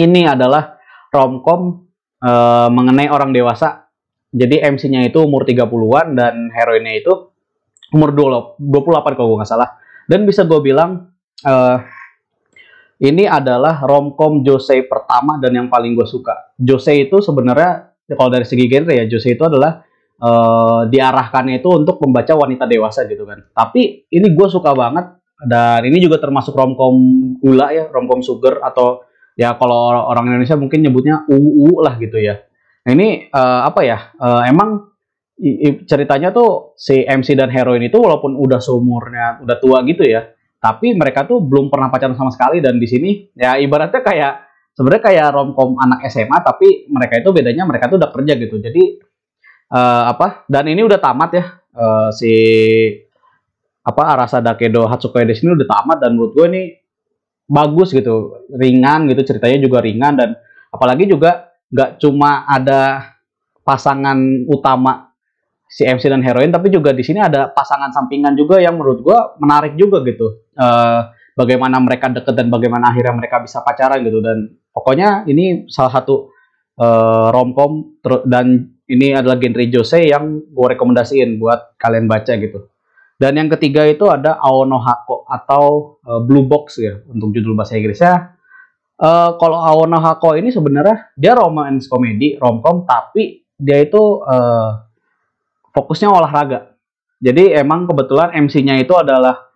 Ini 0.00 0.32
adalah 0.32 0.80
romcom 1.12 1.84
uh, 2.24 2.68
mengenai 2.72 3.12
orang 3.12 3.36
dewasa. 3.36 3.88
Jadi 4.28 4.60
MC-nya 4.60 5.08
itu 5.08 5.24
umur 5.24 5.44
30-an 5.48 6.12
dan 6.12 6.52
heroinnya 6.52 7.00
itu 7.00 7.27
umur 7.94 8.12
28 8.12 9.16
kalau 9.16 9.28
gue 9.34 9.38
nggak 9.44 9.50
salah. 9.50 9.78
Dan 10.08 10.24
bisa 10.24 10.48
gue 10.48 10.60
bilang 10.64 11.12
uh, 11.44 11.78
ini 12.98 13.28
adalah 13.28 13.84
romcom 13.84 14.42
Jose 14.42 14.82
pertama 14.88 15.38
dan 15.38 15.54
yang 15.54 15.68
paling 15.70 15.94
gue 15.94 16.08
suka. 16.08 16.56
Jose 16.58 17.08
itu 17.08 17.22
sebenarnya 17.22 17.94
kalau 18.16 18.32
dari 18.32 18.48
segi 18.48 18.66
genre 18.66 18.92
ya 18.96 19.04
Jose 19.04 19.36
itu 19.36 19.44
adalah 19.44 19.84
uh, 20.18 20.88
diarahkannya 20.88 21.60
itu 21.62 21.68
untuk 21.70 22.00
membaca 22.02 22.32
wanita 22.34 22.64
dewasa 22.66 23.06
gitu 23.06 23.28
kan. 23.28 23.44
Tapi 23.52 24.10
ini 24.10 24.26
gue 24.32 24.48
suka 24.50 24.72
banget 24.74 25.18
dan 25.46 25.86
ini 25.86 26.02
juga 26.02 26.18
termasuk 26.18 26.56
romcom 26.56 26.96
gula 27.38 27.70
ya, 27.70 27.86
romcom 27.86 28.18
sugar 28.24 28.58
atau 28.64 29.06
ya 29.38 29.54
kalau 29.54 30.10
orang 30.10 30.34
Indonesia 30.34 30.58
mungkin 30.58 30.82
nyebutnya 30.82 31.22
UU 31.30 31.78
lah 31.78 31.94
gitu 32.02 32.18
ya. 32.18 32.42
Nah, 32.88 32.90
ini 32.96 33.28
uh, 33.30 33.68
apa 33.68 33.80
ya? 33.84 33.98
Uh, 34.18 34.42
emang 34.48 34.87
ceritanya 35.86 36.34
tuh 36.34 36.74
si 36.74 37.06
MC 37.06 37.38
dan 37.38 37.48
heroin 37.48 37.82
itu 37.86 37.94
walaupun 37.94 38.34
udah 38.34 38.58
seumurnya 38.58 39.38
udah 39.46 39.56
tua 39.62 39.86
gitu 39.86 40.02
ya, 40.02 40.26
tapi 40.58 40.98
mereka 40.98 41.24
tuh 41.30 41.38
belum 41.38 41.70
pernah 41.70 41.88
pacaran 41.88 42.18
sama 42.18 42.34
sekali 42.34 42.58
dan 42.58 42.76
di 42.82 42.86
sini 42.90 43.10
ya 43.38 43.54
ibaratnya 43.54 44.02
kayak 44.02 44.32
sebenarnya 44.74 45.02
kayak 45.10 45.26
romcom 45.30 45.78
anak 45.78 46.06
SMA 46.10 46.38
tapi 46.42 46.90
mereka 46.90 47.22
itu 47.22 47.30
bedanya 47.30 47.62
mereka 47.66 47.86
tuh 47.86 48.02
udah 48.02 48.10
kerja 48.10 48.34
gitu. 48.34 48.58
Jadi 48.58 48.82
uh, 49.74 50.10
apa? 50.10 50.46
Dan 50.50 50.66
ini 50.66 50.82
udah 50.82 50.98
tamat 50.98 51.30
ya 51.34 51.44
uh, 51.78 52.10
si 52.10 52.34
apa 53.86 54.02
Arasa 54.04 54.42
Dakedo 54.42 54.84
Hatsuko 54.90 55.22
di 55.22 55.34
sini 55.38 55.54
udah 55.54 55.68
tamat 55.70 55.98
dan 56.02 56.18
menurut 56.18 56.34
gue 56.34 56.46
ini 56.50 56.62
bagus 57.48 57.96
gitu, 57.96 58.44
ringan 58.52 59.08
gitu 59.08 59.24
ceritanya 59.24 59.56
juga 59.64 59.80
ringan 59.80 60.14
dan 60.18 60.30
apalagi 60.68 61.08
juga 61.08 61.48
nggak 61.72 61.96
cuma 61.96 62.44
ada 62.44 63.14
pasangan 63.64 64.16
utama 64.48 65.07
si 65.68 65.84
MC 65.84 66.08
dan 66.08 66.24
heroin 66.24 66.48
tapi 66.48 66.72
juga 66.72 66.96
di 66.96 67.04
sini 67.04 67.20
ada 67.20 67.52
pasangan 67.52 67.92
sampingan 67.92 68.32
juga 68.32 68.56
yang 68.56 68.80
menurut 68.80 69.04
gue 69.04 69.18
menarik 69.38 69.76
juga 69.76 70.00
gitu. 70.08 70.48
Uh, 70.56 71.12
bagaimana 71.36 71.78
mereka 71.78 72.08
deket 72.10 72.34
dan 72.34 72.48
bagaimana 72.48 72.90
akhirnya 72.90 73.14
mereka 73.14 73.44
bisa 73.44 73.60
pacaran 73.60 74.00
gitu. 74.02 74.18
Dan 74.24 74.58
pokoknya 74.72 75.28
ini 75.28 75.68
salah 75.68 75.92
satu 76.00 76.32
uh, 76.80 77.28
romcom 77.30 78.00
dan 78.24 78.74
ini 78.88 79.12
adalah 79.12 79.36
genre 79.36 79.64
Jose 79.68 80.08
yang 80.08 80.40
gue 80.48 80.66
rekomendasiin 80.72 81.36
buat 81.36 81.76
kalian 81.76 82.08
baca 82.08 82.32
gitu. 82.40 82.72
Dan 83.18 83.36
yang 83.36 83.50
ketiga 83.52 83.84
itu 83.84 84.08
ada 84.08 84.40
Aono 84.40 84.80
Hako 84.80 85.28
atau 85.28 85.98
uh, 86.06 86.22
Blue 86.24 86.48
Box 86.48 86.80
ya 86.80 86.96
untuk 87.12 87.36
judul 87.36 87.52
bahasa 87.58 87.76
Inggrisnya. 87.76 88.38
Uh, 88.98 89.36
kalau 89.36 89.60
Aono 89.60 90.00
Hako 90.00 90.38
ini 90.40 90.48
sebenarnya 90.54 91.12
dia 91.14 91.36
romance 91.36 91.86
komedi 91.90 92.34
romcom 92.38 92.86
tapi 92.86 93.46
dia 93.58 93.82
itu 93.82 94.22
uh, 94.22 94.87
fokusnya 95.78 96.10
olahraga. 96.10 96.74
Jadi 97.22 97.54
emang 97.54 97.86
kebetulan 97.86 98.34
MC-nya 98.34 98.82
itu 98.82 98.98
adalah 98.98 99.46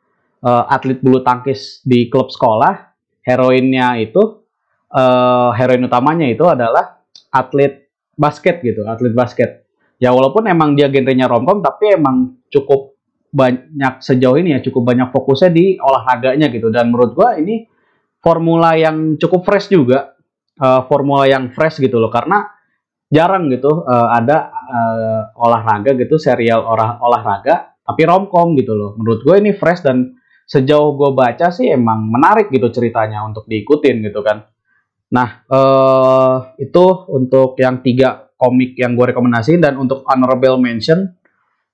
uh, 0.47 0.71
atlet 0.71 1.03
bulu 1.03 1.27
tangkis 1.27 1.83
di 1.83 2.07
klub 2.07 2.31
sekolah. 2.31 2.95
Heroinnya 3.23 3.99
itu 3.99 4.47
uh, 4.95 5.51
heroin 5.55 5.83
utamanya 5.87 6.27
itu 6.31 6.47
adalah 6.47 7.03
atlet 7.31 7.91
basket 8.15 8.63
gitu, 8.63 8.87
atlet 8.87 9.15
basket. 9.15 9.67
Ya 9.99 10.11
walaupun 10.11 10.47
emang 10.51 10.75
dia 10.75 10.91
genrenya 10.91 11.31
romcom 11.31 11.63
tapi 11.63 11.95
emang 11.95 12.43
cukup 12.51 12.99
banyak 13.33 14.03
sejauh 14.03 14.37
ini 14.37 14.59
ya 14.59 14.61
cukup 14.61 14.93
banyak 14.93 15.09
fokusnya 15.15 15.51
di 15.55 15.79
olahraganya 15.81 16.53
gitu 16.53 16.69
dan 16.69 16.93
menurut 16.93 17.17
gua 17.17 17.39
ini 17.41 17.65
formula 18.21 18.77
yang 18.77 19.17
cukup 19.17 19.41
fresh 19.47 19.73
juga 19.73 20.13
uh, 20.61 20.85
formula 20.85 21.25
yang 21.25 21.49
fresh 21.49 21.81
gitu 21.81 21.97
loh 21.97 22.13
karena 22.13 22.45
jarang 23.09 23.49
gitu 23.49 23.89
uh, 23.89 24.13
ada 24.13 24.53
uh, 24.73 25.23
olahraga 25.37 25.93
gitu 25.93 26.17
serial 26.17 26.65
olah 26.65 26.97
olahraga 27.05 27.77
tapi 27.85 28.09
romcom 28.09 28.57
gitu 28.57 28.73
loh. 28.73 28.97
Menurut 28.97 29.21
gue 29.21 29.37
ini 29.43 29.53
fresh 29.53 29.85
dan 29.85 30.17
sejauh 30.49 30.97
gue 30.97 31.11
baca 31.13 31.53
sih 31.53 31.69
emang 31.69 32.09
menarik 32.09 32.49
gitu 32.49 32.73
ceritanya 32.73 33.23
untuk 33.29 33.45
diikutin 33.45 34.01
gitu 34.01 34.25
kan. 34.25 34.49
Nah 35.13 35.45
uh, 35.53 36.57
itu 36.57 36.85
untuk 37.13 37.55
yang 37.61 37.85
tiga 37.85 38.33
komik 38.41 38.75
yang 38.81 38.97
gue 38.97 39.13
rekomendasiin 39.13 39.61
dan 39.61 39.77
untuk 39.77 40.03
honorable 40.09 40.57
mention 40.57 41.13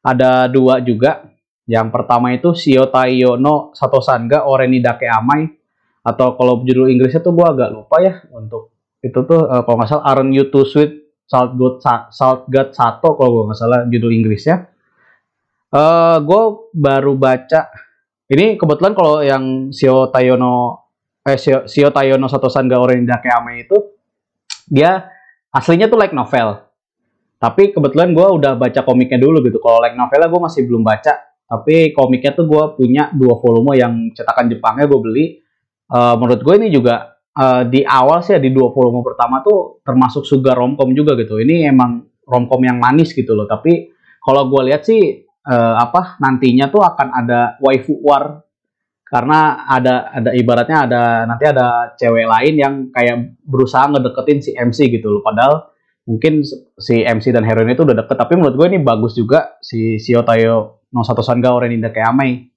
ada 0.03 0.51
dua 0.51 0.83
juga. 0.83 1.31
Yang 1.69 1.89
pertama 1.93 2.33
itu 2.33 2.57
Shio 2.57 2.89
Taiyo 2.89 3.37
no 3.37 3.77
Satosanga 3.77 4.49
Oreni 4.49 4.81
Dake 4.81 5.05
Amai 5.05 5.45
atau 6.01 6.33
kalau 6.41 6.65
judul 6.65 6.89
Inggrisnya 6.89 7.21
tuh 7.21 7.37
gue 7.37 7.45
agak 7.45 7.69
lupa 7.69 8.01
ya 8.01 8.25
untuk 8.33 8.73
itu 9.05 9.21
tuh 9.29 9.45
uh, 9.45 9.63
kalau 9.63 9.77
nggak 9.77 9.89
salah 9.93 10.05
Aren't 10.09 10.33
You 10.33 10.49
Too 10.49 10.65
Sweet 10.65 11.08
Salt 11.29 11.61
God 11.61 11.85
Salt 12.09 12.49
God 12.49 12.73
Sato 12.73 13.15
kalau 13.15 13.31
gue 13.31 13.43
nggak 13.53 13.59
salah 13.61 13.85
judul 13.85 14.17
Inggrisnya. 14.17 14.65
Uh, 15.69 16.17
gue 16.25 16.43
baru 16.73 17.13
baca 17.13 17.69
ini 18.33 18.57
kebetulan 18.57 18.97
kalau 18.97 19.21
yang 19.21 19.69
Shio 19.69 20.09
Tayono 20.09 20.85
eh 21.25 21.37
Shio, 21.37 21.69
Shio 21.69 21.93
Tayono 21.93 22.25
Satosan 22.29 22.65
Gaoren 22.65 23.05
Dakeame 23.05 23.69
itu 23.69 23.77
dia 24.69 25.05
aslinya 25.53 25.89
tuh 25.89 26.01
like 26.01 26.17
novel. 26.17 26.65
Tapi 27.39 27.71
kebetulan 27.71 28.17
gue 28.17 28.27
udah 28.27 28.59
baca 28.59 28.81
komiknya 28.83 29.21
dulu 29.21 29.45
gitu. 29.45 29.61
Kalau 29.61 29.79
like 29.81 29.95
novelnya 29.95 30.29
gue 30.29 30.41
masih 30.43 30.65
belum 30.69 30.83
baca. 30.85 31.13
Tapi 31.49 31.97
komiknya 31.97 32.37
tuh 32.37 32.45
gue 32.45 32.65
punya 32.77 33.09
dua 33.17 33.41
volume 33.41 33.79
yang 33.79 33.93
cetakan 34.13 34.53
Jepangnya 34.53 34.85
gue 34.85 35.01
beli. 35.01 35.27
Uh, 35.89 36.17
menurut 36.21 36.45
gue 36.45 36.55
ini 36.61 36.69
juga 36.69 37.18
uh, 37.39 37.63
di 37.65 37.87
awal 37.87 38.21
sih 38.27 38.35
ya, 38.35 38.41
di 38.43 38.51
dua 38.51 38.75
volume 38.75 39.07
pertama 39.07 39.41
tuh 39.41 39.79
termasuk 39.87 40.27
sugar 40.27 40.59
romcom 40.59 40.91
juga 40.91 41.15
gitu. 41.15 41.39
Ini 41.39 41.71
emang 41.71 42.03
romcom 42.27 42.61
yang 42.67 42.83
manis 42.83 43.15
gitu 43.15 43.39
loh. 43.39 43.47
Tapi 43.47 43.95
kalau 44.19 44.51
gue 44.51 44.75
lihat 44.75 44.83
sih 44.83 45.23
uh, 45.25 45.75
apa 45.79 46.19
nantinya 46.19 46.69
tuh 46.69 46.83
akan 46.85 47.09
ada 47.15 47.57
waifu 47.63 47.97
war 48.03 48.45
karena 49.09 49.65
ada 49.65 50.13
ada 50.13 50.31
ibaratnya 50.37 50.85
ada 50.85 51.03
nanti 51.25 51.49
ada 51.49 51.97
cewek 51.97 52.29
lain 52.29 52.55
yang 52.61 52.75
kayak 52.93 53.41
berusaha 53.41 53.89
ngedeketin 53.89 54.39
si 54.45 54.51
MC 54.53 54.93
gitu 54.93 55.09
loh. 55.09 55.23
Padahal 55.25 55.73
mungkin 56.05 56.45
si 56.77 57.01
MC 57.01 57.33
dan 57.33 57.49
heroin 57.49 57.73
itu 57.73 57.89
udah 57.89 58.05
deket. 58.05 58.17
Tapi 58.21 58.37
menurut 58.37 58.57
gue 58.61 58.67
ini 58.77 58.85
bagus 58.85 59.17
juga 59.17 59.57
si 59.65 59.97
Shio 59.97 60.21
Tayo 60.29 60.85
no 60.93 61.01
Sato 61.01 61.25
Sanga 61.25 61.57
Oren 61.57 61.73
Inda 61.73 61.89
Keamei. 61.89 62.49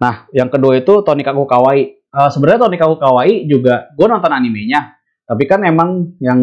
Nah, 0.00 0.28
yang 0.32 0.48
kedua 0.48 0.76
itu 0.76 1.04
Tonikaku 1.04 1.44
Kawaii 1.48 2.03
uh, 2.14 2.30
sebenarnya 2.30 2.64
Tony 2.64 2.78
Kaku 2.78 2.96
Kawaii 3.02 3.44
juga 3.50 3.90
gue 3.92 4.06
nonton 4.06 4.30
animenya. 4.30 4.94
Tapi 5.24 5.48
kan 5.48 5.64
emang 5.64 6.14
yang 6.20 6.38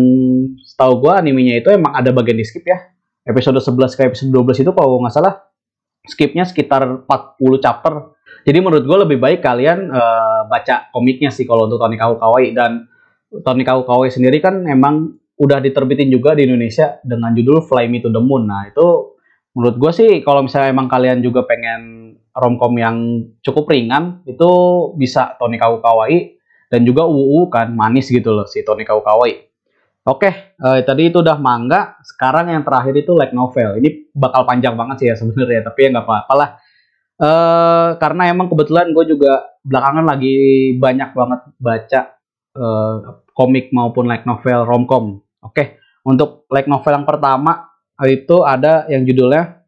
setahu 0.65 1.05
gue 1.05 1.13
animenya 1.13 1.61
itu 1.61 1.69
emang 1.71 1.95
ada 1.95 2.11
bagian 2.11 2.35
di 2.35 2.45
skip 2.45 2.67
ya. 2.67 2.91
Episode 3.23 3.61
11 3.61 3.97
ke 3.97 4.01
episode 4.09 4.33
12 4.33 4.65
itu 4.65 4.71
kalau 4.73 4.97
nggak 4.99 5.13
salah 5.13 5.45
skipnya 6.03 6.43
sekitar 6.43 7.05
40 7.05 7.63
chapter. 7.63 8.17
Jadi 8.41 8.57
menurut 8.57 8.83
gue 8.83 8.97
lebih 9.05 9.17
baik 9.21 9.45
kalian 9.45 9.93
uh, 9.93 10.49
baca 10.49 10.89
komiknya 10.89 11.29
sih 11.29 11.45
kalau 11.45 11.69
untuk 11.69 11.77
Tony 11.77 11.95
Kaku 11.95 12.17
Kawaii 12.17 12.57
dan 12.57 12.89
Tony 13.45 13.61
Kaku 13.61 13.85
Kawaii 13.85 14.09
sendiri 14.09 14.41
kan 14.41 14.65
emang 14.65 15.21
udah 15.37 15.61
diterbitin 15.61 16.09
juga 16.09 16.33
di 16.33 16.49
Indonesia 16.49 16.97
dengan 17.05 17.37
judul 17.37 17.61
Fly 17.65 17.85
Me 17.85 18.01
to 18.01 18.09
the 18.09 18.21
Moon. 18.21 18.49
Nah 18.49 18.65
itu 18.65 19.17
menurut 19.53 19.77
gue 19.77 19.91
sih 19.93 20.09
kalau 20.25 20.41
misalnya 20.41 20.73
emang 20.73 20.89
kalian 20.89 21.21
juga 21.21 21.45
pengen 21.45 22.13
romcom 22.31 22.73
yang 22.79 23.27
cukup 23.43 23.67
ringan 23.71 24.23
itu 24.23 24.49
bisa 24.95 25.35
Tony 25.35 25.59
Kau 25.59 25.83
Kawaii 25.83 26.39
dan 26.71 26.87
juga 26.87 27.03
UU 27.03 27.51
kan 27.51 27.75
manis 27.75 28.07
gitu 28.07 28.31
loh 28.31 28.47
si 28.47 28.63
Tony 28.63 28.87
Kau 28.87 29.03
Kawaii. 29.03 29.51
Oke, 30.01 30.57
eh, 30.57 30.79
tadi 30.81 31.13
itu 31.13 31.21
udah 31.21 31.37
manga. 31.37 32.01
Sekarang 32.01 32.49
yang 32.49 32.65
terakhir 32.65 32.97
itu 32.97 33.13
like 33.13 33.37
novel. 33.37 33.77
Ini 33.77 34.09
bakal 34.17 34.49
panjang 34.49 34.73
banget 34.73 34.95
sih 34.97 35.07
ya 35.13 35.15
sebenarnya, 35.19 35.61
tapi 35.61 35.79
ya 35.85 35.87
nggak 35.93 36.07
apa-apa 36.09 36.33
lah. 36.33 36.49
Eh, 37.21 37.89
karena 38.01 38.33
emang 38.33 38.49
kebetulan 38.49 38.89
gue 38.97 39.05
juga 39.13 39.45
belakangan 39.61 40.05
lagi 40.09 40.33
banyak 40.73 41.09
banget 41.13 41.41
baca 41.61 42.01
eh, 42.57 42.95
komik 43.37 43.69
maupun 43.69 44.09
like 44.09 44.25
novel 44.25 44.65
romcom. 44.65 45.21
Oke, 45.45 45.77
untuk 46.01 46.49
like 46.49 46.65
novel 46.65 46.97
yang 46.97 47.05
pertama 47.05 47.69
itu 48.09 48.41
ada 48.41 48.89
yang 48.89 49.05
judulnya 49.05 49.60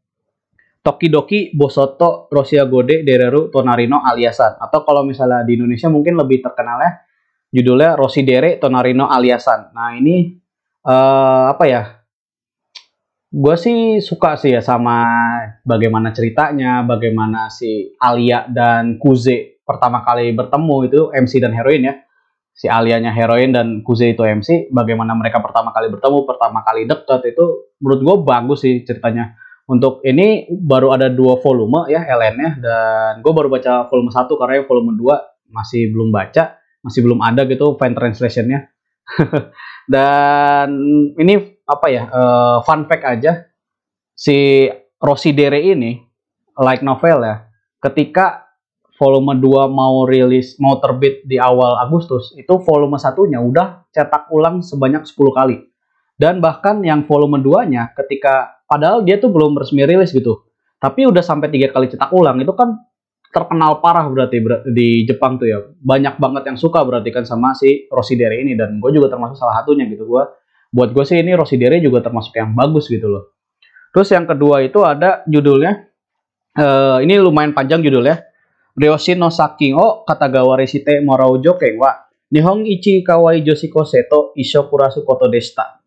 Tokidoki 0.84 1.55
Bosoto 1.55 2.27
Rosia 2.27 2.68
Gode 2.68 3.07
Dereru 3.07 3.47
Tonarino 3.47 4.03
Aliasan 4.03 4.60
atau 4.60 4.84
kalau 4.84 5.07
misalnya 5.07 5.47
di 5.47 5.55
Indonesia 5.55 5.88
mungkin 5.88 6.19
lebih 6.19 6.43
terkenalnya 6.43 7.07
judulnya 7.55 7.95
Rosidere 7.95 8.60
Tonarino 8.60 9.07
Aliasan. 9.07 9.72
Nah 9.72 9.95
ini 9.95 10.35
uh, 10.84 11.55
apa 11.55 11.65
ya? 11.65 11.84
Gue 13.34 13.55
sih 13.57 13.97
suka 13.97 14.38
sih 14.38 14.53
ya 14.53 14.61
sama 14.61 15.01
bagaimana 15.65 16.14
ceritanya, 16.14 16.85
bagaimana 16.85 17.49
si 17.49 17.89
Alia 17.97 18.45
dan 18.45 19.01
Kuze 19.01 19.64
pertama 19.65 20.05
kali 20.05 20.35
bertemu 20.38 20.76
itu 20.85 21.01
MC 21.10 21.41
dan 21.41 21.55
heroin 21.55 21.81
ya. 21.81 21.95
Si 22.53 22.69
Alianya 22.69 23.10
heroin 23.10 23.49
dan 23.49 23.81
Kuze 23.81 24.14
itu 24.14 24.22
MC, 24.22 24.69
bagaimana 24.69 25.18
mereka 25.18 25.41
pertama 25.41 25.73
kali 25.73 25.89
bertemu, 25.89 26.30
pertama 26.30 26.61
kali 26.61 26.85
deket 26.85 27.34
itu 27.34 27.73
menurut 27.81 28.01
gue 28.05 28.15
bagus 28.22 28.60
sih 28.61 28.85
ceritanya 28.85 29.34
untuk 29.64 30.03
ini 30.03 30.52
baru 30.52 30.91
ada 30.91 31.07
dua 31.07 31.40
volume 31.40 31.88
ya 31.88 32.03
LN-nya 32.03 32.49
dan 32.60 33.11
gue 33.23 33.31
baru 33.31 33.48
baca 33.48 33.88
volume 33.88 34.11
satu 34.11 34.35
karena 34.35 34.60
yang 34.60 34.68
volume 34.68 34.99
2 34.99 35.56
masih 35.56 35.94
belum 35.94 36.10
baca, 36.11 36.60
masih 36.84 36.99
belum 37.06 37.23
ada 37.23 37.48
gitu 37.48 37.77
fan 37.80 37.95
translation-nya. 37.95 38.68
dan 39.94 40.68
ini 41.19 41.60
apa 41.64 41.88
ya 41.91 42.03
uh, 42.07 42.57
fun 42.64 42.88
fact 42.88 43.03
aja 43.03 43.52
si 44.15 44.68
Rosidere 44.99 45.60
ini 45.60 45.99
like 46.60 46.84
novel 46.84 47.23
ya 47.23 47.48
ketika 47.84 48.48
volume 48.95 49.35
2 49.40 49.68
mau 49.68 50.07
rilis 50.07 50.56
mau 50.60 50.80
terbit 50.80 51.27
di 51.27 51.35
awal 51.35 51.84
Agustus 51.84 52.31
itu 52.40 52.56
volume 52.64 52.95
satunya 52.95 53.44
udah 53.44 53.88
cetak 53.91 54.31
ulang 54.31 54.64
sebanyak 54.64 55.03
10 55.03 55.19
kali 55.35 55.57
dan 56.15 56.40
bahkan 56.40 56.80
yang 56.80 57.03
volume 57.03 57.44
2 57.44 57.73
nya 57.73 57.91
ketika 57.91 58.52
Padahal 58.73 59.05
dia 59.05 59.21
tuh 59.21 59.29
belum 59.29 59.53
resmi 59.53 59.85
rilis 59.85 60.09
gitu. 60.09 60.49
Tapi 60.81 61.05
udah 61.05 61.21
sampai 61.21 61.53
tiga 61.53 61.69
kali 61.69 61.93
cetak 61.93 62.09
ulang 62.09 62.41
itu 62.41 62.49
kan 62.57 62.73
terkenal 63.29 63.85
parah 63.85 64.09
berarti 64.09 64.41
di 64.73 65.05
Jepang 65.05 65.37
tuh 65.37 65.45
ya. 65.45 65.61
Banyak 65.77 66.17
banget 66.17 66.49
yang 66.49 66.57
suka 66.57 66.81
berarti 66.81 67.13
kan 67.13 67.21
sama 67.21 67.53
si 67.53 67.85
Rosidere 67.93 68.41
ini 68.41 68.57
dan 68.57 68.81
gue 68.81 68.89
juga 68.89 69.13
termasuk 69.13 69.37
salah 69.37 69.61
satunya 69.61 69.85
gitu 69.85 70.09
gue. 70.09 70.23
Buat 70.73 70.89
gue 70.89 71.05
sih 71.05 71.21
ini 71.21 71.37
Rosidere 71.37 71.77
juga 71.85 72.01
termasuk 72.01 72.33
yang 72.33 72.57
bagus 72.57 72.89
gitu 72.89 73.13
loh. 73.13 73.37
Terus 73.93 74.09
yang 74.09 74.25
kedua 74.25 74.65
itu 74.65 74.81
ada 74.81 75.21
judulnya 75.29 75.85
eh 76.57 76.97
ini 77.05 77.13
lumayan 77.21 77.53
panjang 77.53 77.85
judulnya. 77.85 78.25
Ryoshi 78.73 79.13
no 79.13 79.29
Saking 79.29 79.77
o 79.77 80.01
Katagawa 80.01 80.57
Reshite 80.57 80.97
Moraujo 81.05 81.61
Kenwa 81.61 81.93
Nihong 82.33 82.65
Ichi 82.65 83.05
Kawai 83.05 83.45
Joshiko 83.45 83.85
Seto 83.85 84.33
Isho 84.33 84.65
Kurasu 84.65 85.05
Koto 85.05 85.29
Desta. 85.29 85.77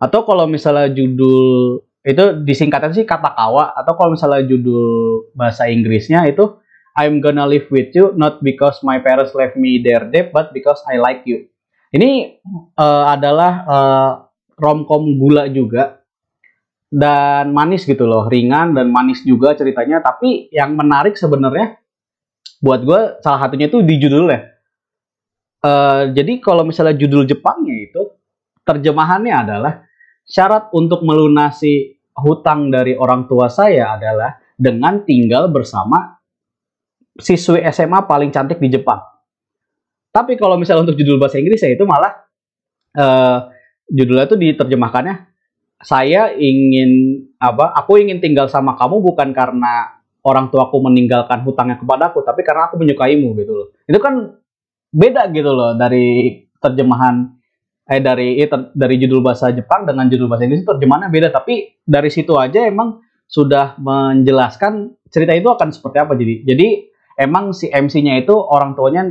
Atau 0.00 0.24
kalau 0.24 0.48
misalnya 0.48 0.88
judul 0.88 1.84
itu 2.02 2.42
disingkatan 2.42 2.90
sih 2.90 3.06
kata 3.06 3.34
kawa 3.38 3.78
atau 3.78 3.94
kalau 3.94 4.10
misalnya 4.14 4.42
judul 4.42 5.30
bahasa 5.38 5.70
Inggrisnya 5.70 6.26
itu 6.26 6.58
I'm 6.98 7.22
gonna 7.22 7.46
live 7.46 7.70
with 7.70 7.94
you 7.94 8.12
not 8.18 8.42
because 8.42 8.82
my 8.82 8.98
parents 8.98 9.32
left 9.38 9.54
me 9.54 9.80
there 9.80 10.04
dead 10.10 10.34
but 10.34 10.50
because 10.50 10.82
I 10.90 10.98
like 10.98 11.22
you. 11.24 11.46
Ini 11.92 12.40
uh, 12.74 13.04
adalah 13.12 13.52
uh, 13.68 14.10
romcom 14.58 15.16
gula 15.20 15.46
juga 15.48 16.02
dan 16.92 17.56
manis 17.56 17.88
gitu 17.88 18.04
loh, 18.04 18.28
ringan 18.28 18.76
dan 18.76 18.92
manis 18.92 19.24
juga 19.24 19.56
ceritanya. 19.56 20.04
Tapi 20.04 20.52
yang 20.52 20.76
menarik 20.76 21.16
sebenarnya 21.16 21.80
buat 22.60 22.84
gue 22.84 23.00
salah 23.24 23.48
satunya 23.48 23.68
itu 23.68 23.80
di 23.84 23.96
judulnya. 23.96 24.40
Uh, 25.62 26.10
jadi 26.10 26.42
kalau 26.42 26.66
misalnya 26.66 26.96
judul 26.98 27.24
Jepangnya 27.24 27.76
itu 27.86 28.02
terjemahannya 28.66 29.34
adalah 29.34 29.72
syarat 30.32 30.72
untuk 30.72 31.04
melunasi 31.04 32.00
hutang 32.16 32.72
dari 32.72 32.96
orang 32.96 33.28
tua 33.28 33.52
saya 33.52 34.00
adalah 34.00 34.40
dengan 34.56 35.04
tinggal 35.04 35.52
bersama 35.52 36.16
siswi 37.20 37.60
SMA 37.68 38.08
paling 38.08 38.32
cantik 38.32 38.56
di 38.56 38.72
Jepang. 38.72 39.00
Tapi 40.12 40.40
kalau 40.40 40.56
misalnya 40.56 40.88
untuk 40.88 40.96
judul 40.96 41.20
bahasa 41.20 41.36
Inggris 41.36 41.60
ya 41.60 41.72
itu 41.76 41.84
malah 41.84 42.12
uh, 42.96 43.52
judulnya 43.92 44.24
itu 44.28 44.36
diterjemahkannya 44.40 45.32
saya 45.82 46.30
ingin 46.38 47.20
apa 47.42 47.74
aku 47.74 47.98
ingin 47.98 48.22
tinggal 48.22 48.46
sama 48.46 48.78
kamu 48.78 49.02
bukan 49.02 49.34
karena 49.34 49.98
orang 50.22 50.48
tuaku 50.48 50.78
meninggalkan 50.78 51.42
hutangnya 51.42 51.76
kepadaku 51.82 52.22
tapi 52.22 52.46
karena 52.46 52.70
aku 52.70 52.78
menyukaimu 52.78 53.34
gitu 53.34 53.52
loh 53.52 53.68
itu 53.90 53.98
kan 53.98 54.38
beda 54.94 55.26
gitu 55.34 55.50
loh 55.50 55.74
dari 55.74 56.38
terjemahan 56.62 57.34
eh 57.82 58.00
dari 58.00 58.38
eh, 58.38 58.48
dari 58.72 58.94
judul 59.00 59.20
bahasa 59.22 59.50
Jepang 59.50 59.82
dengan 59.82 60.06
judul 60.06 60.30
bahasa 60.30 60.46
Inggris 60.46 60.62
terjemahannya 60.62 61.10
beda 61.10 61.28
tapi 61.34 61.82
dari 61.82 62.10
situ 62.12 62.38
aja 62.38 62.62
emang 62.66 63.02
sudah 63.26 63.74
menjelaskan 63.80 64.94
cerita 65.10 65.34
itu 65.34 65.48
akan 65.50 65.74
seperti 65.74 65.96
apa 65.98 66.12
jadi 66.14 66.34
jadi 66.46 66.68
emang 67.18 67.50
si 67.50 67.68
MC-nya 67.72 68.22
itu 68.22 68.36
orang 68.38 68.78
tuanya 68.78 69.08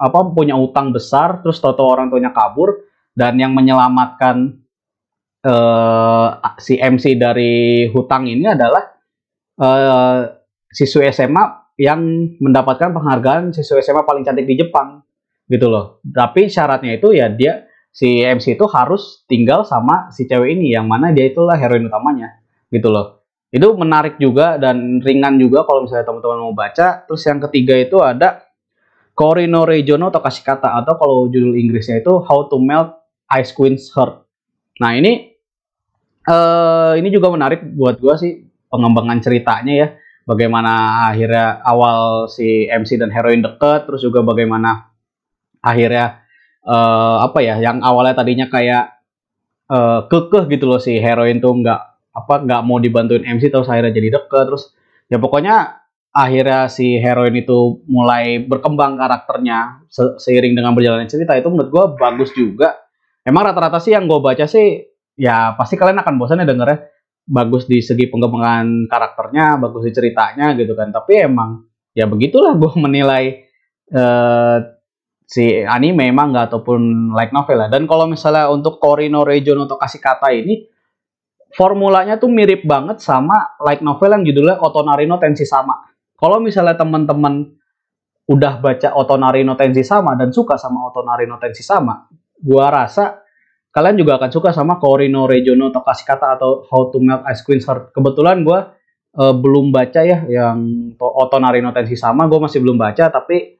apa 0.00 0.18
punya 0.32 0.56
utang 0.56 0.92
besar 0.92 1.40
terus 1.40 1.60
toto 1.60 1.84
orang 1.84 2.12
tuanya 2.12 2.32
kabur 2.32 2.88
dan 3.16 3.36
yang 3.40 3.52
menyelamatkan 3.52 4.60
uh, 5.44 6.28
si 6.60 6.76
MC 6.80 7.16
dari 7.16 7.88
hutang 7.92 8.28
ini 8.28 8.48
adalah 8.48 8.84
uh, 9.60 10.20
siswa 10.70 11.08
SMA 11.12 11.44
yang 11.80 12.00
mendapatkan 12.40 12.92
penghargaan 12.92 13.56
siswa 13.56 13.80
SMA 13.80 14.04
paling 14.04 14.24
cantik 14.24 14.44
di 14.44 14.60
Jepang 14.60 15.00
gitu 15.48 15.66
loh. 15.66 16.04
Tapi 16.04 16.46
syaratnya 16.46 16.96
itu 17.00 17.16
ya 17.16 17.32
dia 17.32 17.69
si 17.90 18.22
MC 18.22 18.54
itu 18.54 18.66
harus 18.70 19.26
tinggal 19.26 19.66
sama 19.66 20.08
si 20.14 20.24
cewek 20.26 20.54
ini 20.54 20.74
yang 20.74 20.86
mana 20.86 21.10
dia 21.10 21.26
itulah 21.28 21.58
heroin 21.58 21.90
utamanya 21.90 22.38
gitu 22.70 22.88
loh. 22.90 23.26
Itu 23.50 23.74
menarik 23.74 24.16
juga 24.22 24.56
dan 24.62 25.02
ringan 25.02 25.36
juga 25.42 25.66
kalau 25.66 25.84
misalnya 25.84 26.06
teman-teman 26.06 26.38
mau 26.38 26.54
baca. 26.54 27.02
Terus 27.02 27.22
yang 27.26 27.42
ketiga 27.50 27.74
itu 27.74 27.98
ada 27.98 28.46
Korino 29.12 29.66
Regiono 29.66 30.08
atau 30.08 30.22
kasih 30.22 30.46
kata 30.46 30.80
atau 30.80 30.94
kalau 30.96 31.26
judul 31.26 31.58
Inggrisnya 31.58 31.98
itu 31.98 32.22
How 32.22 32.46
to 32.46 32.62
Melt 32.62 32.94
Ice 33.36 33.50
Queen's 33.50 33.90
Heart. 33.90 34.22
Nah 34.80 34.94
ini 34.94 35.34
uh, 36.30 36.94
ini 36.94 37.10
juga 37.10 37.28
menarik 37.34 37.66
buat 37.74 37.98
gue 37.98 38.14
sih 38.16 38.32
pengembangan 38.70 39.18
ceritanya 39.18 39.74
ya 39.74 39.88
bagaimana 40.30 41.04
akhirnya 41.10 41.58
awal 41.66 42.30
si 42.30 42.70
MC 42.70 43.02
dan 43.02 43.10
heroin 43.10 43.42
deket 43.42 43.90
terus 43.90 44.06
juga 44.06 44.22
bagaimana 44.22 44.94
akhirnya 45.58 46.19
uh, 46.66 47.24
apa 47.24 47.38
ya 47.44 47.60
yang 47.60 47.80
awalnya 47.80 48.16
tadinya 48.16 48.46
kayak 48.48 49.00
uh, 49.70 50.06
kekeh 50.08 50.48
gitu 50.50 50.64
loh 50.68 50.80
si 50.80 50.98
heroin 50.98 51.38
tuh 51.38 51.54
nggak 51.56 51.80
apa 52.10 52.34
nggak 52.42 52.62
mau 52.66 52.82
dibantuin 52.82 53.22
MC 53.22 53.48
terus 53.48 53.70
akhirnya 53.70 53.94
jadi 53.94 54.18
deket 54.20 54.44
terus 54.50 54.74
ya 55.06 55.22
pokoknya 55.22 55.80
akhirnya 56.10 56.66
si 56.66 56.98
heroin 56.98 57.36
itu 57.38 57.86
mulai 57.86 58.42
berkembang 58.42 58.98
karakternya 58.98 59.86
se 59.86 60.18
seiring 60.18 60.58
dengan 60.58 60.74
berjalannya 60.74 61.06
cerita 61.06 61.38
itu 61.38 61.46
menurut 61.46 61.70
gue 61.70 61.84
bagus 62.02 62.30
juga 62.34 62.82
emang 63.22 63.46
rata-rata 63.46 63.78
sih 63.78 63.94
yang 63.94 64.10
gue 64.10 64.18
baca 64.18 64.42
sih 64.50 64.90
ya 65.14 65.54
pasti 65.54 65.78
kalian 65.78 66.02
akan 66.02 66.18
bosan 66.18 66.42
ya 66.42 66.50
dengernya 66.50 66.90
bagus 67.30 67.70
di 67.70 67.78
segi 67.78 68.10
pengembangan 68.10 68.90
karakternya, 68.90 69.62
bagus 69.62 69.86
di 69.86 69.92
ceritanya 69.94 70.58
gitu 70.58 70.74
kan. 70.74 70.90
Tapi 70.90 71.30
emang 71.30 71.62
ya 71.94 72.10
begitulah 72.10 72.58
gue 72.58 72.72
menilai 72.84 73.46
uh, 73.94 74.58
si 75.30 75.62
anime 75.62 76.10
emang 76.10 76.34
nggak 76.34 76.50
ataupun 76.50 77.14
like 77.14 77.30
novel 77.30 77.62
lah. 77.62 77.70
Dan 77.70 77.86
kalau 77.86 78.10
misalnya 78.10 78.50
untuk 78.50 78.82
Korino 78.82 79.22
Region 79.22 79.62
untuk 79.62 79.78
kasih 79.78 80.02
kata 80.02 80.34
ini 80.34 80.66
formulanya 81.54 82.18
tuh 82.18 82.26
mirip 82.26 82.66
banget 82.66 82.98
sama 82.98 83.54
like 83.62 83.78
novel 83.78 84.10
yang 84.10 84.26
judulnya 84.26 84.58
Otonarino 84.58 85.22
Tensi 85.22 85.46
Sama. 85.46 85.86
Kalau 86.18 86.42
misalnya 86.42 86.74
teman-teman 86.74 87.46
udah 88.26 88.58
baca 88.58 88.90
Otonarino 88.98 89.54
Tensi 89.54 89.86
Sama 89.86 90.18
dan 90.18 90.34
suka 90.34 90.58
sama 90.58 90.90
Otonarino 90.90 91.38
Tensi 91.38 91.62
Sama, 91.62 92.10
gua 92.42 92.66
rasa 92.74 93.22
kalian 93.70 94.02
juga 94.02 94.18
akan 94.18 94.30
suka 94.34 94.50
sama 94.50 94.82
Korino 94.82 95.30
atau 95.30 95.82
kasih 95.86 96.06
kata 96.10 96.26
atau 96.34 96.66
How 96.66 96.90
to 96.90 96.98
Melt 96.98 97.22
Ice 97.30 97.46
Queen's 97.46 97.62
Heart. 97.70 97.94
Kebetulan 97.94 98.42
gue 98.42 98.58
uh, 99.14 99.34
belum 99.38 99.70
baca 99.70 100.02
ya 100.02 100.26
yang 100.26 100.90
Oto 100.98 101.38
Narino 101.38 101.70
Tensi 101.70 101.94
sama, 101.94 102.26
gue 102.26 102.38
masih 102.42 102.58
belum 102.58 102.74
baca 102.74 103.06
tapi 103.14 103.59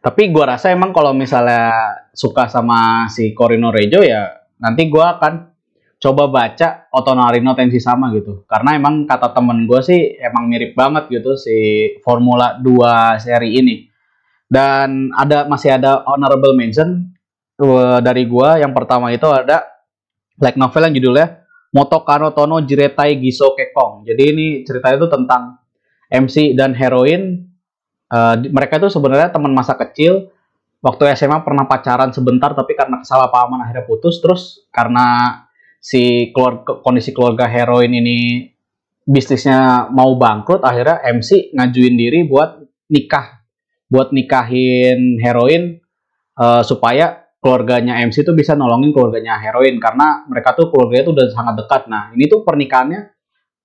tapi 0.00 0.32
gue 0.32 0.44
rasa 0.44 0.72
emang 0.72 0.96
kalau 0.96 1.12
misalnya 1.12 1.70
suka 2.16 2.48
sama 2.48 3.06
si 3.12 3.36
Korino 3.36 3.68
Rejo 3.68 4.00
ya 4.00 4.28
nanti 4.60 4.88
gue 4.88 5.04
akan 5.04 5.52
coba 6.00 6.32
baca 6.32 6.88
Oto 6.88 7.12
Narino 7.12 7.52
Tensi 7.52 7.76
sama 7.76 8.08
gitu 8.16 8.48
karena 8.48 8.80
emang 8.80 9.04
kata 9.04 9.36
temen 9.36 9.68
gue 9.68 9.80
sih 9.84 10.16
emang 10.16 10.48
mirip 10.48 10.72
banget 10.72 11.12
gitu 11.12 11.36
si 11.36 11.56
Formula 12.00 12.56
2 12.56 13.20
seri 13.20 13.60
ini 13.60 13.76
dan 14.50 15.14
ada 15.14 15.46
masih 15.46 15.76
ada 15.78 16.02
honorable 16.08 16.56
mention 16.58 17.14
dari 18.00 18.24
gua 18.24 18.56
yang 18.56 18.72
pertama 18.72 19.12
itu 19.12 19.28
ada 19.28 19.62
like 20.40 20.56
novel 20.56 20.88
yang 20.88 20.94
judulnya 20.96 21.44
Motokano 21.70 22.34
Tono 22.34 22.58
Jiretai 22.66 23.14
Giso 23.22 23.54
Kekong. 23.54 24.02
Jadi 24.02 24.22
ini 24.26 24.46
ceritanya 24.66 24.96
itu 24.98 25.08
tentang 25.12 25.42
MC 26.10 26.58
dan 26.58 26.74
heroin. 26.74 27.46
Uh, 28.10 28.34
mereka 28.50 28.82
itu 28.82 28.90
sebenarnya 28.90 29.30
teman 29.30 29.54
masa 29.54 29.78
kecil. 29.78 30.34
Waktu 30.80 31.12
SMA 31.14 31.44
pernah 31.44 31.68
pacaran 31.68 32.10
sebentar, 32.10 32.56
tapi 32.56 32.74
karena 32.74 33.04
kesalahpahaman 33.04 33.62
akhirnya 33.62 33.84
putus. 33.86 34.18
Terus 34.18 34.66
karena 34.74 35.38
si 35.78 36.34
keluarga, 36.34 36.82
kondisi 36.82 37.14
keluarga 37.14 37.46
heroin 37.46 37.92
ini 37.94 38.48
bisnisnya 39.06 39.88
mau 39.92 40.16
bangkrut, 40.18 40.60
akhirnya 40.64 41.00
MC 41.04 41.56
ngajuin 41.56 41.94
diri 41.96 42.20
buat 42.28 42.60
nikah, 42.92 43.44
buat 43.88 44.12
nikahin 44.12 45.20
heroin 45.20 45.80
uh, 46.36 46.62
supaya 46.64 47.28
keluarganya 47.40 48.04
MC 48.04 48.20
tuh 48.20 48.36
bisa 48.36 48.52
nolongin 48.52 48.92
keluarganya 48.92 49.40
heroin 49.40 49.80
karena 49.80 50.28
mereka 50.28 50.52
tuh 50.52 50.68
keluarganya 50.68 51.04
tuh 51.08 51.14
udah 51.16 51.26
sangat 51.32 51.54
dekat. 51.64 51.82
Nah, 51.88 52.12
ini 52.12 52.28
tuh 52.28 52.44
pernikahannya 52.44 53.00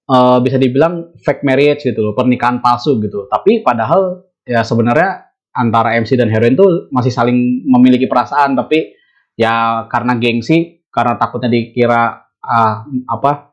uh, 0.08 0.40
bisa 0.40 0.56
dibilang 0.56 1.12
fake 1.20 1.44
marriage 1.44 1.84
gitu 1.84 2.00
loh, 2.00 2.14
pernikahan 2.16 2.64
palsu 2.64 2.98
gitu. 3.04 3.28
Tapi 3.28 3.60
padahal 3.62 4.24
ya 4.46 4.62
sebenarnya 4.62 5.34
antara 5.52 5.98
MC 5.98 6.16
dan 6.16 6.30
heroin 6.30 6.54
tuh 6.54 6.88
masih 6.94 7.10
saling 7.10 7.66
memiliki 7.66 8.06
perasaan 8.06 8.54
tapi 8.54 8.94
ya 9.36 9.86
karena 9.90 10.16
gengsi, 10.16 10.86
karena 10.94 11.18
takutnya 11.20 11.52
dikira 11.52 12.24
uh, 12.40 12.76
apa 13.10 13.52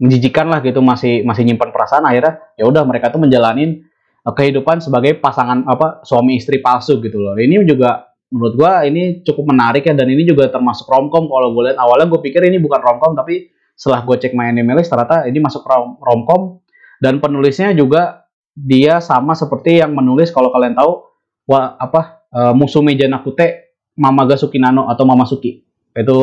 menjijikan 0.00 0.48
lah 0.48 0.64
gitu 0.64 0.80
masih 0.80 1.22
masih 1.22 1.46
nyimpan 1.46 1.70
perasaan 1.70 2.06
akhirnya 2.08 2.40
ya 2.56 2.64
udah 2.66 2.82
mereka 2.86 3.12
tuh 3.12 3.20
menjalanin 3.20 3.84
uh, 4.24 4.32
kehidupan 4.32 4.80
sebagai 4.80 5.18
pasangan 5.20 5.66
apa 5.68 6.00
suami 6.06 6.38
istri 6.40 6.62
palsu 6.62 7.02
gitu 7.02 7.18
loh. 7.20 7.36
Ini 7.36 7.66
juga 7.66 8.12
menurut 8.32 8.54
gua 8.56 8.88
ini 8.88 9.20
cukup 9.20 9.52
menarik 9.52 9.84
ya 9.84 9.92
dan 9.92 10.08
ini 10.08 10.24
juga 10.24 10.48
termasuk 10.48 10.88
romcom 10.88 11.28
kalau 11.28 11.52
gue 11.52 11.68
lihat 11.68 11.76
awalnya 11.76 12.08
gue 12.08 12.20
pikir 12.24 12.40
ini 12.48 12.56
bukan 12.64 12.80
romcom 12.80 13.12
tapi 13.12 13.52
setelah 13.76 14.08
gue 14.08 14.16
cek 14.16 14.32
main 14.32 14.56
anime 14.56 14.72
list 14.80 14.88
ternyata 14.88 15.28
ini 15.28 15.36
masuk 15.36 15.60
rom 15.68 16.00
romcom 16.00 16.64
dan 17.04 17.20
penulisnya 17.20 17.76
juga 17.76 18.21
dia 18.52 19.00
sama 19.00 19.32
seperti 19.32 19.80
yang 19.80 19.96
menulis 19.96 20.28
kalau 20.30 20.52
kalian 20.52 20.76
tahu 20.76 21.08
wah 21.48 21.76
apa 21.80 22.28
uh, 22.32 22.52
Musume 22.52 22.92
Janakute 22.94 23.76
Mamaga 23.96 24.36
Sukinano 24.36 24.88
atau 24.88 25.04
Mamasuki 25.04 25.64
itu 25.92 26.18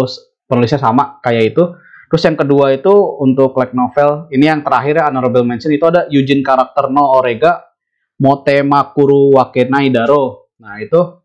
penulisnya 0.50 0.82
sama 0.82 1.22
kayak 1.22 1.54
itu. 1.54 1.64
Terus 2.10 2.26
yang 2.26 2.38
kedua 2.42 2.74
itu 2.74 2.94
untuk 3.22 3.54
like 3.58 3.78
novel 3.78 4.26
ini 4.34 4.50
yang 4.50 4.66
terakhir 4.66 4.98
ya 4.98 5.14
honorable 5.14 5.46
mention 5.46 5.70
itu 5.70 5.86
ada 5.86 6.10
Yujin 6.10 6.42
karakter 6.42 6.90
no 6.90 7.06
Orega 7.18 7.62
Motemakuru 8.18 9.38
Wakenai 9.38 9.94
Daro. 9.94 10.54
Nah 10.58 10.82
itu 10.82 11.20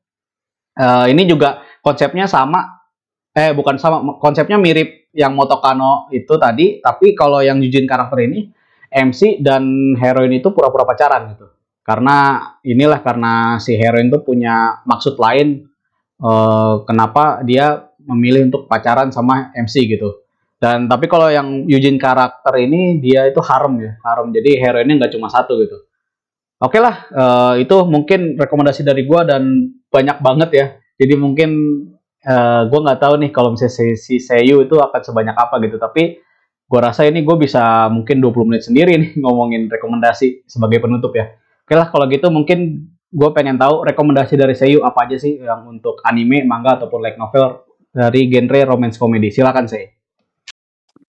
Uh, 0.74 1.06
ini 1.06 1.22
juga 1.22 1.62
konsepnya 1.86 2.26
sama, 2.26 2.82
eh 3.30 3.54
bukan 3.54 3.78
sama, 3.78 4.18
konsepnya 4.18 4.58
mirip 4.58 5.06
yang 5.14 5.30
Motokano 5.38 6.10
itu 6.10 6.34
tadi, 6.34 6.82
tapi 6.82 7.14
kalau 7.14 7.38
yang 7.46 7.62
Yujin 7.62 7.86
karakter 7.86 8.26
ini 8.26 8.50
MC 8.94 9.42
dan 9.42 9.94
heroin 9.98 10.30
itu 10.30 10.54
pura-pura 10.54 10.86
pacaran 10.86 11.34
gitu. 11.34 11.50
Karena 11.82 12.40
inilah 12.62 13.02
karena 13.02 13.58
si 13.58 13.74
heroin 13.74 14.08
tuh 14.08 14.22
punya 14.22 14.80
maksud 14.86 15.18
lain 15.18 15.66
uh, 16.22 16.86
kenapa 16.86 17.42
dia 17.42 17.90
memilih 18.06 18.48
untuk 18.48 18.70
pacaran 18.70 19.10
sama 19.10 19.50
MC 19.58 19.90
gitu. 19.90 20.24
Dan 20.56 20.86
tapi 20.88 21.10
kalau 21.10 21.28
yang 21.28 21.66
Yujin 21.68 21.98
karakter 22.00 22.54
ini 22.56 23.02
dia 23.02 23.28
itu 23.28 23.42
harem 23.42 23.82
ya, 23.82 23.92
harem. 24.00 24.32
Jadi 24.32 24.56
heroinnya 24.56 25.04
nggak 25.04 25.12
cuma 25.12 25.28
satu 25.28 25.60
gitu. 25.60 25.76
Oke 26.62 26.80
lah, 26.80 27.04
uh, 27.12 27.54
itu 27.60 27.76
mungkin 27.84 28.40
rekomendasi 28.40 28.86
dari 28.86 29.04
gue 29.04 29.20
dan 29.28 29.74
banyak 29.92 30.24
banget 30.24 30.50
ya. 30.54 30.66
Jadi 30.96 31.14
mungkin 31.18 31.50
uh, 32.24 32.62
gue 32.68 32.80
nggak 32.80 33.00
tahu 33.00 33.14
nih 33.20 33.30
kalau 33.34 33.52
misalnya 33.52 33.74
si, 33.76 33.86
si 33.98 34.14
Seiyu 34.22 34.64
itu 34.64 34.76
akan 34.80 35.00
sebanyak 35.04 35.36
apa 35.36 35.60
gitu 35.60 35.76
tapi 35.76 36.18
gue 36.74 36.80
rasa 36.82 37.06
ini 37.06 37.22
gue 37.22 37.36
bisa 37.38 37.86
mungkin 37.86 38.18
20 38.18 38.50
menit 38.50 38.62
sendiri 38.66 38.98
nih 38.98 39.10
ngomongin 39.22 39.70
rekomendasi 39.70 40.42
sebagai 40.50 40.82
penutup 40.82 41.14
ya. 41.14 41.30
Oke 41.62 41.78
lah 41.78 41.86
kalau 41.94 42.10
gitu 42.10 42.26
mungkin 42.34 42.90
gue 43.14 43.28
pengen 43.30 43.54
tahu 43.54 43.86
rekomendasi 43.86 44.34
dari 44.34 44.58
Seiyu 44.58 44.82
apa 44.82 45.06
aja 45.06 45.14
sih 45.22 45.38
yang 45.38 45.70
untuk 45.70 46.02
anime, 46.02 46.42
manga 46.42 46.74
ataupun 46.74 46.98
light 46.98 47.14
novel 47.14 47.62
dari 47.94 48.26
genre 48.26 48.74
romance 48.74 48.98
komedi. 48.98 49.30
Silakan 49.30 49.70
sih 49.70 49.86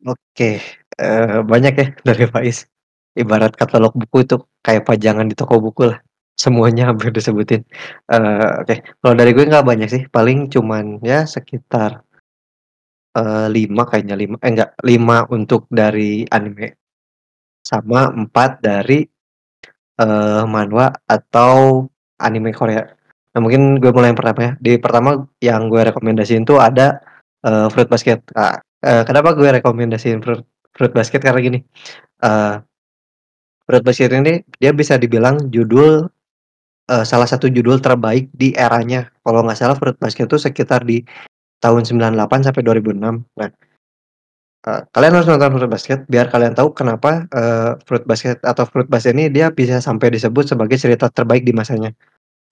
Oke, 0.05 0.61
uh, 1.01 1.41
banyak 1.41 1.73
ya 1.73 1.87
dari 2.05 2.29
Faiz. 2.29 2.69
Ibarat 3.17 3.57
katalog 3.57 3.97
buku 3.97 4.21
itu 4.21 4.37
kayak 4.61 4.85
pajangan 4.85 5.25
di 5.25 5.33
toko 5.33 5.57
buku 5.57 5.89
lah. 5.89 5.97
Semuanya 6.37 6.93
hampir 6.93 7.09
disebutin. 7.09 7.65
Uh, 8.05 8.61
oke, 8.61 8.85
kalau 9.01 9.15
dari 9.17 9.33
gue 9.33 9.49
nggak 9.49 9.65
banyak 9.65 9.89
sih, 9.89 10.03
paling 10.05 10.45
cuman 10.53 11.01
ya 11.01 11.25
sekitar, 11.25 12.04
uh, 13.15 13.47
5 13.47 13.89
kayaknya 13.89 14.15
5 14.19 14.43
eh, 14.43 14.49
enggak, 14.51 14.69
5 14.83 15.35
untuk 15.35 15.61
dari 15.71 16.27
anime. 16.27 16.75
Sama 17.65 18.13
4 18.13 18.61
dari, 18.61 19.01
uh, 20.03 20.43
manhwa 20.45 20.93
atau 21.07 21.87
anime 22.21 22.53
Korea. 22.53 22.83
Nah, 23.35 23.39
mungkin 23.43 23.81
gue 23.81 23.91
mulai 23.91 24.13
yang 24.13 24.19
pertama 24.19 24.39
ya. 24.39 24.51
Di 24.61 24.71
pertama 24.79 25.09
yang 25.41 25.67
gue 25.71 25.81
rekomendasiin 25.91 26.43
tuh 26.45 26.61
ada, 26.61 27.01
uh, 27.47 27.67
Fruit 27.71 27.89
Basket. 27.89 28.21
Uh, 28.35 28.59
kenapa 29.07 29.33
gue 29.33 29.49
rekomendasiin 29.59 30.21
Fruit 30.21 30.45
Fruit 30.75 30.91
Basket 30.91 31.23
karena 31.23 31.39
gini, 31.39 31.59
uh, 32.21 32.59
Fruit 33.65 33.81
Basket 33.81 34.11
ini 34.11 34.43
dia 34.59 34.75
bisa 34.75 34.99
dibilang 34.99 35.49
judul 35.49 36.05
uh, 36.91 37.05
salah 37.07 37.25
satu 37.25 37.49
judul 37.49 37.81
terbaik 37.81 38.29
di 38.35 38.53
eranya. 38.53 39.09
Kalau 39.25 39.41
nggak 39.41 39.57
salah 39.57 39.75
Fruit 39.79 39.97
Basket 39.97 40.27
itu 40.29 40.37
sekitar 40.37 40.85
di 40.85 41.01
tahun 41.65 41.81
98 41.81 42.45
sampai 42.45 42.61
2006. 42.61 43.01
Nah, 43.01 43.49
uh, 44.69 44.81
kalian 44.93 45.13
harus 45.17 45.25
nonton 45.25 45.49
Fruit 45.57 45.71
Basket 45.73 45.99
biar 46.05 46.29
kalian 46.29 46.53
tahu 46.53 46.77
kenapa 46.77 47.25
uh, 47.33 47.81
Fruit 47.89 48.05
Basket 48.05 48.37
atau 48.45 48.69
Fruit 48.69 48.85
Basket 48.85 49.17
ini 49.17 49.33
dia 49.33 49.49
bisa 49.49 49.81
sampai 49.81 50.13
disebut 50.13 50.45
sebagai 50.45 50.77
cerita 50.77 51.09
terbaik 51.09 51.41
di 51.41 51.57
masanya. 51.57 51.89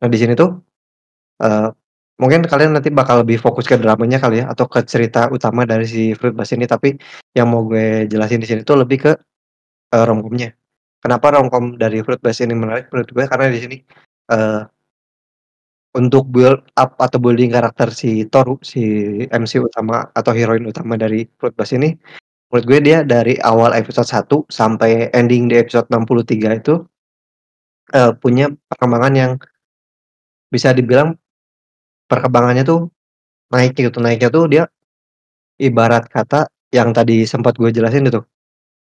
Nah, 0.01 0.09
di 0.09 0.17
sini 0.17 0.33
tuh 0.33 0.57
uh, 1.45 1.69
mungkin 2.17 2.41
kalian 2.49 2.73
nanti 2.73 2.89
bakal 2.89 3.21
lebih 3.21 3.37
fokus 3.37 3.69
ke 3.69 3.77
dramanya 3.77 4.17
kali 4.17 4.41
ya 4.41 4.49
atau 4.49 4.65
ke 4.65 4.81
cerita 4.89 5.29
utama 5.29 5.69
dari 5.69 5.85
si 5.85 6.17
Fruit 6.17 6.33
Basket 6.33 6.57
ini 6.57 6.65
tapi 6.65 6.97
yang 7.37 7.53
mau 7.53 7.61
gue 7.69 8.09
jelasin 8.09 8.41
di 8.41 8.49
sini 8.49 8.61
tuh 8.65 8.81
lebih 8.81 8.97
ke 9.05 9.11
uh, 9.93 10.03
romcomnya. 10.09 10.57
Kenapa 11.03 11.37
romcom 11.37 11.77
dari 11.77 12.01
Fruit 12.01 12.17
Basket 12.17 12.49
ini 12.49 12.57
menarik 12.57 12.89
menurut 12.89 13.09
gue 13.13 13.25
karena 13.29 13.45
di 13.53 13.59
sini 13.61 13.77
uh, 14.33 14.65
untuk 15.93 16.25
build 16.33 16.65
up 16.81 16.97
atau 16.97 17.21
building 17.21 17.53
karakter 17.53 17.93
si 17.93 18.25
Toru, 18.25 18.57
si 18.65 18.81
MC 19.29 19.61
utama 19.61 20.09
atau 20.17 20.33
heroin 20.33 20.65
utama 20.65 20.97
dari 20.97 21.29
Fruit 21.37 21.53
Basket 21.53 21.77
ini, 21.77 21.89
menurut 22.49 22.65
gue 22.65 22.79
dia 22.81 22.99
dari 23.05 23.37
awal 23.45 23.77
episode 23.77 24.09
1 24.09 24.49
sampai 24.49 25.13
ending 25.13 25.49
di 25.49 25.61
episode 25.61 25.85
63 25.93 26.61
itu, 26.61 26.81
uh, 27.93 28.11
punya 28.17 28.49
perkembangan 28.69 29.13
yang 29.13 29.31
bisa 30.49 30.73
dibilang 30.73 31.13
perkembangannya 32.09 32.65
tuh 32.65 32.89
naik 33.53 33.77
gitu, 33.77 34.01
naiknya 34.01 34.29
tuh 34.33 34.45
dia 34.49 34.63
ibarat 35.61 36.09
kata 36.09 36.49
yang 36.73 36.89
tadi 36.89 37.25
sempat 37.29 37.53
gue 37.53 37.69
jelasin 37.69 38.09
itu, 38.09 38.21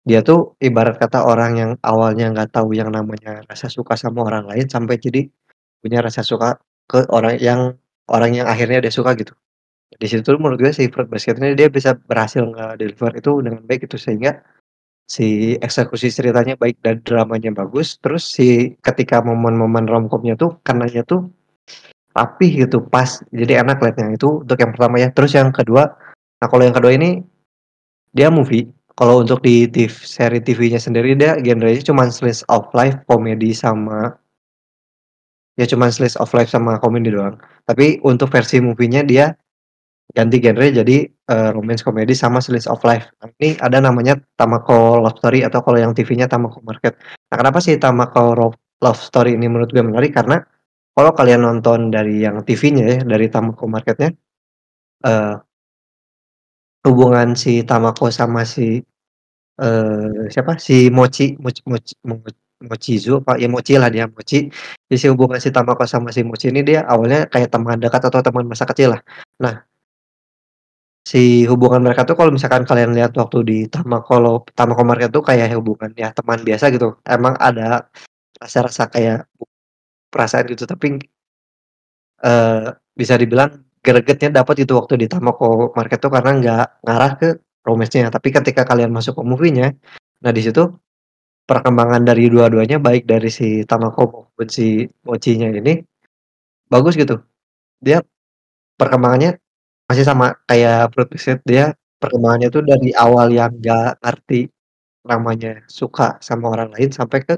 dia 0.02 0.26
tuh 0.26 0.58
ibarat 0.58 0.98
kata 0.98 1.22
orang 1.22 1.52
yang 1.54 1.70
awalnya 1.86 2.34
nggak 2.34 2.50
tahu 2.50 2.74
yang 2.74 2.90
namanya 2.90 3.46
rasa 3.46 3.70
suka 3.70 3.94
sama 3.94 4.26
orang 4.26 4.50
lain 4.50 4.66
sampai 4.66 4.98
jadi 4.98 5.30
punya 5.82 6.02
rasa 6.02 6.26
suka 6.26 6.58
ke 6.86 7.06
orang 7.10 7.38
yang 7.42 7.74
orang 8.10 8.34
yang 8.34 8.46
akhirnya 8.46 8.82
dia 8.82 8.92
suka 8.94 9.14
gitu. 9.18 9.34
Di 9.96 10.06
situ 10.10 10.36
menurut 10.36 10.58
gue 10.60 10.72
si 10.74 10.90
Fruit 10.90 11.08
Basket 11.08 11.38
ini 11.38 11.54
dia 11.54 11.70
bisa 11.70 11.94
berhasil 11.94 12.42
nge-deliver 12.42 13.16
itu 13.16 13.32
dengan 13.42 13.62
baik 13.64 13.86
gitu 13.86 13.96
sehingga 13.96 14.42
si 15.06 15.54
eksekusi 15.62 16.10
ceritanya 16.10 16.58
baik 16.58 16.82
dan 16.82 16.98
dramanya 17.06 17.54
bagus, 17.54 17.96
terus 18.02 18.26
si 18.26 18.74
ketika 18.82 19.22
momen-momen 19.22 19.86
romcomnya 19.86 20.34
tuh 20.34 20.58
karenanya 20.66 21.06
tuh 21.06 21.30
rapih 22.16 22.66
gitu, 22.66 22.82
pas, 22.82 23.20
jadi 23.30 23.60
enak 23.62 23.78
liatnya, 23.78 24.16
itu 24.16 24.42
untuk 24.42 24.58
yang 24.58 24.72
pertama 24.72 24.96
ya. 24.98 25.08
Terus 25.12 25.36
yang 25.36 25.52
kedua, 25.52 25.84
nah 26.42 26.48
kalau 26.48 26.64
yang 26.64 26.74
kedua 26.74 26.96
ini 26.96 27.22
dia 28.16 28.32
movie, 28.32 28.66
kalau 28.96 29.20
untuk 29.20 29.44
di 29.44 29.68
TV, 29.68 29.92
seri 29.92 30.40
TV-nya 30.40 30.80
sendiri 30.80 31.12
dia 31.14 31.36
genrenya 31.38 31.84
cuma 31.84 32.08
slice 32.08 32.42
of 32.48 32.66
life, 32.72 32.96
komedi 33.06 33.52
sama 33.52 34.16
Ya 35.56 35.64
cuman 35.64 35.88
slice 35.88 36.20
of 36.20 36.28
life 36.36 36.52
sama 36.52 36.76
komedi 36.76 37.08
doang. 37.08 37.40
Tapi 37.64 38.00
untuk 38.04 38.28
versi 38.28 38.60
movie-nya 38.60 39.00
dia 39.04 39.32
ganti 40.12 40.38
genre 40.38 40.68
jadi, 40.70 41.08
uh, 41.32 41.50
romance 41.56 41.82
komedi 41.82 42.14
sama 42.14 42.38
slice 42.38 42.68
of 42.70 42.78
life. 42.86 43.10
Nah, 43.20 43.32
ini 43.42 43.58
ada 43.58 43.82
namanya 43.82 44.20
Tamako 44.38 45.02
Love 45.02 45.18
Story 45.18 45.42
atau 45.42 45.64
kalau 45.64 45.80
yang 45.80 45.92
TV-nya 45.96 46.30
Tamako 46.30 46.62
Market. 46.62 46.94
Nah, 47.32 47.36
kenapa 47.40 47.58
sih 47.58 47.74
Tamako 47.80 48.54
Love 48.84 49.00
Story 49.02 49.34
ini 49.34 49.50
menurut 49.50 49.72
gue 49.72 49.82
menarik, 49.82 50.14
karena 50.14 50.44
kalau 50.94 51.12
kalian 51.12 51.42
nonton 51.42 51.90
dari 51.90 52.22
yang 52.22 52.40
TV-nya 52.46 52.84
ya, 52.86 52.98
dari 53.02 53.26
Tamako 53.26 53.66
Market-nya, 53.66 54.14
uh, 55.08 55.36
hubungan 56.86 57.34
si 57.34 57.66
Tamako 57.66 58.12
sama 58.14 58.46
si, 58.46 58.78
uh, 59.58 60.30
siapa, 60.30 60.56
si 60.62 60.86
Mochi 60.92 61.34
Mochi 61.42 61.66
Mochi 61.66 61.94
Mochi 62.06 62.45
Mochizu 62.64 63.20
apa 63.20 63.36
ya 63.36 63.48
Mochi 63.52 63.76
lah 63.76 63.92
dia, 63.92 64.08
Mochi. 64.08 64.48
Isi 64.88 65.06
hubungan 65.12 65.36
si 65.42 65.52
Tamako 65.52 65.84
sama 65.84 66.08
si 66.14 66.24
Mochi 66.24 66.48
ini 66.48 66.64
dia 66.64 66.86
awalnya 66.88 67.28
kayak 67.28 67.52
teman 67.52 67.76
dekat 67.82 68.00
atau 68.08 68.20
teman 68.24 68.48
masa 68.48 68.64
kecil 68.64 68.96
lah. 68.96 69.00
Nah 69.42 69.54
si 71.06 71.46
hubungan 71.46 71.84
mereka 71.84 72.02
tuh 72.08 72.16
kalau 72.18 72.34
misalkan 72.34 72.66
kalian 72.66 72.90
lihat 72.96 73.12
waktu 73.14 73.38
di 73.46 73.58
Tamako 73.68 74.42
Tamako 74.56 74.82
Market 74.82 75.10
tuh 75.12 75.22
kayak 75.22 75.52
hubungan 75.58 75.92
ya 75.94 76.10
teman 76.16 76.40
biasa 76.40 76.72
gitu. 76.72 76.96
Emang 77.04 77.36
ada 77.36 77.92
rasa-rasa 78.40 78.88
kayak 78.88 79.28
perasaan 80.12 80.48
gitu 80.48 80.64
tapi 80.64 80.96
uh, 82.24 82.72
bisa 82.96 83.14
dibilang 83.20 83.60
gregetnya 83.84 84.42
dapat 84.42 84.64
itu 84.64 84.72
waktu 84.74 84.94
di 85.04 85.06
Tamako 85.06 85.76
Market 85.76 85.98
tuh 86.00 86.10
karena 86.10 86.30
nggak 86.40 86.66
ngarah 86.88 87.12
ke 87.20 87.28
romance-nya. 87.66 88.08
Tapi 88.08 88.28
ketika 88.32 88.62
kalian 88.66 88.90
masuk 88.94 89.18
ke 89.18 89.22
movie-nya, 89.26 89.74
nah 90.22 90.32
di 90.34 90.42
situ 90.42 90.62
perkembangan 91.46 92.02
dari 92.02 92.26
dua-duanya 92.26 92.82
baik 92.82 93.06
dari 93.06 93.30
si 93.30 93.62
Tamako 93.62 94.02
maupun 94.10 94.46
si 94.50 94.82
Mochinya 95.06 95.48
ini 95.54 95.78
bagus 96.66 96.98
gitu. 96.98 97.22
Dia 97.78 98.02
perkembangannya 98.74 99.38
masih 99.86 100.04
sama 100.04 100.34
kayak 100.50 100.90
Fruit 100.92 101.08
dia 101.46 101.72
perkembangannya 102.02 102.48
tuh 102.50 102.66
dari 102.66 102.90
awal 102.92 103.30
yang 103.30 103.54
nggak 103.56 104.02
ngerti 104.02 104.50
namanya 105.06 105.62
suka 105.70 106.18
sama 106.18 106.50
orang 106.50 106.74
lain 106.74 106.90
sampai 106.90 107.22
ke 107.22 107.34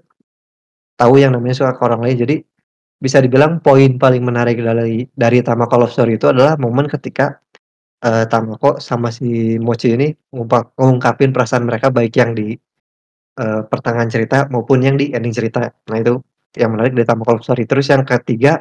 tahu 0.97 1.21
yang 1.21 1.37
namanya 1.37 1.55
suka 1.61 1.77
ke 1.77 1.83
orang 1.85 2.01
lain. 2.09 2.17
Jadi 2.25 2.37
bisa 2.99 3.23
dibilang 3.23 3.63
poin 3.63 3.95
paling 4.01 4.25
menarik 4.25 4.59
dari 4.59 5.07
dari 5.15 5.39
Tamako 5.45 5.85
Love 5.85 5.95
Story 5.95 6.19
itu 6.19 6.27
adalah 6.33 6.59
momen 6.59 6.91
ketika 6.91 7.39
uh, 8.03 8.25
Tamako 8.27 8.83
sama 8.83 9.15
si 9.15 9.61
Mochi 9.63 9.95
ini 9.95 10.09
ngungkapin 10.35 11.31
perasaan 11.31 11.69
mereka 11.69 11.93
baik 11.95 12.17
yang 12.19 12.35
di 12.35 12.59
uh, 13.39 13.63
pertengahan 13.65 14.11
cerita 14.11 14.51
maupun 14.51 14.83
yang 14.83 14.99
di 14.99 15.15
ending 15.15 15.33
cerita. 15.33 15.71
Nah 15.89 15.99
itu 16.03 16.19
yang 16.59 16.75
menarik 16.75 16.93
dari 16.99 17.07
Love 17.07 17.45
Story. 17.47 17.65
Terus 17.65 17.87
yang 17.89 18.03
ketiga, 18.03 18.59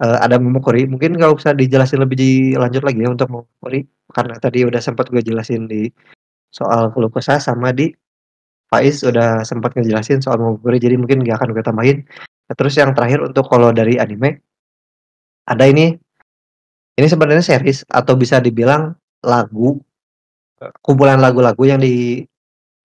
uh, 0.00 0.18
ada 0.18 0.40
Momokuri, 0.40 0.88
mungkin 0.88 1.14
nggak 1.14 1.32
usah 1.36 1.52
dijelasin 1.52 2.00
lebih 2.00 2.56
lanjut 2.56 2.82
lagi 2.82 3.04
ya 3.04 3.10
untuk 3.12 3.28
Momokuri, 3.28 3.84
karena 4.10 4.34
tadi 4.40 4.64
udah 4.64 4.80
sempat 4.80 5.12
gue 5.12 5.20
jelasin 5.20 5.68
di 5.68 5.92
soal 6.52 6.92
keluh 6.92 7.12
kesah 7.12 7.40
sama 7.40 7.72
di 7.72 7.92
Faiz 8.72 9.04
udah 9.04 9.44
sempat 9.44 9.76
ngejelasin 9.76 10.24
soal 10.24 10.40
Momokuri, 10.40 10.80
jadi 10.80 10.96
mungkin 10.96 11.20
nggak 11.20 11.36
akan 11.36 11.48
gue 11.52 11.64
tambahin. 11.64 11.98
Nah, 12.48 12.54
terus 12.56 12.72
yang 12.80 12.96
terakhir 12.96 13.20
untuk 13.20 13.44
kalau 13.46 13.68
dari 13.68 14.00
anime, 14.00 14.40
ada 15.44 15.68
ini, 15.68 15.92
ini 16.96 17.06
sebenarnya 17.06 17.44
series 17.44 17.84
atau 17.84 18.16
bisa 18.16 18.40
dibilang 18.40 18.96
lagu, 19.20 19.76
kumpulan 20.80 21.20
lagu-lagu 21.20 21.60
yang 21.66 21.82
di 21.82 22.24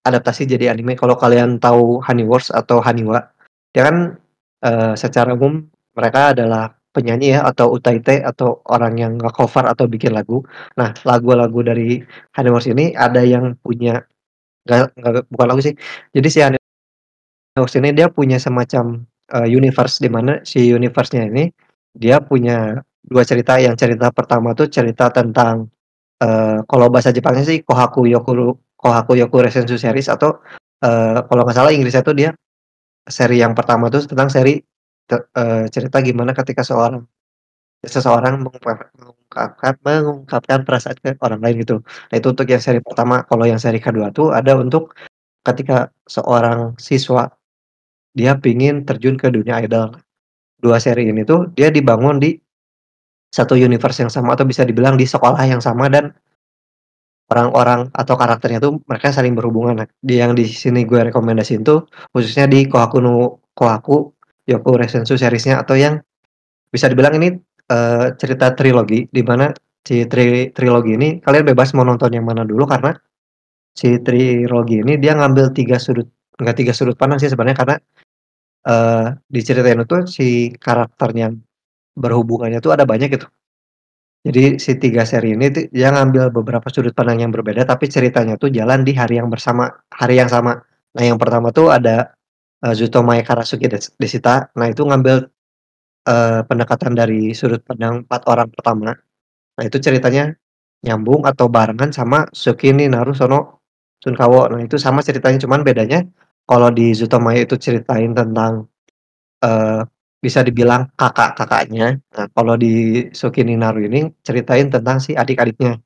adaptasi 0.09 0.47
jadi 0.49 0.71
anime. 0.73 0.95
Kalau 0.95 1.15
kalian 1.19 1.59
tahu 1.59 1.99
Honey 2.03 2.25
Wars 2.25 2.49
atau 2.53 2.79
Haniwa, 2.83 3.19
dia 3.73 3.83
kan 3.87 4.17
uh, 4.63 4.93
secara 4.97 5.33
umum 5.37 5.65
mereka 5.97 6.33
adalah 6.33 6.77
penyanyi 6.97 7.37
ya 7.37 7.45
atau 7.45 7.77
UTT 7.77 8.25
atau 8.25 8.65
orang 8.73 8.97
yang 8.97 9.13
nge-cover 9.21 9.69
atau 9.69 9.85
bikin 9.85 10.17
lagu. 10.17 10.41
Nah, 10.81 10.97
lagu-lagu 11.05 11.61
dari 11.61 12.01
Honeyworks 12.33 12.73
ini 12.73 12.97
ada 12.97 13.21
yang 13.21 13.53
punya 13.61 14.01
nggak 14.65 14.97
nggak 14.97 15.13
bukan 15.29 15.47
lagu 15.47 15.61
sih. 15.61 15.77
Jadi 16.13 16.27
si 16.33 16.39
Honeyworks 16.41 17.75
ini 17.77 17.89
dia 17.93 18.07
punya 18.09 18.37
semacam, 18.41 19.05
eee, 19.37 19.47
universe 19.53 20.01
di 20.01 20.09
mana 20.09 20.41
si 20.41 20.73
universe-nya 20.73 21.29
ini 21.29 21.53
dia 21.93 22.17
punya 22.21 22.81
2 23.05 23.23
cerita. 23.25 23.61
Yang 23.61 23.85
cerita 23.85 24.09
pertama 24.09 24.57
tuh 24.57 24.67
cerita 24.69 25.13
tentang, 25.13 25.69
eee, 26.21 26.65
kalau 26.65 26.89
bahasa 26.89 27.13
Jepangnya 27.13 27.45
sih 27.45 27.61
Kohaku 27.61 28.09
Yokuru 28.09 28.57
Kohaku 28.77 29.17
Yoku 29.17 29.41
Resensu 29.41 29.75
Series 29.81 30.05
atau, 30.09 30.37
eee, 30.85 31.19
kalau 31.25 31.41
nggak 31.45 31.57
salah 31.57 31.73
Inggrisnya 31.73 32.05
tuh 32.05 32.13
dia 32.17 32.29
seri 33.09 33.41
yang 33.43 33.53
pertama 33.57 33.89
tuh 33.93 34.05
tentang 34.07 34.29
seri 34.31 34.61
eee, 35.11 35.63
cerita 35.73 35.99
gimana 36.03 36.33
ketika 36.37 36.61
seorang 36.65 37.03
seseorang 37.85 38.41
mengungkap 38.43 38.91
mengungkapkan 38.99 39.73
mengungkapkan 39.85 40.59
perasaan 40.67 40.97
ke 41.01 41.15
orang 41.23 41.41
lain 41.45 41.55
gitu. 41.63 41.77
Nah 42.11 42.15
itu 42.17 42.27
untuk 42.33 42.47
yang 42.49 42.61
seri 42.63 42.79
pertama. 42.83 43.23
Kalau 43.29 43.45
yang 43.47 43.61
seri 43.61 43.79
kedua 43.83 44.09
tuh 44.15 44.33
ada 44.33 44.57
untuk 44.59 44.95
ketika 45.47 45.89
seorang 46.09 46.75
siswa 46.81 47.29
dia 48.17 48.35
pingin 48.39 48.83
terjun 48.87 49.15
ke 49.19 49.29
dunia 49.33 49.61
idol. 49.65 49.95
2 50.63 50.77
seri 50.81 51.09
ini 51.11 51.23
tuh 51.27 51.49
dia 51.57 51.69
dibangun 51.73 52.17
di 52.21 52.35
satu 53.33 53.55
universe 53.59 54.01
yang 54.05 54.11
sama 54.13 54.33
atau 54.37 54.45
bisa 54.47 54.63
dibilang 54.65 54.95
di 54.99 55.05
sekolah 55.09 55.41
yang 55.47 55.61
sama 55.61 55.87
dan 55.91 56.11
orang-orang 57.31 57.91
atau 57.95 58.15
karakternya 58.19 58.59
tuh 58.63 58.79
mereka 58.89 59.11
saling 59.15 59.33
berhubungan. 59.37 59.83
Nah, 59.83 59.87
di 59.99 60.19
yang 60.21 60.33
di 60.37 60.45
sini 60.47 60.83
gue 60.87 61.01
rekomendasiin 61.11 61.63
tuh 61.67 61.87
khususnya 62.15 62.47
di 62.49 62.65
Kohaku 62.71 62.97
no 63.03 63.41
Kohaku 63.57 64.13
Yoku 64.47 64.71
Resensu 64.79 65.15
series-nya 65.19 65.59
atau 65.63 65.75
yang 65.79 65.99
bisa 66.73 66.87
dibilang 66.91 67.15
ini, 67.19 67.35
eee, 67.71 68.05
cerita 68.19 68.53
trilogi 68.57 69.07
di 69.11 69.23
mana 69.25 69.51
si 69.87 70.05
tri 70.09 70.51
trilogi 70.55 70.95
ini 70.99 71.09
kalian 71.23 71.45
bebas 71.55 71.71
mau 71.77 71.83
nonton 71.87 72.11
yang 72.13 72.25
mana 72.27 72.43
dulu 72.47 72.67
karena 72.69 72.91
si 73.77 73.99
trilogi 74.03 74.83
ini 74.83 74.97
dia 75.01 75.15
ngambil 75.17 75.51
3 75.55 75.77
sudut 75.81 76.07
enggak 76.41 76.57
3 76.65 76.73
sudut 76.75 76.95
pandang 76.99 77.19
sih 77.21 77.29
sebenarnya 77.31 77.57
karena, 77.61 77.75
eee, 78.67 79.05
diceritain 79.31 79.81
itu 79.83 79.97
si 80.09 80.27
karakternya 80.57 81.33
berhubungannya 81.97 82.59
tuh 82.63 82.73
ada 82.77 82.85
banyak 82.89 83.09
gitu. 83.15 83.27
Jadi 84.27 84.59
si 84.59 84.75
3 84.75 85.07
seri 85.07 85.39
ini 85.39 85.47
dia 85.71 85.89
ngambil 85.95 86.35
beberapa 86.35 86.67
sudut 86.73 86.91
pandang 86.91 87.23
yang 87.23 87.31
berbeda, 87.31 87.63
tapi 87.63 87.87
ceritanya 87.87 88.35
tuh 88.35 88.51
jalan 88.51 88.83
di 88.83 88.91
hari 88.91 89.15
yang 89.23 89.31
bersama 89.31 89.71
hari 89.95 90.19
yang 90.19 90.27
sama. 90.27 90.59
Nah, 90.99 91.03
yang 91.07 91.15
pertama 91.21 91.55
tuh 91.55 91.71
ada, 91.71 92.11
eee, 92.65 92.73
Zutomae 92.79 93.23
Karasuki 93.27 93.67
Des 93.71 93.91
Deshita. 93.99 94.49
Nah, 94.59 94.67
itu 94.71 94.83
ngambil, 94.87 95.27
eee, 96.09 96.39
pendekatan 96.49 96.93
dari 96.97 97.33
sudut 97.37 97.61
pandang 97.65 98.05
4 98.07 98.23
orang 98.31 98.49
pertama. 98.53 98.91
Nah, 99.57 99.63
itu 99.65 99.77
ceritanya 99.81 100.33
nyambung 100.85 101.25
atau 101.27 101.47
barengan 101.51 101.91
sama 101.95 102.27
Tsukimi 102.33 102.87
Narusono 102.91 103.63
Tsunkawo. 104.03 104.51
Nah, 104.53 104.61
itu 104.65 104.77
sama 104.81 105.01
ceritanya, 105.05 105.39
cuman 105.43 105.61
bedanya 105.67 106.05
kalau 106.49 106.69
di 106.73 106.93
Zutomae 106.97 107.45
itu 107.47 107.55
ceritain 107.59 108.13
tentang, 108.15 108.67
eee, 109.45 109.81
bisa 110.23 110.41
dibilang 110.45 110.89
kakak-kakaknya. 110.99 112.01
Nah, 112.17 112.27
kalau 112.35 112.55
di 112.59 113.05
Tsukimi 113.13 113.55
Naru 113.59 113.85
ini 113.87 114.09
ceritain 114.25 114.67
tentang 114.73 114.97
si 115.03 115.13
adik-adiknya. 115.17 115.77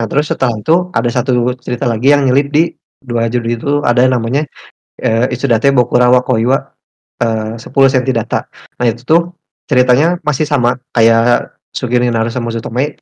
Nah, 0.00 0.06
terus 0.10 0.30
setelah 0.32 0.56
itu 0.60 0.90
ada 0.94 1.10
satu 1.12 1.32
cerita 1.60 1.86
lagi 1.88 2.12
yang 2.14 2.26
nyelip 2.28 2.48
di 2.52 2.64
2 3.02 3.28
judul 3.32 3.50
itu 3.58 3.70
ada 3.86 4.04
namanya, 4.10 4.44
eee, 5.02 5.32
Itsudate 5.34 5.70
Bokura 5.74 6.08
wa 6.12 6.22
Koi 6.26 6.44
eee, 7.22 7.54
10 7.60 7.88
Senti 7.92 8.12
Data. 8.16 8.44
Nah, 8.80 8.86
itu 8.88 9.02
tuh 9.06 9.22
ceritanya 9.70 10.18
masih 10.26 10.46
sama 10.48 10.76
kayak 10.96 11.54
Tsukimi 11.74 12.08
Naru 12.12 12.30
sama 12.32 12.50
Zutomae. 12.54 12.98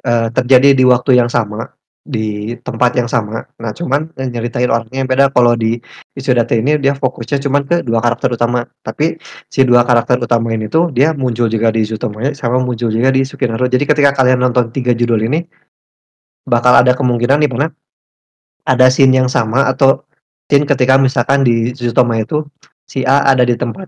Eee, 0.00 0.28
terjadi 0.34 0.74
di 0.74 0.84
waktu 0.88 1.14
yang 1.20 1.30
sama, 1.30 1.68
di 2.02 2.58
tempat 2.66 2.98
yang 2.98 3.06
sama. 3.06 3.46
Nah, 3.62 3.70
cuman 3.70 4.10
nyeritain 4.18 4.66
orangnya 4.66 5.06
yang 5.06 5.08
beda. 5.10 5.30
Kalau 5.30 5.54
di 5.54 5.78
Itsudate 6.18 6.58
ini 6.58 6.74
dia 6.82 6.98
fokusnya 6.98 7.38
cuman 7.38 7.62
ke 7.62 7.76
2 7.86 7.94
karakter 8.02 8.34
utama. 8.34 8.66
Tapi 8.82 9.14
si 9.46 9.62
2 9.62 9.86
karakter 9.86 10.18
utama 10.18 10.50
ini 10.50 10.66
tuh 10.66 10.90
dia 10.90 11.14
muncul 11.14 11.46
juga 11.46 11.70
di 11.70 11.86
Zutomae 11.86 12.34
sama 12.34 12.58
muncul 12.58 12.90
juga 12.90 13.14
di 13.14 13.22
Tsukimi 13.22 13.54
Naru. 13.54 13.70
Jadi 13.70 13.84
ketika 13.86 14.10
kalian 14.18 14.42
nonton 14.42 14.74
3 14.74 14.98
judul 14.98 15.22
ini 15.30 15.46
bakal 16.42 16.74
ada 16.82 16.90
kemungkinan 16.98 17.38
di 17.38 17.46
mana 17.46 17.70
ada 18.66 18.86
scene 18.90 19.14
yang 19.22 19.30
sama 19.30 19.70
atau 19.70 20.02
scene 20.50 20.66
ketika 20.66 20.98
misalkan 20.98 21.46
di 21.46 21.70
Zutomae 21.70 22.26
itu 22.26 22.42
si 22.86 23.06
A 23.06 23.30
ada 23.30 23.46
di 23.46 23.54
tempat 23.54 23.86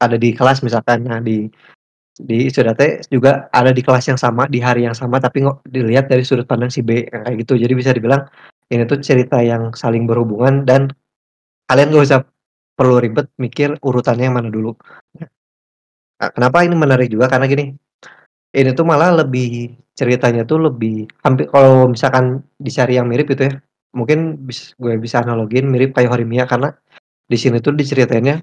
ada 0.00 0.16
di 0.16 0.32
kelas 0.32 0.64
misalkan. 0.64 1.04
Nah, 1.04 1.20
di 1.20 1.44
di 2.28 2.48
Itsudate 2.50 3.04
juga 3.08 3.48
ada 3.50 3.70
di 3.72 3.80
kelas 3.84 4.10
yang 4.12 4.20
sama, 4.20 4.46
di 4.50 4.60
hari 4.60 4.84
yang 4.86 4.96
sama, 4.96 5.18
tapi 5.20 5.44
ngo 5.44 5.64
dilihat 5.68 6.08
dari 6.10 6.24
sudut 6.26 6.44
pandang 6.44 6.68
si 6.72 6.84
B, 6.84 7.06
kayak 7.08 7.36
gitu. 7.44 7.56
Jadi 7.56 7.72
bisa 7.76 7.90
dibilang 7.96 8.26
ini 8.70 8.84
tuh 8.86 9.00
cerita 9.02 9.42
yang 9.42 9.74
saling 9.74 10.06
berhubungan 10.06 10.62
dan 10.68 10.90
kalian 11.70 11.90
nggak 11.94 12.06
usah 12.06 12.20
perlu 12.78 13.02
ribet 13.02 13.28
mikir 13.36 13.76
urutannya 13.84 14.30
yang 14.30 14.36
mana 14.36 14.48
dulu. 14.48 14.72
Nah, 16.20 16.30
kenapa 16.32 16.64
ini 16.64 16.76
menarik 16.76 17.08
juga 17.08 17.28
karena 17.32 17.48
gini, 17.48 17.72
ini 18.56 18.70
tuh 18.76 18.84
malah 18.84 19.24
lebih 19.24 19.76
ceritanya 19.96 20.44
tuh 20.48 20.70
lebih 20.70 21.08
hampir 21.24 21.48
kalau 21.52 21.88
misalkan 21.92 22.40
dicari 22.60 22.96
yang 22.96 23.08
mirip 23.08 23.28
gitu 23.30 23.48
ya, 23.48 23.54
mungkin 23.96 24.40
bis 24.48 24.72
gue 24.80 24.96
bisa 25.00 25.20
analogiin 25.22 25.68
mirip 25.68 25.92
kayak 25.96 26.12
Horimiya 26.12 26.44
karena 26.48 26.72
di 27.30 27.36
sini 27.38 27.62
tuh 27.62 27.76
diceritainnya, 27.76 28.42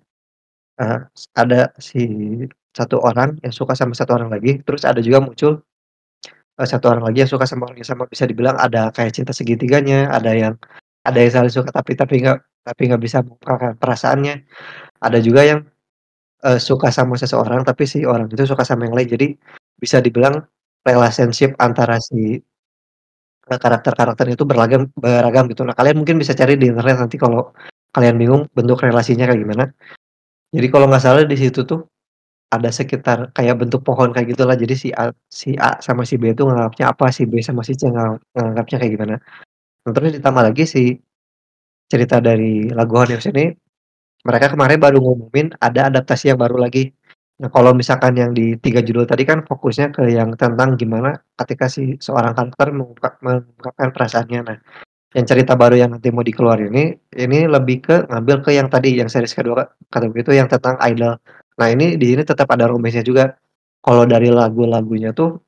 eee, 0.80 1.00
ada 1.38 1.74
si 1.78 2.04
1 2.78 2.98
orang 3.02 3.42
yang 3.42 3.54
suka 3.56 3.74
sama 3.74 3.94
1 3.98 4.14
orang 4.18 4.30
lagi, 4.34 4.62
terus 4.66 4.86
ada 4.86 5.02
juga 5.02 5.20
muncul, 5.26 5.66
eee, 6.60 6.68
1 6.70 6.88
orang 6.94 7.04
lagi 7.08 7.24
yang 7.26 7.32
suka 7.32 7.46
sama 7.50 7.68
orang 7.70 7.80
yang 7.84 7.90
sama. 7.90 8.04
Bisa 8.12 8.26
dibilang 8.30 8.58
ada 8.62 8.92
kayak 8.96 9.14
cinta 9.18 9.34
segitiganya, 9.36 10.10
ada 10.14 10.32
yang 10.36 10.56
ada 11.08 11.18
yang 11.22 11.34
saling 11.34 11.54
suka 11.54 11.72
tapi 11.74 11.94
tapi 12.00 12.22
nggak 12.26 12.40
tapi 12.68 12.82
nggak 12.92 13.02
bisa 13.04 13.20
mengungkapkan 13.26 13.74
perasaannya. 13.82 14.36
Ada 15.04 15.20
juga 15.24 15.42
yang, 15.48 15.62
eee, 16.46 16.60
suka 16.62 16.90
sama 16.94 17.16
seseorang 17.20 17.64
tapi 17.68 17.86
si 17.90 18.04
orang 18.08 18.30
itu 18.32 18.44
suka 18.50 18.64
sama 18.68 18.88
yang 18.90 18.96
lain. 18.98 19.10
Jadi 19.16 19.28
bisa 19.82 20.00
dibilang 20.04 20.42
relationship 20.88 21.54
antara 21.62 22.00
si 22.04 22.42
eee, 23.46 23.60
karakter-karakter 23.62 24.26
itu 24.34 24.44
berlagam 24.50 24.90
beragam 24.98 25.46
gitu. 25.52 25.62
Nah, 25.68 25.76
kalian 25.78 26.02
mungkin 26.02 26.18
bisa 26.22 26.34
cari 26.34 26.58
di 26.60 26.68
internet 26.72 26.98
nanti 27.00 27.18
kalau 27.22 27.54
kalian 27.96 28.16
bingung 28.20 28.42
bentuk 28.58 28.82
relasinya 28.84 29.26
kayak 29.30 29.42
gimana. 29.46 29.66
Jadi 30.56 30.68
kalau 30.74 30.88
nggak 30.92 31.04
salah 31.04 31.24
di 31.28 31.38
situ 31.40 31.64
tuh 31.68 31.86
ada 32.48 32.70
sekitar 32.72 33.36
kayak 33.36 33.60
bentuk 33.60 33.84
pohon 33.84 34.16
kayak 34.16 34.34
gitulah. 34.36 34.56
Jadi 34.56 34.76
si 34.76 34.90
A 34.96 35.12
si 35.28 35.56
A 35.60 35.80
sama 35.84 36.08
si 36.08 36.16
B 36.16 36.32
itu 36.32 36.48
nganggapnya 36.48 36.96
apa, 36.96 37.12
si 37.12 37.28
B 37.28 37.44
sama 37.44 37.62
si 37.68 37.76
C 37.76 37.92
nga 37.92 38.16
nganggapnya 38.36 38.78
kayak 38.80 38.94
gimana. 38.96 39.16
Nah, 39.84 39.92
terus 39.96 40.12
ditambah 40.16 40.44
lagi 40.54 40.64
si 40.68 40.84
cerita 41.88 42.20
dari 42.20 42.68
lagu 42.72 42.96
Honeyworks 43.00 43.32
ini, 43.32 43.52
mereka 44.28 44.52
kemarin 44.52 44.80
baru 44.80 45.00
ngumumin 45.00 45.56
ada 45.60 45.88
adaptasi 45.92 46.36
yang 46.36 46.40
baru 46.40 46.60
lagi. 46.60 46.92
Nah, 47.38 47.54
kalau 47.54 47.72
misalkan 47.72 48.18
yang 48.18 48.32
di 48.34 48.58
3 48.58 48.82
judul 48.82 49.06
tadi 49.06 49.24
kan 49.24 49.46
fokusnya 49.46 49.94
ke 49.94 50.10
yang 50.10 50.34
tentang 50.36 50.74
gimana 50.76 51.16
ketika 51.38 51.70
si 51.70 51.96
seorang 52.02 52.34
karakter 52.34 52.74
mengungkap 52.74 53.14
mengungkapkan 53.24 53.90
perasaannya. 53.94 54.42
Nah, 54.44 54.58
yang 55.16 55.26
cerita 55.28 55.56
baru 55.56 55.80
yang 55.80 55.96
nanti 55.96 56.12
mau 56.12 56.26
dikeluarin 56.26 56.74
ini, 56.74 56.86
ini 57.16 57.48
lebih 57.48 57.78
ke 57.86 57.96
ngambil 58.12 58.38
ke 58.44 58.52
yang 58.58 58.68
tadi, 58.68 59.00
yang 59.00 59.08
series 59.08 59.32
kedua 59.32 59.64
kata 59.88 60.12
gue 60.12 60.22
itu 60.22 60.34
yang 60.36 60.52
tentang 60.52 60.76
idol. 60.84 61.16
Nah, 61.58 61.68
ini 61.74 61.98
di 61.98 62.06
sini 62.14 62.22
tetap 62.22 62.48
ada 62.54 62.70
romance-nya 62.70 63.02
juga. 63.02 63.34
Kalau 63.82 64.04
dari 64.06 64.30
lagu-lagunya 64.30 65.10
tuh 65.18 65.42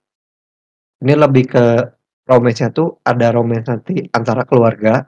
ini 1.04 1.14
lebih 1.16 1.46
ke 1.48 1.64
romance-nya 2.28 2.70
tuh 2.76 3.00
ada 3.08 3.32
romance 3.32 3.68
nanti 3.72 4.04
antara 4.12 4.44
keluarga, 4.44 5.08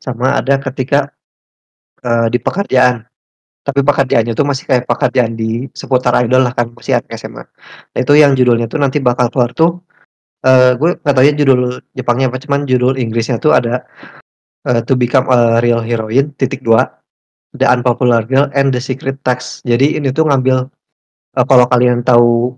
sama 0.00 0.36
ada 0.38 0.58
ketika, 0.60 1.10
eee, 2.04 2.28
di 2.32 2.38
pekerjaan. 2.42 3.04
Tapi 3.66 3.80
pekerjaannya 3.84 4.34
tuh 4.34 4.46
masih 4.48 4.64
kayak 4.70 4.84
pekerjaan 4.88 5.34
di 5.38 5.68
seputar 5.76 6.14
idol 6.24 6.46
lah 6.48 6.54
kan, 6.56 6.72
masih 6.74 6.98
SMA. 7.14 7.44
Nah, 7.94 8.00
itu 8.00 8.14
yang 8.18 8.34
judulnya 8.38 8.66
tuh 8.70 8.80
nanti 8.82 8.98
bakal 9.02 9.28
keluar 9.32 9.52
tuh, 9.56 9.80
eee, 10.46 10.76
gue 10.80 10.90
nggak 11.02 11.14
tahu 11.16 11.24
ya 11.26 11.34
judul 11.36 11.60
Jepangnya 11.96 12.28
apa, 12.32 12.38
cuman 12.42 12.60
judul 12.68 12.94
Inggrisnya 13.00 13.38
tuh 13.42 13.52
ada, 13.56 13.84
eee, 14.68 14.82
To 14.86 14.94
Become 15.00 15.28
a 15.32 15.40
Real 15.64 15.82
Heroine, 15.84 16.34
titik 16.36 16.62
dua, 16.66 16.86
The 17.58 17.66
Unpopular 17.66 18.22
Girl 18.28 18.46
and 18.54 18.70
the 18.70 18.82
Secret 18.82 19.18
Text. 19.26 19.66
Jadi 19.66 19.98
ini 19.98 20.14
tuh 20.14 20.28
ngambil, 20.30 20.70
eee, 21.38 21.46
kalau 21.48 21.66
kalian 21.70 22.02
tahu, 22.06 22.54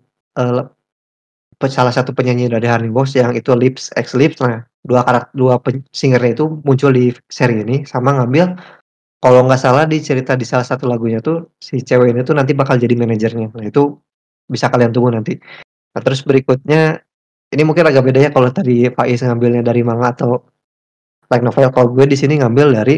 pe 1.61 1.67
salah 1.71 1.95
satu 1.95 2.11
penyanyi 2.17 2.51
dari 2.51 2.67
Honeyworks 2.67 3.15
yang 3.15 3.33
itu 3.39 3.55
Lips 3.55 3.95
X 3.95 4.19
Lips, 4.19 4.43
nah 4.43 4.67
2 4.83 5.03
karak 5.07 5.31
2 5.37 5.63
pen 5.63 5.87
singer-nya 5.95 6.35
itu 6.35 6.45
muncul 6.67 6.91
di 6.91 7.15
seri 7.31 7.63
ini 7.63 7.87
sama 7.87 8.19
ngambil 8.19 8.59
kalau 9.23 9.47
nggak 9.47 9.61
salah 9.63 9.87
di 9.87 10.03
cerita 10.03 10.35
di 10.35 10.43
salah 10.43 10.67
satu 10.67 10.91
lagunya 10.91 11.23
tuh 11.23 11.55
si 11.63 11.79
cewek 11.83 12.11
ini 12.15 12.27
tuh 12.27 12.35
nanti 12.35 12.53
bakal 12.59 12.79
jadi 12.83 12.99
manajernya. 12.99 13.55
Nah, 13.55 13.65
itu 13.67 13.95
bisa 14.51 14.67
kalian 14.73 14.91
tunggu 14.91 15.15
nanti. 15.15 15.39
Nah, 15.95 16.03
terus 16.03 16.27
berikutnya 16.27 16.99
ini 17.55 17.63
mungkin 17.63 17.87
agak 17.87 18.03
beda 18.11 18.21
ya 18.27 18.31
kalau 18.35 18.51
tadi 18.51 18.91
Faiz 18.91 19.23
ngambilnya 19.23 19.63
dari 19.63 19.83
manga 19.87 20.11
atau 20.17 20.43
light 21.31 21.45
novel. 21.47 21.71
Kalau 21.71 21.89
gue 21.95 22.07
di 22.11 22.17
sini 22.19 22.43
ngambil 22.43 22.69
dari, 22.83 22.97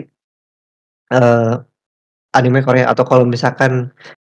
eee, 1.13 1.55
anime 2.35 2.61
Korea 2.67 2.91
atau 2.91 3.07
kalau 3.07 3.25
misalkan 3.25 3.95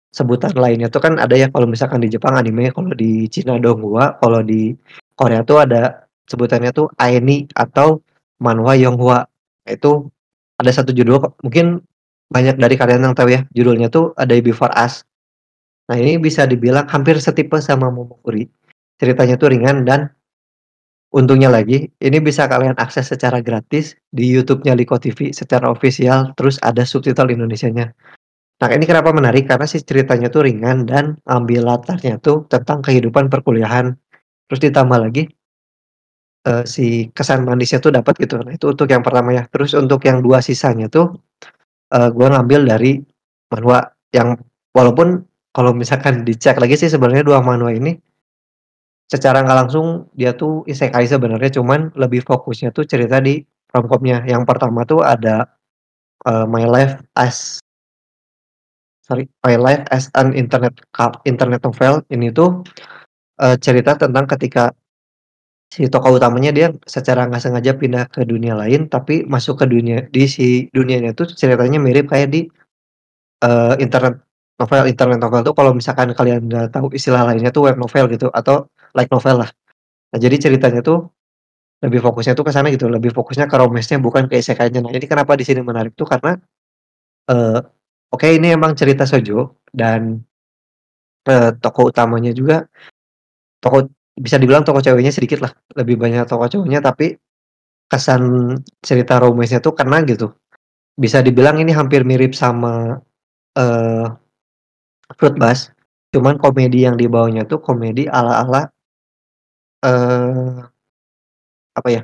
sebutan 0.09 0.55
lainnya 0.57 0.89
tuh 0.89 1.05
kan 1.05 1.21
ada 1.21 1.37
ya 1.37 1.53
kalau 1.53 1.69
misalkan 1.69 2.01
di 2.01 2.09
Jepang 2.09 2.33
anime, 2.33 2.73
kalau 2.73 2.95
di 2.97 3.29
Cina 3.29 3.61
donghua, 3.61 4.17
kalau 4.17 4.41
di 4.41 4.73
Korea 5.13 5.45
tuh 5.45 5.61
ada 5.61 6.09
sebutannya 6.25 6.73
tuh 6.73 6.89
aeni 6.97 7.45
atau 7.53 8.01
manhwa 8.41 8.73
yonghwa. 8.73 9.27
Itu 9.67 10.09
ada 10.57 10.71
satu 10.73 10.95
judul 10.95 11.21
mungkin 11.45 11.83
banyak 12.29 12.57
dari 12.61 12.75
kalian 12.77 13.05
yang 13.09 13.15
tahu 13.17 13.33
ya, 13.33 13.41
judulnya 13.53 13.89
tuh 13.89 14.13
A 14.17 14.25
Day 14.25 14.41
Before 14.41 14.73
Us. 14.73 15.05
Nah, 15.89 15.97
ini 15.97 16.21
bisa 16.21 16.45
dibilang 16.45 16.85
hampir 16.85 17.17
setipe 17.17 17.57
sama 17.57 17.89
Momokuri. 17.89 18.45
Ceritanya 19.01 19.41
tuh 19.41 19.49
ringan 19.49 19.81
dan 19.89 20.13
untungnya 21.09 21.49
lagi 21.49 21.89
ini 22.01 22.17
bisa 22.21 22.45
kalian 22.45 22.77
akses 22.77 23.09
secara 23.09 23.41
gratis 23.41 23.97
di 24.13 24.29
YouTube-nya 24.29 24.77
Liko 24.77 25.01
TV 25.01 25.33
secara 25.33 25.69
official, 25.69 26.33
terus 26.37 26.61
ada 26.61 26.85
subtitle 26.85 27.33
Indonesianya. 27.33 27.89
Nah, 28.59 28.69
ini 28.75 28.83
kenapa 28.83 29.15
menarik 29.15 29.47
karena 29.47 29.63
si 29.63 29.79
ceritanya 29.79 30.27
tuh 30.27 30.43
ringan 30.43 30.83
dan 30.83 31.15
ambil 31.31 31.63
latarnya 31.63 32.19
tuh 32.19 32.43
tentang 32.51 32.83
kehidupan 32.83 33.31
perkuliahan. 33.31 33.95
Terus 34.51 34.59
ditambah 34.67 34.99
lagi 34.99 35.31
uh, 36.43 36.67
si 36.67 37.07
kesan 37.15 37.47
manisnya 37.47 37.79
tuh 37.79 37.95
dapat 37.95 38.19
gitu. 38.19 38.35
Nah, 38.43 38.51
itu 38.51 38.67
untuk 38.67 38.91
yang 38.91 38.99
pertama 38.99 39.31
ya. 39.31 39.47
Terus 39.47 39.71
untuk 39.79 40.03
yang 40.03 40.19
dua 40.19 40.43
sisanya 40.43 40.91
tuh 40.91 41.15
uh, 41.95 42.09
gua 42.11 42.35
ngambil 42.35 42.67
dari 42.67 42.99
manhwa 43.47 43.95
yang 44.11 44.35
walaupun 44.75 45.23
kalau 45.55 45.71
misalkan 45.71 46.27
dicek 46.27 46.59
lagi 46.59 46.75
sih 46.75 46.91
sebenarnya 46.91 47.23
dua 47.23 47.39
manhwa 47.39 47.71
ini 47.71 47.95
secara 49.09 49.41
nggak 49.41 49.57
langsung 49.65 50.05
dia 50.13 50.37
tuh 50.37 50.61
isekai 50.69 51.09
sebenarnya 51.09 51.57
cuman 51.57 51.89
lebih 51.97 52.21
fokusnya 52.21 52.69
tuh 52.69 52.85
cerita 52.85 53.17
di 53.17 53.41
romcomnya. 53.73 54.21
Yang 54.29 54.45
pertama 54.45 54.85
tuh 54.85 55.01
ada 55.01 55.49
uh, 56.29 56.45
My 56.45 56.69
Life 56.69 57.01
as 57.17 57.57
sorry 59.01 59.25
My 59.41 59.57
Life 59.57 59.89
as 59.89 60.13
an 60.13 60.37
Internet 60.37 60.77
Internet 61.25 61.65
Novel 61.65 62.05
ini 62.13 62.29
tuh 62.29 62.61
uh, 63.41 63.57
cerita 63.57 63.97
tentang 63.97 64.29
ketika 64.29 64.69
si 65.69 65.85
tokoh 65.85 66.17
utamanya 66.17 66.49
dia 66.49 66.67
secara 66.85 67.29
nggak 67.29 67.41
sengaja 67.45 67.77
pindah 67.77 68.05
ke 68.09 68.25
dunia 68.25 68.57
lain, 68.57 68.89
tapi 68.89 69.25
masuk 69.25 69.61
ke 69.61 69.65
dunia 69.69 70.05
di 70.09 70.25
si 70.25 70.65
dunianya 70.73 71.13
tuh 71.13 71.29
ceritanya 71.29 71.77
mirip 71.77 72.09
kayak 72.09 72.29
di, 72.33 72.41
uh, 73.45 73.77
internet 73.77 74.17
novel. 74.59 74.83
Internet 74.91 75.19
novel 75.23 75.41
tuh 75.47 75.55
kalau 75.55 75.71
misalkan 75.73 76.11
kalian 76.11 76.45
nggak 76.45 76.75
tahu 76.75 76.91
istilah 76.91 77.23
lainnya 77.23 77.49
tuh 77.49 77.71
web 77.71 77.79
novel 77.79 78.05
gitu 78.11 78.27
atau 78.29 78.67
light 78.93 79.09
novel 79.09 79.47
lah. 79.47 79.49
Nah 80.11 80.19
jadi 80.19 80.35
ceritanya 80.37 80.83
tuh 80.83 81.07
lebih 81.79 82.03
fokusnya 82.03 82.35
tuh 82.35 82.43
ke 82.43 82.51
sana 82.51 82.67
gitu, 82.75 82.91
lebih 82.91 83.15
fokusnya 83.15 83.47
ke 83.47 83.55
romance-nya 83.55 84.03
bukan 84.03 84.27
ke 84.27 84.35
isekai-nya. 84.43 84.83
Nah 84.83 84.91
ini 84.91 85.07
kenapa 85.07 85.39
di 85.39 85.47
sini 85.47 85.63
menarik 85.63 85.95
tuh 85.95 86.03
karena, 86.03 86.35
uh, 87.31 87.59
oke 88.11 88.27
ini 88.27 88.51
emang 88.51 88.75
cerita 88.75 89.07
shoujo 89.07 89.63
dan, 89.71 90.19
uh, 91.23 91.55
tokoh 91.55 91.87
utamanya 91.87 92.35
juga 92.35 92.67
tokoh 93.63 93.87
bisa 94.19 94.35
dibilang 94.35 94.67
tokoh 94.67 94.83
ceweknya 94.83 95.15
sedikit 95.15 95.39
lah, 95.39 95.55
lebih 95.79 95.95
banyak 95.95 96.27
tokoh 96.27 96.51
cowoknya 96.51 96.83
tapi 96.83 97.15
kesan 97.87 98.55
cerita 98.83 99.15
romance-nya 99.15 99.63
tuh 99.63 99.71
kena 99.71 100.03
gitu. 100.03 100.35
Bisa 100.99 101.23
dibilang 101.23 101.63
ini 101.63 101.71
hampir 101.71 102.03
mirip 102.03 102.35
sama, 102.35 102.99
uh, 103.55 104.05
Fruit 105.17 105.35
Basket, 105.37 105.73
cuman 106.13 106.37
komedi 106.37 106.85
yang 106.85 106.97
dibawanya 106.97 107.45
tuh 107.45 107.61
komedi 107.61 108.05
ala-ala 108.05 108.69
uh, 109.85 110.61
apa 111.73 111.89
ya 111.89 112.01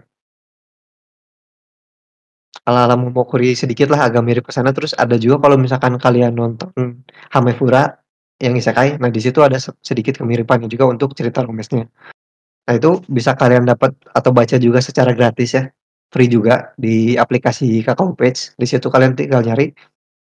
ala-ala 2.65 2.97
Momokuri 2.97 3.53
sedikit 3.53 3.93
lah, 3.93 4.09
agak 4.09 4.25
mirip 4.25 4.43
ke 4.49 4.51
sana. 4.51 4.73
Terus 4.73 4.97
ada 4.97 5.15
juga 5.21 5.37
kalau 5.37 5.55
misalkan 5.55 6.01
kalian 6.01 6.33
nonton 6.33 6.73
Hamefura 7.29 8.01
yang 8.41 8.57
isekai. 8.57 8.97
Nah, 8.97 9.13
di 9.13 9.21
situ 9.21 9.39
ada 9.45 9.55
sedikit 9.61 10.17
kemiripannya 10.17 10.65
juga 10.65 10.89
untuk 10.89 11.13
cerita 11.13 11.45
romance-nya. 11.45 11.85
Nah, 12.65 12.73
itu 12.73 13.05
bisa 13.05 13.37
kalian 13.37 13.69
dapat 13.69 13.93
atau 14.09 14.33
baca 14.33 14.57
juga 14.57 14.81
secara 14.81 15.13
gratis 15.13 15.53
ya, 15.53 15.69
free 16.09 16.25
juga 16.25 16.73
di 16.73 17.13
aplikasi 17.13 17.85
Kakao 17.85 18.17
Page. 18.17 18.57
Di 18.57 18.65
situ 18.65 18.89
kalian 18.89 19.13
tinggal 19.13 19.45
nyari 19.45 19.69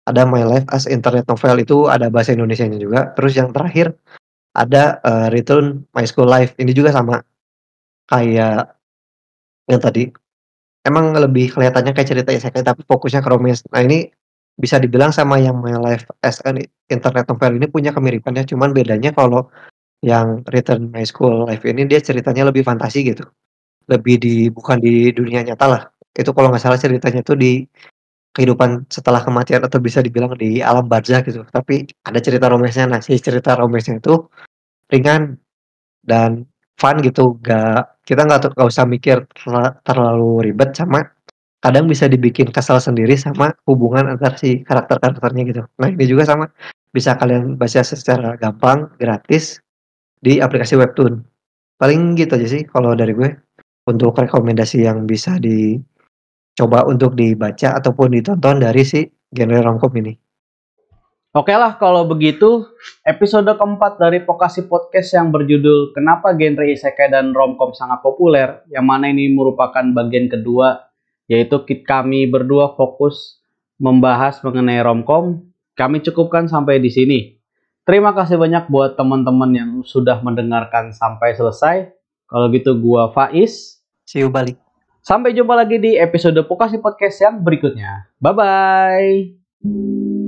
ada 0.10 0.26
My 0.26 0.42
Life 0.46 0.68
as 0.74 0.90
Internet 0.90 1.30
Novel 1.30 1.62
itu 1.62 1.86
ada 1.86 2.10
bahasa 2.10 2.34
Indonesianya 2.34 2.82
juga. 2.82 3.14
Terus 3.14 3.38
yang 3.38 3.54
terakhir 3.54 3.94
ada 4.58 5.00
uh, 5.06 5.28
Return 5.30 5.86
My 5.94 6.06
School 6.08 6.28
Life. 6.28 6.58
Ini 6.58 6.72
juga 6.74 6.92
sama 6.92 7.22
kayak 8.10 8.76
yang 9.70 9.82
tadi. 9.82 10.10
Emang 10.82 11.14
lebih 11.14 11.54
kelihatannya 11.54 11.94
kayak 11.94 12.10
cerita 12.10 12.30
isekai 12.34 12.66
tapi 12.66 12.82
fokusnya 12.90 13.22
ke 13.22 13.30
romance. 13.30 13.62
Nah, 13.70 13.86
ini 13.86 14.10
bisa 14.58 14.82
dibilang 14.82 15.14
sama 15.14 15.38
yang 15.38 15.62
My 15.62 15.78
Life 15.78 16.10
as 16.26 16.42
an 16.44 16.58
Internet 16.90 17.30
Novel 17.30 17.62
ini 17.62 17.68
punya 17.70 17.94
kemiripannya, 17.94 18.44
cuman 18.50 18.74
bedanya 18.74 19.14
kalau 19.14 19.48
yang 20.02 20.42
Return 20.50 20.90
My 20.90 21.06
School 21.06 21.46
Life 21.46 21.62
ini 21.64 21.86
dia 21.86 22.02
ceritanya 22.02 22.50
lebih 22.50 22.66
fantasi 22.66 23.06
gitu. 23.06 23.24
Lebih 23.86 24.16
di 24.18 24.34
bukan 24.50 24.82
di 24.82 25.14
dunia 25.14 25.46
nyata 25.46 25.66
lah. 25.70 25.82
Itu 26.12 26.34
kalau 26.34 26.50
nggak 26.50 26.62
salah 26.66 26.82
ceritanya 26.82 27.22
tuh 27.22 27.38
di 27.38 27.64
kehidupan 28.32 28.88
setelah 28.88 29.20
kematian 29.24 29.62
atau 29.64 29.80
bisa 29.84 30.00
dibilang 30.00 30.34
di 30.40 30.64
alam 30.64 30.88
barzah 30.88 31.22
gitu. 31.24 31.44
Tapi 31.48 31.88
ada 32.08 32.20
cerita 32.24 32.48
romansnya. 32.48 32.88
Nah, 32.88 33.00
si 33.04 33.20
cerita 33.20 33.56
romansnya 33.60 34.00
itu 34.00 34.28
ringan 34.92 35.36
dan 36.04 36.48
fun 36.80 37.00
gitu. 37.04 37.38
Gak 37.44 38.02
kita 38.08 38.26
nggak 38.26 38.56
nggak 38.56 38.70
usah 38.70 38.86
mikir 38.88 39.24
terlalu 39.86 40.52
ribet 40.52 40.74
sama 40.74 41.06
kadang 41.62 41.86
bisa 41.86 42.10
dibikin 42.10 42.50
kesal 42.50 42.82
sendiri 42.82 43.14
sama 43.14 43.54
hubungan 43.70 44.18
antar 44.18 44.34
si 44.36 44.66
karakter-karakternya 44.66 45.44
gitu. 45.54 45.62
Nah, 45.78 45.94
ini 45.94 46.06
juga 46.10 46.26
sama, 46.26 46.50
bisa 46.90 47.14
kalian 47.16 47.56
baca 47.56 47.86
secara 47.86 48.34
gampang, 48.42 48.90
gratis, 48.98 49.62
di 50.26 50.42
aplikasi 50.42 50.74
Webtoon. 50.74 51.22
Paling 51.78 52.18
gitu 52.18 52.34
aja 52.38 52.48
sih 52.50 52.66
kalau 52.66 52.98
dari 52.98 53.14
gue, 53.14 53.30
untuk 53.86 54.18
rekomendasi 54.18 54.86
yang 54.90 55.06
bisa 55.06 55.38
dicoba 56.62 56.86
untuk 56.86 57.18
dibaca 57.18 57.82
ataupun 57.82 58.14
ditonton 58.14 58.62
dari 58.62 58.86
si 58.86 59.02
genre 59.34 59.58
romcom 59.66 59.90
ini. 59.98 60.14
Oke 61.34 61.58
lah 61.58 61.82
kalau 61.82 62.06
begitu 62.06 62.70
episode 63.02 63.50
keempat 63.50 63.98
dari 63.98 64.22
Pokasi 64.22 64.70
Podcast 64.70 65.18
yang 65.18 65.34
berjudul 65.34 65.90
Kenapa 65.98 66.38
Genre 66.38 66.70
Isekai 66.70 67.10
dan 67.10 67.34
Romcom 67.34 67.74
Sangat 67.74 68.06
Populer 68.06 68.62
yang 68.70 68.86
mana 68.86 69.10
ini 69.10 69.34
merupakan 69.34 69.82
bagian 69.82 70.30
kedua 70.30 70.86
yaitu 71.26 71.58
kami 71.82 72.30
berdua 72.30 72.78
fokus 72.78 73.42
membahas 73.82 74.38
mengenai 74.46 74.86
romcom. 74.86 75.50
Kami 75.74 76.04
cukupkan 76.06 76.46
sampai 76.46 76.78
di 76.78 76.92
sini. 76.94 77.20
Terima 77.88 78.14
kasih 78.14 78.38
banyak 78.38 78.70
buat 78.70 78.94
teman-teman 78.94 79.50
yang 79.56 79.72
sudah 79.82 80.22
mendengarkan 80.22 80.94
sampai 80.94 81.34
selesai. 81.34 81.90
Kalau 82.30 82.52
gitu 82.54 82.78
gua 82.78 83.10
Faiz. 83.10 83.82
See 84.06 84.22
you 84.22 84.30
balik. 84.30 84.71
Sampai 85.02 85.34
jumpa 85.34 85.58
lagi 85.58 85.82
di 85.82 85.98
episode 85.98 86.38
Pokasi 86.46 86.78
Podcast 86.78 87.18
yang 87.26 87.42
berikutnya. 87.42 88.06
Bye 88.22 88.34
bye. 88.38 90.21